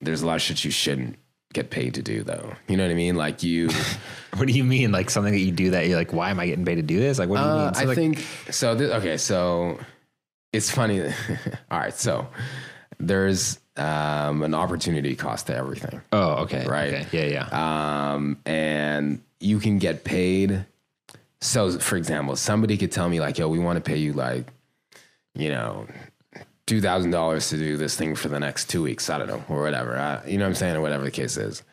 There's 0.01 0.21
a 0.21 0.27
lot 0.27 0.35
of 0.35 0.41
shit 0.41 0.63
you 0.63 0.71
shouldn't 0.71 1.17
get 1.53 1.69
paid 1.69 1.93
to 1.95 2.01
do 2.01 2.23
though. 2.23 2.53
You 2.67 2.77
know 2.77 2.83
what 2.85 2.91
I 2.91 2.95
mean? 2.95 3.15
Like 3.15 3.43
you, 3.43 3.69
What 4.37 4.47
do 4.47 4.53
you 4.53 4.63
mean? 4.63 4.91
Like 4.91 5.09
something 5.09 5.33
that 5.33 5.39
you 5.39 5.51
do 5.51 5.71
that 5.71 5.87
you're 5.87 5.97
like, 5.97 6.13
why 6.13 6.29
am 6.29 6.39
I 6.39 6.45
getting 6.47 6.63
paid 6.65 6.75
to 6.75 6.81
do 6.81 6.99
this? 6.99 7.19
Like, 7.19 7.29
what 7.29 7.37
do 7.37 7.43
you 7.43 7.49
Uh, 7.49 7.65
mean? 7.65 7.73
So, 7.73 7.81
I 7.81 7.83
like, 7.85 7.95
think 7.97 8.25
so. 8.49 8.77
Th- 8.77 8.91
okay, 8.91 9.17
so 9.17 9.77
it's 10.53 10.69
funny. 10.71 11.01
All 11.71 11.79
right, 11.79 11.93
so 11.93 12.27
there's 12.99 13.59
um, 13.77 14.43
an 14.43 14.53
opportunity 14.53 15.15
cost 15.15 15.47
to 15.47 15.55
everything, 15.55 16.01
Oh, 16.11 16.43
okay. 16.43 16.65
Right. 16.65 16.93
Okay. 16.93 17.29
Yeah. 17.29 17.47
Yeah. 17.51 18.13
um, 18.13 18.37
and 18.45 19.21
you 19.39 19.59
can 19.59 19.79
get 19.79 20.03
paid. 20.03 20.65
So, 21.41 21.79
for 21.79 21.97
example, 21.97 22.35
somebody 22.35 22.77
could 22.77 22.91
tell 22.91 23.09
me 23.09 23.19
like, 23.19 23.37
"Yo, 23.39 23.47
we 23.49 23.57
want 23.59 23.77
to 23.77 23.81
pay 23.81 23.97
you 23.97 24.13
like, 24.13 24.45
you 25.33 25.49
know." 25.49 25.87
Two 26.71 26.79
thousand 26.79 27.11
dollars 27.11 27.49
to 27.49 27.57
do 27.57 27.75
this 27.75 27.97
thing 27.97 28.15
for 28.15 28.29
the 28.29 28.39
next 28.39 28.69
two 28.69 28.81
weeks. 28.81 29.09
I 29.09 29.17
don't 29.17 29.27
know, 29.27 29.43
or 29.49 29.61
whatever. 29.61 29.97
I, 29.97 30.25
you 30.25 30.37
know 30.37 30.45
what 30.45 30.51
I'm 30.51 30.55
saying, 30.55 30.77
or 30.77 30.79
whatever 30.79 31.03
the 31.03 31.11
case 31.11 31.35
is. 31.35 31.63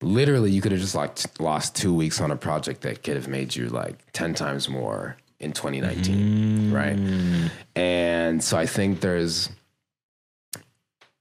Literally, 0.00 0.50
you 0.50 0.62
could 0.62 0.72
have 0.72 0.80
just 0.80 0.94
like 0.94 1.18
lost 1.38 1.76
two 1.76 1.92
weeks 1.92 2.22
on 2.22 2.30
a 2.30 2.36
project 2.36 2.80
that 2.80 3.02
could 3.02 3.16
have 3.16 3.28
made 3.28 3.54
you 3.54 3.68
like 3.68 3.98
ten 4.12 4.32
times 4.32 4.66
more 4.66 5.18
in 5.40 5.52
2019, 5.52 6.72
right? 6.72 7.50
And 7.74 8.42
so 8.42 8.56
I 8.56 8.64
think 8.64 9.00
there's, 9.00 9.50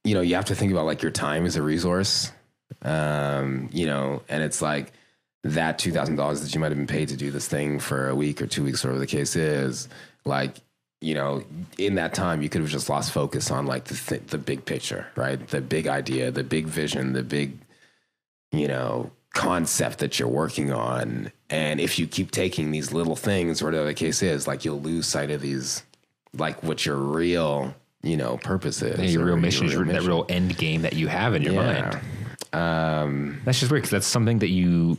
you 0.05 0.13
know, 0.13 0.21
you 0.21 0.36
have 0.36 0.45
to 0.45 0.55
think 0.55 0.71
about 0.71 0.86
like 0.86 1.01
your 1.01 1.11
time 1.11 1.45
as 1.45 1.57
a 1.57 1.61
resource, 1.61 2.31
um, 2.83 3.67
you 3.73 3.86
know, 3.86 4.21
and 4.29 4.43
it's 4.43 4.61
like 4.61 4.93
that 5.43 5.77
two 5.77 5.91
thousand 5.91 6.15
dollars 6.15 6.39
that 6.39 6.55
you 6.55 6.61
might 6.61 6.71
have 6.71 6.77
been 6.77 6.88
paid 6.88 7.09
to 7.09 7.17
do 7.17 7.31
this 7.31 7.49
thing 7.49 7.79
for 7.79 8.07
a 8.07 8.15
week 8.15 8.41
or 8.41 8.47
two 8.47 8.63
weeks, 8.63 8.86
or 8.86 8.88
whatever 8.88 8.99
the 9.01 9.07
case 9.07 9.36
is, 9.36 9.89
like 10.23 10.55
you 11.01 11.13
know, 11.13 11.43
in 11.77 11.95
that 11.95 12.13
time, 12.13 12.41
you 12.41 12.49
could 12.49 12.61
have 12.61 12.69
just 12.69 12.89
lost 12.89 13.11
focus 13.11 13.51
on 13.51 13.65
like 13.65 13.85
the 13.85 13.95
th- 13.95 14.27
the 14.27 14.37
big 14.37 14.65
picture, 14.65 15.07
right? 15.15 15.45
The 15.47 15.61
big 15.61 15.87
idea, 15.87 16.31
the 16.31 16.43
big 16.43 16.65
vision, 16.65 17.13
the 17.13 17.23
big, 17.23 17.57
you 18.51 18.67
know, 18.67 19.11
concept 19.33 19.99
that 19.99 20.17
you're 20.17 20.27
working 20.29 20.71
on. 20.71 21.31
And 21.49 21.79
if 21.79 21.99
you 21.99 22.07
keep 22.07 22.31
taking 22.31 22.71
these 22.71 22.91
little 22.91 23.15
things, 23.15 23.61
whatever 23.61 23.85
the 23.85 23.93
case 23.93 24.23
is, 24.23 24.47
like 24.47 24.65
you'll 24.65 24.81
lose 24.81 25.05
sight 25.05 25.29
of 25.29 25.41
these, 25.41 25.83
like 26.33 26.63
what 26.63 26.85
your 26.85 26.95
real, 26.95 27.75
you 28.01 28.17
know, 28.17 28.37
purpose 28.37 28.81
is. 28.81 28.97
Yeah, 28.97 29.05
your 29.05 29.25
real 29.25 29.37
mission, 29.37 29.67
your, 29.67 29.85
that 29.85 29.93
mission. 29.93 30.07
real 30.07 30.25
end 30.29 30.57
game 30.57 30.81
that 30.83 30.93
you 30.93 31.07
have 31.07 31.35
in 31.35 31.41
your 31.43 31.53
mind. 31.53 31.99
Um, 32.53 33.41
That's 33.43 33.59
just 33.59 33.71
weird 33.71 33.83
because 33.83 33.91
that's 33.91 34.07
something 34.07 34.39
that 34.39 34.49
you 34.49 34.97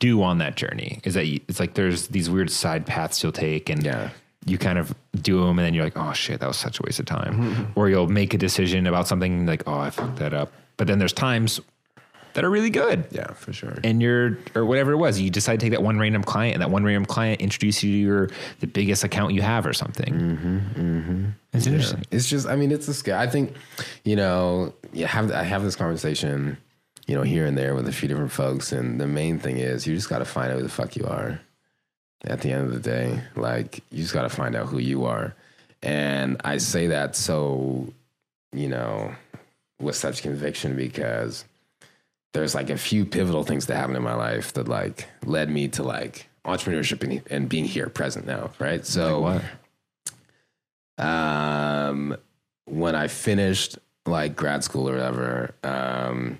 do 0.00 0.22
on 0.22 0.38
that 0.38 0.56
journey. 0.56 1.00
Is 1.04 1.14
that 1.14 1.26
you, 1.26 1.40
it's 1.48 1.60
like 1.60 1.74
there's 1.74 2.08
these 2.08 2.28
weird 2.28 2.50
side 2.50 2.84
paths 2.84 3.22
you'll 3.22 3.32
take, 3.32 3.70
and 3.70 3.84
Yeah. 3.84 4.10
You 4.46 4.56
kind 4.58 4.78
of 4.78 4.94
do 5.20 5.40
them, 5.40 5.58
and 5.58 5.66
then 5.66 5.74
you're 5.74 5.84
like, 5.84 5.96
oh 5.96 6.12
shit, 6.12 6.40
that 6.40 6.46
was 6.48 6.56
such 6.56 6.78
a 6.80 6.82
waste 6.84 6.98
of 7.00 7.06
time. 7.06 7.72
or 7.74 7.88
you'll 7.88 8.08
make 8.08 8.32
a 8.34 8.38
decision 8.38 8.86
about 8.86 9.06
something 9.08 9.46
like, 9.46 9.62
oh, 9.66 9.78
I 9.78 9.90
fucked 9.90 10.16
that 10.16 10.32
up. 10.34 10.52
But 10.76 10.86
then 10.86 10.98
there's 10.98 11.12
times 11.12 11.60
that 12.32 12.44
are 12.44 12.48
really 12.50 12.70
good. 12.70 13.04
yeah, 13.10 13.32
for 13.32 13.52
sure. 13.52 13.76
And 13.82 14.00
you're, 14.00 14.38
or 14.54 14.64
whatever 14.64 14.92
it 14.92 14.96
was, 14.96 15.20
you 15.20 15.30
decide 15.30 15.58
to 15.58 15.66
take 15.66 15.72
that 15.72 15.82
one 15.82 15.98
random 15.98 16.22
client, 16.22 16.54
and 16.54 16.62
that 16.62 16.70
one 16.70 16.84
random 16.84 17.04
client 17.04 17.40
introduces 17.40 17.82
you 17.84 17.90
to 17.92 17.98
your 17.98 18.30
the 18.60 18.66
biggest 18.66 19.04
account 19.04 19.34
you 19.34 19.42
have 19.42 19.66
or 19.66 19.72
something. 19.72 20.14
Mm-hmm, 20.14 21.24
It's 21.52 21.66
interesting. 21.66 22.04
It's 22.10 22.28
just, 22.28 22.46
I 22.46 22.56
mean, 22.56 22.70
it's 22.72 22.88
a 22.88 22.94
scale. 22.94 23.18
I 23.18 23.26
think, 23.26 23.54
you 24.04 24.16
know, 24.16 24.72
you 24.92 25.06
have 25.06 25.30
I 25.32 25.42
have 25.42 25.62
this 25.64 25.76
conversation, 25.76 26.56
you 27.06 27.14
know, 27.16 27.22
here 27.22 27.44
and 27.46 27.58
there 27.58 27.74
with 27.74 27.88
a 27.88 27.92
few 27.92 28.08
different 28.08 28.32
folks, 28.32 28.72
and 28.72 29.00
the 29.00 29.06
main 29.08 29.38
thing 29.38 29.58
is 29.58 29.86
you 29.86 29.94
just 29.94 30.08
got 30.08 30.20
to 30.20 30.24
find 30.24 30.50
out 30.52 30.56
who 30.58 30.62
the 30.62 30.68
fuck 30.68 30.96
you 30.96 31.04
are. 31.06 31.40
At 32.24 32.42
the 32.42 32.52
end 32.52 32.66
of 32.66 32.74
the 32.74 32.80
day, 32.80 33.22
like 33.34 33.82
you 33.90 34.02
just 34.02 34.12
got 34.12 34.22
to 34.22 34.28
find 34.28 34.54
out 34.54 34.66
who 34.66 34.78
you 34.78 35.06
are, 35.06 35.34
and 35.82 36.40
I 36.44 36.58
say 36.58 36.88
that 36.88 37.16
so, 37.16 37.92
you 38.52 38.68
know, 38.68 39.14
with 39.80 39.96
such 39.96 40.22
conviction 40.22 40.76
because 40.76 41.44
there's 42.34 42.54
like 42.54 42.70
a 42.70 42.76
few 42.76 43.04
pivotal 43.04 43.42
things 43.42 43.66
that 43.66 43.76
happened 43.76 43.96
in 43.96 44.02
my 44.02 44.14
life 44.14 44.52
that 44.52 44.68
like 44.68 45.08
led 45.24 45.50
me 45.50 45.68
to 45.68 45.82
like 45.82 46.28
entrepreneurship 46.44 47.02
and, 47.02 47.22
and 47.30 47.48
being 47.48 47.64
here 47.64 47.88
present 47.88 48.26
now, 48.26 48.50
right? 48.58 48.84
So 48.86 49.20
Like 49.20 49.42
um, 51.00 52.16
when 52.66 52.94
I 52.94 53.08
finished 53.08 53.78
like 54.06 54.36
grad 54.36 54.62
school 54.62 54.88
or 54.88 54.92
whatever, 54.92 55.54
um, 55.64 56.38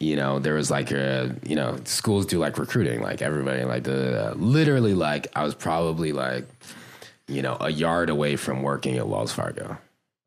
you 0.00 0.16
know, 0.16 0.38
there 0.38 0.54
was 0.54 0.70
like 0.70 0.90
a, 0.90 1.36
you 1.44 1.54
know, 1.54 1.78
schools 1.84 2.24
do 2.26 2.38
like 2.38 2.58
recruiting, 2.58 3.02
like 3.02 3.20
everybody, 3.22 3.64
like 3.64 3.84
the 3.84 4.32
literally, 4.36 4.94
like 4.94 5.26
I 5.36 5.44
was 5.44 5.54
probably 5.54 6.12
like, 6.12 6.46
you 7.28 7.42
know, 7.42 7.56
a 7.60 7.70
yard 7.70 8.08
away 8.10 8.36
from 8.36 8.62
working 8.62 8.96
at 8.96 9.06
Wells 9.06 9.30
Fargo. 9.32 9.76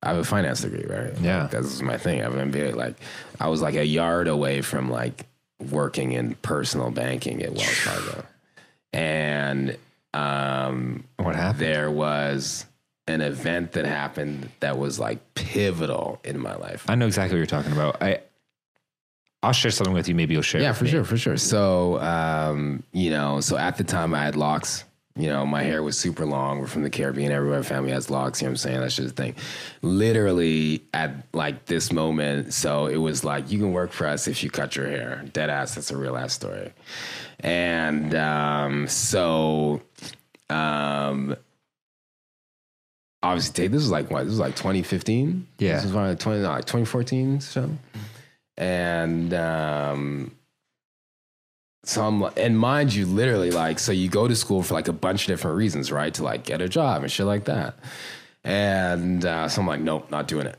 I 0.04 0.10
have 0.10 0.18
a 0.18 0.24
finance 0.24 0.62
degree, 0.62 0.86
right? 0.86 1.18
Yeah. 1.20 1.44
Like, 1.44 1.52
that's 1.52 1.82
my 1.82 1.98
thing. 1.98 2.20
I 2.20 2.24
have 2.24 2.36
an 2.36 2.52
MBA. 2.52 2.76
Like, 2.76 2.96
I 3.40 3.48
was 3.48 3.62
like 3.62 3.76
a 3.76 3.86
yard 3.86 4.28
away 4.28 4.62
from 4.62 4.92
like 4.92 5.26
working 5.72 6.12
in 6.12 6.36
personal 6.36 6.92
banking 6.92 7.42
at 7.42 7.52
Wells 7.52 7.66
Fargo, 7.80 8.26
and 8.92 9.78
um, 10.14 11.04
What 11.18 11.36
happened? 11.36 11.60
there 11.60 11.90
was 11.90 12.66
an 13.08 13.22
event 13.22 13.72
that 13.74 13.86
happened 13.86 14.50
that 14.60 14.78
was 14.78 15.00
like 15.00 15.20
pivotal 15.36 16.20
in 16.24 16.40
my 16.40 16.56
life. 16.56 16.86
I 16.88 16.96
know 16.96 17.08
exactly 17.08 17.36
what 17.36 17.40
you're 17.40 17.46
talking 17.62 17.72
about. 17.72 18.02
I 18.02 18.20
I'll 19.44 19.52
share 19.52 19.72
something 19.72 19.94
with 19.94 20.08
you. 20.08 20.16
Maybe 20.16 20.34
you'll 20.34 20.42
share. 20.42 20.62
Yeah, 20.62 20.72
for 20.72 20.86
me. 20.86 20.90
sure, 20.90 21.04
for 21.04 21.18
sure. 21.18 21.36
So, 21.38 22.00
um, 22.00 22.82
you 22.94 23.10
know, 23.10 23.42
so 23.42 23.58
at 23.58 23.78
the 23.78 23.84
time 23.84 24.14
I 24.14 24.24
had 24.24 24.36
locks. 24.36 24.86
You 25.16 25.30
know, 25.30 25.46
my 25.46 25.62
hair 25.62 25.84
was 25.84 25.96
super 25.96 26.26
long. 26.26 26.60
We're 26.60 26.66
from 26.66 26.82
the 26.82 26.90
Caribbean. 26.90 27.32
Everyone 27.32 27.58
in 27.58 27.62
my 27.62 27.68
family 27.68 27.92
has 27.92 28.10
locks. 28.10 28.42
You 28.42 28.48
know 28.48 28.50
what 28.50 28.54
I'm 28.54 28.58
saying? 28.58 28.80
That's 28.80 28.96
just 28.96 29.16
the 29.16 29.22
thing. 29.22 29.36
Literally 29.84 30.82
at 30.92 31.28
like 31.34 31.66
this 31.66 31.92
moment. 31.92 32.52
So 32.52 32.88
it 32.88 32.98
was 32.98 33.24
like, 33.24 33.52
you 33.52 33.60
can 33.60 33.74
work 33.74 33.92
for 33.92 34.08
us 34.08 34.28
if 34.28 34.44
you 34.44 34.50
cut 34.50 34.76
your 34.76 34.88
hair. 34.88 35.24
Dead 35.32 35.52
ass. 35.52 35.76
That's 35.76 35.92
a 35.92 35.98
real 35.98 36.18
ass 36.18 36.34
story. 36.34 36.74
And 37.42 38.16
um, 38.16 38.88
so, 38.88 39.84
um, 40.50 41.36
obviously, 43.22 43.68
this 43.68 43.82
was 43.82 43.92
like 43.92 44.10
what? 44.10 44.24
This 44.24 44.32
was 44.32 44.40
like 44.40 44.56
2015. 44.56 45.46
Yeah. 45.60 45.76
This 45.76 45.84
was 45.84 45.94
like 45.94 46.18
20, 46.18 46.42
like 46.42 46.66
2014. 46.66 47.40
So, 47.40 47.70
and 48.64 49.34
um, 49.34 50.32
so 51.84 52.06
I'm 52.06 52.22
like, 52.22 52.40
and 52.40 52.58
mind 52.58 52.94
you, 52.94 53.06
literally 53.06 53.52
like, 53.52 53.78
so 53.78 53.92
you 53.92 54.08
go 54.08 54.26
to 54.26 54.36
school 54.36 54.64
for 54.64 54.74
like 54.74 54.88
a 54.88 54.94
bunch 54.94 55.24
of 55.24 55.28
different 55.28 55.58
reasons, 55.58 55.92
right? 55.92 56.14
To 56.14 56.24
like 56.24 56.46
get 56.46 56.62
a 56.62 56.70
job 56.70 57.04
and 57.04 57.12
shit 57.12 57.26
like 57.26 57.44
that. 57.46 57.76
And 58.46 59.26
uh, 59.26 59.50
so 59.50 59.62
I'm 59.62 59.68
like, 59.68 59.82
nope, 59.82 60.10
not 60.10 60.30
doing 60.30 60.48
it. 60.48 60.58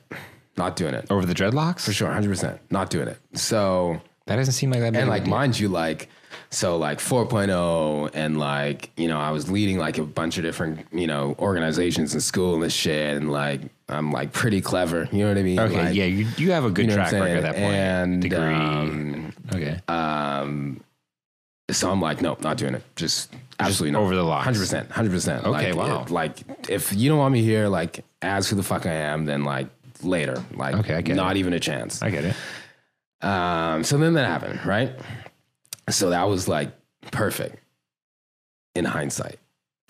Not 0.59 0.77
doing 0.77 0.95
it. 0.95 1.07
Over 1.11 1.25
the 1.25 1.35
dreadlocks? 1.35 1.81
For 1.81 1.93
sure, 1.93 2.09
100%. 2.09 2.59
Not 2.71 2.91
doing 2.91 3.09
it. 3.09 3.19
So, 3.33 4.01
That 4.27 4.37
doesn't 4.37 4.53
seem 4.53 4.71
like 4.71 4.81
that 4.81 4.93
big 4.93 5.01
and 5.01 5.11
like, 5.11 5.27
mind 5.27 5.59
you, 5.59 5.69
like, 5.69 6.11
so 6.51 6.77
like 6.77 6.99
4.0 6.99 8.11
and 8.13 8.39
like, 8.39 8.91
you 8.97 9.09
know, 9.09 9.19
I 9.19 9.31
was 9.31 9.51
leading 9.51 9.79
like 9.79 9.97
a 9.99 10.05
bunch 10.05 10.37
of 10.37 10.45
different, 10.45 10.87
you 10.93 11.07
know, 11.07 11.35
organizations 11.39 12.15
in 12.15 12.21
school 12.21 12.55
and 12.55 12.63
this 12.63 12.75
shit. 12.75 13.17
And 13.17 13.33
like, 13.33 13.63
I'm 13.89 14.11
like 14.13 14.33
pretty 14.33 14.61
clever. 14.61 15.09
You 15.13 15.21
know 15.25 15.29
what 15.29 15.39
I 15.39 15.43
mean? 15.43 15.59
Okay, 15.61 15.85
Like, 15.87 15.95
yeah, 15.95 16.05
you 16.05 16.27
you 16.39 16.53
have 16.53 16.65
a 16.65 16.71
good 16.71 16.87
you 16.87 16.89
know 16.91 16.95
track 16.97 17.13
record 17.13 17.37
at 17.37 17.43
that 17.43 17.55
point. 17.57 17.75
And, 17.75 18.23
Degree. 18.23 18.39
um, 18.39 19.33
okay. 19.55 19.81
um, 19.89 20.81
so 21.71 21.91
I'm 21.91 22.01
like, 22.01 22.23
nope, 22.23 22.41
not 22.41 22.57
doing 22.57 22.75
it. 22.75 22.83
Just 22.97 23.35
absolutely 23.61 23.93
not. 23.93 24.03
over 24.03 24.15
the 24.15 24.23
line. 24.23 24.43
Hundred 24.45 24.61
percent, 24.61 24.91
hundred 24.91 25.11
percent. 25.13 25.45
Okay, 25.45 25.73
like, 25.73 25.89
wow. 25.89 26.03
it- 26.03 26.11
like 26.11 26.39
if 26.71 26.93
you 26.95 27.09
don't 27.11 27.19
want 27.19 27.33
me 27.33 27.43
here, 27.43 27.69
like 27.69 28.05
as 28.23 28.49
who 28.49 28.57
the 28.57 28.63
fuck 28.63 28.87
I 28.87 28.93
am, 28.93 29.27
then 29.27 29.45
like 29.45 29.69
later, 30.03 30.43
like 30.55 30.75
Okay, 30.77 30.95
I 30.95 31.01
get 31.03 31.17
not 31.17 31.37
even 31.37 31.53
a 31.53 31.61
chance. 31.61 32.01
I 32.03 32.11
get 32.11 32.25
it. 32.25 32.37
Um, 33.27 33.85
so 33.85 33.97
then 33.99 34.15
that 34.15 34.27
happened, 34.27 34.65
right? 34.67 34.93
So 35.91 36.11
that 36.11 36.25
was 36.25 36.49
like 36.49 36.71
perfect 37.11 37.57
in 38.75 38.85
hindsight. 38.87 39.39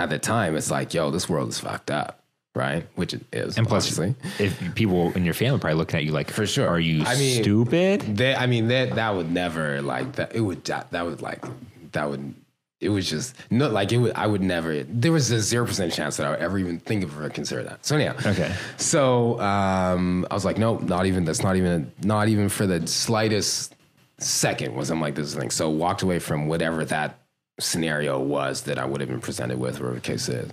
At 0.01 0.11
the 0.11 0.19
time, 0.19 0.57
it's 0.57 0.71
like, 0.71 0.93
yo, 0.95 1.11
this 1.13 1.29
world 1.29 1.49
is 1.51 1.61
fucked 1.61 1.91
up, 1.91 2.24
right? 2.55 2.87
Which 2.95 3.15
it 3.15 3.23
is, 3.33 3.59
And 3.59 3.67
plus, 3.67 3.85
obviously. 3.99 4.15
if 4.45 4.75
people 4.75 5.13
in 5.13 5.25
your 5.25 5.35
family 5.35 5.59
probably 5.59 5.77
looking 5.79 5.99
at 5.99 6.05
you 6.05 6.13
like, 6.13 6.31
For 6.31 6.47
sure. 6.47 6.69
are 6.69 6.79
you 6.81 7.05
I 7.05 7.17
mean- 7.17 7.43
stupid? 7.43 8.01
They, 8.17 8.35
I 8.35 8.47
mean, 8.47 8.69
that 8.69 8.95
that 8.95 9.15
would 9.15 9.31
never 9.31 9.83
like 9.83 10.13
that. 10.17 10.35
It 10.35 10.41
would 10.41 10.65
that, 10.65 10.91
that 10.93 11.05
would 11.05 11.21
like 11.23 11.45
that 11.93 12.09
would. 12.11 12.35
It 12.81 12.91
was 12.91 13.09
just 13.09 13.35
not 13.51 13.73
like 13.73 13.93
it 13.93 13.99
would. 13.99 14.13
I 14.15 14.27
would 14.27 14.43
never. 14.43 14.83
There 14.83 15.11
was 15.13 15.31
a 15.31 15.41
zero 15.41 15.65
percent 15.65 15.91
chance 15.93 16.19
that 16.19 16.27
I 16.27 16.31
would 16.31 16.41
ever 16.41 16.59
even 16.59 16.81
think 16.81 17.03
of 17.03 17.19
or 17.19 17.31
consider 17.31 17.63
that. 17.63 17.87
So 17.87 17.97
anyhow, 17.97 18.15
Okay. 18.27 18.55
So 18.77 19.41
um, 19.41 20.27
I 20.31 20.35
was 20.35 20.45
like, 20.45 20.59
nope, 20.59 20.83
not 20.83 21.07
even. 21.07 21.25
That's 21.25 21.43
not 21.43 21.57
even. 21.57 21.91
Not 22.03 22.29
even 22.29 22.51
for 22.51 22.67
the 22.67 22.87
slightest 22.87 23.75
second 24.19 24.75
was 24.75 24.91
I'm 24.91 25.01
like 25.01 25.15
this 25.15 25.35
thing. 25.35 25.51
So 25.51 25.71
walked 25.71 26.03
away 26.03 26.19
from 26.19 26.47
whatever 26.47 26.85
that 26.87 27.19
scenario 27.59 28.19
was 28.21 28.63
that 28.63 28.79
I 28.79 28.85
would 28.85 29.01
have 29.01 29.09
been 29.09 29.21
presented 29.21 29.59
with, 29.59 29.79
whatever 29.81 29.95
the 29.95 30.01
case 30.01 30.29
is. 30.29 30.51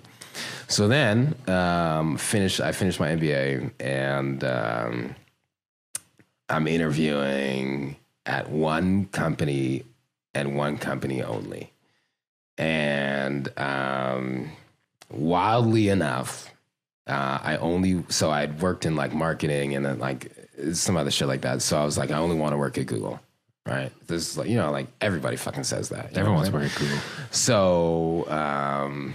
So 0.68 0.88
then 0.88 1.36
um, 1.48 2.18
finished. 2.18 2.60
I 2.62 2.72
finished 2.72 3.00
my 3.00 3.10
MBA 3.10 3.72
and. 3.80 4.44
Um, 4.44 5.16
I'm 6.52 6.68
interviewing 6.68 7.96
at 8.26 8.50
one 8.50 9.06
company 9.06 9.86
and 10.34 10.56
one 10.56 10.78
company 10.78 11.24
only. 11.24 11.72
And 12.58 13.50
um, 13.58 14.52
wildly 15.10 15.88
enough, 15.90 16.54
uh, 17.08 17.40
I 17.42 17.58
only, 17.58 18.04
so 18.10 18.30
I'd 18.30 18.62
worked 18.62 18.86
in 18.86 18.96
like 18.96 19.14
marketing 19.14 19.76
and 19.76 19.86
then 19.86 20.00
like 20.00 20.32
some 20.74 20.98
other 20.98 21.10
shit 21.10 21.28
like 21.28 21.42
that. 21.42 21.62
So 21.62 21.80
I 21.80 21.86
was 21.86 21.98
like, 21.98 22.12
I 22.12 22.18
only 22.18 22.36
want 22.36 22.54
to 22.54 22.58
work 22.58 22.78
at 22.78 22.86
Google. 22.86 23.20
Right. 23.66 23.92
This 24.08 24.32
is 24.32 24.38
like, 24.38 24.50
you 24.50 24.58
know, 24.58 24.72
like 24.72 24.88
everybody 25.00 25.38
fucking 25.38 25.64
says 25.64 25.90
that. 25.90 26.18
Everyone's 26.18 26.52
working 26.52 26.70
Google. 26.78 26.98
so, 27.32 28.30
um, 28.30 29.14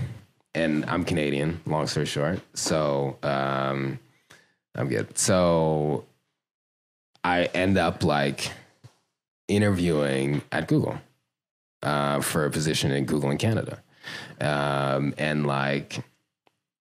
and 0.57 0.87
I'm 0.87 1.05
Canadian, 1.05 1.61
long 1.67 1.87
story 1.87 2.07
short. 2.07 2.41
So, 2.55 3.19
um, 3.23 3.99
I'm 4.75 4.89
good. 4.89 5.17
So, 5.19 6.07
I 7.23 7.45
end 7.45 7.77
up 7.77 8.03
like 8.03 8.51
interviewing 9.49 10.41
at 10.51 10.67
Google 10.67 10.99
uh, 11.83 12.21
for 12.21 12.47
a 12.47 12.51
position 12.51 12.91
in 12.91 13.05
Google 13.05 13.31
in 13.31 13.37
Canada. 13.37 13.83
Um, 14.41 15.15
and 15.19 15.47
like, 15.47 16.03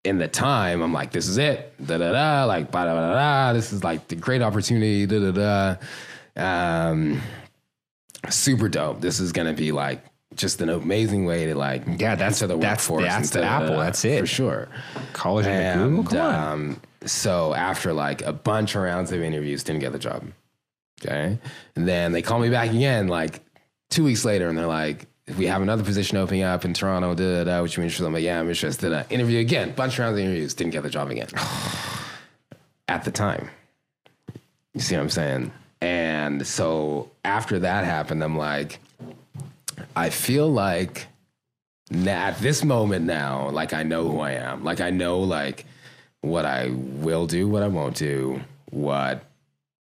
in 0.05 0.19
the 0.19 0.27
time, 0.29 0.81
I'm 0.81 0.93
like, 0.93 1.11
this 1.11 1.27
is 1.27 1.37
it. 1.37 1.73
Da 1.85 1.97
da 1.97 2.13
da. 2.13 2.45
Like, 2.45 2.71
da 2.71 2.85
da 2.85 2.93
da. 2.95 3.53
This 3.53 3.73
is 3.73 3.83
like 3.83 4.07
the 4.07 4.15
great 4.15 4.41
opportunity. 4.41 5.05
Da 5.05 5.31
da 5.31 5.77
da. 6.35 6.89
Um, 6.91 7.21
super 8.29 8.69
dope. 8.69 9.01
This 9.01 9.19
is 9.19 9.33
gonna 9.33 9.53
be 9.53 9.73
like 9.73 10.01
just 10.35 10.61
an 10.61 10.69
amazing 10.69 11.25
way 11.25 11.45
to 11.45 11.55
like 11.55 11.83
Yeah, 11.97 12.15
that's- 12.15 12.39
the 12.39 12.47
that's- 12.47 12.87
workforce 12.89 13.03
that's 13.11 13.35
and 13.35 13.43
the 13.43 13.47
apple. 13.47 13.77
That's 13.77 14.03
it. 14.05 14.19
for 14.21 14.27
sure. 14.27 14.67
College 15.13 15.45
and 15.45 15.81
And 15.81 15.95
Google? 15.97 16.03
Come 16.19 16.21
on. 16.35 16.51
um, 16.53 16.81
so 17.05 17.53
after 17.53 17.93
like 17.93 18.21
a 18.23 18.33
bunch 18.33 18.75
of 18.75 18.81
rounds 18.83 19.11
of 19.11 19.21
interviews, 19.21 19.63
didn't 19.63 19.81
get 19.81 19.91
the 19.91 19.99
job. 19.99 20.23
Okay, 21.03 21.37
and 21.75 21.87
then 21.87 22.11
they 22.13 22.21
call 22.21 22.39
me 22.39 22.49
back 22.49 22.69
again 22.71 23.07
like 23.09 23.41
two 23.89 24.03
weeks 24.03 24.23
later, 24.25 24.47
and 24.47 24.57
they're 24.57 24.65
like. 24.67 25.07
We 25.39 25.47
have 25.47 25.63
another 25.63 25.81
position 25.83 26.19
opening 26.19 26.43
up 26.43 26.65
in 26.65 26.75
Toronto. 26.75 27.15
Da, 27.15 27.37
da, 27.37 27.43
da, 27.45 27.61
which 27.63 27.77
you 27.77 27.81
interested? 27.81 28.05
I'm 28.05 28.13
like, 28.13 28.21
yeah, 28.23 28.39
I'm 28.39 28.47
interested. 28.47 28.93
Uh, 28.93 29.05
interview 29.09 29.39
again, 29.39 29.71
bunch 29.71 29.93
of 29.93 29.99
rounds 30.05 30.19
of 30.19 30.23
interviews, 30.23 30.53
didn't 30.53 30.71
get 30.73 30.83
the 30.83 30.89
job 30.91 31.09
again. 31.09 31.25
At 32.87 33.05
the 33.05 33.11
time, 33.11 33.49
you 34.75 34.81
see 34.81 34.95
what 34.95 35.01
I'm 35.01 35.09
saying? 35.09 35.51
And 35.81 36.45
so 36.45 37.09
after 37.23 37.57
that 37.57 37.85
happened, 37.85 38.23
I'm 38.23 38.37
like, 38.37 38.77
I 39.95 40.09
feel 40.09 40.47
like 40.51 41.07
na- 41.89 42.11
at 42.11 42.39
this 42.39 42.63
moment 42.63 43.05
now, 43.05 43.49
like 43.49 43.73
I 43.73 43.83
know 43.83 44.07
who 44.07 44.19
I 44.19 44.31
am. 44.31 44.63
Like 44.63 44.81
I 44.81 44.89
know 44.89 45.19
like 45.19 45.65
what 46.21 46.45
I 46.45 46.69
will 46.69 47.27
do, 47.27 47.47
what 47.47 47.63
I 47.63 47.67
won't 47.67 47.95
do, 47.95 48.41
what 48.71 49.23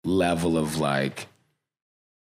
level 0.04 0.58
of 0.58 0.78
like 0.78 1.28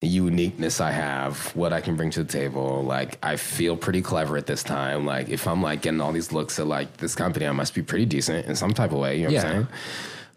uniqueness 0.01 0.80
I 0.80 0.91
have, 0.91 1.55
what 1.55 1.74
I 1.74 1.82
can 1.82 1.95
bring 1.95 2.11
to 2.11 2.24
the 2.24 2.32
table. 2.32 2.84
Like 2.84 3.18
I 3.24 3.36
feel 3.38 3.76
pretty 3.76 4.01
clever 4.01 4.38
at 4.38 4.45
this 4.45 4.63
time. 4.63 5.05
Like 5.05 5.30
if 5.30 5.47
I'm 5.47 5.61
like 5.61 5.82
getting 5.82 6.01
all 6.01 6.11
these 6.11 6.32
looks 6.32 6.59
at 6.59 6.68
like 6.68 6.97
this 6.97 7.16
company, 7.16 7.47
I 7.47 7.51
must 7.51 7.74
be 7.74 7.82
pretty 7.82 8.05
decent 8.05 8.45
in 8.45 8.55
some 8.55 8.74
type 8.74 8.91
of 8.91 8.99
way. 8.99 9.20
You 9.20 9.28
know 9.28 9.34
what 9.34 9.45
I'm 9.45 9.51
saying? 9.51 9.68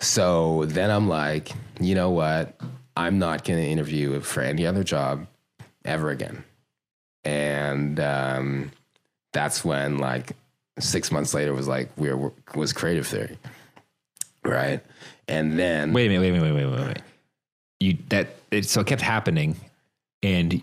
So 0.01 0.65
then 0.67 0.91
I'm 0.91 1.09
like, 1.09 1.51
you 1.81 1.95
know 1.95 2.11
what? 2.11 2.59
I'm 2.97 3.19
not 3.19 3.45
to 3.45 3.53
interview 3.53 4.21
for 4.21 4.41
any 4.41 4.67
other 4.67 4.83
job 4.83 5.27
ever 5.85 6.11
again. 6.11 6.45
And 7.29 8.01
um, 8.01 8.71
that's 9.35 9.63
when, 9.63 9.99
like, 9.99 10.33
six 10.79 11.13
months 11.13 11.35
later, 11.35 11.53
was 11.53 11.69
like 11.69 11.91
we 11.97 12.11
were 12.11 12.33
was 12.55 12.73
creative 12.73 13.07
theory, 13.07 13.37
right? 14.45 14.81
And 15.27 15.59
then 15.59 15.93
Wait 15.93 16.07
a 16.07 16.09
minute, 16.09 16.23
wait 16.23 16.29
a 16.31 16.33
minute, 16.33 16.55
wait, 16.55 16.65
wait, 16.65 16.79
wait, 16.79 16.87
wait. 16.87 17.03
You 17.81 17.99
that 18.09 18.29
it 18.51 18.65
so 18.65 18.81
it 18.81 18.87
kept 18.87 19.03
happening 19.03 19.57
and 20.23 20.63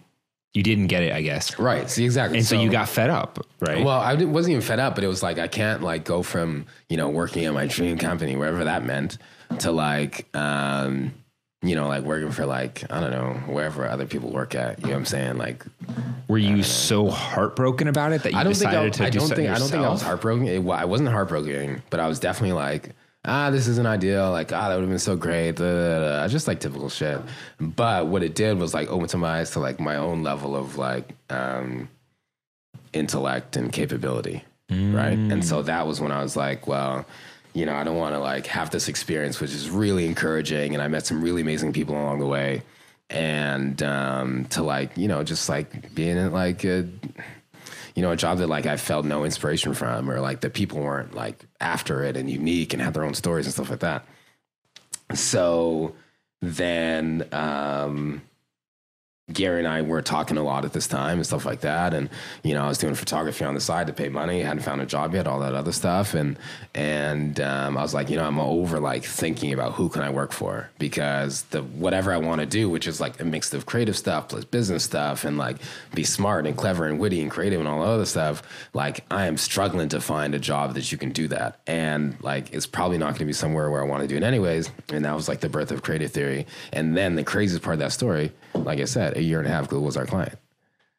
you 0.53 0.63
didn't 0.63 0.88
get 0.88 1.03
it, 1.03 1.13
I 1.13 1.22
guess. 1.22 1.59
right, 1.59 1.88
see 1.88 2.03
exactly. 2.03 2.39
And 2.39 2.47
so, 2.47 2.59
you 2.59 2.72
got 2.72 2.89
fed 2.89 3.11
up, 3.11 3.45
right? 3.59 3.86
Well, 3.86 3.99
I 3.99 4.16
wasn't 4.16 4.53
even 4.53 4.61
fed 4.61 4.80
up, 4.80 4.95
but 4.95 5.03
it 5.03 5.07
was 5.07 5.22
like 5.22 5.38
I 5.38 5.47
can't 5.47 5.84
like 5.84 6.03
go 6.03 6.24
from 6.24 6.66
you 6.89 6.97
know 6.97 7.09
working 7.09 7.45
at 7.45 7.53
my 7.53 7.68
dream 7.68 7.99
company, 7.99 8.36
wherever 8.36 8.63
that 8.63 8.84
meant, 8.84 9.20
to 9.59 9.72
like 9.72 10.26
um, 10.36 11.13
you 11.68 11.76
know 11.76 11.88
like 11.88 12.03
working 12.03 12.32
for 12.32 12.45
like 12.45 12.84
I 12.89 12.99
don't 12.99 13.11
know 13.11 13.34
wherever 13.53 13.88
other 13.88 14.05
people 14.05 14.30
work 14.32 14.55
at. 14.55 14.80
You 14.80 14.88
know 14.88 14.93
what 14.93 14.99
I'm 14.99 15.05
saying? 15.05 15.38
Like 15.38 15.66
Were 16.28 16.38
you 16.38 16.63
so 16.63 17.09
heartbroken 17.09 17.88
about 17.88 18.11
it 18.13 18.24
that 18.24 18.34
you 18.34 18.38
I 18.38 18.43
don't 18.43 18.53
think 18.55 18.70
I, 18.72 18.88
decided 18.88 18.93
to 18.93 19.03
I 19.05 19.09
do 19.09 19.20
don't 19.20 19.28
something 19.28 19.45
think 19.45 19.55
I 19.55 19.59
don't 19.59 19.70
think 19.70 19.84
I 19.84 19.89
was 19.89 19.99
yourself? 20.01 20.07
heartbroken. 20.07 20.47
It, 20.47 20.63
wa- 20.63 20.76
I 20.76 20.86
wasn't 20.86 21.09
heartbroken, 21.09 21.82
but 21.89 21.99
I 21.99 22.07
was 22.07 22.20
definitely 22.20 22.53
like, 22.53 22.91
ah, 23.26 23.49
this 23.49 23.68
isn't 23.68 23.86
ideal. 23.88 24.32
Like, 24.32 24.51
ah, 24.53 24.70
that 24.70 24.76
would 24.76 24.82
have 24.82 24.89
been 24.89 24.99
so 24.99 25.16
great. 25.16 25.55
Da, 25.55 25.63
da, 25.63 25.99
da, 25.99 26.22
da. 26.22 26.28
Just 26.28 26.47
like 26.47 26.59
typical 26.59 26.89
shit. 26.89 27.20
But 27.59 28.07
what 28.07 28.22
it 28.24 28.36
did 28.36 28.59
was 28.59 28.74
like 28.74 28.89
open 28.91 29.07
to 29.09 29.18
my 29.18 29.39
eyes 29.39 29.51
to 29.51 29.59
like 29.59 29.80
my 29.80 29.95
own 29.95 30.24
level 30.24 30.55
of 30.55 30.78
like 30.78 31.13
um, 31.30 31.89
intellect 32.93 33.55
and 33.55 33.72
capability, 33.72 34.43
right? 34.70 35.18
And 35.18 35.43
so 35.43 35.61
that 35.63 35.88
was 35.88 35.99
when 36.01 36.11
I 36.11 36.22
was 36.22 36.36
like, 36.36 36.68
well. 36.68 37.05
You 37.56 37.66
know, 37.66 37.74
I 37.74 37.86
don't 37.86 37.95
want 37.95 38.14
to 38.14 38.20
like 38.20 38.47
have 38.47 38.70
this 38.70 38.89
experience, 38.89 39.39
which 39.39 39.51
is 39.51 39.70
really 39.70 40.06
encouraging, 40.06 40.74
and 40.74 40.84
I 40.84 40.89
met 40.89 41.08
some 41.08 41.24
really 41.24 41.41
amazing 41.41 41.72
people 41.72 41.95
along 41.95 42.20
the 42.20 42.28
way, 42.28 42.64
and 43.10 43.82
um, 43.82 44.45
to 44.49 44.62
like, 44.62 44.97
you 44.97 45.08
know, 45.08 45.24
just 45.24 45.47
like 45.47 45.95
being 45.95 46.18
in 46.18 46.34
like 46.34 46.66
a, 46.66 46.86
you 47.95 48.01
know, 48.01 48.12
a 48.12 48.18
job 48.18 48.39
that 48.39 48.47
like 48.47 48.66
I 48.66 48.76
felt 48.76 49.06
no 49.06 49.24
inspiration 49.24 49.74
from, 49.74 50.12
or 50.12 50.20
like 50.20 50.41
the 50.41 50.49
people 50.49 50.82
weren't 50.82 51.16
like 51.16 51.45
after 51.62 52.03
it 52.03 52.18
and 52.18 52.30
unique 52.30 52.74
and 52.74 52.82
had 52.82 52.93
their 52.93 53.06
own 53.06 53.14
stories 53.14 53.45
and 53.45 53.53
stuff 53.53 53.70
like 53.70 53.80
that. 53.80 54.06
So 55.14 55.95
then, 56.41 57.26
um, 57.32 58.22
Gary 59.34 59.58
and 59.58 59.68
I 59.68 59.82
were 59.82 60.04
talking 60.04 60.38
a 60.38 60.44
lot 60.44 60.66
at 60.66 60.74
this 60.74 60.86
time 60.86 61.18
and 61.18 61.26
stuff 61.26 61.46
like 61.46 61.62
that. 61.62 61.96
And, 61.96 62.12
you 62.44 62.54
know, 62.54 62.64
I 62.64 62.68
was 62.68 62.78
doing 62.78 62.94
photography 62.94 63.44
on 63.44 63.56
the 63.56 63.60
side 63.60 63.88
to 63.88 63.94
pay 63.94 64.08
money, 64.08 64.44
I 64.44 64.46
hadn't 64.46 64.62
found 64.62 64.82
a 64.82 64.86
job 64.86 65.16
yet, 65.16 65.26
all 65.26 65.40
that 65.40 65.56
other 65.56 65.72
stuff. 65.72 66.14
And, 66.14 66.38
and, 66.76 67.40
um, 67.40 67.76
I 67.76 67.82
was 67.82 67.92
like, 67.92 68.12
you 68.12 68.18
know, 68.18 68.24
I'm 68.24 68.40
over 68.40 68.80
like 68.80 69.04
thinking 69.04 69.52
about 69.52 69.74
who 69.74 69.90
can 69.90 70.04
I 70.04 70.12
work 70.12 70.32
for 70.32 70.70
because 70.78 71.42
the, 71.46 71.64
whatever 71.64 72.14
I 72.14 72.18
want 72.18 72.42
to 72.42 72.46
do, 72.46 72.70
which 72.70 72.86
is 72.86 73.02
like 73.02 73.20
a 73.20 73.26
mix 73.26 73.52
of 73.52 73.66
creative 73.66 73.98
stuff 73.98 74.30
plus 74.30 74.46
business 74.46 74.84
stuff 74.84 75.24
and 75.24 75.40
like 75.40 75.58
be 75.96 76.04
smart 76.04 76.46
and 76.46 76.56
clever 76.56 76.86
and 76.86 77.00
witty 77.00 77.20
and 77.20 77.32
creative 77.32 77.60
and 77.60 77.68
all 77.68 77.80
that 77.80 77.88
other 77.88 78.06
stuff. 78.06 78.44
Like 78.74 79.06
I 79.10 79.26
am 79.26 79.38
struggling 79.38 79.90
to 79.90 80.02
find 80.02 80.36
a 80.36 80.40
job 80.40 80.76
that 80.76 80.92
you 80.92 81.00
can 81.00 81.12
do 81.12 81.28
that. 81.30 81.60
And 81.66 82.16
like, 82.22 82.54
it's 82.54 82.68
probably 82.68 83.00
not 83.00 83.08
going 83.08 83.20
to 83.20 83.26
be 83.26 83.34
somewhere 83.34 83.72
where 83.72 83.84
I 83.84 83.88
want 83.88 84.04
to 84.04 84.08
do 84.08 84.18
it 84.18 84.22
anyways. 84.24 84.70
And 84.94 85.04
that 85.04 85.16
was 85.16 85.28
like 85.28 85.40
the 85.40 85.50
birth 85.50 85.72
of 85.72 85.82
creative 85.82 86.12
theory. 86.12 86.46
And 86.72 86.96
then 86.96 87.16
the 87.16 87.24
craziest 87.24 87.64
part 87.64 87.74
of 87.74 87.80
that 87.80 87.92
story, 87.92 88.32
like 88.64 88.80
I 88.80 88.86
said, 88.86 89.18
a 89.18 89.24
year 89.24 89.39
and 89.39 89.47
a 89.47 89.51
half 89.51 89.66
ago 89.66 89.80
was 89.80 89.97
our 89.97 90.06
client. 90.06 90.38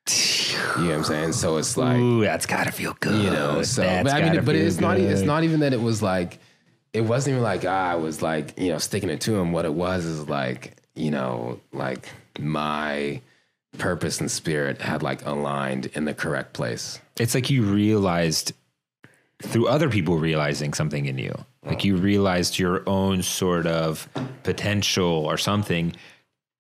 You 0.09 0.83
know 0.83 0.89
what 0.89 0.95
I'm 0.97 1.05
saying? 1.05 1.33
So 1.33 1.57
it's 1.57 1.77
like, 1.77 1.97
Ooh, 1.97 2.21
that's 2.21 2.47
gotta 2.47 2.71
feel 2.71 2.97
good. 3.01 3.25
you 3.25 3.31
know, 3.31 3.63
so 3.63 3.83
That's 3.83 4.05
but 4.05 4.23
I 4.23 4.31
mean, 4.31 4.45
but 4.45 4.55
it's 4.55 4.81
not, 4.81 4.99
it's 4.99 5.23
not 5.23 5.43
even 5.43 5.61
that 5.61 5.73
it 5.73 5.81
was 5.81 6.03
like, 6.03 6.39
it 6.93 7.01
wasn't 7.03 7.35
even 7.35 7.43
like 7.43 7.65
ah, 7.67 7.91
I 7.91 7.95
was 7.97 8.23
like, 8.23 8.59
you 8.59 8.69
know, 8.69 8.79
sticking 8.79 9.11
it 9.11 9.21
to 9.23 9.35
him. 9.37 9.53
What 9.53 9.65
it 9.65 9.75
was 9.75 10.05
is 10.05 10.29
like, 10.29 10.77
you 10.95 11.11
know, 11.11 11.61
like 11.73 12.09
my 12.39 13.21
purpose 13.79 14.21
and 14.21 14.31
spirit 14.31 14.81
had 14.81 15.03
like 15.03 15.25
aligned 15.27 15.87
in 15.87 16.05
the 16.05 16.15
correct 16.15 16.53
place. 16.53 17.01
It's 17.19 17.35
like 17.35 17.51
you 17.51 17.63
realized 17.63 18.53
through 19.43 19.69
other 19.69 19.91
people 19.91 20.19
realizing 20.19 20.73
something 20.73 21.07
in 21.07 21.19
you. 21.19 21.35
Like 21.65 21.85
you 21.85 21.97
realized 21.97 22.59
your 22.59 22.89
own 22.89 23.23
sort 23.23 23.67
of 23.67 24.09
potential 24.45 25.27
or 25.27 25.37
something 25.37 25.95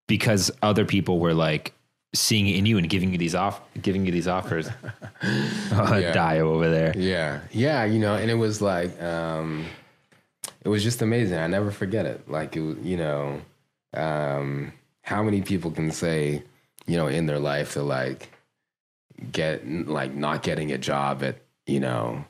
because 0.06 0.50
other 0.62 0.84
people 0.84 1.18
were 1.18 1.34
like 1.34 1.72
seeing 2.14 2.46
it 2.46 2.56
in 2.56 2.66
you 2.66 2.78
and 2.78 2.88
giving 2.88 3.12
you 3.12 3.18
these 3.18 3.34
off 3.34 3.60
giving 3.82 4.06
you 4.06 4.12
these 4.12 4.28
offers. 4.28 4.68
oh, 5.22 5.96
Yeah. 5.98 6.12
Dio 6.12 6.54
over 6.54 6.70
there. 6.70 6.92
Yeah, 6.96 7.40
yeah, 7.50 7.84
you 7.84 7.98
know, 7.98 8.14
and 8.14 8.30
it 8.30 8.34
was 8.34 8.62
like, 8.62 9.00
um, 9.02 9.66
it 10.64 10.68
was 10.68 10.82
just 10.82 11.02
amazing. 11.02 11.38
I 11.38 11.46
never 11.46 11.70
forget 11.70 12.06
it. 12.06 12.28
Like 12.28 12.56
it, 12.56 12.60
was, 12.60 12.76
you 12.78 12.96
know, 12.96 13.40
um, 13.94 14.72
how 15.02 15.22
many 15.22 15.42
people 15.42 15.70
can 15.70 15.90
say, 15.90 16.42
you 16.86 16.96
know, 16.96 17.06
in 17.06 17.26
their 17.26 17.38
life 17.38 17.74
to 17.74 17.82
like 17.82 18.30
get 19.32 19.66
like 19.66 20.14
not 20.14 20.42
getting 20.42 20.72
a 20.72 20.78
job 20.78 21.22
at, 21.22 21.36
you 21.66 21.80
know, 21.80 22.24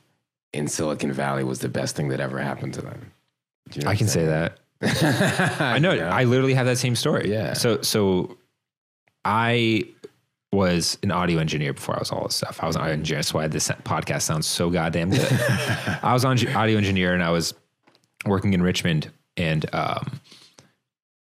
in 0.53 0.69
Silicon 0.69 1.13
Valley 1.13 1.45
was 1.45 1.61
the 1.61 1.69
best 1.69 1.97
thing 1.97 2.09
that 2.09 2.21
ever 2.21 2.39
happened 2.39 2.75
to 2.75 2.83
them. 2.83 3.13
You 3.75 3.83
know 3.83 3.91
I 3.91 3.97
can 3.97 4.07
I'm 4.07 4.11
say 4.11 4.25
that. 4.27 4.59
I 4.83 5.79
know. 5.81 5.93
You 5.93 6.01
know? 6.01 6.09
I 6.09 6.25
literally 6.25 6.55
have 6.55 6.67
that 6.67 6.79
same 6.79 6.97
story. 6.97 7.31
Yeah. 7.31 7.55
So 7.55 7.83
so 7.83 8.37
I 9.25 9.85
was 10.53 10.99
an 11.03 11.11
audio 11.11 11.39
engineer 11.39 11.73
before 11.73 11.97
I 11.97 11.99
was 11.99 12.11
all 12.11 12.25
this 12.25 12.37
stuff. 12.37 12.61
I 12.63 12.67
was 12.67 12.77
an 12.77 12.83
audio 12.83 12.95
engineer. 12.95 13.19
That's 13.19 13.35
why 13.35 13.47
this 13.49 13.69
podcast 13.69 14.23
sounds 14.23 14.47
so 14.47 14.71
goddamn 14.71 15.11
good. 15.11 15.27
I 16.03 16.13
was 16.13 16.25
an 16.25 16.31
audio 16.55 16.77
engineer 16.79 17.15
and 17.15 17.23
I 17.23 17.31
was 17.31 17.53
working 18.25 18.55
in 18.55 18.63
Richmond 18.63 19.11
and 19.37 19.67
um, 19.75 20.21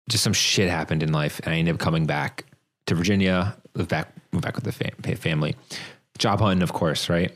just 0.10 0.24
some 0.24 0.34
shit 0.34 0.70
happened 0.70 1.04
in 1.04 1.12
life 1.12 1.42
and 1.44 1.54
I 1.54 1.58
ended 1.58 1.76
up 1.76 1.80
coming 1.80 2.06
back 2.06 2.46
to 2.86 2.96
Virginia, 2.96 3.58
live 3.76 3.88
back, 3.88 4.14
move 4.32 4.44
back 4.44 4.56
with 4.56 4.64
the 4.64 4.72
fam- 4.72 5.18
family, 5.18 5.56
job 6.18 6.40
hunting, 6.40 6.64
of 6.64 6.74
course, 6.74 7.10
right? 7.10 7.36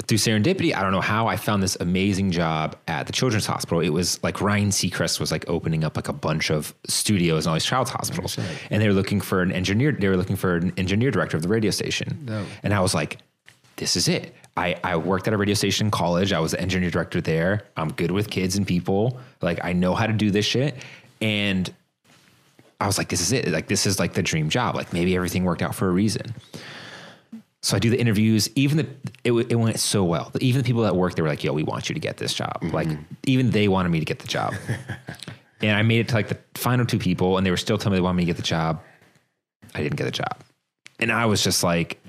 Through 0.00 0.18
serendipity, 0.18 0.74
I 0.74 0.82
don't 0.82 0.92
know 0.92 1.00
how 1.00 1.26
I 1.28 1.36
found 1.36 1.62
this 1.62 1.76
amazing 1.78 2.32
job 2.32 2.76
at 2.88 3.06
the 3.06 3.12
Children's 3.12 3.46
Hospital. 3.46 3.80
It 3.80 3.90
was 3.90 4.22
like 4.22 4.40
Ryan 4.40 4.70
Seacrest 4.70 5.20
was 5.20 5.30
like 5.30 5.44
opening 5.48 5.84
up 5.84 5.96
like 5.96 6.08
a 6.08 6.12
bunch 6.12 6.50
of 6.50 6.74
studios 6.88 7.46
in 7.46 7.50
all 7.50 7.54
these 7.54 7.64
child's 7.64 7.90
hospitals, 7.90 8.36
and 8.70 8.82
they 8.82 8.88
were 8.88 8.94
looking 8.94 9.20
for 9.20 9.42
an 9.42 9.52
engineer. 9.52 9.92
They 9.92 10.08
were 10.08 10.16
looking 10.16 10.36
for 10.36 10.56
an 10.56 10.72
engineer 10.76 11.10
director 11.10 11.36
of 11.36 11.42
the 11.42 11.48
radio 11.48 11.70
station, 11.70 12.24
and 12.62 12.74
I 12.74 12.80
was 12.80 12.94
like, 12.94 13.18
"This 13.76 13.96
is 13.96 14.08
it." 14.08 14.34
I, 14.56 14.76
I 14.84 14.96
worked 14.96 15.28
at 15.28 15.34
a 15.34 15.38
radio 15.38 15.54
station 15.54 15.86
in 15.86 15.90
college. 15.90 16.32
I 16.32 16.40
was 16.40 16.50
the 16.50 16.60
engineer 16.60 16.90
director 16.90 17.20
there. 17.22 17.62
I'm 17.76 17.90
good 17.92 18.10
with 18.10 18.28
kids 18.28 18.56
and 18.56 18.66
people. 18.66 19.18
Like 19.40 19.64
I 19.64 19.72
know 19.72 19.94
how 19.94 20.06
to 20.06 20.12
do 20.12 20.30
this 20.30 20.44
shit, 20.46 20.74
and 21.20 21.72
I 22.80 22.86
was 22.86 22.98
like, 22.98 23.08
"This 23.08 23.20
is 23.20 23.32
it. 23.32 23.46
Like 23.48 23.68
this 23.68 23.86
is 23.86 23.98
like 23.98 24.14
the 24.14 24.22
dream 24.22 24.48
job. 24.48 24.74
Like 24.74 24.92
maybe 24.92 25.14
everything 25.14 25.44
worked 25.44 25.62
out 25.62 25.74
for 25.74 25.86
a 25.88 25.92
reason." 25.92 26.34
So 27.62 27.76
I 27.76 27.78
do 27.78 27.90
the 27.90 28.00
interviews. 28.00 28.48
Even 28.56 28.78
the 28.78 28.86
it, 29.24 29.32
it 29.32 29.54
went 29.54 29.78
so 29.78 30.02
well. 30.02 30.32
Even 30.40 30.62
the 30.62 30.66
people 30.66 30.82
that 30.82 30.96
work 30.96 31.14
they 31.14 31.22
were 31.22 31.28
like, 31.28 31.44
"Yo, 31.44 31.52
we 31.52 31.62
want 31.62 31.88
you 31.88 31.94
to 31.94 32.00
get 32.00 32.16
this 32.16 32.34
job." 32.34 32.58
Like 32.62 32.88
mm-hmm. 32.88 33.02
even 33.24 33.50
they 33.50 33.68
wanted 33.68 33.90
me 33.90 34.00
to 34.00 34.04
get 34.04 34.18
the 34.18 34.26
job. 34.28 34.54
and 35.60 35.76
I 35.76 35.82
made 35.82 36.00
it 36.00 36.08
to 36.08 36.14
like 36.14 36.28
the 36.28 36.38
final 36.54 36.84
two 36.84 36.98
people, 36.98 37.36
and 37.36 37.46
they 37.46 37.50
were 37.50 37.56
still 37.56 37.78
telling 37.78 37.92
me 37.92 37.98
they 37.98 38.02
wanted 38.02 38.16
me 38.16 38.22
to 38.24 38.26
get 38.26 38.36
the 38.36 38.42
job. 38.42 38.82
I 39.74 39.82
didn't 39.82 39.96
get 39.96 40.04
the 40.04 40.10
job, 40.10 40.38
and 40.98 41.12
I 41.12 41.26
was 41.26 41.42
just 41.42 41.62
like, 41.62 42.01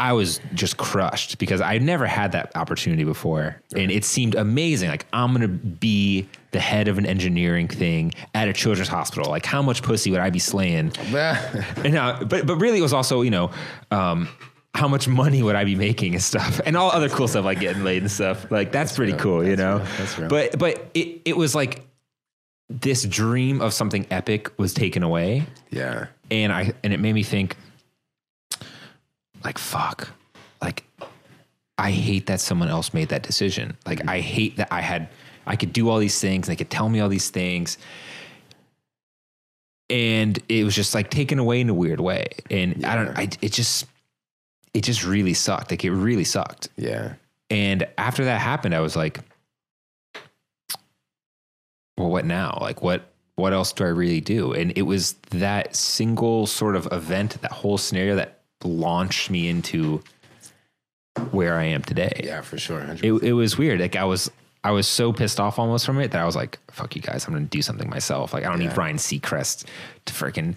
I 0.00 0.14
was 0.14 0.40
just 0.54 0.78
crushed 0.78 1.36
because 1.36 1.60
I 1.60 1.76
never 1.76 2.06
had 2.06 2.32
that 2.32 2.56
opportunity 2.56 3.04
before, 3.04 3.60
and 3.76 3.90
it 3.90 4.06
seemed 4.06 4.34
amazing. 4.34 4.88
Like 4.88 5.04
I'm 5.12 5.32
gonna 5.32 5.46
be 5.46 6.26
the 6.52 6.58
head 6.58 6.88
of 6.88 6.96
an 6.96 7.04
engineering 7.04 7.68
thing 7.68 8.14
at 8.34 8.48
a 8.48 8.54
children's 8.54 8.88
hospital. 8.88 9.30
Like 9.30 9.44
how 9.44 9.60
much 9.60 9.82
pussy 9.82 10.10
would 10.10 10.20
I 10.20 10.30
be 10.30 10.38
slaying? 10.38 10.92
And 11.84 11.96
uh, 11.96 12.24
but 12.24 12.46
but 12.46 12.56
really, 12.56 12.78
it 12.78 12.82
was 12.82 12.94
also 12.94 13.20
you 13.20 13.30
know, 13.30 13.50
um, 13.90 14.30
how 14.72 14.88
much 14.88 15.06
money 15.06 15.42
would 15.42 15.54
I 15.54 15.64
be 15.64 15.76
making 15.76 16.14
and 16.14 16.22
stuff, 16.22 16.62
and 16.64 16.78
all 16.78 16.90
other 16.90 17.10
cool 17.10 17.28
stuff 17.28 17.44
like 17.44 17.60
getting 17.60 17.84
laid 17.84 18.00
and 18.00 18.10
stuff. 18.10 18.50
Like 18.50 18.72
that's, 18.72 18.96
pretty 18.96 19.12
real. 19.12 19.20
cool, 19.20 19.46
you 19.46 19.56
know. 19.56 19.76
real. 19.76 19.86
That's 19.98 20.18
real. 20.18 20.28
But 20.30 20.58
but 20.58 20.90
it 20.94 21.20
it 21.26 21.36
was 21.36 21.54
like 21.54 21.86
this 22.70 23.04
dream 23.04 23.60
of 23.60 23.74
something 23.74 24.06
epic 24.10 24.58
was 24.58 24.72
taken 24.72 25.02
away, 25.02 25.44
yeah. 25.70 26.06
and 26.30 26.52
I 26.52 26.72
and 26.82 26.94
it 26.94 27.00
made 27.00 27.12
me 27.12 27.22
think, 27.22 27.56
like 29.44 29.58
fuck, 29.58 30.10
like 30.62 30.84
I 31.78 31.90
hate 31.90 32.26
that 32.26 32.40
someone 32.40 32.68
else 32.68 32.92
made 32.92 33.08
that 33.08 33.22
decision. 33.22 33.76
Like 33.86 34.06
I 34.06 34.20
hate 34.20 34.56
that 34.56 34.68
I 34.70 34.80
had 34.82 35.08
I 35.46 35.56
could 35.56 35.72
do 35.72 35.88
all 35.88 35.98
these 35.98 36.20
things, 36.20 36.46
and 36.46 36.52
they 36.52 36.56
could 36.56 36.70
tell 36.70 36.88
me 36.88 37.00
all 37.00 37.08
these 37.08 37.30
things. 37.30 37.78
And 39.88 40.38
it 40.48 40.62
was 40.64 40.76
just 40.76 40.94
like 40.94 41.10
taken 41.10 41.38
away 41.38 41.60
in 41.60 41.68
a 41.68 41.74
weird 41.74 42.00
way. 42.00 42.28
And 42.50 42.84
i 42.84 42.94
don't 42.94 43.18
i 43.18 43.28
it 43.40 43.52
just 43.52 43.86
it 44.74 44.82
just 44.82 45.04
really 45.04 45.34
sucked. 45.34 45.70
Like 45.70 45.84
it 45.84 45.90
really 45.90 46.24
sucked. 46.24 46.68
Yeah. 46.76 47.14
and 47.48 47.88
after 47.98 48.24
that 48.24 48.40
happened 48.40 48.74
i 48.74 48.80
was 48.80 48.94
like 48.94 49.20
well 51.96 52.10
what 52.10 52.24
now? 52.24 52.58
Like 52.60 52.82
what 52.82 53.10
what 53.36 53.52
else 53.52 53.72
do 53.72 53.84
i 53.84 53.88
really 53.88 54.20
do? 54.20 54.52
And 54.52 54.76
it 54.76 54.82
was 54.82 55.14
that 55.30 55.74
single 55.74 56.46
sort 56.46 56.76
of 56.76 56.86
event 56.92 57.40
that 57.40 57.52
whole 57.52 57.78
scenario 57.78 58.16
that 58.16 58.39
launched 58.64 59.30
me 59.30 59.48
into 59.48 60.02
where 61.32 61.56
i 61.58 61.64
am 61.64 61.82
today 61.82 62.20
Yeah, 62.24 62.40
for 62.40 62.58
sure. 62.58 62.80
it, 63.02 63.12
it 63.12 63.32
was 63.32 63.58
weird. 63.58 63.80
Like 63.80 63.96
I 63.96 64.04
was, 64.04 64.30
I 64.62 64.70
was 64.70 64.86
so 64.86 65.12
pissed 65.12 65.40
off 65.40 65.58
almost 65.58 65.84
from 65.86 65.98
it 65.98 66.12
that 66.12 66.20
I 66.20 66.24
was 66.24 66.36
like, 66.36 66.58
"Fuck 66.70 66.94
you 66.96 67.02
guys! 67.02 67.26
I'm 67.26 67.32
gonna 67.32 67.46
do 67.46 67.62
something 67.62 67.88
myself. 67.90 68.32
Like 68.32 68.44
I 68.44 68.48
don't 68.48 68.58
need 68.58 68.76
Ryan 68.76 68.96
Seacrest 68.96 69.64
to 70.06 70.12
freaking 70.12 70.54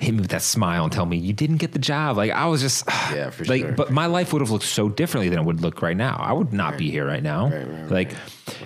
hit 0.00 0.12
me 0.14 0.20
with 0.20 0.30
that 0.30 0.42
smile 0.42 0.84
and 0.84 0.92
tell 0.92 1.04
me 1.06 1.16
you 1.18 1.32
didn't 1.32 1.58
get 1.58 1.72
the 1.72 1.78
job." 1.78 2.16
Like 2.16 2.30
I 2.30 2.46
was 2.46 2.60
just, 2.62 2.84
Yeah, 3.14 3.30
for 3.30 3.44
like, 3.44 3.62
sure. 3.62 3.72
But 3.72 3.90
my 3.90 4.06
life 4.06 4.32
would 4.32 4.40
have 4.42 4.50
looked 4.50 4.64
so 4.64 4.88
differently 4.88 5.28
than 5.28 5.38
it 5.40 5.44
would 5.44 5.60
look 5.60 5.82
right 5.82 5.96
now. 5.96 6.16
I 6.20 6.32
would 6.32 6.52
not 6.52 6.78
be 6.78 6.90
here 6.90 7.06
right 7.06 7.22
now. 7.22 7.48
Right, 7.48 7.68
right, 7.68 7.90
like, 7.90 8.12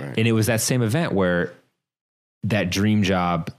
right. 0.00 0.14
and 0.16 0.28
it 0.28 0.32
was 0.32 0.46
that 0.46 0.60
same 0.60 0.82
event 0.82 1.12
where 1.12 1.52
that 2.44 2.70
dream 2.70 3.02
job 3.02 3.50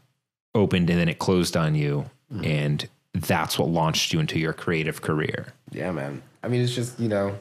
opened 0.55 0.89
and 0.89 0.97
then 0.99 1.09
it 1.09 1.19
closed 1.19 1.57
on 1.57 1.75
you, 1.75 2.09
Mm-hmm. 2.31 2.45
and 2.45 2.89
that's 3.21 3.57
what 3.57 3.69
launched 3.69 4.13
you 4.13 4.19
into 4.19 4.39
your 4.39 4.53
creative 4.53 5.01
career. 5.01 5.53
Yeah, 5.71 5.91
man. 5.91 6.21
I 6.43 6.47
mean, 6.47 6.61
it's 6.61 6.75
just 6.75 6.99
you 6.99 7.09
know, 7.09 7.37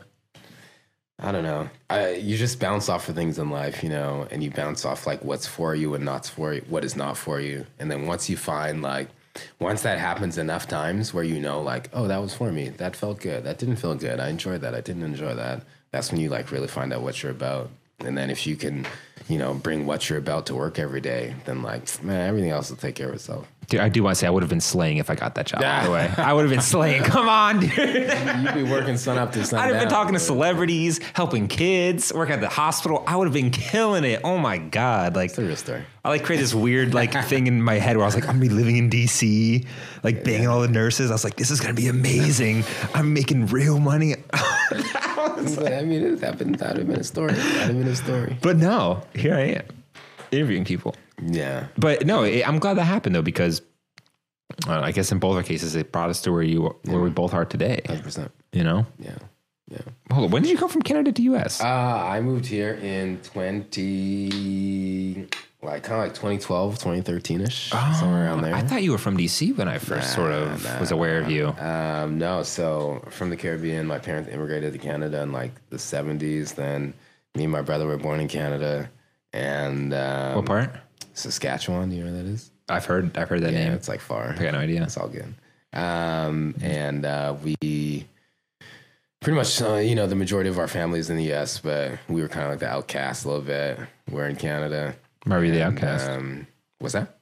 I 1.19 1.33
don't 1.33 1.45
know. 1.45 1.71
I, 1.89 2.15
you 2.15 2.37
just 2.37 2.61
bounce 2.61 2.89
off 2.89 3.09
of 3.09 3.15
things 3.15 3.39
in 3.39 3.51
life, 3.51 3.83
you 3.83 3.89
know, 3.89 4.27
and 4.31 4.43
you 4.43 4.51
bounce 4.51 4.85
off 4.85 5.07
like 5.07 5.25
what's 5.25 5.47
for 5.47 5.75
you 5.75 5.95
and 5.95 6.05
not 6.05 6.27
for 6.27 6.55
you, 6.55 6.65
what 6.69 6.85
is 6.85 6.97
not 6.97 7.17
for 7.17 7.41
you, 7.41 7.67
and 7.79 7.91
then 7.91 8.07
once 8.07 8.29
you 8.29 8.37
find 8.37 8.83
like, 8.83 9.09
once 9.59 9.83
that 9.83 9.99
happens 9.99 10.39
enough 10.39 10.67
times 10.67 11.13
where 11.13 11.25
you 11.25 11.41
know 11.41 11.61
like, 11.63 11.91
oh, 11.93 12.09
that 12.09 12.21
was 12.21 12.35
for 12.35 12.51
me, 12.53 12.69
that 12.71 12.97
felt 12.97 13.21
good, 13.21 13.45
that 13.45 13.59
didn't 13.59 13.77
feel 13.77 13.95
good, 13.95 14.21
I 14.21 14.29
enjoyed 14.29 14.61
that, 14.63 14.75
I 14.75 14.81
didn't 14.81 15.05
enjoy 15.05 15.35
that. 15.35 15.63
That's 15.91 16.11
when 16.11 16.21
you 16.21 16.29
like 16.29 16.51
really 16.51 16.69
find 16.69 16.93
out 16.93 17.03
what 17.03 17.23
you're 17.23 17.33
about, 17.33 17.71
and 18.01 18.17
then 18.17 18.29
if 18.29 18.47
you 18.47 18.57
can, 18.57 18.87
you 19.29 19.39
know, 19.39 19.55
bring 19.55 19.87
what 19.87 20.11
you're 20.11 20.19
about 20.19 20.47
to 20.47 20.55
work 20.55 20.79
every 20.79 21.01
day, 21.01 21.35
then 21.47 21.63
like, 21.63 22.03
man, 22.03 22.29
everything 22.29 22.51
else 22.51 22.69
will 22.69 22.77
take 22.77 22.95
care 22.95 23.09
of 23.09 23.15
itself. 23.15 23.51
Dude, 23.69 23.81
I 23.81 23.89
do 23.89 24.03
want 24.03 24.15
to 24.15 24.19
say 24.21 24.27
I 24.27 24.31
would 24.31 24.43
have 24.43 24.51
been 24.51 24.61
slaying 24.61 24.99
if 24.99 25.11
I 25.11 25.17
got 25.17 25.35
that 25.35 25.47
job. 25.47 25.61
By 25.61 25.85
the 25.85 25.91
way, 25.91 26.13
I 26.19 26.33
would 26.33 26.43
have 26.43 26.51
been 26.51 26.61
slaying. 26.61 27.03
Come 27.03 27.29
on, 27.29 27.59
dude. 27.61 27.77
You'd 27.77 28.55
be 28.55 28.63
working 28.63 28.97
sun 28.97 29.19
up 29.19 29.33
to 29.33 29.45
sun 29.45 29.59
I'd 29.59 29.73
have 29.73 29.81
been 29.81 29.89
talking 29.89 30.15
to 30.15 30.21
celebrities, 30.21 31.01
helping 31.15 31.49
kids, 31.49 32.13
work 32.13 32.31
at 32.31 32.41
the 32.41 32.49
hospital. 32.49 33.03
I 33.07 33.17
would 33.17 33.27
have 33.27 33.35
been 33.35 33.51
killing 33.51 34.05
it. 34.05 34.21
Oh 34.23 34.39
my 34.39 34.59
god! 34.59 35.17
Like 35.17 35.31
It's 35.31 35.39
a 35.39 35.43
real 35.43 35.57
story. 35.57 35.85
I 36.05 36.11
like 36.11 36.23
create 36.25 36.39
this 36.39 36.55
weird 36.55 36.95
like 36.95 37.13
thing 37.25 37.49
in 37.49 37.61
my 37.61 37.75
head 37.75 37.97
where 37.97 38.05
I 38.05 38.07
was 38.07 38.15
like, 38.15 38.25
I'm 38.29 38.39
gonna 38.39 38.49
be 38.49 38.49
living 38.49 38.77
in 38.77 38.89
DC, 38.89 39.67
like 40.05 40.23
banging 40.23 40.47
all 40.47 40.61
the 40.61 40.69
nurses. 40.69 41.11
I 41.11 41.15
was 41.15 41.25
like, 41.25 41.35
this 41.35 41.51
is 41.51 41.61
gonna 41.61 41.75
be 41.75 41.89
amazing. 41.89 42.63
I'm 42.95 43.13
making 43.13 43.47
real 43.47 43.79
money. 43.81 44.15
But, 45.37 45.73
I 45.73 45.83
mean, 45.83 46.03
it, 46.03 46.11
would 46.11 46.21
that 46.21 46.39
would 46.39 46.57
have 46.79 46.87
been 46.89 46.99
a 46.99 47.05
story. 47.05 47.33
That 47.35 47.69
would 47.69 47.77
have 47.77 47.79
been 47.79 47.89
a 47.89 47.95
story. 47.97 48.37
but 48.41 48.57
no, 48.57 49.03
here 49.15 49.35
I 49.35 49.41
am 49.41 49.63
interviewing 50.33 50.65
people. 50.65 50.95
Yeah. 51.23 51.69
But 51.79 52.07
no, 52.07 52.23
it, 52.25 52.47
I'm 52.49 52.59
glad 52.59 52.75
that 52.75 52.85
happened 52.85 53.15
though 53.15 53.23
because 53.23 53.63
uh, 54.69 54.81
I 54.81 54.93
guess 54.93 55.13
in 55.13 55.19
both 55.19 55.37
our 55.37 55.43
cases 55.43 55.75
it 55.77 55.93
brought 55.93 56.11
us 56.11 56.21
to 56.23 56.33
where 56.33 56.43
you 56.43 56.75
where 56.85 57.01
we 57.01 57.11
both 57.11 57.35
are 57.35 57.45
today. 57.45 57.81
100%. 57.87 58.31
You 58.53 58.65
know, 58.65 58.87
Yeah. 58.99 59.17
Yeah. 59.69 59.79
Hold 60.13 60.27
on, 60.27 60.31
when 60.31 60.43
did 60.43 60.51
you 60.53 60.57
come 60.59 60.69
from 60.69 60.83
Canada 60.83 61.11
to 61.11 61.23
US? 61.35 61.61
Uh, 61.61 61.67
I 61.67 62.21
moved 62.21 62.47
here 62.47 62.75
in 62.75 63.19
20, 63.23 65.27
like 65.63 65.83
kind 65.83 66.01
of 66.01 66.07
like 66.07 66.15
2012, 66.15 66.75
2013 66.79 67.41
ish, 67.41 67.71
somewhere 67.71 68.27
around 68.27 68.43
there. 68.43 68.55
I 68.55 68.63
thought 68.63 68.83
you 68.85 68.93
were 68.93 68.99
from 68.99 69.17
DC 69.17 69.57
when 69.59 69.67
I 69.69 69.79
first 69.79 70.15
sort 70.15 70.31
of 70.33 70.65
was 70.81 70.93
aware 70.93 71.19
of 71.21 71.29
you. 71.31 71.49
Um, 71.59 72.19
no, 72.19 72.43
so 72.45 73.03
from 73.11 73.31
the 73.31 73.37
Caribbean, 73.37 73.87
my 73.87 73.99
parents 73.99 74.31
immigrated 74.33 74.73
to 74.73 74.79
Canada 74.79 75.21
in 75.23 75.33
like 75.33 75.53
the 75.71 75.77
70s. 75.79 76.55
Then 76.55 76.95
me 77.35 77.45
and 77.45 77.53
my 77.53 77.63
brother 77.63 77.87
were 77.87 77.97
born 77.99 78.21
in 78.21 78.29
Canada. 78.29 78.89
And 79.33 79.93
um, 79.93 80.37
What 80.37 80.47
part? 80.47 80.71
Saskatchewan, 81.17 81.89
do 81.91 81.97
you 81.97 82.05
know 82.05 82.13
where 82.13 82.23
that 82.23 82.29
is? 82.29 82.51
I've 82.69 82.85
heard 82.85 83.17
I've 83.17 83.29
heard 83.29 83.43
that 83.43 83.53
Yeah, 83.53 83.65
name. 83.65 83.73
it's 83.73 83.89
like 83.89 84.01
far. 84.01 84.31
I 84.39 84.43
got 84.43 84.53
no 84.55 84.59
idea. 84.61 84.83
It's 84.83 84.97
all 84.97 85.09
good. 85.09 85.35
Um, 85.73 86.55
and 86.63 87.05
uh, 87.05 87.35
we 87.43 88.07
pretty 89.21 89.37
much, 89.37 89.61
uh, 89.63 89.77
you 89.77 89.95
know, 89.95 90.07
the 90.07 90.15
majority 90.15 90.49
of 90.51 90.59
our 90.59 90.69
families 90.69 91.11
in 91.11 91.17
the 91.17 91.25
U.S., 91.25 91.59
but 91.59 91.99
we 92.09 92.23
were 92.23 92.29
kind 92.29 92.45
of 92.45 92.51
like 92.51 92.61
the 92.61 92.69
outcast 92.69 93.25
a 93.25 93.29
little 93.29 93.43
bit. 93.45 93.79
We're 94.11 94.27
in 94.29 94.37
Canada. 94.37 94.95
Why 95.25 95.37
were 95.39 95.45
you 95.45 95.53
the 95.53 95.65
outcast? 95.65 96.09
Um, 96.09 96.47
what's 96.79 96.95
that? 96.95 97.16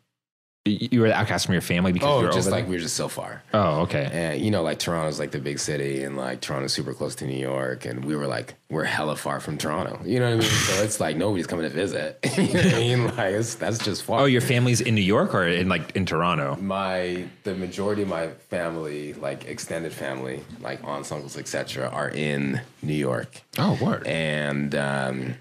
You 0.66 0.88
you 0.92 1.00
were 1.02 1.08
the 1.08 1.14
outcast 1.14 1.44
from 1.44 1.52
your 1.52 1.60
family 1.60 1.92
because 1.92 2.08
you 2.08 2.14
Oh, 2.14 2.22
were 2.22 2.32
just 2.32 2.50
like 2.50 2.66
we 2.66 2.76
were 2.76 2.80
just 2.80 2.96
so 2.96 3.06
far. 3.06 3.42
Oh, 3.52 3.82
okay. 3.82 4.08
And 4.10 4.40
you 4.40 4.50
know, 4.50 4.62
like 4.62 4.78
Toronto's 4.78 5.18
like 5.18 5.30
the 5.30 5.38
big 5.38 5.58
city, 5.58 6.02
and 6.04 6.16
like 6.16 6.40
Toronto's 6.40 6.72
super 6.72 6.94
close 6.94 7.14
to 7.16 7.26
New 7.26 7.36
York, 7.38 7.84
and 7.84 8.02
we 8.02 8.16
were 8.16 8.26
like 8.26 8.54
we're 8.70 8.84
hella 8.84 9.14
far 9.16 9.40
from 9.40 9.58
Toronto. 9.58 10.00
You 10.06 10.20
know 10.20 10.26
what 10.30 10.36
I 10.36 10.38
mean? 10.38 10.48
so 10.48 10.82
it's 10.82 11.00
like 11.00 11.18
nobody's 11.18 11.46
coming 11.46 11.64
to 11.68 11.74
visit. 11.74 12.18
you 12.38 12.44
know 12.44 12.52
what 12.54 12.66
I 12.74 12.78
mean? 12.78 13.04
Like 13.08 13.34
it's, 13.34 13.56
that's 13.56 13.76
just 13.76 14.04
far. 14.04 14.20
Oh, 14.20 14.24
your 14.24 14.40
family's 14.40 14.80
in 14.80 14.94
New 14.94 15.02
York 15.02 15.34
or 15.34 15.46
in 15.46 15.68
like 15.68 15.94
in 15.94 16.06
Toronto? 16.06 16.56
my 16.56 17.26
the 17.42 17.54
majority 17.54 18.00
of 18.00 18.08
my 18.08 18.28
family, 18.48 19.12
like 19.12 19.44
extended 19.44 19.92
family, 19.92 20.42
like 20.62 20.82
aunts, 20.82 21.12
uncles, 21.12 21.36
etc., 21.36 21.90
are 21.90 22.08
in 22.08 22.62
New 22.82 22.94
York, 22.94 23.42
Oh, 23.58 23.78
word. 23.82 24.06
and 24.06 24.74
um, 24.74 25.34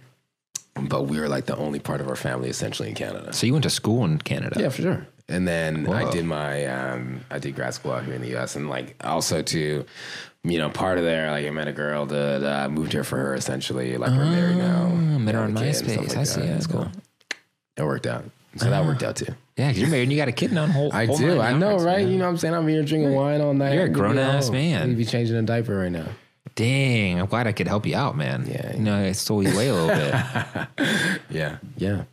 but 0.75 1.03
we 1.03 1.17
were 1.17 1.29
like 1.29 1.45
the 1.45 1.55
only 1.55 1.79
part 1.79 2.01
of 2.01 2.09
our 2.09 2.17
family 2.17 2.49
essentially 2.49 2.89
in 2.89 2.95
Canada. 2.95 3.31
So 3.31 3.45
you 3.47 3.53
went 3.53 3.63
to 3.63 3.69
school 3.69 4.03
in 4.03 4.17
Canada? 4.17 4.59
Yeah, 4.59 4.67
for 4.67 4.81
sure. 4.81 5.07
And 5.33 5.47
then 5.47 5.87
I 5.91 6.09
did 6.11 6.25
my 6.25 6.65
um, 6.67 7.21
I 7.31 7.39
did 7.39 7.55
grad 7.55 7.73
school 7.73 7.91
out 7.93 8.05
here 8.05 8.13
in 8.13 8.21
the 8.21 8.29
U.S. 8.29 8.55
and 8.55 8.69
like 8.69 8.95
also 9.03 9.41
to, 9.41 9.85
you 10.43 10.57
know, 10.59 10.69
part 10.69 10.97
of 10.99 11.03
there 11.03 11.31
like 11.31 11.45
I 11.45 11.49
met 11.49 11.67
a 11.67 11.71
girl 11.73 12.05
that 12.05 12.43
uh, 12.43 12.69
moved 12.69 12.91
here 12.93 13.03
for 13.03 13.17
her 13.17 13.33
essentially. 13.33 13.97
Like 13.97 14.11
we're 14.11 14.25
married 14.25 14.57
now. 14.57 14.87
met 14.89 15.33
her 15.35 15.41
on 15.41 15.57
a 15.57 15.59
kid 15.59 15.75
and 15.81 15.89
stuff 15.91 16.05
MySpace. 16.05 16.17
I 16.17 16.23
see. 16.23 16.41
that. 16.41 16.47
That's 16.47 16.67
cool. 16.67 16.87
It 17.77 17.83
worked 17.83 18.05
out. 18.05 18.25
So 18.57 18.69
that 18.69 18.85
worked 18.85 19.01
out 19.01 19.15
too. 19.15 19.33
Yeah, 19.57 19.69
'cause 19.71 19.79
you're 19.79 19.89
married 19.89 20.03
and 20.03 20.11
you 20.11 20.17
got 20.17 20.27
a 20.27 20.31
kid 20.31 20.51
now. 20.51 20.67
Whole, 20.67 20.91
I 20.93 21.07
whole 21.07 21.17
do. 21.17 21.41
I 21.41 21.53
know, 21.53 21.77
right? 21.77 22.03
man. 22.03 22.11
You 22.11 22.17
know 22.19 22.25
what 22.25 22.31
I'm 22.31 22.37
saying? 22.37 22.53
I'm 22.53 22.67
here 22.67 22.83
drinking 22.83 23.13
wine 23.13 23.41
all 23.41 23.53
night. 23.55 23.73
You're 23.73 23.83
a 23.85 23.87
Maybe 23.87 23.99
grown-ass 23.99 24.51
man. 24.51 24.89
You'd 24.89 24.97
be 24.97 25.05
changing 25.05 25.35
a 25.35 25.41
diaper 25.41 25.75
right 25.77 25.91
now. 25.91 26.05
Dang, 26.55 27.19
I'm 27.19 27.25
glad 27.25 27.47
I 27.47 27.51
could 27.51 27.67
help 27.67 27.87
you 27.87 27.95
out, 27.95 28.15
man. 28.15 28.45
Yeah. 28.47 28.73
You 28.75 28.79
know, 28.83 28.95
I 28.95 29.11
stole 29.13 29.41
you 29.41 29.51
away 29.53 29.69
a 29.69 29.73
little 29.73 29.87
bit. 29.89 30.67
Yeah. 31.31 31.57
Yeah. 31.77 32.03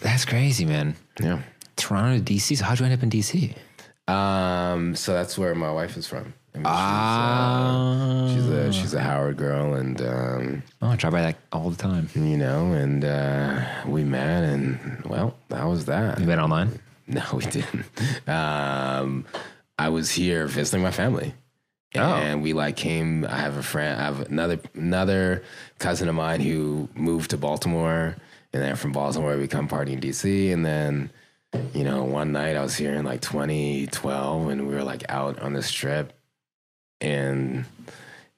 That's 0.00 0.24
crazy, 0.24 0.64
man. 0.64 0.94
Yeah. 1.20 1.42
Toronto 1.78 2.18
to 2.22 2.34
DC. 2.34 2.56
So 2.58 2.64
how'd 2.64 2.78
you 2.78 2.84
end 2.86 2.94
up 2.94 3.02
in 3.02 3.10
DC? 3.10 3.54
Um, 4.06 4.94
so 4.96 5.12
that's 5.12 5.36
where 5.38 5.54
my 5.54 5.70
wife 5.70 5.96
is 5.96 6.06
from. 6.06 6.34
I 6.54 6.58
mean, 6.58 6.66
Ah. 6.66 8.26
she's, 8.32 8.46
uh, 8.46 8.72
she's 8.72 8.78
a 8.78 8.80
she's 8.82 8.94
a 8.94 9.00
Howard 9.00 9.36
girl, 9.36 9.74
and 9.74 10.00
um, 10.00 10.62
Oh, 10.82 10.88
I 10.88 10.96
drive 10.96 11.12
by 11.12 11.22
that 11.22 11.36
all 11.52 11.70
the 11.70 11.76
time. 11.76 12.08
you 12.14 12.36
know, 12.38 12.72
and 12.72 13.04
uh, 13.04 13.64
we 13.86 14.04
met, 14.04 14.44
and 14.44 15.02
well, 15.04 15.34
that 15.50 15.64
was 15.64 15.84
that. 15.86 16.18
You 16.20 16.26
met 16.26 16.38
online? 16.38 16.78
No, 17.06 17.22
we 17.34 17.44
didn't. 17.46 17.84
Um, 18.28 19.24
I 19.78 19.88
was 19.90 20.10
here 20.10 20.46
visiting 20.46 20.82
my 20.82 20.90
family. 20.90 21.34
Oh. 21.94 22.00
And 22.00 22.42
we 22.42 22.52
like 22.52 22.76
came. 22.76 23.24
I 23.24 23.36
have 23.38 23.56
a 23.56 23.62
friend. 23.62 23.98
I 24.00 24.04
have 24.04 24.20
another 24.28 24.58
another 24.74 25.42
cousin 25.78 26.08
of 26.08 26.14
mine 26.14 26.40
who 26.40 26.88
moved 26.94 27.30
to 27.30 27.36
Baltimore, 27.38 28.16
and 28.52 28.62
then 28.62 28.74
from 28.76 28.92
Baltimore 28.92 29.36
we 29.36 29.46
come 29.48 29.68
party 29.68 29.92
in 29.92 30.00
DC. 30.00 30.52
And 30.52 30.64
then, 30.66 31.10
you 31.74 31.84
know, 31.84 32.04
one 32.04 32.32
night 32.32 32.56
I 32.56 32.62
was 32.62 32.76
here 32.76 32.94
in 32.94 33.04
like 33.04 33.20
2012, 33.20 34.48
and 34.48 34.68
we 34.68 34.74
were 34.74 34.84
like 34.84 35.04
out 35.08 35.38
on 35.40 35.52
the 35.52 35.62
strip 35.62 36.12
in 37.00 37.64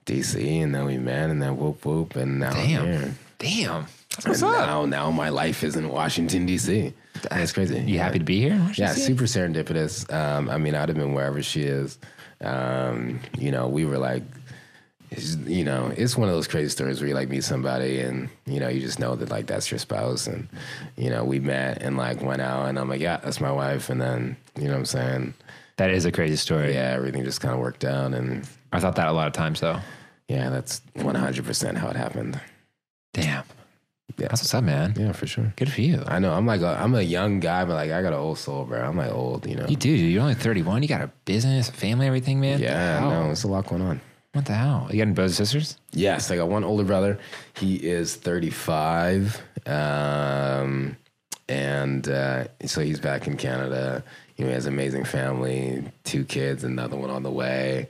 DC, 0.06 0.62
and 0.62 0.74
then 0.74 0.84
we 0.84 0.98
met, 0.98 1.30
and 1.30 1.42
then 1.42 1.56
whoop 1.56 1.84
whoop, 1.84 2.16
and 2.16 2.40
now 2.40 2.52
Damn. 2.52 2.82
I'm 2.82 2.92
here. 2.92 3.14
Damn. 3.38 3.86
And 4.16 4.26
what's 4.26 4.42
up. 4.42 4.52
now, 4.52 4.84
now 4.84 5.10
my 5.10 5.28
life 5.28 5.62
is 5.64 5.76
in 5.76 5.88
Washington 5.88 6.46
D.C. 6.46 6.92
That's 7.30 7.52
crazy. 7.52 7.80
You 7.80 7.98
happy 7.98 8.18
to 8.18 8.24
be 8.24 8.40
here? 8.40 8.70
Yeah, 8.76 8.92
super 8.92 9.24
serendipitous. 9.24 10.12
Um, 10.12 10.48
I 10.48 10.58
mean, 10.58 10.74
I'd 10.74 10.88
have 10.88 10.98
been 10.98 11.14
wherever 11.14 11.42
she 11.42 11.62
is. 11.62 11.98
Um, 12.40 13.20
you 13.38 13.50
know, 13.50 13.68
we 13.68 13.84
were 13.84 13.98
like, 13.98 14.22
it's, 15.10 15.34
you 15.36 15.64
know, 15.64 15.92
it's 15.96 16.16
one 16.16 16.28
of 16.28 16.34
those 16.34 16.46
crazy 16.48 16.68
stories 16.68 17.00
where 17.00 17.08
you 17.08 17.14
like 17.14 17.28
meet 17.28 17.42
somebody 17.44 17.98
and 18.00 18.28
you 18.46 18.60
know 18.60 18.68
you 18.68 18.80
just 18.80 18.98
know 18.98 19.14
that 19.16 19.28
like 19.28 19.46
that's 19.46 19.70
your 19.70 19.78
spouse, 19.78 20.26
and 20.26 20.48
you 20.96 21.10
know 21.10 21.24
we 21.24 21.40
met 21.40 21.82
and 21.82 21.96
like 21.96 22.22
went 22.22 22.40
out, 22.42 22.66
and 22.68 22.78
I'm 22.78 22.88
like, 22.88 23.00
yeah, 23.00 23.16
that's 23.18 23.40
my 23.40 23.52
wife, 23.52 23.90
and 23.90 24.00
then 24.00 24.36
you 24.56 24.64
know 24.64 24.72
what 24.72 24.78
I'm 24.78 24.86
saying, 24.86 25.34
That 25.76 25.90
is 25.90 26.04
a 26.04 26.12
crazy 26.12 26.36
story. 26.36 26.74
yeah, 26.74 26.90
everything 26.94 27.24
just 27.24 27.40
kind 27.40 27.54
of 27.54 27.60
worked 27.60 27.84
out, 27.84 28.14
and 28.14 28.46
I 28.72 28.78
thought 28.80 28.96
that 28.96 29.08
a 29.08 29.12
lot 29.12 29.26
of 29.26 29.32
times 29.32 29.60
though. 29.60 29.80
yeah, 30.28 30.48
that's 30.50 30.80
100 30.94 31.44
percent 31.44 31.78
how 31.78 31.88
it 31.88 31.96
happened. 31.96 32.40
Damn. 33.12 33.44
Yeah. 34.18 34.26
That's 34.28 34.42
what's 34.42 34.52
up, 34.54 34.64
man. 34.64 34.94
Yeah, 34.98 35.12
for 35.12 35.26
sure. 35.26 35.52
Good 35.56 35.72
for 35.72 35.80
you. 35.80 36.02
I 36.06 36.18
know. 36.18 36.32
I'm 36.34 36.44
like, 36.44 36.60
a, 36.60 36.76
I'm 36.78 36.94
a 36.94 37.00
young 37.00 37.40
guy, 37.40 37.64
but 37.64 37.74
like 37.74 37.90
I 37.90 38.02
got 38.02 38.12
an 38.12 38.18
old 38.18 38.38
soul, 38.38 38.64
bro. 38.64 38.80
I'm 38.82 38.96
like 38.96 39.10
old, 39.10 39.46
you 39.46 39.54
know. 39.56 39.66
You 39.66 39.76
do. 39.76 39.88
You're 39.88 40.20
only 40.22 40.34
31. 40.34 40.82
You 40.82 40.88
got 40.88 41.00
a 41.00 41.10
business, 41.24 41.68
a 41.70 41.72
family, 41.72 42.06
everything, 42.06 42.38
man. 42.40 42.58
Yeah, 42.60 43.00
What 43.00 43.04
the 43.06 43.10
hell? 43.14 43.20
no, 43.22 43.26
there's 43.26 43.44
a 43.44 43.48
lot 43.48 43.66
going 43.66 43.80
on. 43.82 44.00
What 44.32 44.46
the 44.46 44.54
hell? 44.54 44.86
You 44.90 44.98
got 44.98 45.02
any 45.02 45.12
brothers 45.12 45.38
and 45.38 45.48
sisters? 45.48 45.76
Yes, 45.92 46.30
I 46.30 46.36
got 46.36 46.48
one 46.48 46.62
older 46.62 46.84
brother. 46.84 47.18
He 47.54 47.76
is 47.76 48.14
35. 48.14 49.42
Um, 49.66 50.96
and 51.48 52.08
uh, 52.08 52.44
so 52.64 52.80
he's 52.80 53.00
back 53.00 53.26
in 53.26 53.36
Canada. 53.36 54.04
You 54.36 54.44
know, 54.44 54.50
he 54.50 54.54
has 54.54 54.66
an 54.66 54.72
amazing 54.72 55.04
family, 55.04 55.82
two 56.04 56.24
kids, 56.24 56.62
another 56.62 56.96
one 56.96 57.10
on 57.10 57.24
the 57.24 57.30
way. 57.30 57.88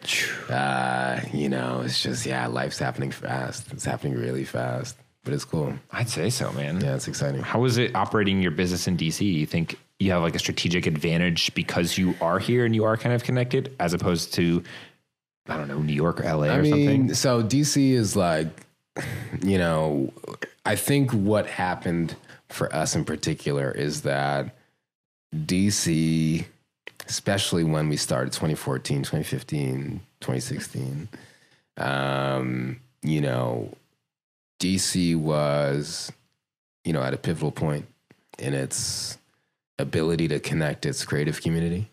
Uh, 0.49 1.21
you 1.33 1.49
know, 1.51 1.83
it's 1.85 2.03
just, 2.03 2.25
yeah, 2.25 2.47
life's 2.47 2.79
happening 2.79 3.11
fast. 3.11 3.71
It's 3.73 3.85
happening 3.85 4.15
really 4.15 4.45
fast, 4.45 4.97
but 5.25 5.35
it's 5.35 5.45
cool. 5.45 5.75
I'd 5.93 6.09
say 6.09 6.31
so, 6.31 6.51
man. 6.53 6.81
Yeah, 6.81 6.95
it's 6.95 7.07
exciting. 7.07 7.43
How 7.43 7.65
is 7.67 7.77
it 7.77 7.95
operating 7.95 8.41
your 8.41 8.51
business 8.51 8.89
in 8.89 8.97
DC? 8.97 9.21
You 9.21 9.47
think 9.47 9.79
you 10.01 10.11
have 10.13 10.23
like 10.23 10.35
a 10.35 10.39
strategic 10.41 10.87
advantage 10.87 11.55
because 11.55 11.99
you 11.99 12.15
are 12.23 12.39
here 12.39 12.65
and 12.65 12.75
you 12.75 12.85
are 12.85 12.97
kind 12.97 13.15
of 13.15 13.23
connected 13.23 13.77
as 13.79 13.93
opposed 13.93 14.33
to, 14.35 14.63
I 15.51 15.57
don't 15.57 15.69
know, 15.69 15.79
New 15.79 15.93
York 15.93 16.21
or 16.21 16.25
LA 16.25 16.47
or 16.47 16.51
I 16.51 16.61
mean, 16.61 16.73
something? 16.73 17.15
so 17.15 17.43
DC 17.43 17.91
is 17.91 18.15
like, 18.15 18.49
you 19.43 19.59
know, 19.59 20.13
I 20.65 20.77
think 20.77 21.11
what 21.13 21.47
happened 21.47 22.15
for 22.49 22.75
us 22.75 22.95
in 22.95 23.05
particular 23.05 23.71
is 23.71 24.03
that 24.03 24.55
DC, 25.35 26.45
especially 27.09 27.65
when 27.65 27.89
we 27.89 27.97
started 27.97 28.33
2014, 28.33 28.99
2015, 28.99 30.01
2016, 30.21 31.09
um, 31.77 32.81
you 33.03 33.21
know, 33.21 33.73
DC 34.61 35.17
was, 35.17 36.13
you 36.85 36.93
know, 36.93 37.03
at 37.03 37.15
a 37.15 37.17
pivotal 37.17 37.51
point 37.51 37.87
in 38.39 38.55
its 38.55 39.19
ability 39.79 40.29
to 40.29 40.39
connect 40.39 40.87
its 40.87 41.05
creative 41.05 41.41
community. 41.41 41.89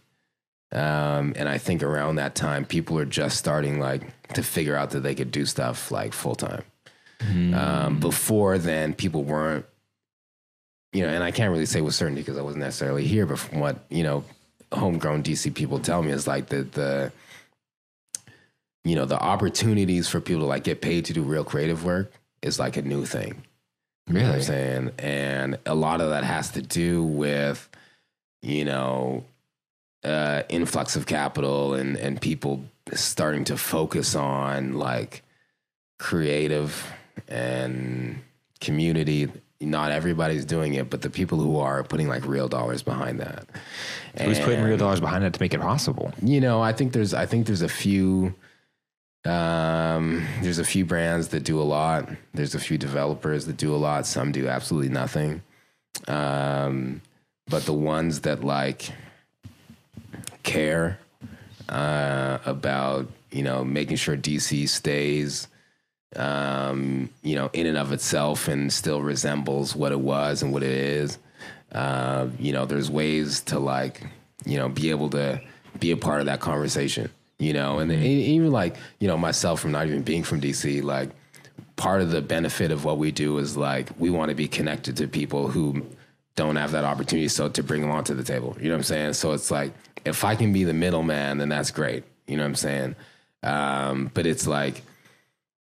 Um, 0.72 1.34
and 1.36 1.48
I 1.48 1.58
think 1.58 1.82
around 1.82 2.16
that 2.16 2.36
time, 2.36 2.66
people 2.66 2.98
are 3.00 3.06
just 3.06 3.38
starting 3.38 3.80
like 3.80 4.02
to 4.34 4.44
figure 4.44 4.76
out 4.76 4.92
that 4.92 5.02
they 5.02 5.16
could 5.16 5.32
do 5.32 5.46
stuff 5.46 5.92
like 5.92 6.14
full 6.14 6.36
time. 6.36 6.64
Um, 7.54 8.00
before 8.00 8.58
then, 8.58 8.94
people 8.94 9.24
weren't, 9.24 9.66
you 10.94 11.04
know, 11.04 11.10
and 11.10 11.24
I 11.24 11.32
can't 11.32 11.52
really 11.52 11.66
say 11.66 11.82
with 11.82 11.96
certainty 11.96 12.22
because 12.22 12.38
I 12.38 12.42
wasn't 12.42 12.64
necessarily 12.64 13.06
here, 13.08 13.26
but 13.26 13.40
from 13.40 13.60
what, 13.60 13.80
you 13.90 14.04
know, 14.04 14.24
homegrown 14.72 15.24
DC 15.24 15.54
people 15.54 15.80
tell 15.80 16.04
me 16.04 16.12
is 16.12 16.28
like 16.28 16.48
the, 16.48 16.64
the, 16.64 17.12
you 18.84 18.96
know, 18.96 19.06
the 19.06 19.20
opportunities 19.20 20.08
for 20.08 20.20
people 20.20 20.42
to 20.44 20.48
like 20.48 20.64
get 20.64 20.82
paid 20.82 21.06
to 21.06 21.14
do 21.14 21.24
real 21.24 21.44
creative 21.44 21.84
work 21.84 22.12
is 22.42 22.60
like 22.60 22.78
a 22.78 22.82
new 22.82 23.06
thing. 23.06 23.44
You 24.08 24.14
know 24.14 24.28
what 24.28 24.36
I'm 24.36 24.42
saying? 24.42 24.92
And 25.00 25.60
a 25.66 25.76
lot 25.76 26.00
of 26.00 26.12
that 26.12 26.24
has 26.24 26.52
to 26.52 26.62
do 26.62 27.04
with, 27.04 27.68
you 28.42 28.64
know, 28.64 29.26
uh, 30.04 30.44
influx 30.50 30.96
of 30.96 31.06
capital 31.06 31.74
and 31.74 31.98
and 31.98 32.22
people 32.22 32.64
starting 32.94 33.44
to 33.46 33.58
focus 33.58 34.16
on 34.16 34.74
like 34.74 35.24
creative 36.00 36.92
and 37.28 38.22
community. 38.60 39.30
Not 39.60 39.92
everybody's 39.92 40.46
doing 40.46 40.76
it, 40.76 40.90
but 40.92 41.02
the 41.02 41.10
people 41.10 41.40
who 41.40 41.58
are 41.58 41.84
putting 41.84 42.08
like 42.08 42.28
real 42.28 42.48
dollars 42.48 42.84
behind 42.84 43.20
that. 43.20 43.48
Who's 44.22 44.40
putting 44.40 44.64
real 44.64 44.78
dollars 44.78 45.00
behind 45.00 45.24
it 45.24 45.34
to 45.34 45.42
make 45.42 45.54
it 45.54 45.62
possible? 45.62 46.14
You 46.22 46.40
know, 46.40 46.62
I 46.62 46.74
think 46.74 46.94
there's 46.94 47.14
I 47.14 47.26
think 47.26 47.48
there's 47.48 47.64
a 47.64 47.70
few 47.70 48.36
um, 49.26 50.26
there's 50.42 50.60
a 50.60 50.64
few 50.64 50.86
brands 50.86 51.30
that 51.30 51.44
do 51.44 51.60
a 51.60 51.64
lot. 51.64 52.10
There's 52.34 52.56
a 52.56 52.60
few 52.60 52.78
developers 52.78 53.46
that 53.48 53.58
do 53.58 53.76
a 53.76 53.78
lot. 53.78 54.06
Some 54.06 54.32
do 54.32 54.48
absolutely 54.48 54.90
nothing. 54.90 55.42
Um, 56.08 57.02
but 57.50 57.66
the 57.66 57.74
ones 57.74 58.22
that 58.22 58.44
like 58.44 58.92
care 60.48 60.98
uh, 61.70 62.40
about 62.46 63.08
you 63.32 63.44
know 63.44 63.64
making 63.64 63.98
sure 63.98 64.18
DC 64.18 64.68
stays 64.68 65.48
um, 66.16 67.10
you 67.22 67.36
know 67.36 67.50
in 67.54 67.68
and 67.68 67.78
of 67.78 67.92
itself 67.92 68.48
and 68.48 68.72
still 68.72 69.02
resembles 69.02 69.76
what 69.76 69.92
it 69.92 70.00
was 70.00 70.42
and 70.42 70.52
what 70.52 70.64
it 70.64 70.72
is. 70.72 71.20
Uh, 71.74 72.28
you 72.40 72.54
know, 72.54 72.66
there's 72.66 72.90
ways 72.90 73.42
to 73.42 73.60
like 73.60 74.02
you 74.46 74.58
know 74.58 74.70
be 74.70 74.90
able 74.90 75.10
to 75.10 75.40
be 75.80 75.92
a 75.92 75.98
part 75.98 76.22
of 76.22 76.26
that 76.26 76.40
conversation. 76.40 77.12
You 77.40 77.54
know, 77.54 77.78
and 77.80 77.92
e- 77.92 78.36
even 78.36 78.52
like 78.52 78.78
you 79.00 79.08
know 79.08 79.18
myself 79.18 79.60
from 79.60 79.74
not 79.74 79.86
even 79.88 80.02
being 80.02 80.24
from 80.24 80.42
DC, 80.42 80.82
like 80.82 81.10
part 81.76 82.02
of 82.02 82.10
the 82.10 82.22
benefit 82.22 82.72
of 82.72 82.86
what 82.86 82.98
we 82.98 83.12
do 83.12 83.38
is 83.38 83.58
like 83.58 83.90
we 84.00 84.10
want 84.10 84.30
to 84.30 84.36
be 84.36 84.48
connected 84.48 84.98
to 84.98 85.08
people 85.08 85.50
who 85.50 85.86
don't 86.38 86.56
have 86.56 86.72
that 86.72 86.86
opportunity 86.86 87.28
so 87.28 87.50
to 87.50 87.62
bring 87.62 87.82
them 87.82 87.92
onto 87.92 88.14
the 88.14 88.24
table 88.24 88.56
you 88.62 88.70
know 88.70 88.76
what 88.76 88.78
i'm 88.78 88.84
saying 88.84 89.12
so 89.14 89.34
it's 89.34 89.52
like 89.52 89.74
if 90.06 90.24
i 90.24 90.34
can 90.36 90.54
be 90.54 90.64
the 90.64 90.74
middleman 90.74 91.38
then 91.40 91.50
that's 91.50 91.72
great 91.72 92.06
you 92.28 92.38
know 92.38 92.44
what 92.44 92.48
i'm 92.48 92.56
saying 92.56 92.96
um, 93.44 94.10
but 94.14 94.26
it's 94.26 94.48
like 94.48 94.82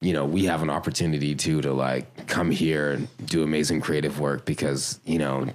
you 0.00 0.12
know 0.12 0.24
we 0.24 0.44
have 0.44 0.62
an 0.62 0.70
opportunity 0.70 1.34
too 1.34 1.60
to 1.62 1.72
like 1.72 2.26
come 2.28 2.50
here 2.50 2.92
and 2.92 3.08
do 3.26 3.42
amazing 3.42 3.80
creative 3.80 4.20
work 4.20 4.44
because 4.44 5.00
you 5.04 5.18
know 5.18 5.48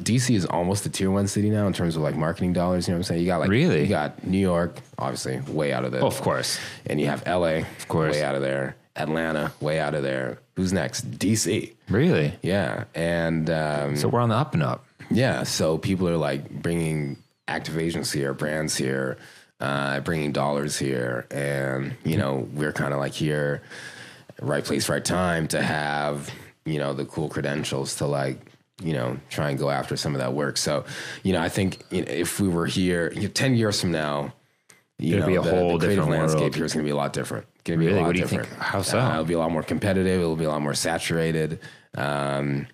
DC 0.00 0.34
is 0.36 0.46
almost 0.46 0.86
a 0.86 0.90
tier 0.90 1.10
one 1.10 1.26
city 1.26 1.50
now 1.50 1.66
in 1.66 1.72
terms 1.72 1.96
of 1.96 2.02
like 2.02 2.14
marketing 2.14 2.52
dollars. 2.52 2.86
You 2.86 2.92
know 2.92 2.98
what 2.98 3.00
I'm 3.00 3.04
saying? 3.04 3.20
You 3.22 3.26
got 3.26 3.40
like 3.40 3.50
Really? 3.50 3.80
you 3.82 3.88
got 3.88 4.24
New 4.24 4.38
York, 4.38 4.76
obviously 4.96 5.40
way 5.52 5.72
out 5.72 5.84
of 5.84 5.90
the 5.90 5.98
Oh, 5.98 6.06
of 6.06 6.20
course. 6.20 6.56
and 6.86 7.00
you 7.00 7.06
have 7.08 7.26
LA, 7.26 7.62
of 7.78 7.88
course. 7.88 8.12
way 8.14 8.22
out 8.22 8.36
of 8.36 8.40
there. 8.42 8.76
Atlanta, 8.98 9.52
way 9.60 9.78
out 9.80 9.94
of 9.94 10.02
there. 10.02 10.38
Who's 10.56 10.72
next? 10.72 11.10
DC. 11.18 11.72
Really? 11.88 12.34
Yeah, 12.42 12.84
and 12.94 13.48
um, 13.48 13.96
So 13.96 14.08
we're 14.08 14.20
on 14.20 14.28
the 14.28 14.34
up 14.34 14.54
and 14.54 14.62
up. 14.62 14.84
yeah, 15.10 15.44
so 15.44 15.78
people 15.78 16.08
are 16.08 16.16
like 16.16 16.50
bringing 16.50 17.16
activations 17.46 18.12
here, 18.12 18.34
brands 18.34 18.76
here, 18.76 19.16
uh, 19.60 20.00
bringing 20.00 20.32
dollars 20.32 20.78
here, 20.78 21.26
and 21.30 21.96
you 22.04 22.16
know 22.16 22.48
we're 22.54 22.72
kind 22.72 22.92
of 22.92 23.00
like 23.00 23.12
here, 23.14 23.62
right 24.42 24.64
place, 24.64 24.88
right 24.88 25.04
time 25.04 25.48
to 25.48 25.62
have 25.62 26.30
you 26.64 26.78
know 26.78 26.92
the 26.92 27.04
cool 27.06 27.28
credentials 27.28 27.94
to 27.96 28.06
like 28.06 28.38
you 28.82 28.92
know 28.92 29.16
try 29.30 29.50
and 29.50 29.58
go 29.58 29.70
after 29.70 29.96
some 29.96 30.14
of 30.14 30.20
that 30.20 30.34
work. 30.34 30.56
So 30.56 30.84
you 31.22 31.32
know 31.32 31.40
I 31.40 31.48
think 31.48 31.82
you 31.90 32.02
know, 32.04 32.10
if 32.12 32.38
we 32.40 32.48
were 32.48 32.66
here 32.66 33.12
you 33.14 33.22
know, 33.22 33.28
ten 33.28 33.54
years 33.56 33.80
from 33.80 33.92
now. 33.92 34.32
You 35.00 35.14
It'll 35.16 35.20
know, 35.20 35.26
be 35.26 35.36
a 35.36 35.42
the, 35.42 35.50
whole 35.56 35.78
the 35.78 35.86
different 35.88 36.10
landscape 36.10 36.54
here 36.56 36.64
is 36.64 36.72
going 36.74 36.84
to 36.84 36.88
be 36.88 36.92
a 36.92 36.96
lot 36.96 37.12
different. 37.12 37.46
Going 37.64 37.78
to 37.78 37.84
be 37.84 37.86
Really? 37.86 37.98
a 37.98 38.02
lot 38.02 38.06
What 38.08 38.12
do 38.16 38.18
you 38.20 38.24
different. 38.26 38.48
think? 38.48 38.60
How 38.60 38.82
so? 38.82 38.98
Uh, 38.98 39.12
it'll 39.12 39.24
be 39.24 39.34
a 39.34 39.38
lot 39.38 39.52
more 39.52 39.62
competitive. 39.62 40.20
It'll 40.20 40.34
be 40.34 40.44
a 40.44 40.48
lot 40.50 40.60
more 40.60 40.74
saturated. 40.74 41.60
Um, 41.96 42.66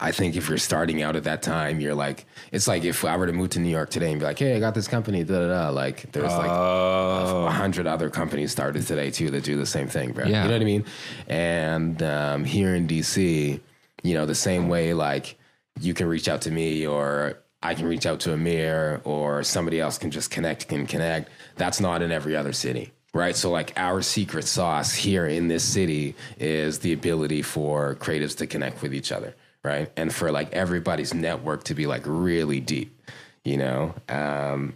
I 0.00 0.10
think 0.12 0.36
if 0.36 0.48
you're 0.48 0.58
starting 0.58 1.02
out 1.02 1.16
at 1.16 1.24
that 1.24 1.42
time, 1.42 1.80
you're 1.80 1.94
like, 1.94 2.26
it's 2.50 2.66
like 2.66 2.84
if 2.84 3.04
I 3.04 3.16
were 3.16 3.26
to 3.26 3.32
move 3.32 3.50
to 3.50 3.60
New 3.60 3.68
York 3.70 3.90
today 3.90 4.10
and 4.10 4.18
be 4.20 4.24
like, 4.26 4.38
hey, 4.38 4.56
I 4.56 4.60
got 4.60 4.74
this 4.74 4.88
company, 4.88 5.22
da 5.22 5.38
da 5.40 5.48
da. 5.64 5.68
Like, 5.70 6.12
there's 6.12 6.32
like 6.32 6.50
Oh. 6.50 7.46
a 7.46 7.50
hundred 7.50 7.86
other 7.86 8.08
companies 8.10 8.50
started 8.50 8.86
today 8.86 9.10
too 9.10 9.30
that 9.30 9.44
do 9.44 9.56
the 9.58 9.66
same 9.66 9.86
thing, 9.88 10.12
bro. 10.12 10.24
Yeah. 10.26 10.42
You 10.44 10.48
know 10.48 10.54
what 10.54 10.62
I 10.62 10.64
mean? 10.64 10.84
And 11.26 12.02
um, 12.02 12.44
here 12.44 12.74
in 12.74 12.86
DC, 12.86 13.60
you 14.02 14.14
know, 14.14 14.26
the 14.26 14.34
same 14.34 14.68
way, 14.68 14.94
like 14.94 15.38
you 15.80 15.94
can 15.94 16.06
reach 16.06 16.28
out 16.28 16.40
to 16.42 16.50
me 16.50 16.86
or 16.86 17.38
I 17.62 17.74
can 17.74 17.86
reach 17.86 18.06
out 18.06 18.20
to 18.20 18.32
Amir 18.32 19.00
or 19.04 19.42
somebody 19.42 19.80
else 19.80 19.98
can 19.98 20.10
just 20.10 20.30
connect, 20.30 20.68
can 20.68 20.86
connect. 20.86 21.30
That's 21.56 21.80
not 21.80 22.02
in 22.02 22.12
every 22.12 22.36
other 22.36 22.52
city. 22.52 22.92
Right. 23.14 23.34
So, 23.34 23.50
like, 23.50 23.72
our 23.76 24.02
secret 24.02 24.44
sauce 24.44 24.94
here 24.94 25.26
in 25.26 25.48
this 25.48 25.64
city 25.64 26.14
is 26.38 26.80
the 26.80 26.92
ability 26.92 27.42
for 27.42 27.96
creatives 27.96 28.36
to 28.36 28.46
connect 28.46 28.82
with 28.82 28.94
each 28.94 29.10
other. 29.10 29.34
Right. 29.64 29.90
And 29.96 30.14
for 30.14 30.30
like 30.30 30.52
everybody's 30.52 31.12
network 31.12 31.64
to 31.64 31.74
be 31.74 31.86
like 31.86 32.02
really 32.04 32.60
deep, 32.60 32.96
you 33.44 33.56
know? 33.56 33.94
Um, 34.08 34.74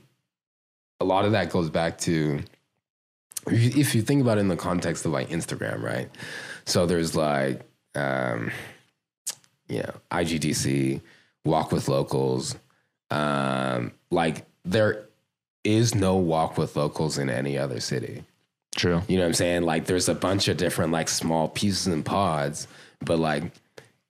a 0.98 1.04
lot 1.04 1.24
of 1.24 1.32
that 1.32 1.50
goes 1.50 1.70
back 1.70 1.98
to 1.98 2.42
if 3.46 3.94
you, 3.94 4.02
think 4.02 4.22
about 4.22 4.38
it 4.38 4.42
in 4.42 4.48
the 4.48 4.56
context 4.56 5.04
of 5.04 5.12
like 5.12 5.28
Instagram, 5.30 5.82
right? 5.82 6.08
So 6.64 6.86
there's 6.86 7.16
like, 7.16 7.62
um, 7.94 8.52
you 9.68 9.78
know, 9.78 9.94
IGDC, 10.10 11.00
Walk 11.44 11.72
with 11.72 11.88
Locals. 11.88 12.56
Um, 13.12 13.92
like 14.10 14.46
there 14.64 15.06
is 15.64 15.94
no 15.94 16.16
Walk 16.16 16.56
with 16.56 16.76
Locals 16.76 17.18
in 17.18 17.28
any 17.28 17.58
other 17.58 17.80
city. 17.80 18.24
True. 18.74 19.02
You 19.06 19.16
know 19.16 19.24
what 19.24 19.28
I'm 19.28 19.34
saying? 19.34 19.62
Like 19.62 19.84
there's 19.86 20.08
a 20.08 20.14
bunch 20.14 20.48
of 20.48 20.56
different 20.56 20.92
like 20.92 21.08
small 21.08 21.48
pieces 21.48 21.86
and 21.86 22.04
pods, 22.04 22.66
but 23.00 23.18
like 23.18 23.44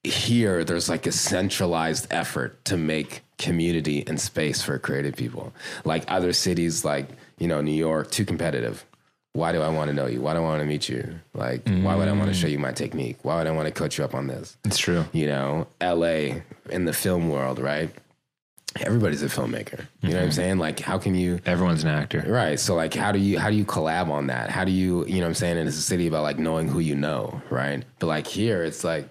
here 0.03 0.63
there's 0.63 0.89
like 0.89 1.05
a 1.05 1.11
centralized 1.11 2.07
effort 2.11 2.63
to 2.65 2.77
make 2.77 3.23
community 3.37 4.05
and 4.07 4.19
space 4.19 4.61
for 4.61 4.79
creative 4.79 5.15
people. 5.15 5.53
Like 5.83 6.05
other 6.07 6.31
cities 6.31 6.85
like, 6.85 7.09
you 7.37 7.47
know, 7.47 7.61
New 7.61 7.71
York, 7.71 8.09
too 8.09 8.25
competitive. 8.25 8.85
Why 9.33 9.51
do 9.51 9.61
I 9.61 9.69
want 9.69 9.89
to 9.89 9.95
know 9.95 10.05
you? 10.05 10.21
Why 10.21 10.33
do 10.33 10.39
I 10.39 10.43
want 10.43 10.61
to 10.61 10.65
meet 10.65 10.87
you? 10.87 11.19
Like, 11.33 11.67
why 11.67 11.95
would 11.95 12.07
I 12.07 12.11
want 12.11 12.27
to 12.27 12.35
show 12.35 12.45
you 12.45 12.59
my 12.59 12.71
technique? 12.71 13.17
Why 13.23 13.37
would 13.37 13.47
I 13.47 13.51
want 13.51 13.67
to 13.67 13.73
coach 13.73 13.97
you 13.97 14.03
up 14.03 14.13
on 14.13 14.27
this? 14.27 14.57
It's 14.63 14.77
true. 14.77 15.05
You 15.11 15.25
know, 15.25 15.67
LA 15.81 16.41
in 16.69 16.85
the 16.85 16.93
film 16.93 17.29
world, 17.29 17.57
right? 17.57 17.89
Everybody's 18.81 19.21
a 19.21 19.27
filmmaker. 19.27 19.85
You 20.01 20.09
know 20.09 20.15
what 20.15 20.23
I'm 20.23 20.29
mm-hmm. 20.29 20.31
saying? 20.31 20.57
Like, 20.57 20.79
how 20.79 20.97
can 20.97 21.15
you 21.15 21.39
Everyone's 21.45 21.83
an 21.83 21.89
actor. 21.89 22.23
Right. 22.27 22.59
So 22.59 22.75
like 22.75 22.93
how 22.93 23.11
do 23.11 23.19
you 23.19 23.39
how 23.39 23.49
do 23.49 23.55
you 23.55 23.65
collab 23.65 24.09
on 24.09 24.27
that? 24.27 24.49
How 24.49 24.63
do 24.63 24.71
you 24.71 25.05
you 25.05 25.15
know 25.15 25.21
what 25.21 25.27
I'm 25.27 25.33
saying? 25.35 25.57
And 25.57 25.67
it's 25.67 25.77
a 25.77 25.81
city 25.81 26.07
about 26.07 26.23
like 26.23 26.39
knowing 26.39 26.67
who 26.67 26.79
you 26.79 26.95
know, 26.95 27.41
right? 27.49 27.83
But 27.99 28.07
like 28.07 28.27
here 28.27 28.63
it's 28.63 28.83
like 28.83 29.09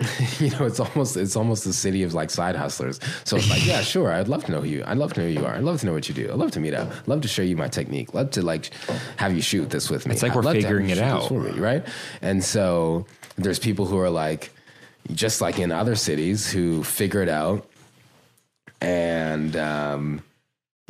you 0.38 0.50
know, 0.50 0.64
it's 0.64 0.80
almost 0.80 1.16
it's 1.16 1.36
almost 1.36 1.66
a 1.66 1.72
city 1.72 2.02
of 2.02 2.14
like 2.14 2.30
side 2.30 2.56
hustlers. 2.56 3.00
So 3.24 3.36
it's 3.36 3.50
like, 3.50 3.66
yeah, 3.66 3.82
sure, 3.82 4.12
I'd 4.12 4.28
love 4.28 4.44
to 4.44 4.52
know 4.52 4.60
who 4.60 4.68
you 4.68 4.84
I'd 4.86 4.96
love 4.96 5.12
to 5.14 5.20
know 5.20 5.26
who 5.26 5.32
you 5.32 5.44
are. 5.44 5.54
I'd 5.54 5.64
love 5.64 5.80
to 5.80 5.86
know 5.86 5.92
what 5.92 6.08
you 6.08 6.14
do. 6.14 6.30
I'd 6.30 6.38
love 6.38 6.52
to 6.52 6.60
meet 6.60 6.74
up. 6.74 6.90
I'd 6.90 7.08
love 7.08 7.20
to 7.22 7.28
show 7.28 7.42
you 7.42 7.56
my 7.56 7.68
technique. 7.68 8.14
Love 8.14 8.30
to 8.32 8.42
like 8.42 8.70
have 9.16 9.34
you 9.34 9.42
shoot 9.42 9.70
this 9.70 9.90
with 9.90 10.06
me. 10.06 10.14
It's 10.14 10.22
like 10.22 10.32
I'd 10.32 10.36
we're 10.36 10.42
love 10.42 10.54
to 10.54 10.60
have 10.60 10.68
figuring 10.68 10.90
it 10.90 10.98
out. 10.98 11.28
for 11.28 11.40
me, 11.40 11.58
right? 11.58 11.86
And 12.22 12.42
so 12.42 13.06
there's 13.36 13.58
people 13.58 13.86
who 13.86 13.98
are 13.98 14.10
like 14.10 14.50
just 15.12 15.40
like 15.40 15.58
in 15.58 15.72
other 15.72 15.96
cities 15.96 16.50
who 16.50 16.84
figure 16.84 17.22
it 17.22 17.28
out 17.28 17.69
and 18.80 19.56
um 19.56 20.22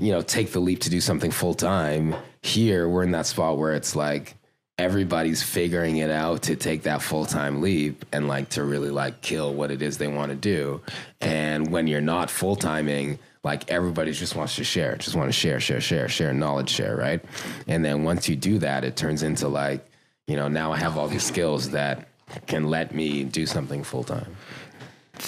you 0.00 0.12
know, 0.12 0.22
take 0.22 0.52
the 0.52 0.60
leap 0.60 0.80
to 0.80 0.90
do 0.90 1.00
something 1.00 1.30
full 1.30 1.54
time. 1.54 2.14
Here, 2.42 2.88
we're 2.88 3.02
in 3.02 3.10
that 3.10 3.26
spot 3.26 3.58
where 3.58 3.74
it's 3.74 3.94
like 3.94 4.34
everybody's 4.78 5.42
figuring 5.42 5.98
it 5.98 6.10
out 6.10 6.42
to 6.44 6.56
take 6.56 6.84
that 6.84 7.02
full 7.02 7.26
time 7.26 7.60
leap 7.60 8.06
and 8.12 8.26
like 8.26 8.48
to 8.50 8.64
really 8.64 8.88
like 8.88 9.20
kill 9.20 9.52
what 9.52 9.70
it 9.70 9.82
is 9.82 9.98
they 9.98 10.08
want 10.08 10.30
to 10.30 10.36
do. 10.36 10.80
And 11.20 11.70
when 11.70 11.86
you're 11.86 12.00
not 12.00 12.30
full 12.30 12.56
timing, 12.56 13.18
like 13.44 13.70
everybody 13.70 14.12
just 14.12 14.34
wants 14.34 14.56
to 14.56 14.64
share, 14.64 14.96
just 14.96 15.16
want 15.16 15.28
to 15.28 15.32
share, 15.32 15.60
share, 15.60 15.82
share, 15.82 16.08
share, 16.08 16.32
knowledge 16.32 16.70
share, 16.70 16.96
right? 16.96 17.22
And 17.66 17.84
then 17.84 18.02
once 18.02 18.26
you 18.26 18.36
do 18.36 18.58
that, 18.60 18.84
it 18.84 18.96
turns 18.96 19.22
into 19.22 19.48
like, 19.48 19.86
you 20.26 20.36
know, 20.36 20.48
now 20.48 20.72
I 20.72 20.78
have 20.78 20.96
all 20.96 21.08
these 21.08 21.24
skills 21.24 21.70
that 21.70 22.08
can 22.46 22.68
let 22.70 22.94
me 22.94 23.24
do 23.24 23.44
something 23.44 23.84
full 23.84 24.04
time. 24.04 24.34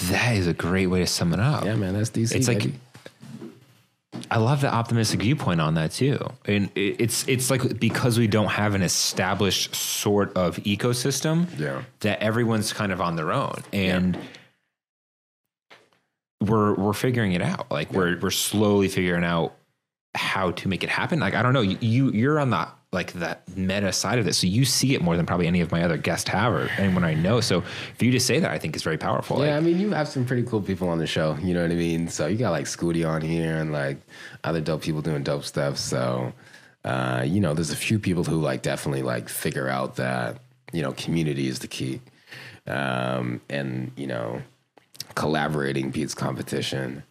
That 0.09 0.35
is 0.35 0.47
a 0.47 0.53
great 0.53 0.87
way 0.87 0.99
to 0.99 1.07
sum 1.07 1.33
it 1.33 1.39
up. 1.39 1.65
Yeah, 1.65 1.75
man, 1.75 1.93
that's 1.93 2.09
DC. 2.09 2.33
It's 2.35 2.47
like 2.47 2.59
baby. 2.59 2.79
I 4.31 4.37
love 4.37 4.61
the 4.61 4.73
optimistic 4.73 5.21
viewpoint 5.21 5.59
on 5.61 5.73
that 5.75 5.91
too, 5.91 6.17
and 6.45 6.69
it- 6.75 6.97
it's 6.99 7.27
it's 7.27 7.49
like 7.49 7.79
because 7.79 8.17
we 8.17 8.27
don't 8.27 8.49
have 8.51 8.73
an 8.75 8.81
established 8.81 9.75
sort 9.75 10.33
of 10.35 10.57
ecosystem, 10.57 11.47
Yeah. 11.59 11.83
that 12.01 12.19
everyone's 12.21 12.73
kind 12.73 12.91
of 12.91 13.01
on 13.01 13.15
their 13.15 13.31
own, 13.31 13.55
and 13.71 14.17
we're 16.41 16.73
we're 16.75 16.93
figuring 16.93 17.33
it 17.33 17.41
out. 17.41 17.71
Like 17.71 17.91
we're 17.93 18.19
we're 18.19 18.31
slowly 18.31 18.87
figuring 18.87 19.23
out 19.23 19.53
how 20.15 20.51
to 20.51 20.67
make 20.67 20.83
it 20.83 20.89
happen. 20.89 21.19
Like 21.19 21.33
I 21.35 21.41
don't 21.41 21.53
know, 21.53 21.61
you 21.61 22.11
you're 22.11 22.39
on 22.39 22.49
the 22.49 22.67
like 22.93 23.13
that 23.13 23.41
meta 23.57 23.91
side 23.91 24.19
of 24.19 24.25
this, 24.25 24.37
so 24.37 24.47
you 24.47 24.63
see 24.63 24.93
it 24.93 25.01
more 25.01 25.17
than 25.17 25.25
probably 25.25 25.47
any 25.47 25.61
of 25.61 25.71
my 25.71 25.83
other 25.83 25.97
guests 25.97 26.29
have 26.29 26.53
or 26.53 26.69
anyone 26.77 27.03
I 27.03 27.15
know. 27.15 27.41
So 27.41 27.61
for 27.97 28.05
you 28.05 28.11
to 28.11 28.19
say 28.19 28.39
that, 28.39 28.51
I 28.51 28.59
think 28.59 28.75
is 28.75 28.83
very 28.83 28.97
powerful. 28.97 29.43
Yeah, 29.43 29.57
I 29.57 29.59
mean, 29.59 29.79
you 29.79 29.91
have 29.91 30.07
some 30.07 30.25
pretty 30.25 30.43
cool 30.43 30.61
people 30.61 30.89
on 30.89 30.99
the 30.99 31.07
show. 31.07 31.35
You 31.41 31.53
know 31.53 31.63
what 31.63 31.71
I 31.71 31.75
mean? 31.75 32.07
So 32.07 32.27
you 32.27 32.37
got 32.37 32.51
like 32.51 32.65
Scooty 32.65 33.07
on 33.07 33.21
here 33.21 33.57
and 33.57 33.71
like 33.71 33.97
other 34.43 34.61
dope 34.61 34.83
people 34.83 35.01
doing 35.01 35.23
dope 35.23 35.43
stuff. 35.43 35.77
So, 35.77 36.31
uh, 36.85 37.23
you 37.25 37.39
know, 37.39 37.53
there's 37.53 37.71
a 37.71 37.75
few 37.75 37.97
people 37.99 38.23
who 38.23 38.39
like 38.39 38.61
definitely 38.61 39.01
like 39.01 39.27
figure 39.27 39.67
out 39.67 39.95
that, 39.95 40.37
you 40.71 40.81
know, 40.81 40.93
community 40.93 41.47
is 41.47 41.59
the 41.59 41.67
key. 41.67 41.99
Um, 42.67 43.41
and, 43.49 43.91
you 43.97 44.07
know, 44.07 44.41
collaborating 45.15 45.91
beats 45.91 46.13
competition. 46.13 47.03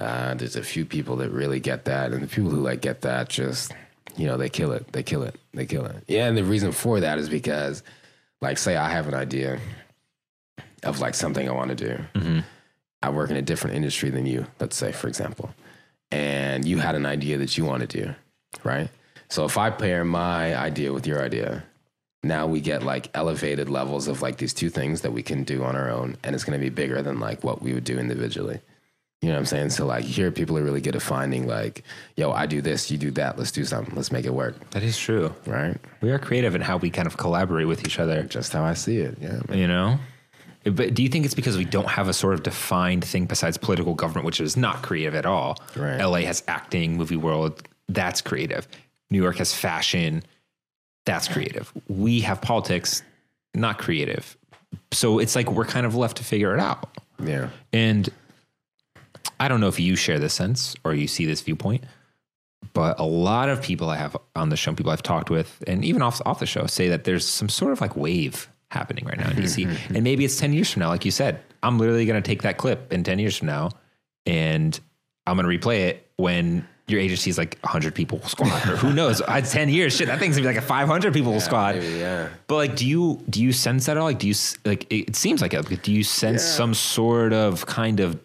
Uh, 0.00 0.34
there's 0.34 0.56
a 0.56 0.62
few 0.62 0.84
people 0.84 1.16
that 1.16 1.30
really 1.30 1.60
get 1.60 1.84
that, 1.84 2.12
and 2.12 2.20
the 2.20 2.26
people 2.26 2.50
who 2.50 2.60
like 2.60 2.80
get 2.80 3.02
that 3.02 3.28
just, 3.28 3.72
you 4.16 4.26
know, 4.26 4.36
they 4.36 4.48
kill 4.48 4.72
it. 4.72 4.92
They 4.92 5.02
kill 5.02 5.22
it. 5.22 5.38
They 5.52 5.66
kill 5.66 5.84
it. 5.86 6.04
Yeah, 6.08 6.26
and 6.26 6.36
the 6.36 6.44
reason 6.44 6.72
for 6.72 7.00
that 7.00 7.18
is 7.18 7.28
because, 7.28 7.82
like, 8.40 8.58
say 8.58 8.76
I 8.76 8.90
have 8.90 9.08
an 9.08 9.14
idea 9.14 9.58
of 10.82 11.00
like 11.00 11.14
something 11.14 11.48
I 11.48 11.52
want 11.52 11.70
to 11.70 11.74
do. 11.74 12.04
Mm-hmm. 12.14 12.40
I 13.02 13.10
work 13.10 13.30
in 13.30 13.36
a 13.36 13.42
different 13.42 13.76
industry 13.76 14.10
than 14.10 14.26
you, 14.26 14.46
let's 14.60 14.76
say, 14.76 14.92
for 14.92 15.08
example, 15.08 15.54
and 16.10 16.66
you 16.66 16.78
had 16.78 16.94
an 16.94 17.06
idea 17.06 17.38
that 17.38 17.58
you 17.58 17.64
want 17.64 17.88
to 17.88 18.02
do, 18.02 18.14
right? 18.62 18.88
So 19.28 19.44
if 19.44 19.58
I 19.58 19.70
pair 19.70 20.04
my 20.04 20.56
idea 20.56 20.92
with 20.92 21.06
your 21.06 21.22
idea, 21.22 21.64
now 22.22 22.46
we 22.46 22.60
get 22.60 22.82
like 22.82 23.10
elevated 23.14 23.68
levels 23.68 24.08
of 24.08 24.22
like 24.22 24.38
these 24.38 24.54
two 24.54 24.70
things 24.70 25.02
that 25.02 25.12
we 25.12 25.22
can 25.22 25.44
do 25.44 25.64
on 25.64 25.76
our 25.76 25.90
own, 25.90 26.16
and 26.22 26.34
it's 26.34 26.44
going 26.44 26.58
to 26.58 26.64
be 26.64 26.70
bigger 26.70 27.02
than 27.02 27.20
like 27.20 27.44
what 27.44 27.60
we 27.60 27.74
would 27.74 27.84
do 27.84 27.98
individually. 27.98 28.60
You 29.22 29.28
know 29.30 29.36
what 29.36 29.40
I'm 29.40 29.46
saying? 29.46 29.70
So 29.70 29.86
like 29.86 30.04
here, 30.04 30.30
people 30.30 30.58
are 30.58 30.62
really 30.62 30.82
good 30.82 30.94
at 30.96 31.00
finding 31.02 31.46
like, 31.46 31.82
yo, 32.16 32.30
I 32.32 32.44
do 32.44 32.60
this, 32.60 32.90
you 32.90 32.98
do 32.98 33.10
that, 33.12 33.38
let's 33.38 33.50
do 33.52 33.64
something, 33.64 33.94
let's 33.94 34.12
make 34.12 34.26
it 34.26 34.34
work, 34.34 34.70
That 34.70 34.82
is 34.82 34.98
true. 34.98 35.34
right? 35.46 35.78
We 36.02 36.10
are 36.10 36.18
creative 36.18 36.54
in 36.54 36.60
how 36.60 36.76
we 36.76 36.90
kind 36.90 37.06
of 37.06 37.16
collaborate 37.16 37.66
with 37.66 37.86
each 37.86 37.98
other. 37.98 38.22
Just 38.24 38.52
how 38.52 38.62
I 38.64 38.74
see 38.74 38.98
it. 38.98 39.16
Yeah. 39.20 39.40
man. 39.48 39.58
You 39.58 39.66
know? 39.66 39.98
But 40.64 40.94
do 40.94 41.02
you 41.02 41.08
think 41.08 41.24
it's 41.24 41.34
because 41.34 41.56
we 41.56 41.64
don't 41.64 41.88
have 41.88 42.08
a 42.08 42.12
sort 42.12 42.34
of 42.34 42.42
defined 42.42 43.04
thing 43.04 43.24
besides 43.26 43.56
political 43.56 43.94
government, 43.94 44.24
which 44.26 44.40
is 44.40 44.56
not 44.58 44.82
creative 44.82 45.14
at 45.14 45.24
all? 45.26 45.58
Right. 45.76 45.98
LA 46.02 46.18
has 46.20 46.42
acting, 46.48 46.96
movie 46.96 47.16
world, 47.16 47.66
that's 47.88 48.20
creative. 48.20 48.66
New 49.10 49.22
York 49.22 49.36
has 49.36 49.54
fashion, 49.54 50.22
that's 51.06 51.28
creative. 51.28 51.72
We 51.88 52.20
have 52.20 52.40
politics, 52.42 53.02
not 53.54 53.78
creative. 53.78 54.36
So 54.92 55.18
it's 55.18 55.34
like 55.36 55.50
we're 55.50 55.66
kind 55.66 55.86
of 55.86 55.94
left 55.94 56.16
to 56.18 56.24
figure 56.24 56.54
it 56.54 56.60
out. 56.60 56.96
Yeah. 57.22 57.50
And 57.72 58.08
I 59.44 59.48
don't 59.48 59.60
know 59.60 59.68
if 59.68 59.78
you 59.78 59.94
share 59.96 60.18
this 60.18 60.32
sense 60.34 60.74
or 60.84 60.94
you 60.94 61.06
see 61.06 61.26
this 61.26 61.42
viewpoint, 61.42 61.84
but 62.72 62.98
a 62.98 63.04
lot 63.04 63.48
of 63.48 63.60
people 63.60 63.90
I 63.90 63.96
have 63.96 64.16
on 64.34 64.48
the 64.48 64.56
show, 64.56 64.72
people 64.74 64.90
I've 64.92 65.02
talked 65.02 65.28
with, 65.30 65.62
and 65.66 65.84
even 65.84 66.00
off 66.02 66.20
off 66.24 66.38
the 66.38 66.46
show, 66.46 66.66
say 66.66 66.88
that 66.88 67.04
there's 67.04 67.26
some 67.26 67.48
sort 67.48 67.72
of 67.72 67.80
like 67.80 67.94
wave 67.96 68.48
happening 68.70 69.04
right 69.04 69.18
now 69.18 69.30
in 69.30 69.36
DC. 69.36 69.66
Mm-hmm. 69.66 69.94
and 69.94 70.02
maybe 70.02 70.24
it's 70.24 70.38
10 70.38 70.52
years 70.52 70.70
from 70.72 70.80
now, 70.80 70.88
like 70.88 71.04
you 71.04 71.10
said. 71.10 71.40
I'm 71.62 71.78
literally 71.78 72.06
going 72.06 72.20
to 72.20 72.26
take 72.26 72.42
that 72.42 72.56
clip 72.56 72.92
in 72.92 73.04
10 73.04 73.18
years 73.18 73.36
from 73.36 73.46
now 73.46 73.70
and 74.26 74.78
I'm 75.26 75.36
going 75.36 75.48
to 75.48 75.58
replay 75.68 75.88
it 75.88 76.08
when 76.16 76.66
your 76.86 77.00
agency 77.00 77.30
is 77.30 77.38
like 77.38 77.58
100 77.60 77.94
people 77.94 78.20
squad 78.22 78.68
or 78.68 78.76
who 78.76 78.92
knows 78.92 79.22
it's 79.28 79.52
10 79.52 79.68
years 79.70 79.96
shit 79.96 80.06
that 80.08 80.18
thing's 80.18 80.36
gonna 80.36 80.48
be 80.48 80.54
like 80.54 80.62
a 80.62 80.66
500 80.66 81.14
people 81.14 81.40
squad 81.40 81.76
maybe, 81.76 81.98
yeah. 81.98 82.28
but 82.46 82.56
like 82.56 82.76
do 82.76 82.86
you 82.86 83.22
do 83.30 83.42
you 83.42 83.52
sense 83.52 83.86
that 83.86 83.92
at 83.92 83.96
all 83.96 84.04
like 84.04 84.18
do 84.18 84.28
you 84.28 84.34
like 84.66 84.84
it, 84.92 85.08
it 85.08 85.16
seems 85.16 85.40
like 85.40 85.54
it 85.54 85.82
do 85.82 85.90
you 85.92 86.04
sense 86.04 86.42
Yeah. 86.42 86.56
some 86.56 86.74
sort 86.74 87.32
of 87.32 87.64
kind 87.64 88.00
of 88.00 88.20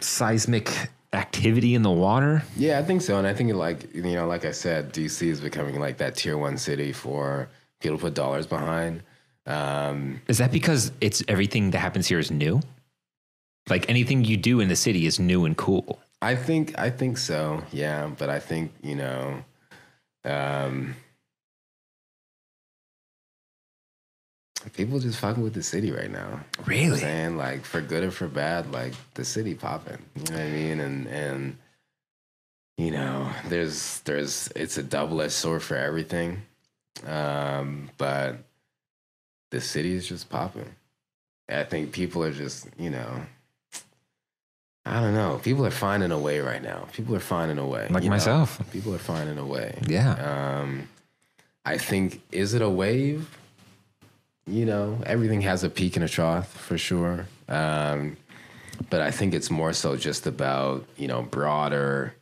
seismic 0.00 0.90
activity 1.12 1.74
in 1.74 1.82
the 1.82 1.90
water 1.90 2.42
Yeah, 2.56 2.78
I 2.78 2.82
think 2.82 3.00
so. 3.00 3.16
And 3.16 3.26
I 3.26 3.32
think 3.32 3.54
like 3.54 3.94
you 3.94 4.02
know, 4.02 4.26
like 4.26 4.44
I 4.44 4.52
said, 4.52 4.92
DC 4.92 5.22
is 5.22 5.40
becoming 5.40 5.80
like 5.80 5.98
that 5.98 6.16
tier 6.16 6.36
one 6.36 6.58
city 6.58 6.92
for 6.92 7.48
people 7.80 7.96
to 7.96 8.02
put 8.02 8.14
dollars 8.14 8.46
behind. 8.46 9.02
Um, 9.46 10.20
is 10.28 10.38
that 10.38 10.50
because 10.50 10.92
it's 11.00 11.22
everything 11.28 11.70
that 11.70 11.78
happens 11.78 12.06
here 12.08 12.18
is 12.18 12.30
new 12.30 12.60
like 13.68 13.88
anything 13.88 14.24
you 14.24 14.36
do 14.36 14.60
in 14.60 14.68
the 14.68 14.76
city 14.76 15.06
is 15.06 15.18
new 15.18 15.44
and 15.44 15.56
cool 15.56 16.00
I 16.22 16.34
think 16.34 16.78
I 16.78 16.90
think 16.90 17.18
so. 17.18 17.62
Yeah, 17.72 18.10
but 18.18 18.30
I 18.30 18.40
think 18.40 18.72
you 18.82 18.94
know, 18.94 19.44
um, 20.24 20.96
people 24.72 24.98
just 24.98 25.18
fucking 25.18 25.42
with 25.42 25.54
the 25.54 25.62
city 25.62 25.90
right 25.90 26.10
now. 26.10 26.28
You 26.28 26.32
know 26.32 26.40
really 26.66 27.00
saying 27.00 27.36
like 27.36 27.64
for 27.64 27.80
good 27.80 28.04
or 28.04 28.10
for 28.10 28.28
bad, 28.28 28.72
like 28.72 28.94
the 29.14 29.24
city 29.24 29.54
popping. 29.54 29.98
You 30.14 30.24
know 30.24 30.32
what 30.32 30.40
I 30.40 30.50
mean? 30.50 30.80
And 30.80 31.06
and 31.08 31.56
you 32.76 32.90
know, 32.90 33.30
there's 33.48 34.00
there's 34.00 34.48
it's 34.54 34.76
a 34.76 34.82
double 34.82 35.22
edged 35.22 35.32
sword 35.32 35.62
for 35.62 35.76
everything. 35.76 36.42
Um, 37.06 37.90
but 37.98 38.36
the 39.50 39.60
city 39.60 39.94
is 39.94 40.06
just 40.06 40.28
popping. 40.28 40.74
I 41.48 41.64
think 41.64 41.92
people 41.92 42.24
are 42.24 42.32
just, 42.32 42.66
you 42.78 42.90
know, 42.90 43.22
I 44.84 45.00
don't 45.00 45.14
know. 45.14 45.40
People 45.42 45.64
are 45.66 45.70
finding 45.70 46.10
a 46.10 46.18
way 46.18 46.40
right 46.40 46.62
now. 46.62 46.86
People 46.92 47.14
are 47.16 47.20
finding 47.20 47.58
a 47.58 47.66
way. 47.66 47.86
Like 47.90 48.02
you 48.02 48.08
know? 48.08 48.14
myself. 48.14 48.60
People 48.72 48.94
are 48.94 48.98
finding 48.98 49.38
a 49.38 49.44
way. 49.44 49.78
yeah 49.86 50.60
Um, 50.60 50.88
I 51.64 51.78
think 51.78 52.22
is 52.30 52.54
it 52.54 52.62
a 52.62 52.70
wave? 52.70 53.28
You 54.46 54.64
know, 54.64 54.98
everything 55.04 55.40
has 55.42 55.64
a 55.64 55.70
peak 55.70 55.96
and 55.96 56.04
a 56.04 56.08
trough 56.08 56.52
for 56.52 56.78
sure. 56.78 57.26
Um, 57.48 58.16
but 58.90 59.00
I 59.00 59.10
think 59.10 59.34
it's 59.34 59.50
more 59.50 59.72
so 59.72 59.96
just 59.96 60.26
about 60.26 60.86
you 60.96 61.08
know 61.08 61.22
broader, 61.22 62.14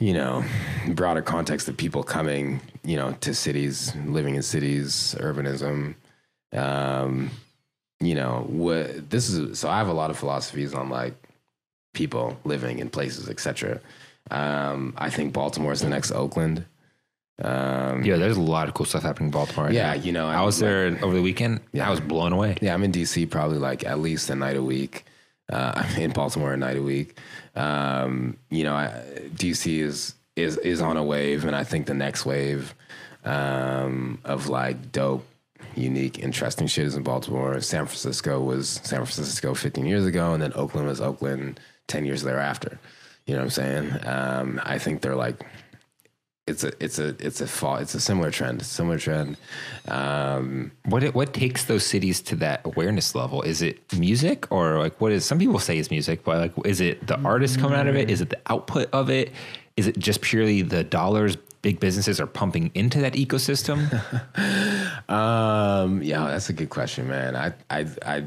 you 0.00 0.14
know, 0.14 0.44
broader 0.88 1.22
context 1.22 1.68
of 1.68 1.76
people 1.76 2.02
coming, 2.02 2.60
you 2.84 2.96
know, 2.96 3.12
to 3.20 3.34
cities, 3.34 3.94
living 4.06 4.36
in 4.36 4.42
cities, 4.42 5.14
urbanism. 5.18 5.94
Um, 6.52 7.30
you 8.02 8.14
know, 8.14 8.44
what 8.48 9.10
this 9.10 9.30
is. 9.30 9.58
So 9.58 9.68
I 9.68 9.78
have 9.78 9.88
a 9.88 9.92
lot 9.92 10.10
of 10.10 10.18
philosophies 10.18 10.74
on 10.74 10.90
like 10.90 11.14
people 11.94 12.36
living 12.44 12.78
in 12.78 12.90
places, 12.90 13.28
etc. 13.28 13.80
Um, 14.30 14.94
I 14.96 15.10
think 15.10 15.32
Baltimore 15.32 15.72
is 15.72 15.80
the 15.80 15.88
next 15.88 16.10
Oakland. 16.10 16.64
Um, 17.42 18.04
yeah 18.04 18.16
there's 18.16 18.36
a 18.36 18.40
lot 18.42 18.68
of 18.68 18.74
cool 18.74 18.84
stuff 18.86 19.02
happening 19.02 19.28
in 19.28 19.30
baltimore 19.32 19.64
right 19.66 19.74
yeah, 19.74 19.94
now. 19.94 20.02
you 20.02 20.12
know, 20.12 20.26
i 20.28 20.42
was 20.42 20.60
like- 20.60 20.68
there 20.68 20.98
over 21.02 21.14
the 21.16 21.22
weekend 21.22 21.60
Yeah. 21.72 21.88
i 21.88 21.90
was 21.90 21.98
blown 22.00 22.32
away 22.32 22.56
Yeah, 22.60 22.74
I'm 22.74 22.84
in 22.84 22.92
DC 22.92 23.30
probably 23.30 23.58
like 23.58 23.84
at 23.84 23.98
least 24.00 24.28
a 24.30 24.34
night 24.34 24.56
a 24.56 24.62
week. 24.62 25.04
Uh, 25.50 25.72
I'm 25.76 25.96
in 26.00 26.10
Baltimore 26.12 26.52
a 26.52 26.56
night 26.56 26.76
a 26.76 26.82
week. 26.82 27.18
Um, 27.56 28.36
you 28.50 28.64
know, 28.64 28.74
I, 28.74 28.88
DC 29.34 29.78
is 29.80 30.14
is 30.36 30.56
is 30.58 30.80
on 30.80 30.96
a 30.96 31.02
wave, 31.04 31.44
and 31.44 31.54
I 31.56 31.64
think 31.64 31.86
the 31.86 31.94
next 31.94 32.24
wave 32.24 32.74
um, 33.24 34.18
of 34.24 34.48
like 34.48 34.92
dope, 34.92 35.26
unique, 35.74 36.18
interesting 36.18 36.66
shit 36.68 36.86
is 36.86 36.94
in 36.96 37.02
Baltimore. 37.02 37.60
San 37.60 37.86
Francisco 37.86 38.40
was 38.40 38.80
San 38.84 39.04
Francisco 39.04 39.54
15 39.54 39.84
years 39.86 40.06
ago, 40.06 40.32
and 40.32 40.42
then 40.42 40.52
Oakland 40.54 40.86
was 40.86 41.00
Oakland 41.00 41.60
10 41.88 42.04
years 42.06 42.22
thereafter. 42.22 42.78
You 43.26 43.34
know 43.34 43.40
what 43.40 43.44
I'm 43.44 43.50
saying? 43.50 44.06
Um, 44.06 44.60
I 44.64 44.78
think 44.78 45.02
they're 45.02 45.16
like 45.16 45.44
it's 46.46 46.64
a 46.64 46.72
it's 46.82 46.98
a 46.98 47.14
it's 47.24 47.40
a 47.40 47.46
fall 47.46 47.76
it's 47.76 47.94
a 47.94 48.00
similar 48.00 48.30
trend 48.30 48.60
similar 48.62 48.98
trend 48.98 49.36
um 49.88 50.72
What 50.86 51.04
it, 51.04 51.14
what 51.14 51.32
takes 51.32 51.66
those 51.66 51.84
cities 51.86 52.20
to 52.22 52.36
that 52.36 52.62
awareness 52.64 53.14
level? 53.14 53.42
Is 53.42 53.62
it 53.62 53.80
music 53.96 54.50
or 54.50 54.78
like 54.78 55.00
what 55.00 55.12
is 55.12 55.24
some 55.24 55.38
people 55.38 55.58
say 55.60 55.78
is 55.78 55.90
music, 55.90 56.24
but 56.24 56.38
like 56.38 56.66
is 56.66 56.80
it 56.80 57.06
the 57.06 57.18
artist 57.20 57.60
coming 57.60 57.78
out 57.78 57.86
of 57.86 57.96
it? 57.96 58.10
Is 58.10 58.20
it 58.20 58.30
the 58.30 58.40
output 58.46 58.88
of 58.92 59.08
it? 59.08 59.32
Is 59.76 59.86
it 59.86 59.98
just 59.98 60.20
purely 60.20 60.62
the 60.62 60.82
dollars 60.84 61.36
big 61.62 61.78
businesses 61.78 62.20
are 62.20 62.26
pumping 62.26 62.70
into 62.74 63.00
that 63.00 63.14
ecosystem? 63.14 63.78
Um, 65.08 66.02
yeah, 66.02 66.28
that's 66.28 66.48
a 66.48 66.52
good 66.52 66.70
question, 66.70 67.08
man. 67.08 67.36
I, 67.36 67.52
I, 67.68 67.86
I, 68.04 68.24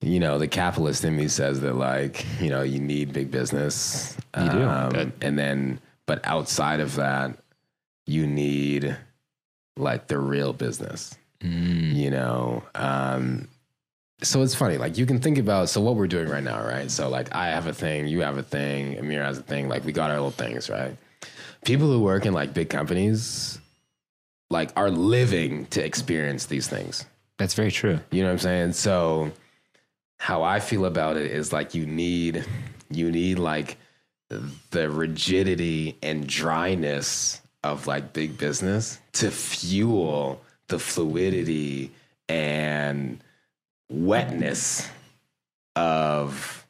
you 0.00 0.18
know, 0.18 0.38
the 0.38 0.48
capitalist 0.48 1.04
in 1.04 1.16
me 1.16 1.28
says 1.28 1.60
that 1.60 1.74
like, 1.74 2.24
you 2.40 2.48
know, 2.48 2.62
you 2.62 2.80
need 2.80 3.12
big 3.12 3.30
business. 3.30 4.16
You 4.36 4.50
do. 4.50 4.62
Um, 4.62 5.12
and 5.20 5.38
then, 5.38 5.80
but 6.06 6.20
outside 6.24 6.80
of 6.80 6.96
that, 6.96 7.36
you 8.06 8.26
need 8.26 8.96
like 9.76 10.06
the 10.08 10.18
real 10.18 10.52
business, 10.52 11.16
Mm. 11.40 11.94
you 11.94 12.10
know? 12.10 12.62
Um, 12.74 13.48
so 14.22 14.42
it's 14.42 14.54
funny, 14.54 14.78
like 14.78 14.96
you 14.98 15.06
can 15.06 15.18
think 15.18 15.38
about, 15.38 15.68
so 15.68 15.80
what 15.80 15.96
we're 15.96 16.06
doing 16.06 16.28
right 16.28 16.42
now, 16.42 16.64
right? 16.64 16.88
So 16.90 17.08
like 17.08 17.34
I 17.34 17.48
have 17.48 17.66
a 17.66 17.72
thing, 17.72 18.06
you 18.06 18.20
have 18.20 18.38
a 18.38 18.42
thing, 18.42 18.98
Amir 18.98 19.22
has 19.24 19.38
a 19.38 19.42
thing, 19.42 19.68
like 19.68 19.84
we 19.84 19.92
got 19.92 20.10
our 20.10 20.16
little 20.16 20.30
things, 20.30 20.70
right? 20.70 20.96
People 21.64 21.88
who 21.88 22.00
work 22.00 22.26
in 22.26 22.32
like 22.32 22.54
big 22.54 22.68
companies, 22.70 23.58
like 24.50 24.70
are 24.76 24.90
living 24.90 25.66
to 25.66 25.84
experience 25.84 26.46
these 26.46 26.68
things. 26.68 27.04
That's 27.38 27.54
very 27.54 27.70
true. 27.72 27.98
You 28.10 28.22
know 28.22 28.28
what 28.28 28.32
I'm 28.34 28.38
saying? 28.38 28.72
So 28.74 29.32
how 30.18 30.42
I 30.44 30.60
feel 30.60 30.84
about 30.84 31.16
it 31.16 31.30
is 31.30 31.52
like 31.52 31.74
you 31.74 31.86
need 31.86 32.44
you 32.90 33.10
need 33.10 33.38
like 33.40 33.78
the 34.70 34.90
rigidity 34.90 35.96
and 36.02 36.26
dryness 36.26 37.40
of 37.64 37.86
like 37.86 38.12
big 38.12 38.38
business 38.38 38.98
to 39.12 39.30
fuel 39.30 40.40
the 40.68 40.78
fluidity 40.78 41.90
and 42.28 43.22
wetness 43.90 44.88
of 45.76 46.66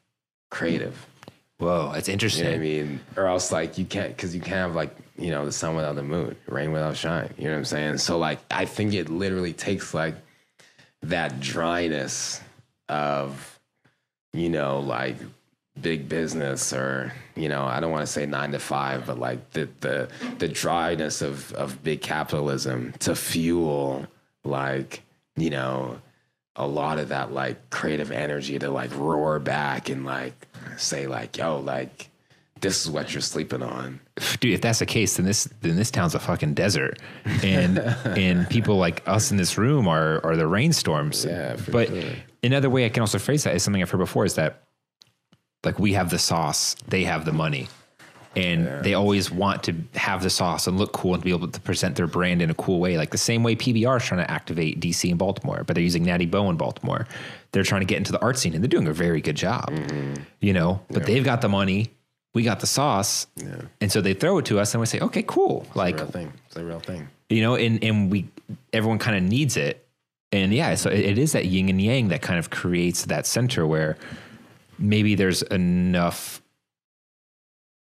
creative. 0.50 1.06
Whoa, 1.58 1.92
that's 1.92 2.08
You 2.08 2.12
interesting. 2.14 2.44
know 2.44 2.50
what 2.50 2.56
I 2.56 2.60
mean? 2.60 3.00
Or 3.16 3.26
else 3.26 3.52
like 3.52 3.78
you 3.78 3.84
can't 3.84 4.14
because 4.14 4.34
you 4.34 4.40
can't 4.40 4.56
have 4.56 4.74
like, 4.74 4.94
you 5.16 5.30
know, 5.30 5.44
the 5.44 5.52
sun 5.52 5.76
without 5.76 5.94
the 5.94 6.02
moon, 6.02 6.36
rain 6.48 6.72
without 6.72 6.96
shine. 6.96 7.32
You 7.38 7.44
know 7.44 7.52
what 7.52 7.58
I'm 7.58 7.64
saying? 7.64 7.98
So 7.98 8.18
like 8.18 8.40
I 8.50 8.64
think 8.64 8.94
it 8.94 9.08
literally 9.08 9.52
takes 9.52 9.94
like 9.94 10.16
that 11.02 11.40
dryness 11.40 12.40
of, 12.88 13.60
you 14.32 14.48
know, 14.48 14.80
like 14.80 15.16
big 15.80 16.08
business 16.08 16.72
or, 16.72 17.12
you 17.34 17.48
know, 17.48 17.64
I 17.64 17.80
don't 17.80 17.90
want 17.90 18.06
to 18.06 18.12
say 18.12 18.26
nine 18.26 18.52
to 18.52 18.58
five, 18.58 19.06
but 19.06 19.18
like 19.18 19.50
the 19.52 19.68
the 19.80 20.08
the 20.38 20.48
dryness 20.48 21.22
of 21.22 21.52
of 21.54 21.82
big 21.82 22.02
capitalism 22.02 22.92
to 23.00 23.14
fuel 23.14 24.06
like, 24.44 25.02
you 25.36 25.50
know, 25.50 26.00
a 26.56 26.66
lot 26.66 26.98
of 26.98 27.08
that 27.08 27.32
like 27.32 27.70
creative 27.70 28.10
energy 28.12 28.58
to 28.58 28.70
like 28.70 28.94
roar 28.96 29.38
back 29.38 29.88
and 29.88 30.04
like 30.04 30.46
say 30.76 31.06
like, 31.06 31.38
yo, 31.38 31.58
like 31.58 32.10
this 32.60 32.84
is 32.84 32.90
what 32.90 33.12
you're 33.12 33.20
sleeping 33.20 33.62
on. 33.62 34.00
dude, 34.40 34.54
if 34.54 34.60
that's 34.60 34.78
the 34.78 34.86
case, 34.86 35.16
then 35.16 35.26
this 35.26 35.44
then 35.60 35.76
this 35.76 35.90
town's 35.90 36.14
a 36.14 36.20
fucking 36.20 36.54
desert, 36.54 36.98
and 37.42 37.78
and 38.04 38.48
people 38.48 38.76
like 38.76 39.06
us 39.08 39.30
in 39.30 39.36
this 39.36 39.58
room 39.58 39.88
are 39.88 40.24
are 40.24 40.36
the 40.36 40.46
rainstorms. 40.46 41.24
Yeah, 41.24 41.56
but 41.70 41.88
sure. 41.88 42.12
another 42.42 42.70
way 42.70 42.86
I 42.86 42.88
can 42.88 43.00
also 43.00 43.18
phrase 43.18 43.44
that 43.44 43.54
is 43.54 43.62
something 43.62 43.82
I've 43.82 43.90
heard 43.90 43.98
before 43.98 44.24
is 44.24 44.34
that 44.36 44.62
like 45.64 45.78
we 45.78 45.92
have 45.94 46.10
the 46.10 46.18
sauce, 46.18 46.74
they 46.88 47.04
have 47.04 47.24
the 47.24 47.32
money. 47.32 47.68
And 48.34 48.82
they 48.82 48.94
always 48.94 49.30
want 49.30 49.62
to 49.64 49.74
have 49.94 50.22
the 50.22 50.30
sauce 50.30 50.66
and 50.66 50.78
look 50.78 50.92
cool 50.94 51.12
and 51.12 51.22
be 51.22 51.28
able 51.32 51.48
to 51.48 51.60
present 51.60 51.96
their 51.96 52.06
brand 52.06 52.40
in 52.40 52.48
a 52.48 52.54
cool 52.54 52.80
way. 52.80 52.96
Like 52.96 53.10
the 53.10 53.18
same 53.18 53.42
way 53.42 53.54
PBR 53.54 53.98
is 53.98 54.04
trying 54.06 54.24
to 54.24 54.30
activate 54.30 54.80
DC 54.80 55.10
and 55.10 55.18
Baltimore, 55.18 55.64
but 55.66 55.74
they're 55.74 55.84
using 55.84 56.02
Natty 56.04 56.24
Boh 56.24 56.48
in 56.48 56.56
Baltimore. 56.56 57.06
They're 57.52 57.62
trying 57.62 57.82
to 57.82 57.86
get 57.86 57.98
into 57.98 58.10
the 58.10 58.20
art 58.22 58.38
scene 58.38 58.54
and 58.54 58.64
they're 58.64 58.70
doing 58.70 58.88
a 58.88 58.92
very 58.94 59.20
good 59.20 59.36
job, 59.36 59.66
Mm-hmm. 59.68 60.22
you 60.40 60.54
know, 60.54 60.80
but 60.88 61.04
they've 61.04 61.22
got 61.24 61.42
the 61.42 61.50
money. 61.50 61.90
We 62.32 62.42
got 62.42 62.60
the 62.60 62.66
sauce. 62.66 63.26
And 63.82 63.92
so 63.92 64.00
they 64.00 64.14
throw 64.14 64.38
it 64.38 64.46
to 64.46 64.58
us 64.58 64.72
and 64.72 64.80
we 64.80 64.86
say, 64.86 64.98
okay, 65.00 65.22
cool. 65.26 65.66
Like, 65.74 65.96
Real 65.96 66.06
thing. 66.06 66.32
It's 66.46 66.56
a 66.56 66.64
real 66.64 66.80
thing. 66.80 67.08
you 67.28 67.42
know, 67.42 67.56
and, 67.56 67.84
and 67.84 68.10
we, 68.10 68.28
everyone 68.72 68.98
kind 68.98 69.18
of 69.18 69.22
needs 69.22 69.58
it. 69.58 69.86
And 70.32 70.54
yeah, 70.54 70.74
so 70.76 70.88
it, 70.88 71.00
it 71.00 71.18
is 71.18 71.32
that 71.32 71.44
yin 71.44 71.68
and 71.68 71.78
yang 71.82 72.08
that 72.08 72.22
kind 72.22 72.38
of 72.38 72.48
creates 72.48 73.04
that 73.04 73.26
center 73.26 73.66
where 73.66 73.98
maybe 74.82 75.14
there's 75.14 75.42
enough 75.42 76.42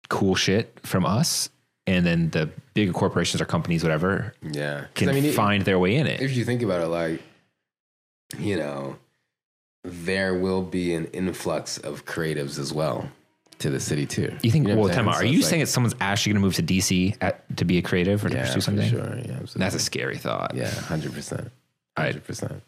cool 0.08 0.34
shit 0.34 0.78
from 0.84 1.04
us. 1.06 1.50
And 1.86 2.06
then 2.06 2.30
the 2.30 2.50
bigger 2.74 2.92
corporations 2.92 3.40
or 3.40 3.46
companies, 3.46 3.82
whatever, 3.82 4.34
yeah, 4.42 4.84
can 4.94 5.08
I 5.08 5.12
mean, 5.12 5.24
it- 5.24 5.34
find 5.34 5.64
their 5.64 5.78
way 5.78 5.96
in 5.96 6.06
it. 6.06 6.20
if 6.20 6.36
you 6.36 6.44
think 6.44 6.62
about 6.62 6.82
it, 6.82 6.86
like, 6.86 7.20
you 8.38 8.56
know, 8.56 8.96
there 9.82 10.34
will 10.34 10.62
be 10.62 10.94
an 10.94 11.06
influx 11.06 11.78
of 11.78 12.04
creatives 12.04 12.58
as 12.60 12.72
well 12.72 13.10
to 13.58 13.70
the 13.70 13.80
city 13.80 14.06
too. 14.06 14.36
You 14.42 14.50
think? 14.52 14.66
know 14.68 14.76
well, 14.76 14.88
I'm 14.88 14.94
time 14.94 15.08
Are 15.08 15.24
you 15.24 15.38
like- 15.40 15.48
saying 15.48 15.60
that 15.60 15.66
someone's 15.66 15.96
actually 16.00 16.34
going 16.34 16.42
to 16.42 16.46
move 16.46 16.54
to 16.56 16.62
DC 16.62 17.16
at, 17.20 17.56
to 17.56 17.64
be 17.64 17.78
a 17.78 17.82
creative 17.82 18.24
or 18.24 18.28
to 18.28 18.36
yeah, 18.36 18.44
pursue 18.46 18.60
something? 18.60 18.88
Sure. 18.88 19.00
Yeah, 19.00 19.32
absolutely. 19.32 19.58
That's 19.58 19.74
a 19.74 19.78
scary 19.80 20.18
thought. 20.18 20.52
yeah, 20.54 20.68
hundred 20.70 21.12
percent, 21.12 21.50
hundred 21.96 22.24
percent, 22.24 22.62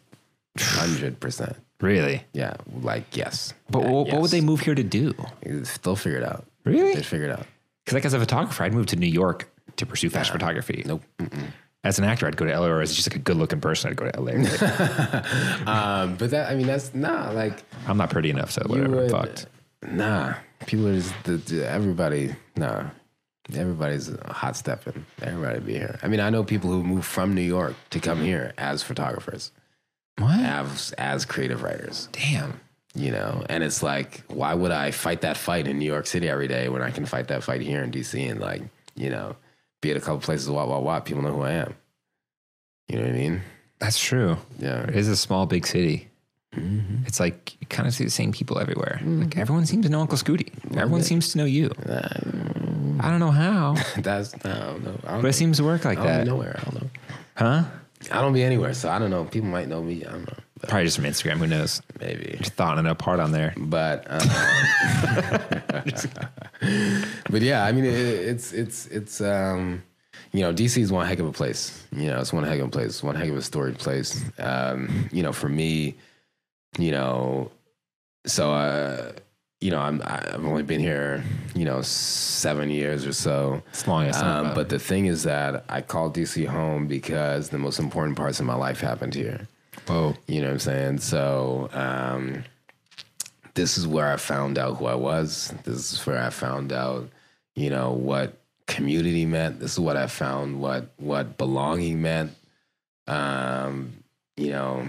hundred 0.59 1.19
percent. 1.19 1.55
Really? 1.81 2.23
Yeah, 2.33 2.55
like 2.81 3.15
yes. 3.15 3.53
But 3.69 3.83
Yeah, 3.83 3.89
what, 3.89 4.07
what 4.07 4.21
would 4.21 4.31
they 4.31 4.41
move 4.41 4.61
here 4.61 4.75
to 4.75 4.83
do? 4.83 5.13
They'll 5.83 5.95
figure 5.95 6.19
it 6.19 6.23
out. 6.23 6.45
Really? 6.63 6.93
They 6.95 7.03
figure 7.03 7.27
it 7.27 7.31
out. 7.31 7.45
Because 7.83 7.95
like 7.95 8.05
as 8.05 8.13
a 8.13 8.19
photographer, 8.19 8.63
I'd 8.63 8.73
move 8.73 8.85
to 8.87 8.95
New 8.95 9.07
York 9.07 9.49
to 9.75 9.85
pursue 9.85 10.09
fashion 10.09 10.33
photography. 10.33 10.83
Nope. 10.85 11.03
As 11.83 11.99
an 11.99 12.05
actor, 12.05 12.25
I'd 12.27 12.37
go 12.37 12.45
to 12.45 12.57
LA, 12.57 12.67
or 12.67 12.81
as 12.81 12.95
just 12.95 13.09
like 13.09 13.17
a 13.17 13.19
good-looking 13.19 13.59
person, 13.59 13.89
I'd 13.89 13.97
go 13.97 14.09
to 14.09 14.21
LA. 14.21 14.31
Um, 15.67 16.15
but 16.15 16.31
that 16.31 16.49
I 16.49 16.55
mean 16.55 16.67
that's 16.67 16.93
nah 16.93 17.31
like 17.31 17.63
I'm 17.87 17.97
not 17.97 18.09
pretty 18.09 18.29
enough, 18.29 18.51
so 18.51 18.61
whatever. 18.67 18.95
would 18.95 19.11
Fucked. 19.11 19.47
nah. 19.91 20.35
People 20.65 20.87
are 20.87 20.95
just 20.95 21.13
the, 21.25 21.37
the, 21.37 21.69
everybody 21.69 22.35
nah. 22.55 22.85
Everybody's 23.53 24.09
hot 24.27 24.55
stepping. 24.55 25.05
Everybody 25.21 25.59
be 25.59 25.73
here. 25.73 25.99
I 26.01 26.07
mean, 26.07 26.21
I 26.21 26.29
know 26.29 26.45
people 26.45 26.69
who 26.71 26.81
move 26.81 27.05
from 27.05 27.35
New 27.35 27.41
York 27.41 27.75
to 27.89 27.99
come 27.99 28.21
here 28.23 28.53
as 28.57 28.81
photographers, 28.81 29.51
What? 30.17 30.39
as 30.39 30.93
as 30.97 31.25
creative 31.25 31.63
writers. 31.63 32.07
Damn. 32.11 32.59
you 32.95 33.11
know 33.11 33.43
and 33.49 33.63
it's 33.63 33.81
like 33.81 34.21
why 34.27 34.53
would 34.53 34.69
i 34.71 34.91
fight 34.91 35.21
that 35.21 35.35
fight 35.37 35.67
in 35.67 35.79
new 35.79 35.85
york 35.85 36.05
city 36.05 36.29
every 36.29 36.47
day 36.47 36.69
when 36.69 36.83
i 36.83 36.91
can 36.91 37.05
fight 37.07 37.27
that 37.29 37.41
fight 37.43 37.59
here 37.61 37.81
in 37.81 37.89
dc 37.91 38.13
and 38.29 38.39
like 38.39 38.61
you 38.95 39.09
know 39.09 39.35
be 39.81 39.89
at 39.89 39.97
a 39.97 39.99
couple 39.99 40.19
places 40.19 40.47
what 40.49 40.67
what 40.67 40.83
what 40.83 41.03
people 41.05 41.23
know 41.23 41.33
who 41.33 41.41
i 41.41 41.51
am 41.53 41.73
you 42.87 42.97
know 42.97 43.03
what 43.05 43.09
i 43.15 43.17
mean 43.17 43.41
That's 43.79 43.97
true. 43.99 44.37
yeah 44.59 44.83
It 44.83 44.95
is 44.95 45.07
a 45.07 45.15
small, 45.17 45.45
big 45.47 45.65
city. 45.65 46.07
Mm-hmm. 46.55 47.03
It's 47.07 47.19
like 47.19 47.57
you 47.59 47.65
kind 47.67 47.87
of 47.87 47.93
see 47.95 48.03
the 48.05 48.11
same 48.11 48.31
people 48.31 48.59
everywhere. 48.59 49.01
Like 49.03 49.35
everyone 49.37 49.65
seems 49.65 49.85
to 49.87 49.91
know 49.91 49.99
Uncle 50.01 50.17
Scooty. 50.19 50.49
Everyone 50.77 51.01
seems 51.01 51.31
to 51.31 51.39
know 51.39 51.45
you. 51.45 51.71
I 53.01 53.09
don't 53.09 53.19
know 53.19 53.31
how, 53.31 53.75
that's 53.97 54.35
i 54.45 54.53
don't 54.53 54.83
know 54.85 54.95
i 55.07 55.11
don't, 55.13 55.21
but 55.23 55.29
it 55.29 55.33
seems 55.33 55.57
to 55.57 55.63
work 55.63 55.83
like 55.83 55.97
that. 55.97 56.27
nowhere 56.27 56.55
i 56.59 56.63
don't 56.63 56.75
know 56.81 56.89
Huh? 57.35 57.63
I 58.11 58.21
don't 58.21 58.33
be 58.33 58.43
anywhere 58.43 58.73
so 58.73 58.89
i 58.89 58.97
don't 58.99 59.09
know 59.11 59.23
people 59.25 59.49
might 59.49 59.67
know 59.67 59.81
me 59.81 60.03
i 60.05 60.11
don't 60.11 60.21
know 60.27 60.37
but 60.59 60.69
Probably 60.69 60.85
just 60.85 60.95
from 60.95 61.03
Instagram. 61.05 61.39
Who 61.39 61.47
knows? 61.47 61.81
maybe 61.99 62.37
Just 62.39 62.53
thought 62.53 62.77
in 62.77 62.85
a 62.85 62.95
part 62.95 63.19
on 63.19 63.33
there. 63.33 63.53
but 63.57 64.05
um, 64.09 64.21
but 67.29 67.41
yeah 67.41 67.65
i 67.65 67.71
mean 67.73 67.83
it, 67.85 67.93
it's 67.95 68.53
it's 68.53 68.85
it's 68.87 69.19
um 69.21 69.83
you 70.31 70.41
know 70.41 70.53
dc 70.53 70.77
is 70.77 70.91
one 70.91 71.05
heck 71.05 71.19
of 71.19 71.25
a 71.27 71.31
place 71.33 71.85
you 71.95 72.07
know 72.07 72.19
it's 72.19 72.31
one 72.31 72.43
heck 72.43 72.59
of 72.59 72.67
a 72.67 72.71
place 72.71 73.03
one 73.03 73.15
heck 73.15 73.29
of 73.29 73.35
a 73.37 73.41
storied 73.41 73.77
place 73.77 74.23
um 74.39 75.09
you 75.11 75.21
know 75.23 75.33
for 75.33 75.49
me 75.49 75.95
you 76.77 76.91
know 76.91 77.51
so 78.25 78.53
uh 78.53 79.11
you 79.63 79.71
know 79.71 79.79
i'm 79.79 80.01
i've 80.05 80.45
only 80.45 80.63
been 80.63 80.81
here 80.81 81.23
you 81.55 81.65
know 81.65 81.81
seven 81.81 82.69
years 82.69 83.05
or 83.05 83.13
so 83.13 83.61
It's 83.69 83.87
long. 83.87 84.07
Not 84.07 84.23
um, 84.23 84.53
but 84.53 84.69
the 84.69 84.79
thing 84.79 85.05
is 85.05 85.23
that 85.23 85.63
i 85.69 85.79
call 85.81 86.11
dc 86.11 86.45
home 86.47 86.87
because 86.87 87.49
the 87.49 87.57
most 87.57 87.79
important 87.79 88.17
parts 88.17 88.39
of 88.39 88.45
my 88.45 88.55
life 88.55 88.81
happened 88.81 89.15
here 89.15 89.47
whoa. 89.87 90.15
you 90.27 90.41
know 90.41 90.47
what 90.47 90.53
I'm 90.53 90.59
saying? 90.59 90.97
So 90.99 91.69
um, 91.73 92.43
this 93.53 93.77
is 93.77 93.87
where 93.87 94.11
I 94.11 94.17
found 94.17 94.57
out 94.57 94.77
who 94.77 94.85
I 94.85 94.95
was. 94.95 95.53
This 95.63 95.93
is 95.93 96.05
where 96.05 96.21
I 96.21 96.29
found 96.29 96.71
out, 96.71 97.09
you 97.55 97.69
know, 97.69 97.91
what 97.91 98.37
community 98.67 99.25
meant. 99.25 99.59
This 99.59 99.73
is 99.73 99.79
what 99.79 99.97
I 99.97 100.07
found 100.07 100.59
what 100.59 100.89
what 100.97 101.37
belonging 101.37 102.01
meant. 102.01 102.31
Um, 103.07 103.93
you 104.37 104.51
know, 104.51 104.87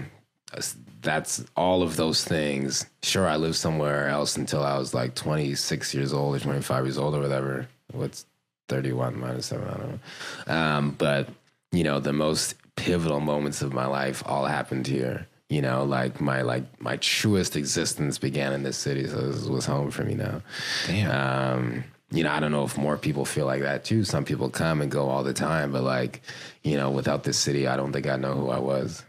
that's 1.05 1.45
all 1.55 1.81
of 1.81 1.95
those 1.95 2.23
things. 2.23 2.85
Sure, 3.03 3.27
I 3.27 3.37
lived 3.37 3.55
somewhere 3.55 4.09
else 4.09 4.35
until 4.35 4.63
I 4.63 4.77
was 4.77 4.93
like 4.93 5.15
26 5.15 5.93
years 5.93 6.11
old 6.11 6.35
or 6.35 6.39
25 6.39 6.85
years 6.85 6.97
old 6.97 7.15
or 7.15 7.21
whatever. 7.21 7.67
What's 7.93 8.25
31 8.67 9.17
minus 9.17 9.45
seven? 9.45 9.67
I 9.67 9.77
don't 9.77 9.89
know. 10.47 10.53
Um, 10.53 10.91
but 10.91 11.29
you 11.71 11.83
know, 11.83 11.99
the 11.99 12.13
most 12.13 12.55
pivotal 12.75 13.19
moments 13.19 13.61
of 13.61 13.73
my 13.73 13.85
life 13.85 14.23
all 14.25 14.45
happened 14.45 14.87
here. 14.87 15.27
You 15.49 15.61
know, 15.61 15.83
like 15.83 16.19
my 16.19 16.41
like 16.41 16.81
my 16.81 16.97
truest 16.97 17.55
existence 17.55 18.17
began 18.17 18.51
in 18.51 18.63
this 18.63 18.77
city, 18.77 19.07
so 19.07 19.15
this 19.31 19.45
was 19.45 19.65
home 19.65 19.91
for 19.91 20.03
me 20.03 20.15
now. 20.15 20.41
Damn. 20.87 21.11
Um, 21.11 21.83
you 22.11 22.23
know, 22.23 22.31
I 22.31 22.39
don't 22.39 22.51
know 22.51 22.63
if 22.63 22.77
more 22.77 22.97
people 22.97 23.25
feel 23.25 23.45
like 23.45 23.61
that 23.61 23.83
too. 23.83 24.03
Some 24.03 24.25
people 24.25 24.49
come 24.49 24.81
and 24.81 24.89
go 24.89 25.07
all 25.07 25.23
the 25.23 25.33
time, 25.33 25.71
but 25.71 25.83
like, 25.83 26.21
you 26.63 26.77
know, 26.77 26.89
without 26.89 27.23
this 27.23 27.37
city, 27.37 27.67
I 27.67 27.77
don't 27.77 27.93
think 27.93 28.07
I 28.07 28.15
know 28.15 28.33
who 28.33 28.49
I 28.49 28.59
was. 28.59 29.03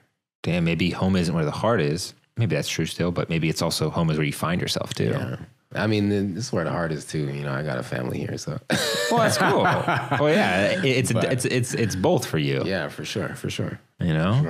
Damn. 0.47 0.65
Maybe 0.65 0.91
home 0.91 1.17
isn't 1.17 1.35
where 1.35 1.45
the 1.45 1.51
heart 1.51 1.81
is. 1.81 2.15
Maybe 2.39 2.55
that's 2.57 2.69
true 2.69 2.87
still, 2.87 3.11
but 3.13 3.29
maybe 3.29 3.49
it's 3.49 3.61
also 3.63 3.91
home 3.91 4.11
is 4.11 4.17
where 4.17 4.27
you 4.27 4.33
find 4.33 4.61
yourself 4.61 4.95
too. 4.95 5.11
Yeah. 5.11 5.37
I 5.75 5.87
mean, 5.87 6.09
this 6.35 6.47
is 6.47 6.53
where 6.53 6.65
the 6.65 6.71
heart 6.71 6.93
is 6.93 7.05
too. 7.05 7.27
You 7.29 7.43
know, 7.43 7.53
I 7.53 7.63
got 7.63 7.79
a 7.79 7.83
family 7.83 8.19
here, 8.19 8.39
so 8.39 8.59
Well, 9.11 9.21
that's 9.21 9.37
cool. 9.39 9.63
well, 9.63 10.31
yeah, 10.31 10.81
it's 10.85 11.13
But- 11.13 11.25
it's 11.33 11.45
it's 11.45 11.75
it's 11.75 11.97
both 11.97 12.25
for 12.27 12.39
you. 12.39 12.63
yeah, 12.65 12.89
for 12.89 13.05
sure, 13.05 13.35
for 13.35 13.51
sure. 13.51 13.79
You 14.01 14.15
know, 14.15 14.41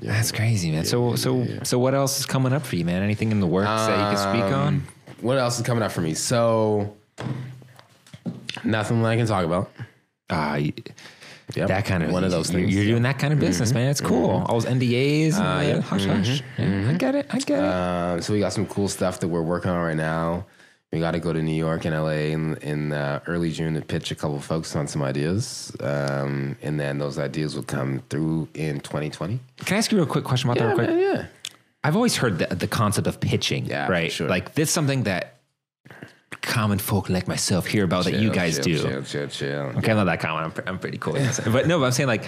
Yeah. 0.00 0.12
that's 0.12 0.30
crazy, 0.32 0.70
man. 0.70 0.84
so 0.84 1.16
so 1.16 1.46
so 1.64 1.78
what 1.78 1.94
else 1.94 2.20
is 2.20 2.26
coming 2.26 2.52
up 2.52 2.64
for 2.64 2.76
you, 2.76 2.84
man? 2.84 3.02
Anything 3.02 3.32
in 3.32 3.40
the 3.40 3.46
works 3.46 3.66
that 3.68 3.98
you 3.98 4.16
can 4.16 4.34
speak 4.34 4.52
on? 4.54 4.66
Um, 4.68 4.86
What 5.20 5.38
else 5.38 5.58
is 5.58 5.66
coming 5.66 5.82
up 5.82 5.90
for 5.90 6.00
me? 6.02 6.14
So, 6.14 6.94
nothing 8.64 9.02
that 9.02 9.08
I 9.08 9.16
can 9.16 9.26
talk 9.26 9.44
about. 9.44 9.70
Ah, 10.30 10.52
y- 10.52 10.72
Yep. 11.54 11.68
that 11.68 11.84
kind 11.86 12.02
of 12.02 12.10
one 12.12 12.24
of 12.24 12.30
those 12.30 12.50
things. 12.50 12.74
You're 12.74 12.84
doing 12.84 13.02
that 13.04 13.18
kind 13.18 13.32
of 13.32 13.40
business, 13.40 13.72
man. 13.72 13.88
It's 13.90 14.00
cool. 14.02 14.44
All 14.46 14.60
those 14.60 14.66
NDAs, 14.66 15.34
and 15.34 15.42
Uh, 15.42 15.48
uh, 15.48 15.60
yeah. 15.62 15.80
hush 15.80 16.04
hush. 16.04 16.42
Yeah, 16.58 16.90
I 16.90 16.92
get 16.94 17.14
it. 17.14 17.26
I 17.30 17.38
get 17.38 17.62
it. 17.64 17.66
Um, 17.66 18.20
so 18.22 18.32
we 18.34 18.38
got 18.40 18.52
some 18.52 18.66
cool 18.66 18.88
stuff 18.88 19.20
that 19.20 19.28
we're 19.28 19.42
working 19.42 19.70
on 19.70 19.80
right 19.82 19.96
now. 19.96 20.44
We 20.92 21.00
got 21.00 21.10
to 21.12 21.20
go 21.20 21.32
to 21.34 21.42
New 21.42 21.54
York 21.54 21.84
and 21.84 21.94
LA 21.94 22.32
in, 22.32 22.56
in 22.58 22.92
uh, 22.92 23.20
early 23.26 23.50
June 23.52 23.74
to 23.74 23.82
pitch 23.82 24.10
a 24.10 24.14
couple 24.14 24.38
folks 24.40 24.74
on 24.74 24.86
some 24.88 25.02
ideas, 25.02 25.74
um, 25.80 26.56
and 26.62 26.78
then 26.80 26.98
those 26.98 27.18
ideas 27.18 27.54
will 27.54 27.62
come 27.62 28.02
through 28.08 28.48
in 28.54 28.80
2020. 28.80 29.38
Can 29.66 29.74
I 29.74 29.78
ask 29.78 29.92
you 29.92 29.98
a 29.98 30.00
real 30.02 30.10
quick 30.10 30.24
question 30.24 30.48
about 30.50 30.58
that? 30.60 30.66
Real 30.68 30.76
quick. 30.76 30.88
man, 30.90 30.98
yeah. 30.98 31.26
I've 31.84 31.94
always 31.96 32.16
heard 32.16 32.38
the, 32.38 32.54
the 32.54 32.66
concept 32.68 33.06
of 33.06 33.20
pitching, 33.20 33.66
Yeah, 33.66 33.88
right? 33.88 34.10
sure. 34.10 34.28
Like 34.28 34.54
this 34.54 34.68
is 34.68 34.74
something 34.74 35.04
that 35.04 35.37
common 36.30 36.78
folk 36.78 37.08
like 37.08 37.26
myself 37.28 37.66
hear 37.66 37.84
about 37.84 38.04
that 38.04 38.14
you 38.14 38.30
guys 38.30 38.56
chill, 38.56 38.64
do. 38.64 38.78
Chill, 38.78 39.02
chill, 39.02 39.28
chill. 39.28 39.62
Okay, 39.78 39.90
I'm 39.90 39.96
not 39.96 40.04
that 40.04 40.20
common. 40.20 40.44
I'm, 40.44 40.52
I'm 40.66 40.78
pretty 40.78 40.98
cool. 40.98 41.14
but 41.46 41.66
no, 41.66 41.78
but 41.78 41.86
I'm 41.86 41.92
saying 41.92 42.08
like 42.08 42.24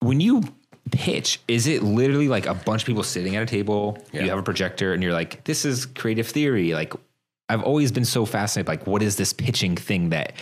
when 0.00 0.20
you 0.20 0.42
pitch, 0.90 1.40
is 1.48 1.66
it 1.66 1.82
literally 1.82 2.28
like 2.28 2.46
a 2.46 2.54
bunch 2.54 2.82
of 2.82 2.86
people 2.86 3.02
sitting 3.02 3.36
at 3.36 3.42
a 3.42 3.46
table? 3.46 3.98
Yeah. 4.12 4.22
You 4.22 4.30
have 4.30 4.38
a 4.38 4.42
projector, 4.42 4.92
and 4.92 5.02
you're 5.02 5.12
like, 5.12 5.44
"This 5.44 5.64
is 5.64 5.86
creative 5.86 6.28
theory." 6.28 6.74
Like, 6.74 6.94
I've 7.48 7.62
always 7.62 7.92
been 7.92 8.04
so 8.04 8.24
fascinated. 8.24 8.68
Like, 8.68 8.86
what 8.86 9.02
is 9.02 9.16
this 9.16 9.32
pitching 9.32 9.76
thing 9.76 10.10
that 10.10 10.32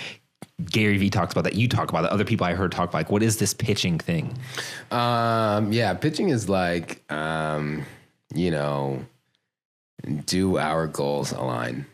Gary 0.65 0.99
Vee 0.99 1.11
talks 1.11 1.33
about? 1.33 1.45
That 1.45 1.55
you 1.55 1.69
talk 1.69 1.89
about? 1.89 2.03
That 2.03 2.13
other 2.13 2.25
people 2.25 2.47
I 2.47 2.55
heard 2.55 2.73
talk 2.73 2.91
about? 2.91 2.99
Like, 2.99 3.11
what 3.11 3.23
is 3.23 3.39
this 3.39 3.55
pitching 3.55 3.99
thing? 3.99 4.37
Um, 4.91 5.73
yeah, 5.73 5.95
pitching 5.95 6.29
is 6.29 6.49
like, 6.49 7.11
um, 7.13 7.85
you 8.35 8.51
know, 8.51 9.05
do 10.27 10.59
our 10.59 10.87
goals 10.87 11.33
align? 11.33 11.87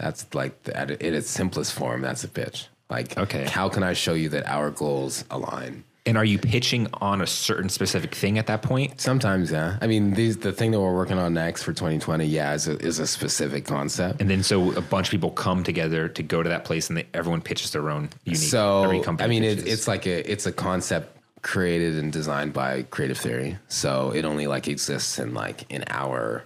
That's 0.00 0.26
like 0.34 0.54
at 0.74 0.90
in 0.90 1.14
its 1.14 1.30
simplest 1.30 1.72
form. 1.74 2.00
That's 2.02 2.24
a 2.24 2.28
pitch. 2.28 2.68
Like, 2.88 3.16
Okay. 3.16 3.44
how 3.44 3.68
can 3.68 3.82
I 3.84 3.92
show 3.92 4.14
you 4.14 4.28
that 4.30 4.46
our 4.46 4.70
goals 4.70 5.24
align? 5.30 5.84
And 6.06 6.16
are 6.16 6.24
you 6.24 6.38
pitching 6.38 6.88
on 6.94 7.20
a 7.20 7.26
certain 7.26 7.68
specific 7.68 8.14
thing 8.14 8.38
at 8.38 8.46
that 8.46 8.62
point? 8.62 9.00
Sometimes, 9.00 9.52
yeah. 9.52 9.76
I 9.82 9.86
mean, 9.86 10.14
these 10.14 10.38
the 10.38 10.50
thing 10.52 10.70
that 10.70 10.80
we're 10.80 10.94
working 10.94 11.18
on 11.18 11.34
next 11.34 11.62
for 11.62 11.72
2020, 11.74 12.24
yeah, 12.24 12.54
is 12.54 12.66
a, 12.66 12.76
is 12.78 12.98
a 12.98 13.06
specific 13.06 13.66
concept. 13.66 14.20
And 14.20 14.28
then 14.30 14.42
so 14.42 14.72
a 14.72 14.80
bunch 14.80 15.08
of 15.08 15.10
people 15.12 15.30
come 15.30 15.62
together 15.62 16.08
to 16.08 16.22
go 16.22 16.42
to 16.42 16.48
that 16.48 16.64
place, 16.64 16.88
and 16.88 16.96
they, 16.96 17.06
everyone 17.12 17.42
pitches 17.42 17.70
their 17.72 17.90
own 17.90 18.08
unique. 18.24 18.40
So 18.40 18.82
every 18.84 19.00
company 19.00 19.24
I 19.26 19.28
mean, 19.28 19.44
it, 19.44 19.68
it's 19.68 19.86
like 19.86 20.06
a 20.06 20.28
it's 20.28 20.46
a 20.46 20.52
concept 20.52 21.16
created 21.42 21.96
and 21.96 22.10
designed 22.12 22.54
by 22.54 22.82
Creative 22.84 23.16
Theory. 23.18 23.58
So 23.68 24.10
it 24.10 24.24
only 24.24 24.46
like 24.46 24.68
exists 24.68 25.18
in 25.18 25.34
like 25.34 25.70
in 25.70 25.84
our 25.88 26.44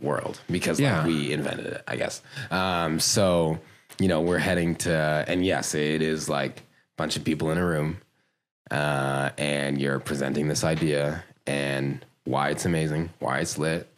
world 0.00 0.40
because 0.50 0.78
Yeah. 0.80 0.98
like, 0.98 1.06
we 1.06 1.32
invented 1.32 1.66
it, 1.66 1.82
I 1.86 1.96
guess. 1.96 2.22
Um, 2.50 3.00
so 3.00 3.58
you 3.98 4.08
know, 4.08 4.20
we're 4.22 4.38
heading 4.38 4.76
to, 4.76 5.24
and 5.28 5.44
yes, 5.44 5.74
it 5.74 6.00
is 6.00 6.26
like 6.28 6.60
a 6.60 6.62
bunch 6.96 7.16
of 7.16 7.24
people 7.24 7.50
in 7.50 7.58
a 7.58 7.64
room, 7.66 7.98
uh, 8.70 9.30
and 9.36 9.78
you're 9.80 9.98
presenting 10.00 10.48
this 10.48 10.64
idea 10.64 11.22
and 11.46 12.02
why 12.24 12.48
it's 12.50 12.64
amazing, 12.64 13.10
why 13.18 13.40
it's 13.40 13.58
lit, 13.58 13.88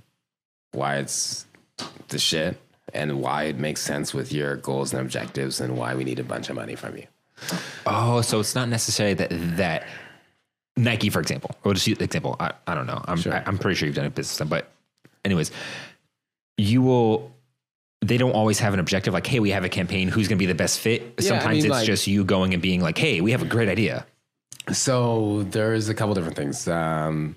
why 0.72 0.96
it's 0.96 1.46
the 2.08 2.18
shit, 2.18 2.58
and 2.94 3.20
why 3.20 3.44
it 3.44 3.58
makes 3.58 3.80
sense 3.80 4.12
with 4.12 4.32
your 4.32 4.56
goals 4.56 4.92
and 4.92 5.00
objectives, 5.00 5.60
and 5.60 5.76
why 5.76 5.94
we 5.94 6.02
need 6.04 6.18
a 6.18 6.24
bunch 6.24 6.48
of 6.50 6.56
money 6.56 6.74
from 6.74 6.96
you. 6.96 7.06
Oh, 7.86 8.22
so 8.22 8.40
it's 8.40 8.54
not 8.54 8.68
necessarily 8.68 9.14
that 9.14 9.30
that 9.56 9.86
Nike, 10.76 11.10
for 11.10 11.20
example, 11.20 11.50
or 11.64 11.74
just 11.74 11.86
example. 11.86 12.34
I, 12.40 12.52
I 12.66 12.74
don't 12.74 12.86
know. 12.86 13.04
I'm 13.06 13.18
Sure. 13.18 13.34
I, 13.34 13.42
I'm 13.46 13.58
pretty 13.58 13.76
sure 13.76 13.86
you've 13.86 13.96
done 13.96 14.06
a 14.06 14.10
business, 14.10 14.48
but 14.48 14.70
anyways, 15.24 15.50
you 16.58 16.82
will. 16.82 17.30
They 18.04 18.16
don't 18.16 18.32
always 18.32 18.58
have 18.58 18.74
an 18.74 18.80
objective 18.80 19.14
like, 19.14 19.26
hey, 19.26 19.38
we 19.38 19.50
have 19.50 19.62
a 19.64 19.68
campaign. 19.68 20.08
Who's 20.08 20.26
going 20.26 20.36
to 20.36 20.42
be 20.42 20.46
the 20.46 20.56
best 20.56 20.80
fit? 20.80 21.02
Yeah, 21.02 21.08
I 21.18 21.22
Sometimes 21.22 21.46
mean, 21.48 21.64
it's 21.66 21.70
like- 21.70 21.86
just 21.86 22.06
you 22.08 22.24
going 22.24 22.52
and 22.52 22.60
being 22.60 22.80
like, 22.80 22.98
hey, 22.98 23.20
we 23.20 23.30
have 23.30 23.42
a 23.42 23.46
great 23.46 23.68
idea. 23.68 24.04
So 24.72 25.44
there's 25.50 25.88
a 25.88 25.94
couple 25.94 26.14
different 26.14 26.36
things, 26.36 26.68
um, 26.68 27.34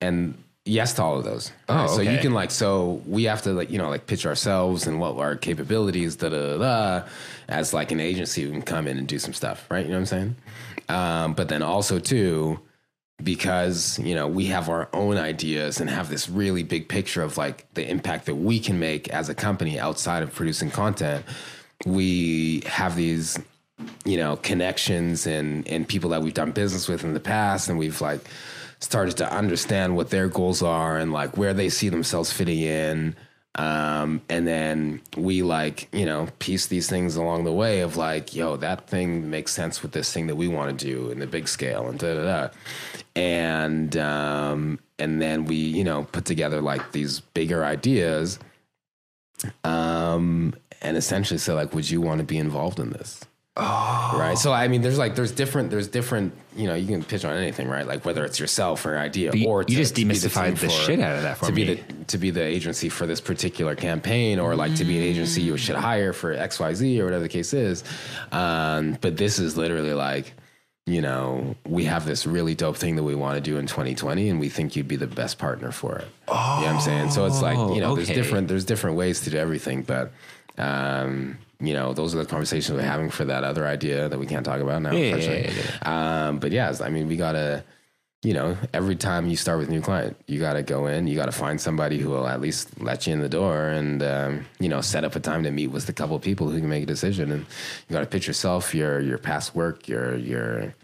and 0.00 0.34
yes 0.64 0.94
to 0.94 1.02
all 1.02 1.18
of 1.18 1.24
those. 1.24 1.52
Oh, 1.68 1.74
Right? 1.76 1.90
So 1.90 2.00
you 2.00 2.18
can 2.18 2.32
like, 2.32 2.50
so 2.50 3.00
we 3.06 3.24
have 3.24 3.42
to 3.42 3.52
like, 3.52 3.70
you 3.70 3.78
know, 3.78 3.88
like 3.90 4.06
pitch 4.06 4.24
ourselves 4.26 4.86
and 4.86 4.98
what 4.98 5.16
our 5.18 5.36
capabilities, 5.36 6.16
da 6.16 6.28
da 6.30 6.56
da, 6.56 6.58
da 7.00 7.06
as 7.48 7.72
like 7.74 7.92
an 7.92 8.00
agency 8.00 8.42
who 8.42 8.50
can 8.50 8.62
come 8.62 8.86
in 8.88 8.96
and 8.98 9.06
do 9.06 9.18
some 9.18 9.32
stuff, 9.34 9.66
right? 9.70 9.84
You 9.84 9.92
know 9.92 9.98
what 10.00 10.00
I'm 10.00 10.06
saying? 10.06 10.36
Um, 10.88 11.34
but 11.34 11.48
then 11.48 11.62
also 11.62 11.98
too, 11.98 12.58
because 13.22 13.98
you 13.98 14.14
know 14.14 14.28
we 14.28 14.46
have 14.46 14.68
our 14.68 14.88
own 14.92 15.16
ideas 15.16 15.80
and 15.80 15.88
have 15.88 16.08
this 16.08 16.28
really 16.28 16.62
big 16.62 16.88
picture 16.88 17.22
of 17.22 17.36
like 17.36 17.66
the 17.74 17.88
impact 17.88 18.26
that 18.26 18.34
we 18.34 18.60
can 18.60 18.78
make 18.78 19.08
as 19.08 19.28
a 19.28 19.34
company 19.34 19.78
outside 19.78 20.22
of 20.22 20.34
producing 20.34 20.70
content. 20.70 21.24
We 21.84 22.62
have 22.66 22.96
these 22.96 23.38
you 24.04 24.16
know 24.16 24.36
connections 24.36 25.26
and 25.26 25.66
and 25.68 25.88
people 25.88 26.10
that 26.10 26.22
we've 26.22 26.34
done 26.34 26.52
business 26.52 26.88
with 26.88 27.04
in 27.04 27.14
the 27.14 27.20
past 27.20 27.68
and 27.68 27.78
we've 27.78 28.00
like 28.00 28.20
started 28.80 29.16
to 29.16 29.32
understand 29.32 29.96
what 29.96 30.10
their 30.10 30.28
goals 30.28 30.62
are 30.62 30.98
and 30.98 31.12
like 31.12 31.36
where 31.36 31.54
they 31.54 31.68
see 31.68 31.88
themselves 31.88 32.30
fitting 32.30 32.60
in 32.60 33.16
um, 33.56 34.20
and 34.28 34.46
then 34.46 35.00
we 35.16 35.42
like 35.42 35.88
you 35.92 36.06
know 36.06 36.28
piece 36.38 36.66
these 36.66 36.88
things 36.88 37.16
along 37.16 37.44
the 37.44 37.52
way 37.52 37.80
of 37.80 37.96
like 37.96 38.34
yo 38.34 38.56
that 38.56 38.86
thing 38.88 39.28
makes 39.28 39.52
sense 39.52 39.82
with 39.82 39.92
this 39.92 40.12
thing 40.12 40.26
that 40.26 40.36
we 40.36 40.48
want 40.48 40.78
to 40.78 40.86
do 40.86 41.10
in 41.10 41.18
the 41.18 41.26
big 41.26 41.48
scale 41.48 41.88
and 41.88 41.98
da 41.98 42.14
da 42.14 42.24
da 42.24 42.48
and 43.14 43.96
um, 43.96 44.78
and 44.98 45.20
then 45.20 45.44
we 45.44 45.56
you 45.56 45.84
know 45.84 46.04
put 46.12 46.24
together 46.24 46.60
like 46.60 46.92
these 46.92 47.20
bigger 47.20 47.64
ideas 47.64 48.38
um, 49.64 50.54
and 50.82 50.96
essentially 50.96 51.38
say 51.38 51.52
like, 51.52 51.74
would 51.74 51.90
you 51.90 52.00
want 52.00 52.18
to 52.18 52.24
be 52.24 52.38
involved 52.38 52.78
in 52.80 52.90
this? 52.90 53.24
Oh. 53.58 54.16
Right. 54.18 54.36
So 54.36 54.52
I 54.52 54.68
mean, 54.68 54.82
there's 54.82 54.98
like 54.98 55.14
there's 55.14 55.32
different 55.32 55.70
there's 55.70 55.88
different 55.88 56.34
you 56.54 56.66
know 56.66 56.74
you 56.74 56.86
can 56.86 57.02
pitch 57.02 57.24
on 57.24 57.34
anything 57.34 57.68
right 57.68 57.86
like 57.86 58.04
whether 58.04 58.22
it's 58.24 58.38
yourself 58.38 58.84
or 58.84 58.98
idea 58.98 59.32
you- 59.32 59.46
or 59.48 59.62
you 59.62 59.66
to- 59.68 59.74
just 59.76 59.96
to 59.96 60.04
be 60.04 60.14
the 60.14 60.28
demystified 60.28 60.58
the 60.60 60.68
shit 60.68 61.00
out 61.00 61.16
of 61.16 61.22
that 61.22 61.38
for 61.38 61.46
to 61.46 61.52
me. 61.52 61.64
be 61.64 61.74
the 61.74 62.04
to 62.04 62.18
be 62.18 62.30
the 62.30 62.42
agency 62.42 62.88
for 62.90 63.06
this 63.06 63.20
particular 63.20 63.74
campaign 63.74 64.38
or 64.38 64.54
like 64.56 64.74
to 64.76 64.84
be 64.84 64.98
an 64.98 65.04
agency 65.04 65.40
you 65.40 65.56
should 65.56 65.76
hire 65.76 66.12
for 66.12 66.32
X 66.32 66.60
Y 66.60 66.74
Z 66.74 67.00
or 67.00 67.04
whatever 67.06 67.22
the 67.22 67.28
case 67.30 67.54
is. 67.54 67.82
Um, 68.30 68.98
but 69.00 69.16
this 69.16 69.38
is 69.38 69.56
literally 69.56 69.94
like 69.94 70.34
you 70.86 71.00
know 71.00 71.56
we 71.66 71.84
have 71.84 72.04
this 72.06 72.26
really 72.26 72.54
dope 72.54 72.76
thing 72.76 72.96
that 72.96 73.02
we 73.04 73.14
want 73.14 73.36
to 73.36 73.40
do 73.40 73.56
in 73.56 73.66
2020 73.66 74.28
and 74.28 74.38
we 74.38 74.48
think 74.50 74.76
you'd 74.76 74.86
be 74.86 74.96
the 74.96 75.06
best 75.06 75.38
partner 75.38 75.72
for 75.72 75.96
it. 75.96 76.08
you 76.28 76.34
know 76.34 76.40
what 76.60 76.66
I'm 76.68 76.80
saying? 76.80 77.10
So 77.10 77.24
it's 77.26 77.40
like 77.40 77.56
you 77.74 77.80
know 77.80 77.94
there's 77.96 78.10
Oh, 78.10 78.14
different 78.14 78.48
there's 78.48 78.66
different 78.66 78.96
ways 78.98 79.22
to 79.22 79.30
do 79.30 79.38
everything, 79.38 79.80
but 79.82 80.12
um, 80.58 81.38
you 81.60 81.72
know, 81.72 81.92
those 81.92 82.14
are 82.14 82.18
the 82.18 82.26
conversations 82.26 82.76
we're 82.76 82.82
having 82.84 83.10
for 83.10 83.24
that 83.24 83.44
other 83.44 83.66
idea 83.66 84.08
that 84.08 84.18
we 84.18 84.26
can't 84.26 84.44
talk 84.44 84.60
about 84.60 84.82
now. 84.82 84.92
Yeah, 84.92 85.14
unfortunately. 85.14 85.54
yeah, 85.82 86.26
Um, 86.28 86.38
but 86.38 86.52
yeah, 86.52 86.74
I 86.82 86.90
mean, 86.90 87.08
we 87.08 87.16
gotta, 87.16 87.64
you 88.22 88.34
know, 88.34 88.56
every 88.74 88.96
time 88.96 89.28
you 89.28 89.36
start 89.36 89.58
with 89.58 89.68
a 89.68 89.70
new 89.70 89.80
client, 89.80 90.16
you 90.26 90.38
gotta 90.40 90.62
go 90.62 90.86
in, 90.86 91.06
you 91.06 91.14
gotta 91.16 91.32
find 91.32 91.60
somebody 91.60 91.98
who 91.98 92.10
will 92.10 92.26
at 92.26 92.40
least 92.40 92.80
let 92.80 93.06
you 93.06 93.12
in 93.12 93.20
the 93.20 93.28
door 93.28 93.68
and, 93.68 94.02
um, 94.02 94.46
you 94.58 94.68
know, 94.68 94.80
set 94.80 95.04
up 95.04 95.16
a 95.16 95.20
time 95.20 95.42
to 95.44 95.50
meet 95.50 95.68
with 95.68 95.88
a 95.88 95.92
couple 95.92 96.16
of 96.16 96.22
people 96.22 96.48
who 96.50 96.58
can 96.58 96.68
make 96.68 96.82
a 96.82 96.86
decision. 96.86 97.30
And 97.32 97.42
you 97.88 97.92
gotta 97.92 98.06
pitch 98.06 98.26
yourself, 98.26 98.74
your 98.74 99.00
your 99.00 99.18
past 99.18 99.54
work, 99.54 99.88
your 99.88 100.16
your, 100.16 100.74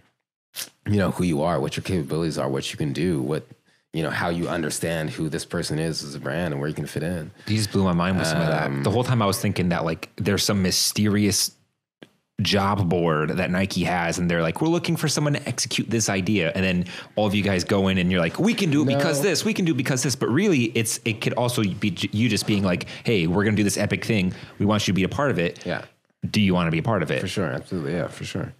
you 0.87 0.97
know, 0.97 1.11
who 1.11 1.25
you 1.25 1.43
are, 1.43 1.61
what 1.61 1.77
your 1.77 1.85
capabilities 1.85 2.39
are, 2.39 2.49
what 2.49 2.71
you 2.71 2.79
can 2.79 2.93
do, 2.93 3.21
what 3.21 3.47
you 3.93 4.03
know, 4.03 4.11
how 4.11 4.31
you 4.31 4.49
understand 4.49 5.11
who 5.11 5.29
this 5.29 5.45
person 5.45 5.79
is 5.79 6.03
as 6.03 6.15
a 6.15 6.21
brand 6.21 6.53
and 6.55 6.61
where 6.61 6.69
you 6.69 6.75
can 6.75 6.87
fit 6.87 7.03
in. 7.03 7.31
You 7.47 7.57
just 7.59 7.73
blew 7.73 7.85
my 7.85 7.93
mind 7.93 8.19
with 8.19 8.27
some 8.27 8.41
of 8.41 8.49
Um, 8.49 8.77
that. 8.77 8.85
The 8.85 8.91
whole 8.91 9.05
time 9.05 9.21
I 9.21 9.27
was 9.27 9.39
thinking 9.39 9.69
that 9.69 9.85
like 9.85 10.09
there's 10.17 10.43
some 10.43 10.63
mysterious 10.63 11.53
job 12.41 12.89
board 12.89 13.31
that 13.37 13.51
Nike 13.51 13.85
has, 13.85 14.19
and 14.19 14.31
they're 14.31 14.43
like, 14.43 14.61
we're 14.63 14.69
looking 14.69 14.97
for 14.97 15.07
someone 15.09 15.35
to 15.35 15.47
execute 15.49 15.89
this 15.91 16.09
idea, 16.09 16.51
and 16.55 16.65
then 16.65 16.87
all 17.15 17.27
of 17.27 17.35
you 17.35 17.43
guys 17.43 17.63
go 17.65 17.89
in 17.89 17.99
and 17.99 18.11
you're 18.11 18.21
like, 18.21 18.39
we 18.39 18.55
can 18.55 18.71
do 18.71 18.83
it 18.83 18.87
because 18.87 19.21
this, 19.23 19.45
we 19.45 19.53
can 19.55 19.65
do 19.65 19.73
it 19.73 19.77
because 19.77 20.03
this, 20.03 20.17
but 20.17 20.29
really, 20.29 20.65
it's 20.75 20.99
it 21.05 21.21
could 21.21 21.35
also 21.35 21.63
be 21.63 21.95
you 22.13 22.29
just 22.29 22.47
being 22.47 22.65
like, 22.65 22.87
hey, 23.05 23.27
we're 23.27 23.45
gonna 23.45 23.57
do 23.57 23.63
this 23.63 23.77
epic 23.77 24.05
thing. 24.05 24.33
We 24.59 24.67
want 24.67 24.89
you 24.89 24.93
to 24.93 24.97
be 24.97 25.05
a 25.05 25.09
part 25.09 25.31
of 25.31 25.39
it. 25.39 25.65
Yeah. 25.67 25.85
Do 26.29 26.41
you 26.41 26.55
want 26.55 26.69
to 26.69 26.71
be 26.71 26.79
a 26.79 26.83
part 26.83 27.03
of 27.03 27.11
it? 27.11 27.21
For 27.21 27.29
sure, 27.29 27.47
absolutely, 27.47 27.93
yeah, 27.93 28.07
for 28.09 28.25
sure. 28.25 28.55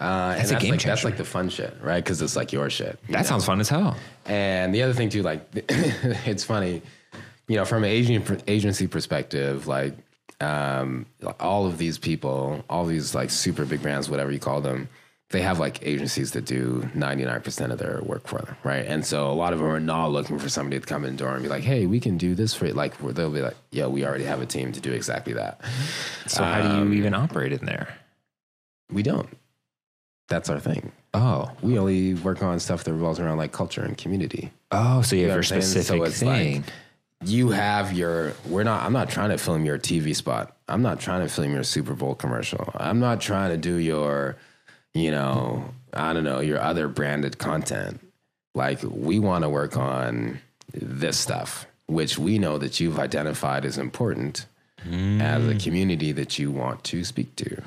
Uh, 0.00 0.34
That's 0.36 0.50
a 0.52 0.56
game 0.56 0.70
like, 0.72 0.82
That's 0.82 1.04
like 1.04 1.16
the 1.16 1.24
fun 1.24 1.48
shit, 1.48 1.76
right? 1.82 2.02
Because 2.02 2.22
it's 2.22 2.36
like 2.36 2.52
your 2.52 2.70
shit. 2.70 2.98
you 3.08 3.12
That 3.12 3.22
know? 3.22 3.26
sounds 3.28 3.44
fun 3.44 3.60
as 3.60 3.68
hell. 3.68 3.96
And 4.26 4.74
the 4.74 4.82
other 4.82 4.92
thing 4.92 5.08
too, 5.08 5.22
like 5.22 5.40
it's 5.54 6.44
funny, 6.44 6.82
you 7.48 7.56
know, 7.56 7.64
from 7.64 7.84
an 7.84 7.90
agency 7.90 8.36
agency 8.46 8.86
perspective, 8.86 9.66
like 9.66 9.94
um, 10.40 11.06
all 11.40 11.66
of 11.66 11.78
these 11.78 11.98
people, 11.98 12.64
all 12.70 12.84
these 12.86 13.14
like 13.14 13.30
super 13.30 13.64
big 13.64 13.82
brands, 13.82 14.08
whatever 14.08 14.30
you 14.30 14.38
call 14.38 14.60
them, 14.60 14.88
they 15.30 15.42
have 15.42 15.58
like 15.58 15.80
agencies 15.84 16.30
that 16.32 16.44
do 16.44 16.88
ninety 16.94 17.24
nine 17.24 17.40
percent 17.40 17.72
of 17.72 17.78
their 17.78 18.00
work 18.02 18.26
for 18.28 18.38
them, 18.38 18.56
right? 18.64 18.86
And 18.86 19.04
so 19.04 19.30
a 19.30 19.34
lot 19.34 19.52
of 19.52 19.58
them 19.58 19.68
are 19.68 19.80
not 19.80 20.12
looking 20.12 20.38
for 20.38 20.48
somebody 20.48 20.78
to 20.80 20.86
come 20.86 21.04
in 21.04 21.16
the 21.16 21.18
door 21.18 21.34
and 21.34 21.42
be 21.42 21.48
like, 21.48 21.64
"Hey, 21.64 21.86
we 21.86 21.98
can 22.00 22.16
do 22.16 22.34
this 22.34 22.54
for 22.54 22.66
you." 22.66 22.72
Like 22.72 22.96
they'll 22.98 23.30
be 23.30 23.42
like, 23.42 23.56
"Yeah, 23.72 23.88
we 23.88 24.06
already 24.06 24.24
have 24.24 24.40
a 24.40 24.46
team 24.46 24.72
to 24.72 24.80
do 24.80 24.92
exactly 24.92 25.32
that." 25.34 25.60
So 26.28 26.44
how 26.44 26.62
do 26.62 26.68
Um, 26.68 26.92
you 26.92 26.98
even 26.98 27.14
operate 27.14 27.52
in 27.52 27.66
there? 27.66 27.88
We 28.90 29.02
don't. 29.02 29.28
That's 30.28 30.50
our 30.50 30.60
thing. 30.60 30.92
Oh, 31.14 31.50
We 31.62 31.78
only 31.78 32.14
work 32.14 32.42
on 32.42 32.60
stuff 32.60 32.84
that 32.84 32.92
revolves 32.92 33.18
around 33.18 33.38
like 33.38 33.52
culture 33.52 33.82
and 33.82 33.96
community. 33.96 34.52
oh, 34.70 35.02
so 35.02 35.16
you 35.16 35.22
have 35.22 35.30
your 35.30 35.38
what 35.38 35.46
So 35.46 35.60
specific 35.60 36.02
it's 36.02 36.22
like- 36.22 36.36
thing. 36.36 36.64
you 37.24 37.48
have 37.50 37.92
your 37.92 38.32
we're 38.46 38.62
not 38.62 38.84
i'm 38.84 38.92
not 38.92 39.10
trying 39.10 39.30
to 39.30 39.38
film 39.38 39.64
your 39.64 39.76
tv 39.78 40.14
spot. 40.14 40.54
I'm 40.68 40.82
not 40.82 41.00
trying 41.00 41.22
to 41.26 41.28
film 41.28 41.52
your 41.52 41.64
super 41.64 41.94
bowl 41.94 42.14
commercial. 42.14 42.70
I'm 42.76 43.00
not 43.00 43.20
trying 43.20 43.50
to 43.50 43.56
do 43.56 43.74
your 43.76 44.36
you 44.94 45.10
know 45.10 45.74
i 45.92 46.12
don't 46.12 46.22
know 46.24 46.38
your 46.40 46.60
other 46.60 46.86
branded 46.88 47.38
content. 47.38 48.00
Like 48.54 48.78
we 48.84 49.18
want 49.18 49.42
to 49.44 49.48
work 49.48 49.76
on 49.76 50.38
this 50.72 51.18
stuff 51.18 51.66
which 51.86 52.18
we 52.18 52.38
know 52.38 52.58
that 52.58 52.78
you've 52.80 52.98
identified 52.98 53.64
as 53.64 53.78
important 53.78 54.44
mm. 54.86 55.20
as 55.22 55.48
a 55.48 55.54
community 55.54 56.12
that 56.12 56.38
you 56.38 56.50
want 56.52 56.84
to 56.84 57.02
speak 57.02 57.34
to 57.36 57.62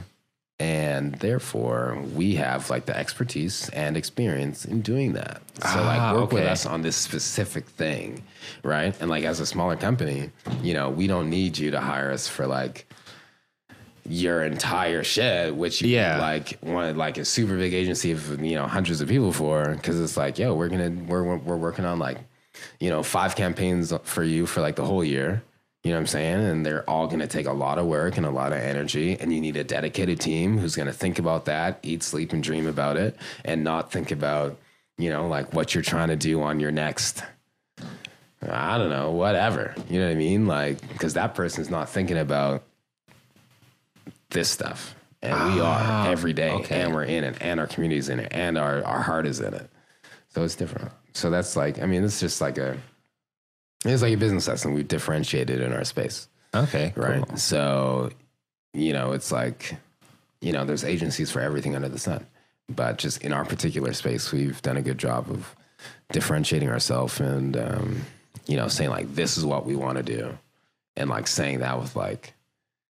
and 0.62 1.16
therefore 1.16 1.98
we 2.14 2.36
have 2.36 2.70
like 2.70 2.86
the 2.86 2.96
expertise 2.96 3.68
and 3.70 3.98
experience 3.98 4.64
in 4.66 4.82
doing 4.82 5.14
that. 5.14 5.42
So 5.64 5.80
Ah, 5.80 5.86
like 5.92 6.22
work 6.22 6.32
with 6.32 6.46
us 6.46 6.66
on 6.68 6.82
this 6.84 6.96
specific 6.96 7.66
thing 7.82 8.22
right? 8.64 8.94
And 9.02 9.10
like 9.10 9.24
as 9.24 9.40
a 9.40 9.46
smaller 9.46 9.76
company 9.76 10.30
you 10.62 10.74
know 10.76 10.90
we 10.90 11.08
don't 11.08 11.30
need 11.30 11.58
you 11.58 11.72
to 11.72 11.80
hire 11.80 12.12
us 12.12 12.28
for 12.28 12.46
like 12.46 12.86
your 14.08 14.44
entire 14.44 15.04
shit 15.04 15.56
which 15.56 15.82
you 15.82 15.90
Yeah. 15.90 16.20
like 16.20 16.58
want 16.62 16.98
like 16.98 17.18
a 17.18 17.26
super 17.26 17.56
big 17.58 17.74
agency 17.74 18.12
of 18.12 18.22
you 18.44 18.56
know 18.56 18.68
hundreds 18.68 19.02
of 19.02 19.08
people 19.10 19.32
for. 19.34 19.74
Because 19.76 20.00
it's 20.00 20.18
like 20.18 20.38
yo 20.38 20.54
we're 20.54 20.70
gonna 20.70 20.92
we're 21.08 21.38
we're 21.38 21.58
working 21.58 21.86
on 21.86 21.98
like 22.00 22.18
you 22.80 22.90
know 22.90 23.02
five 23.04 23.36
campaigns 23.36 23.94
for 24.04 24.24
you 24.24 24.46
for 24.46 24.62
like 24.62 24.76
the 24.76 24.86
whole 24.86 25.04
year 25.04 25.42
you 25.84 25.90
know 25.90 25.98
what 25.98 26.02
I'm 26.02 26.08
saying? 26.08 26.45
And 26.45 26.66
they're 26.66 26.88
all 26.90 27.08
going 27.08 27.22
to 27.22 27.28
take 27.28 27.48
a 27.48 27.53
lot 27.53 27.80
of 27.80 27.88
work 27.88 28.18
and 28.18 28.26
a 28.26 28.30
lot 28.30 28.52
of 28.53 28.60
energy. 28.60 29.18
And 29.20 29.34
you 29.34 29.41
need 29.41 29.58
a 29.58 29.64
dedicated 29.64 30.20
team 30.20 30.60
who's 30.60 30.76
going 30.76 30.86
to 30.88 30.94
think 30.94 31.18
about 31.18 31.45
that, 31.45 31.80
eat, 31.82 32.03
sleep, 32.03 32.34
and 32.34 32.44
dream 32.44 32.68
about 32.68 32.98
it, 32.98 33.16
and 33.44 33.64
not 33.64 33.91
think 33.91 34.12
about, 34.12 34.58
you 34.98 35.10
know, 35.10 35.28
like 35.28 35.53
what 35.53 35.74
you're 35.74 35.82
trying 35.82 36.10
to 36.10 36.16
do 36.16 36.41
on 36.44 36.60
your 36.60 36.72
next, 36.72 37.24
I 38.48 38.78
don't 38.78 38.90
know, 38.91 39.12
whatever. 39.12 39.74
You 39.90 39.99
know 39.99 40.06
what 40.06 40.12
I 40.12 40.16
mean? 40.16 40.45
Like, 40.45 40.88
because 40.90 41.16
that 41.16 41.34
person's 41.34 41.70
not 41.70 41.90
thinking 41.90 42.18
about 42.18 42.64
this 44.30 44.49
stuff. 44.49 44.95
and 45.22 45.53
we 45.53 45.60
are 45.60 45.78
ah, 45.80 46.10
every 46.10 46.34
day, 46.34 46.52
okay. 46.52 46.82
and 46.82 46.94
we're 46.94 47.03
in 47.03 47.24
it, 47.24 47.38
and 47.41 47.60
our 47.60 47.68
community's 47.68 48.10
in 48.10 48.20
it, 48.20 48.30
and 48.32 48.58
our 48.58 48.84
our 48.84 49.02
heart 49.02 49.28
is 49.28 49.40
in 49.40 49.53
it. 49.53 49.70
So 50.30 50.44
it's 50.44 50.56
different. 50.56 50.91
So 51.14 51.30
that's 51.30 51.56
like, 51.56 51.82
I 51.82 51.86
mean, 51.86 52.03
it's 52.03 52.20
just 52.20 52.41
like 52.41 52.58
a, 52.58 52.78
it's 53.86 54.02
like 54.02 54.14
a 54.14 54.18
business 54.18 54.48
lesson. 54.48 54.74
We've 54.74 54.88
differentiated 54.88 55.62
in 55.62 55.74
our 55.74 55.84
space, 55.84 56.28
Okay. 56.56 56.94
right? 56.95 57.26
cool. 57.28 57.38
So, 57.38 58.12
you 58.74 58.94
know, 58.94 59.12
it's 59.14 59.32
like, 59.32 59.76
you 60.41 60.52
know, 60.53 60.66
there's 60.66 60.84
agencies 60.84 61.32
for 61.32 61.40
everything 61.41 61.76
under 61.76 61.90
the 61.90 61.99
sun, 61.99 62.26
but 62.70 62.98
just 62.98 63.22
in 63.24 63.34
our 63.34 63.45
particular 63.45 63.94
space, 63.94 64.32
we've 64.32 64.62
done 64.62 64.78
a 64.78 64.82
good 64.82 64.98
job 64.98 65.30
of 65.30 65.56
differentiating 66.12 66.70
ourselves 66.70 67.20
and, 67.20 67.58
um, 67.58 68.02
you 68.48 68.58
know, 68.58 68.68
saying 68.68 68.90
like, 68.90 69.14
this 69.16 69.38
is 69.38 69.45
what 69.45 69.66
we 69.66 69.76
want 69.76 69.98
to 69.98 70.03
do, 70.03 70.38
and 70.95 71.10
like 71.10 71.28
saying 71.28 71.60
that 71.60 71.80
with 71.80 71.95
like 71.95 72.34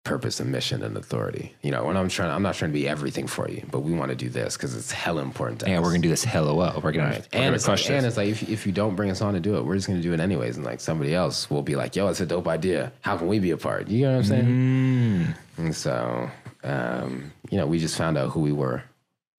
purpose 0.04 0.40
and 0.40 0.52
mission 0.52 0.82
and 0.82 0.98
authority. 0.98 1.54
You 1.62 1.70
know, 1.72 1.86
when 1.86 1.96
I'm 1.96 2.10
trying, 2.10 2.32
I'm 2.32 2.42
not 2.42 2.56
trying 2.56 2.72
to 2.72 2.74
be 2.74 2.88
everything 2.88 3.28
for 3.28 3.48
you, 3.50 3.64
but 3.70 3.82
we 3.82 3.94
want 3.94 4.10
to 4.10 4.16
do 4.16 4.30
this 4.30 4.58
because 4.58 4.76
it's 4.76 4.92
hella 4.92 5.22
important 5.22 5.60
to 5.60 5.70
Yeah, 5.70 5.78
us. 5.78 5.84
we're 5.84 5.90
gonna 5.92 6.00
do 6.02 6.10
this 6.10 6.24
hella 6.24 6.56
well. 6.56 6.82
We're 6.84 6.92
gonna, 6.92 7.10
Right. 7.10 7.28
we're 7.32 7.40
And 7.40 7.44
gonna 7.46 7.56
it's, 7.56 7.68
like, 7.68 7.90
and 7.90 8.06
it's 8.06 8.18
like 8.18 8.30
if, 8.30 8.50
if 8.50 8.66
you 8.66 8.72
don't 8.72 8.96
bring 8.96 9.12
us 9.12 9.22
on 9.22 9.36
to 9.36 9.40
do 9.40 9.58
it, 9.58 9.66
we're 9.66 9.76
just 9.76 9.88
gonna 9.88 10.02
do 10.02 10.12
it 10.14 10.20
anyways. 10.20 10.58
And 10.58 10.66
like 10.66 10.80
somebody 10.80 11.14
else 11.14 11.50
will 11.52 11.62
be 11.62 11.76
like, 11.76 11.96
yo, 11.96 12.08
it's 12.08 12.20
a 12.20 12.26
dope 12.26 12.48
idea. 12.48 12.92
How 13.02 13.16
can 13.18 13.28
we 13.28 13.38
be 13.38 13.52
a 13.52 13.58
part? 13.58 13.88
You 13.90 14.06
know 14.08 14.12
what 14.14 14.18
I'm 14.18 14.24
saying? 14.24 14.46
Mm. 14.46 15.36
And 15.58 15.76
so 15.76 16.30
um, 16.64 17.32
you 17.50 17.58
know, 17.58 17.66
we 17.68 17.78
just 17.80 17.96
found 17.98 18.18
out 18.18 18.30
who 18.32 18.40
we 18.40 18.52
were, 18.52 18.84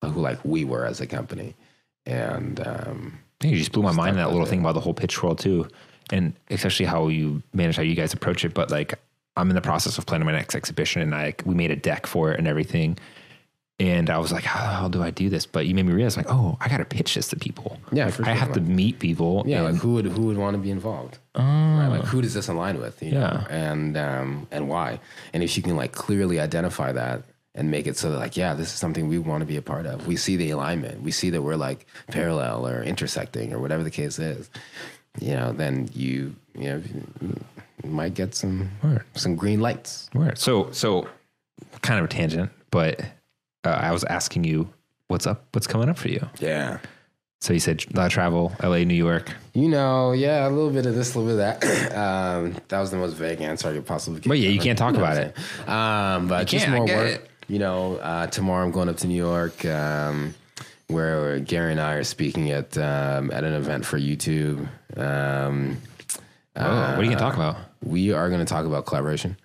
who 0.01 0.21
like 0.21 0.39
we 0.45 0.63
were 0.65 0.85
as 0.85 1.01
a 1.01 1.07
company. 1.07 1.55
And 2.05 2.65
um, 2.65 3.19
Yeah, 3.41 3.51
you 3.51 3.57
just 3.57 3.71
blew 3.73 3.83
my 3.83 3.91
mind 3.93 4.11
in 4.11 4.15
that 4.17 4.29
little 4.31 4.45
it. 4.45 4.49
thing 4.49 4.59
about 4.61 4.73
the 4.75 4.81
whole 4.81 4.93
pitch 4.93 5.21
world 5.23 5.39
too, 5.39 5.67
and 6.11 6.33
especially 6.49 6.85
how 6.85 7.07
you 7.09 7.41
manage 7.53 7.75
how 7.77 7.81
you 7.81 7.95
guys 7.95 8.13
approach 8.13 8.43
it. 8.45 8.53
But 8.53 8.71
like, 8.71 8.93
I'm 9.35 9.49
in 9.49 9.55
the 9.55 9.61
process 9.61 9.97
of 9.97 10.05
planning 10.05 10.25
my 10.25 10.31
next 10.31 10.55
exhibition, 10.55 11.01
and 11.01 11.13
I 11.15 11.33
we 11.45 11.55
made 11.55 11.71
a 11.71 11.75
deck 11.75 12.05
for 12.07 12.31
it 12.31 12.39
and 12.39 12.47
everything. 12.47 12.97
And 13.79 14.09
I 14.11 14.19
was 14.19 14.31
like, 14.31 14.43
how 14.43 14.87
do 14.87 15.01
I 15.01 15.09
do 15.09 15.29
this? 15.29 15.47
But 15.47 15.65
you 15.65 15.73
made 15.73 15.87
me 15.87 15.93
realize, 15.93 16.15
like, 16.15 16.29
oh, 16.29 16.57
I 16.61 16.69
got 16.69 16.77
to 16.77 16.85
pitch 16.85 17.15
this 17.15 17.27
to 17.29 17.35
people. 17.35 17.79
Yeah, 17.91 18.05
Like, 18.05 18.13
for 18.13 18.21
I 18.23 18.27
sure. 18.27 18.35
have 18.35 18.53
to 18.53 18.61
meet 18.61 18.99
people. 18.99 19.43
yeah, 19.47 19.63
and- 19.65 19.73
like 19.73 19.81
who 19.81 19.93
would 19.95 20.05
who 20.05 20.21
would 20.27 20.37
want 20.37 20.55
to 20.55 20.61
be 20.61 20.69
involved? 20.69 21.17
Right? 21.35 21.87
Like 21.87 22.03
who 22.05 22.21
does 22.21 22.35
this 22.35 22.47
align 22.47 22.79
with? 22.79 23.01
You 23.01 23.13
know? 23.13 23.19
Yeah. 23.19 23.45
And 23.49 23.97
um, 23.97 24.47
and 24.51 24.69
why? 24.69 24.99
And 25.33 25.41
if 25.41 25.57
you 25.57 25.63
can 25.63 25.75
like 25.75 25.91
clearly 25.91 26.39
identify 26.39 26.91
that 26.91 27.23
and 27.55 27.71
make 27.71 27.87
it 27.87 27.97
so 27.97 28.11
that 28.11 28.19
like, 28.19 28.37
yeah, 28.37 28.53
this 28.53 28.67
is 28.67 28.75
something 28.79 29.07
we 29.07 29.17
want 29.17 29.41
to 29.41 29.45
be 29.47 29.57
a 29.57 29.61
part 29.61 29.87
of. 29.87 30.05
We 30.07 30.15
see 30.17 30.37
the 30.37 30.51
alignment. 30.51 31.01
We 31.01 31.11
see 31.11 31.31
that 31.31 31.41
we're 31.41 31.55
like 31.55 31.85
parallel 32.07 32.67
or 32.67 32.83
intersecting 32.83 33.53
or 33.53 33.59
whatever 33.59 33.83
the 33.83 33.91
case 33.91 34.19
is. 34.19 34.49
You 35.19 35.33
know, 35.35 35.51
then 35.51 35.89
you 35.93 36.35
you 36.55 36.69
know 36.69 36.83
might 37.83 38.13
get 38.13 38.35
some 38.35 38.69
Word. 38.83 39.03
some 39.15 39.35
green 39.35 39.59
lights. 39.59 40.09
Word. 40.13 40.37
So, 40.37 40.71
so 40.71 41.07
kind 41.81 41.99
of 41.99 42.05
a 42.05 42.07
tangent, 42.07 42.51
but 42.71 43.01
uh, 43.63 43.69
I 43.69 43.91
was 43.91 44.03
asking 44.05 44.43
you, 44.43 44.71
what's 45.07 45.27
up? 45.27 45.45
What's 45.51 45.67
coming 45.67 45.89
up 45.89 45.97
for 45.97 46.09
you? 46.09 46.27
Yeah. 46.39 46.79
So 47.41 47.51
you 47.51 47.59
said 47.59 47.83
a 47.93 47.97
lot 47.97 48.05
of 48.05 48.11
travel, 48.13 48.53
LA, 48.63 48.85
New 48.85 48.93
York. 48.93 49.29
You 49.53 49.67
know, 49.67 50.13
yeah, 50.13 50.47
a 50.47 50.49
little 50.49 50.69
bit 50.69 50.85
of 50.85 50.95
this, 50.95 51.13
a 51.13 51.19
little 51.19 51.35
bit 51.35 51.43
of 51.43 51.59
that. 51.59 51.91
um, 51.97 52.55
that 52.69 52.79
was 52.79 52.89
the 52.89 52.95
most 52.95 53.13
vague 53.13 53.41
answer 53.41 53.67
I 53.67 53.73
could 53.73 53.85
possibly 53.85 54.21
give. 54.21 54.29
But 54.29 54.39
yeah, 54.39 54.49
you 54.49 54.61
can't 54.61 54.79
talk 54.79 54.93
know 54.93 54.99
about 54.99 55.17
it. 55.17 55.37
Um, 55.67 56.29
but 56.29 56.47
just 56.47 56.69
more 56.69 56.85
work. 56.85 56.89
it. 56.89 57.29
You 57.49 57.59
know, 57.59 57.97
uh, 57.97 58.27
tomorrow 58.27 58.63
I'm 58.65 58.71
going 58.71 58.87
up 58.87 58.95
to 58.97 59.07
New 59.07 59.17
York, 59.17 59.65
um, 59.65 60.33
where 60.87 61.39
Gary 61.39 61.71
and 61.71 61.81
I 61.81 61.95
are 61.95 62.05
speaking 62.05 62.49
at 62.51 62.77
um, 62.77 63.29
at 63.31 63.43
an 63.43 63.53
event 63.53 63.85
for 63.85 63.99
YouTube. 63.99 64.65
Um, 64.95 65.81
Oh, 66.55 66.69
what 66.69 66.99
are 66.99 67.03
you 67.03 67.09
gonna 67.09 67.19
talk 67.19 67.35
about? 67.35 67.57
we 67.85 68.11
are 68.11 68.29
going 68.29 68.39
to 68.39 68.45
talk 68.45 68.65
about 68.65 68.85
collaboration 68.85 69.37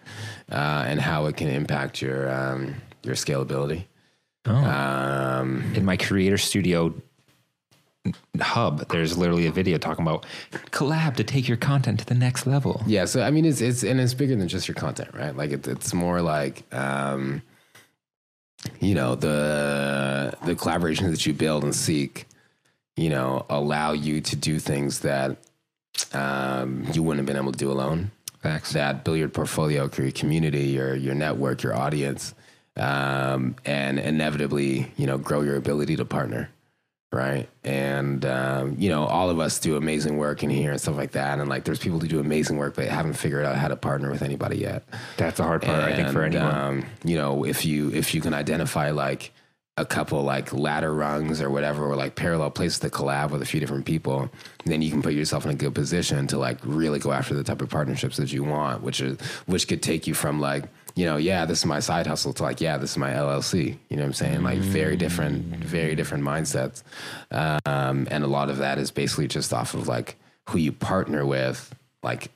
uh, 0.51 0.85
and 0.87 1.01
how 1.01 1.27
it 1.27 1.37
can 1.37 1.49
impact 1.49 2.01
your 2.01 2.31
um, 2.33 2.75
your 3.03 3.15
scalability. 3.15 3.85
Oh. 4.47 4.55
Um, 4.55 5.73
in 5.75 5.85
my 5.85 5.97
creator 5.97 6.39
studio 6.39 6.95
hub, 8.41 8.89
there's 8.89 9.19
literally 9.19 9.47
a 9.47 9.53
video 9.53 9.77
talking 9.77 10.07
about 10.07 10.25
collab 10.71 11.17
to 11.17 11.25
take 11.25 11.49
your 11.49 11.57
content 11.57 12.01
to 12.01 12.07
the 12.07 12.15
next 12.15 12.47
level. 12.47 12.83
Yeah, 12.87 13.05
so 13.05 13.23
I 13.23 13.31
mean, 13.31 13.45
it's 13.45 13.61
it's 13.61 13.83
and 13.83 14.01
it's 14.01 14.15
bigger 14.15 14.37
than 14.37 14.49
just 14.49 14.69
your 14.69 14.75
content, 14.75 15.11
right? 15.15 15.37
Like 15.37 15.51
it, 15.51 15.67
it's 15.67 15.93
more 15.93 16.23
like, 16.23 16.63
um, 16.73 17.43
you 18.81 18.95
know, 18.95 19.15
the 19.15 20.35
the 20.45 20.55
collaborations 20.55 21.11
that 21.11 21.27
you 21.27 21.33
build 21.33 21.65
and 21.65 21.75
seek, 21.75 22.27
you 22.97 23.11
know, 23.11 23.45
allow 23.51 23.93
you 23.93 24.21
to 24.21 24.37
do 24.37 24.59
things 24.59 25.01
that 25.01 25.37
um, 26.13 26.87
you 26.93 27.03
wouldn't 27.03 27.19
have 27.19 27.27
been 27.27 27.43
able 27.43 27.53
to 27.53 27.59
do 27.59 27.71
alone. 27.71 28.11
Facts. 28.41 28.73
That 28.73 29.07
your 29.07 29.29
portfolio, 29.29 29.91
your 29.97 30.11
community, 30.13 30.67
your 30.67 30.95
your 30.95 31.15
network, 31.15 31.63
your 31.63 31.75
audience, 31.75 32.35
um, 32.77 33.57
and 33.65 33.99
inevitably, 33.99 34.93
you 34.97 35.07
know, 35.07 35.19
grow 35.19 35.43
your 35.43 35.57
ability 35.57 35.97
to 35.97 36.05
partner 36.05 36.51
right? 37.13 37.49
And 37.65 38.25
um, 38.25 38.77
you 38.79 38.91
know, 38.91 39.05
all 39.05 39.31
of 39.31 39.41
us 39.41 39.59
do 39.59 39.77
amazing 39.77 40.17
work 40.19 40.43
in 40.43 40.51
here 40.51 40.71
and 40.73 40.81
stuff 40.81 40.97
like 40.97 41.13
that. 41.13 41.39
And 41.39 41.49
like, 41.49 41.65
there's 41.65 41.79
people 41.79 41.99
who 41.99 42.09
do 42.09 42.21
amazing 42.21 42.57
work, 42.59 42.75
but 42.77 42.87
haven't 42.87 43.15
figured 43.15 43.45
out 43.45 43.57
how 43.57 43.69
to 43.69 43.77
partner 43.77 44.11
with 44.11 44.23
anybody 44.23 44.59
yet. 44.59 44.85
That's 45.17 45.39
the 45.39 45.45
hard 45.45 45.63
part, 45.63 45.83
I 45.83 45.97
think, 45.97 46.11
for 46.11 46.23
anyone. 46.23 46.55
Um, 46.55 46.87
you 47.05 47.17
know, 47.17 47.45
if 47.45 47.65
you 47.65 47.91
if 47.93 48.15
you 48.15 48.21
can 48.21 48.35
identify 48.35 48.91
like 48.91 49.33
a 49.79 49.87
couple 49.87 50.23
like 50.23 50.53
ladder 50.53 50.93
rungs 50.93 51.41
or 51.41 51.51
whatever, 51.51 51.87
or 51.87 51.97
like 51.97 52.15
parallel 52.15 52.51
places 52.51 52.79
to 52.81 52.91
collab 52.91 53.31
with 53.31 53.43
a 53.43 53.47
few 53.47 53.61
different 53.61 53.87
people, 53.87 54.31
then 54.65 54.83
you 54.83 54.91
can 54.91 55.03
put 55.03 55.15
yourself 55.15 55.45
in 55.45 55.51
a 55.51 55.55
good 55.55 55.75
position 55.75 56.27
to 56.27 56.39
like 56.39 56.59
really 56.65 56.99
go 56.99 57.13
after 57.13 57.35
the 57.35 57.45
type 57.45 57.63
of 57.63 57.69
partnerships 57.71 58.17
that 58.17 58.33
you 58.33 58.45
want, 58.45 58.83
which 58.83 59.01
is 59.01 59.19
which 59.47 59.69
could 59.69 59.83
take 59.83 60.07
you 60.07 60.15
from 60.15 60.41
like 60.41 60.65
you 60.99 61.05
know, 61.05 61.17
yeah, 61.17 61.45
this 61.45 61.61
is 61.61 61.67
my 61.67 61.79
side 61.79 62.09
hustle 62.09 62.33
to 62.33 62.43
like, 62.43 62.61
yeah, 62.61 62.77
this 62.77 62.91
is 62.91 62.97
my 62.97 63.13
LLC. 63.13 63.79
You 63.89 63.97
know 63.97 64.03
what 64.03 64.07
I'm 64.07 64.13
saying? 64.15 64.43
Like 64.43 64.59
very 64.59 64.97
different, 64.97 65.45
very 65.65 65.95
different 65.95 66.25
mindsets. 66.25 66.83
Um, 67.31 68.09
and 68.11 68.25
a 68.25 68.27
lot 68.27 68.51
of 68.51 68.59
that 68.59 68.79
is 68.79 68.91
basically 68.91 69.29
just 69.29 69.53
off 69.53 69.75
of 69.75 69.87
like 69.87 70.17
who 70.49 70.59
you 70.59 70.73
partner 70.73 71.25
with. 71.25 71.73
Like 72.03 72.33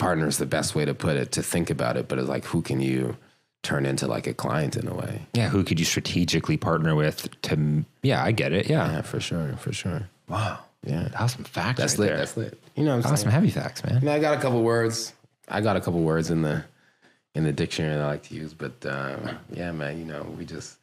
partner 0.00 0.26
is 0.26 0.38
the 0.38 0.46
best 0.46 0.74
way 0.74 0.84
to 0.84 0.94
put 0.94 1.16
it, 1.16 1.30
to 1.32 1.44
think 1.44 1.70
about 1.70 1.96
it, 1.96 2.08
but 2.08 2.18
it's 2.18 2.28
like 2.28 2.44
who 2.44 2.60
can 2.60 2.80
you 2.80 3.16
turn 3.64 3.84
into 3.86 4.06
like 4.06 4.26
a 4.28 4.34
client 4.34 4.76
in 4.76 4.86
a 4.86 4.94
way? 4.94 5.22
yeah, 5.32 5.48
who 5.48 5.64
could 5.64 5.80
you 5.80 5.84
strategically 5.86 6.56
partner 6.56 6.94
with 6.94 7.28
to? 7.42 7.84
Yeah, 8.02 8.22
I 8.22 8.30
get 8.32 8.52
it. 8.52 8.68
Yeah. 8.70 8.90
Yeah, 8.92 9.02
for 9.02 9.18
sure, 9.20 9.56
for 9.56 9.72
sure. 9.72 10.08
Wow. 10.28 10.60
Yeah. 10.86 11.08
That 11.08 11.20
was 11.20 11.32
some 11.32 11.44
facts. 11.44 11.80
That's 11.80 11.94
right 11.94 12.00
lit. 12.00 12.08
there. 12.10 12.16
That's 12.18 12.36
lit. 12.36 12.60
You 12.76 12.84
know 12.84 12.90
what 12.90 12.96
I'm 12.96 13.02
That 13.02 13.10
was 13.10 13.20
saying? 13.20 13.30
some 13.32 13.40
heavy 13.40 13.50
facts, 13.50 13.82
man. 13.84 14.00
You 14.00 14.06
know, 14.06 14.12
I 14.12 14.18
got 14.20 14.36
a 14.38 14.40
couple 14.40 14.62
words. 14.62 15.12
I 15.48 15.60
got 15.60 15.76
a 15.76 15.80
couple 15.80 16.00
words 16.02 16.30
in 16.30 16.42
the 16.42 16.64
in 17.34 17.42
the 17.44 17.52
dictionary 17.52 17.94
that 17.96 18.02
I 18.02 18.06
like 18.06 18.22
to 18.24 18.34
use, 18.34 18.54
but 18.54 18.84
um, 18.86 19.38
yeah, 19.52 19.72
man, 19.72 19.98
you 19.98 20.04
know, 20.04 20.22
we 20.38 20.44
just 20.44 20.76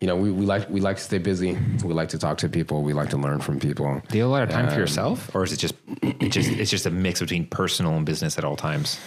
you 0.00 0.06
know, 0.08 0.16
we, 0.16 0.30
we 0.32 0.46
like 0.46 0.68
we 0.70 0.80
like 0.80 0.96
to 0.96 1.02
stay 1.02 1.18
busy. 1.18 1.56
We 1.84 1.92
like 1.94 2.08
to 2.10 2.18
talk 2.18 2.38
to 2.38 2.48
people. 2.48 2.82
We 2.82 2.92
like 2.92 3.10
to 3.10 3.16
learn 3.18 3.40
from 3.40 3.60
people. 3.60 4.00
Do 4.08 4.16
you 4.16 4.22
have 4.24 4.30
a 4.30 4.32
lot 4.32 4.42
of 4.42 4.50
time 4.50 4.66
for 4.68 4.74
Um, 4.74 4.80
yourself, 4.80 5.34
or 5.34 5.44
is 5.44 5.52
it 5.52 5.58
just 5.58 5.74
it 6.02 6.30
just 6.30 6.48
it's 6.50 6.70
just 6.70 6.86
a 6.86 6.90
mix 6.90 7.20
between 7.20 7.46
personal 7.46 7.92
and 7.94 8.04
business 8.06 8.38
at 8.38 8.44
all 8.44 8.56
times? 8.56 8.98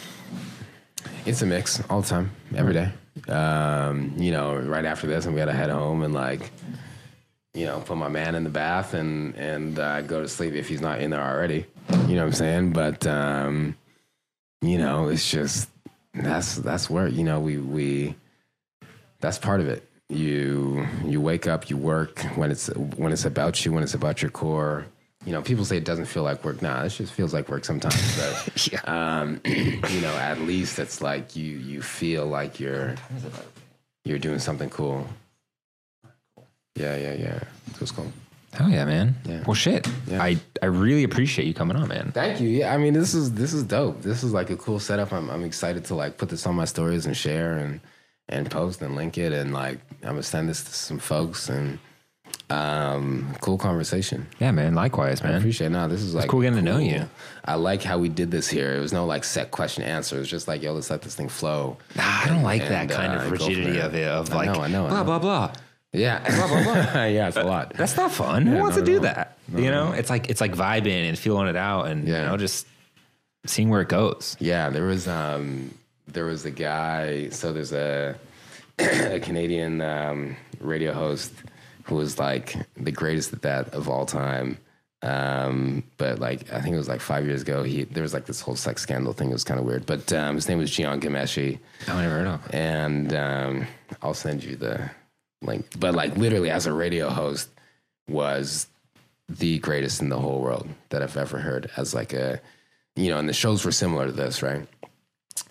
It's 1.26 1.42
a 1.42 1.46
mix 1.46 1.82
all 1.90 2.02
the 2.02 2.08
time, 2.08 2.32
every 2.56 2.74
day. 2.74 2.90
Um, 3.28 4.14
you 4.18 4.32
know, 4.32 4.58
right 4.58 4.86
after 4.86 5.08
this, 5.08 5.26
I'm 5.26 5.36
gonna 5.36 5.54
head 5.54 5.70
home 5.70 6.04
and 6.04 6.14
like, 6.14 6.52
you 7.54 7.66
know, 7.66 7.80
put 7.80 7.98
my 7.98 8.08
man 8.08 8.36
in 8.36 8.44
the 8.44 8.50
bath 8.50 8.94
and 8.94 9.36
and 9.36 9.78
uh, 9.80 10.02
go 10.02 10.22
to 10.22 10.28
sleep 10.28 10.54
if 10.54 10.68
he's 10.68 10.82
not 10.82 11.00
in 11.00 11.12
there 11.12 11.22
already. 11.22 11.66
You 12.08 12.16
know 12.16 12.22
what 12.22 12.28
I'm 12.28 12.34
saying? 12.34 12.74
But 12.74 13.06
um, 13.06 13.78
you 14.62 14.78
know, 14.78 15.10
it's 15.10 15.30
just 15.30 15.70
that's 16.14 16.56
that's 16.56 16.90
where 16.90 17.08
you 17.08 17.24
know 17.24 17.40
we 17.40 17.58
we 17.58 18.16
that's 19.20 19.38
part 19.38 19.62
of 19.62 19.68
it. 19.68 19.88
You 20.10 20.88
you 21.06 21.22
wake 21.22 21.48
up, 21.48 21.70
you 21.70 21.78
work 21.78 22.20
when 22.36 22.52
it's 22.52 22.68
when 22.68 23.12
it's 23.12 23.26
about 23.26 23.64
you, 23.66 23.72
when 23.72 23.84
it's 23.84 23.94
about 23.94 24.22
your 24.22 24.32
core. 24.32 24.86
You 25.26 25.32
know, 25.32 25.42
people 25.42 25.64
say 25.64 25.78
it 25.78 25.86
doesn't 25.86 26.06
feel 26.06 26.24
like 26.24 26.44
work. 26.44 26.62
Nah, 26.62 26.84
it 26.84 26.90
just 26.90 27.14
feels 27.14 27.34
like 27.34 27.48
work 27.50 27.64
sometimes. 27.66 28.18
But 28.18 28.72
Yeah. 28.74 28.82
um, 28.86 29.40
you 29.46 30.02
know, 30.02 30.14
at 30.18 30.40
least 30.42 30.80
it's 30.80 31.02
like 31.02 31.36
you 31.36 31.58
you 31.58 31.82
feel 31.82 32.26
like 32.26 32.60
you're 32.60 32.96
you're 34.06 34.20
doing 34.20 34.40
something 34.40 34.70
cool. 34.70 35.08
Yeah, 36.76 36.96
yeah, 36.98 37.14
yeah. 37.14 37.40
It 37.72 37.80
was 37.80 37.92
cool. 37.92 38.12
Hell 38.54 38.70
yeah, 38.70 38.86
man. 38.86 39.16
Yeah. 39.26 39.44
Well, 39.46 39.54
shit. 39.56 39.88
Yeah. 40.08 40.22
I 40.22 40.38
I 40.62 40.66
really 40.68 41.04
appreciate 41.04 41.46
you 41.48 41.54
coming 41.54 41.78
on, 41.78 41.88
man. 41.88 42.12
Thank 42.14 42.40
you. 42.42 42.50
Yeah, 42.50 42.74
I 42.74 42.78
mean, 42.78 42.94
this 42.94 43.14
is 43.14 43.34
this 43.34 43.54
is 43.54 43.64
dope. 43.64 44.02
This 44.02 44.24
is 44.24 44.32
like 44.34 44.50
a 44.50 44.58
cool 44.58 44.80
setup. 44.80 45.12
I'm 45.14 45.30
I'm 45.30 45.44
excited 45.44 45.86
to 45.86 45.96
like 45.96 46.18
put 46.18 46.30
this 46.30 46.46
on 46.46 46.56
my 46.56 46.66
stories 46.66 47.06
and 47.06 47.16
share 47.16 47.58
and 47.58 47.80
and 48.30 48.50
post 48.50 48.82
and 48.82 48.96
link 48.96 49.18
it 49.18 49.34
and 49.34 49.54
like 49.54 49.80
I'm 50.04 50.10
gonna 50.12 50.24
send 50.24 50.50
this 50.50 50.64
to 50.64 50.72
some 50.74 51.00
folks 51.00 51.50
and 51.50 51.80
um 52.50 53.34
cool 53.42 53.58
conversation. 53.58 54.28
Yeah, 54.40 54.52
man. 54.52 54.76
Likewise, 54.76 55.24
man. 55.24 55.34
I 55.34 55.38
appreciate 55.38 55.68
it. 55.68 55.70
No, 55.72 55.88
this 55.88 56.02
is 56.02 56.14
like 56.14 56.30
cool 56.30 56.42
getting 56.42 56.58
to 56.58 56.62
know 56.62 56.78
you. 56.78 57.10
I 57.46 57.56
like 57.56 57.82
how 57.84 57.98
we 57.98 58.10
did 58.10 58.32
this 58.32 58.48
here. 58.48 58.76
It 58.76 58.80
was 58.80 58.94
no 58.94 59.06
like 59.06 59.24
set 59.24 59.52
question 59.52 59.84
answer. 59.84 60.18
It 60.18 60.20
was 60.20 60.30
just 60.30 60.48
like, 60.48 60.62
yo, 60.62 60.74
let's 60.74 60.90
let 60.90 61.02
this 61.02 61.16
thing 61.16 61.30
flow. 61.30 61.78
Nah, 61.96 62.04
I 62.06 62.26
don't 62.28 62.44
like 62.44 62.62
And, 62.62 62.72
that 62.72 62.90
kind 62.90 63.14
uh, 63.14 63.24
of 63.26 63.32
rigidity 63.32 63.80
of 63.80 63.96
it. 63.96 64.08
Of 64.08 64.32
I 64.32 64.36
like 64.36 64.46
know, 64.52 64.62
I 64.62 64.68
know, 64.68 64.86
I 64.86 64.90
blah 64.90 64.98
know. 65.00 65.04
blah 65.06 65.20
blah. 65.20 65.48
blah. 65.48 65.56
yeah, 65.94 67.28
it's 67.28 67.38
a 67.38 67.44
lot. 67.44 67.74
That's 67.76 67.96
not 67.96 68.12
fun. 68.12 68.48
Who 68.48 68.58
wants 68.58 68.78
to 68.78 68.84
do 68.84 69.00
that? 69.02 69.38
you 69.56 69.70
know, 69.70 69.92
it's 69.92 70.10
like 70.10 70.30
it's 70.30 70.42
like 70.42 70.54
vibing 70.54 71.08
and 71.08 71.18
feeling 71.18 71.48
it 71.48 71.56
out, 71.56 71.88
and 71.88 72.08
Yeah. 72.08 72.22
you 72.24 72.28
know, 72.30 72.38
just 72.38 72.66
seeing 73.46 73.70
where 73.70 73.82
it 73.82 73.90
goes. 73.90 74.36
Yeah, 74.40 74.70
there 74.70 74.86
was 74.86 75.08
um 75.08 75.74
there 76.08 76.26
was 76.26 76.46
a 76.46 76.52
guy. 76.52 77.30
So 77.30 77.54
there's 77.54 77.74
a 77.74 78.16
a 78.80 79.20
Canadian 79.20 79.82
um, 79.82 80.36
radio 80.60 80.94
host 80.94 81.32
who 81.84 81.96
was 81.96 82.20
like 82.20 82.56
the 82.76 82.92
greatest 82.92 83.34
at 83.34 83.42
that 83.44 83.74
of 83.74 83.90
all 83.90 84.06
time. 84.06 84.58
Um, 85.02 85.84
but 85.98 86.20
like 86.20 86.52
I 86.54 86.62
think 86.62 86.76
it 86.76 86.78
was 86.78 86.88
like 86.88 87.02
five 87.02 87.26
years 87.26 87.42
ago, 87.42 87.64
he 87.64 87.84
there 87.84 88.04
was 88.04 88.14
like 88.14 88.26
this 88.26 88.40
whole 88.40 88.56
sex 88.56 88.82
scandal 88.82 89.12
thing. 89.14 89.30
It 89.30 89.34
was 89.34 89.44
kind 89.44 89.60
of 89.60 89.66
weird. 89.66 89.86
But 89.86 90.12
um, 90.14 90.36
his 90.36 90.48
name 90.48 90.60
was 90.60 90.72
Jian 90.72 91.02
Ghomeshi, 91.02 91.60
I 91.88 92.02
never 92.02 92.16
heard 92.16 92.28
of. 92.28 92.54
and 92.54 93.14
um, 93.14 93.68
I'll 94.02 94.14
send 94.14 94.44
you 94.44 94.56
the 94.56 94.90
link. 95.42 95.66
But 95.78 95.94
like 95.94 96.16
literally, 96.16 96.50
as 96.50 96.66
a 96.68 96.74
radio 96.74 97.10
host, 97.10 97.50
was 98.08 98.68
the 99.28 99.60
greatest 99.60 100.02
in 100.02 100.10
the 100.10 100.20
whole 100.20 100.40
world 100.40 100.68
that 100.90 101.02
I've 101.02 101.18
ever 101.18 101.40
heard. 101.40 101.70
As 101.76 101.94
like 101.94 102.14
a, 102.14 102.40
you 102.96 103.10
know, 103.10 103.18
and 103.18 103.28
the 103.28 103.34
shows 103.34 103.66
were 103.66 103.72
similar 103.72 104.06
to 104.06 104.12
this, 104.12 104.42
right? 104.42 104.68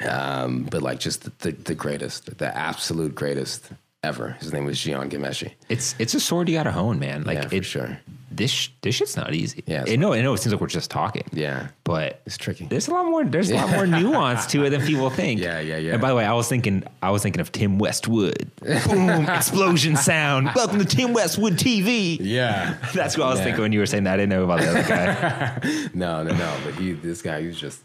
Um, 0.09 0.65
but 0.65 0.81
like 0.83 0.99
just 1.01 1.25
the, 1.25 1.33
the, 1.41 1.53
the 1.53 1.75
greatest, 1.75 2.39
the 2.39 2.57
absolute 2.57 3.15
greatest 3.15 3.71
ever. 4.05 4.31
His 4.41 4.53
name 4.53 4.65
was 4.65 4.79
Jian 4.79 5.09
Ghomeshi. 5.11 5.53
It's 5.69 5.95
it's 5.99 6.15
a 6.15 6.21
sword 6.21 6.49
you 6.49 6.57
got 6.57 6.65
to 6.65 6.73
hone, 6.73 6.99
man. 6.99 7.23
Like 7.25 7.37
Yeah, 7.43 7.49
for 7.49 7.55
it, 7.57 7.65
sure. 7.65 7.99
This 8.31 8.71
this 8.81 8.95
shit's 8.95 9.17
not 9.17 9.35
easy. 9.35 9.63
Yeah, 9.67 9.85
I 9.87 9.97
know. 9.97 10.15
I 10.15 10.23
know. 10.23 10.33
It 10.33 10.39
seems 10.39 10.53
like 10.55 10.61
we're 10.63 10.67
just 10.67 10.91
talking. 10.91 11.25
Yeah, 11.33 11.69
but 11.85 12.23
it's 12.25 12.39
tricky. 12.39 12.65
there's 12.67 12.89
a 12.89 12.91
lot 12.91 13.05
more. 13.05 13.25
There's 13.25 13.51
a 13.51 13.57
lot 13.57 13.69
more 13.71 13.87
nuance 13.87 14.47
to 14.47 14.65
it 14.65 14.71
than 14.71 14.81
people 14.87 15.11
think. 15.11 15.41
Yeah, 15.43 15.61
yeah, 15.61 15.77
yeah. 15.77 15.93
And 15.93 16.01
by 16.01 16.09
the 16.09 16.15
way, 16.15 16.25
I 16.25 16.33
was 16.33 16.49
thinking, 16.49 16.83
I 17.03 17.11
was 17.11 17.23
thinking 17.23 17.41
of 17.41 17.53
Tim 17.53 17.79
Westwood. 17.79 18.51
Boom! 18.89 19.29
explosion 19.29 19.97
sound. 19.97 20.51
Welcome 20.57 20.79
to 20.79 20.85
Tim 20.87 21.13
Westwood 21.13 21.55
TV. 21.55 22.17
Yeah. 22.21 22.79
That's 22.95 23.19
what 23.19 23.27
I 23.27 23.31
was 23.31 23.39
Yeah. 23.41 23.45
thinking 23.45 23.63
when 23.63 23.73
you 23.73 23.81
were 23.81 23.87
saying 23.87 24.05
that. 24.05 24.15
I 24.15 24.17
didn't 24.17 24.31
know 24.31 24.45
about 24.45 24.61
the 24.61 24.71
other 24.71 24.83
guy. 24.83 25.91
no, 25.95 26.23
no, 26.23 26.35
no. 26.35 26.57
But 26.65 26.75
he, 26.77 26.93
this 26.93 27.21
guy, 27.23 27.43
he's 27.43 27.59
just, 27.61 27.83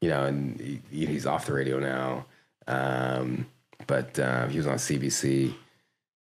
you 0.00 0.10
know, 0.10 0.24
and 0.24 0.60
he, 0.90 1.06
he's 1.06 1.26
off 1.26 1.46
the 1.46 1.54
radio 1.54 1.80
now. 1.80 2.26
Um, 2.68 3.46
but 3.86 4.18
uh, 4.18 4.46
he 4.48 4.58
was 4.58 4.66
on 4.66 4.76
CBC. 4.76 5.54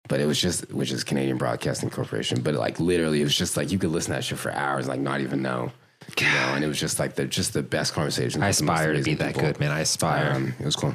But 0.08 0.20
it 0.20 0.26
was 0.26 0.40
just, 0.40 0.70
which 0.72 0.92
is 0.92 1.02
Canadian 1.02 1.36
Broadcasting 1.36 1.90
Corporation. 1.90 2.40
But 2.40 2.54
like 2.54 2.78
literally, 2.78 3.20
it 3.20 3.24
was 3.24 3.36
just 3.36 3.56
like 3.56 3.72
you 3.72 3.78
could 3.78 3.90
listen 3.90 4.12
to 4.12 4.18
that 4.18 4.22
shit 4.24 4.38
for 4.38 4.52
hours, 4.52 4.86
like 4.86 5.00
not 5.00 5.20
even 5.20 5.42
know. 5.42 5.72
You 6.20 6.26
know, 6.26 6.52
and 6.54 6.62
it 6.64 6.68
was 6.68 6.78
just 6.78 7.00
like 7.00 7.16
the 7.16 7.26
just 7.26 7.54
the 7.54 7.62
best 7.64 7.92
conversation. 7.92 8.40
I 8.40 8.48
with 8.48 8.58
the 8.58 8.64
most 8.64 8.74
aspire 8.78 8.92
to 8.94 9.02
be 9.02 9.14
that 9.14 9.26
people. 9.34 9.42
good, 9.42 9.58
man. 9.58 9.72
I 9.72 9.80
aspire. 9.80 10.32
Um, 10.32 10.54
it 10.60 10.64
was 10.64 10.76
cool. 10.76 10.94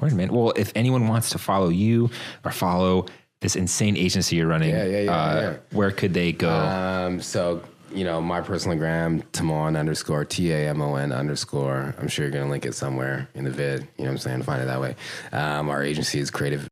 Word, 0.00 0.14
man. 0.14 0.32
Well, 0.32 0.54
if 0.56 0.72
anyone 0.74 1.06
wants 1.08 1.28
to 1.30 1.38
follow 1.38 1.68
you 1.68 2.08
or 2.42 2.50
follow 2.50 3.04
this 3.42 3.56
insane 3.56 3.98
agency 3.98 4.36
you're 4.36 4.46
running, 4.46 4.70
Yeah, 4.70 4.84
yeah, 4.84 5.00
yeah, 5.00 5.12
uh, 5.12 5.40
yeah. 5.40 5.56
where 5.76 5.90
could 5.90 6.14
they 6.14 6.32
go? 6.32 6.48
Um, 6.50 7.20
so 7.20 7.62
you 7.92 8.04
know, 8.04 8.20
my 8.20 8.40
personal 8.40 8.76
gram, 8.76 9.22
Tamon 9.32 9.78
underscore 9.78 10.24
T 10.24 10.52
A 10.52 10.68
M 10.68 10.80
O 10.82 10.96
N 10.96 11.12
underscore. 11.12 11.94
I'm 11.98 12.08
sure 12.08 12.24
you're 12.24 12.32
gonna 12.32 12.50
link 12.50 12.66
it 12.66 12.74
somewhere 12.74 13.28
in 13.34 13.44
the 13.44 13.50
vid. 13.50 13.82
You 13.96 14.04
know 14.04 14.10
what 14.10 14.10
I'm 14.10 14.18
saying? 14.18 14.42
Find 14.42 14.62
it 14.62 14.66
that 14.66 14.80
way. 14.80 14.96
Um, 15.32 15.68
our 15.68 15.82
agency 15.82 16.18
is 16.20 16.30
Creative 16.30 16.68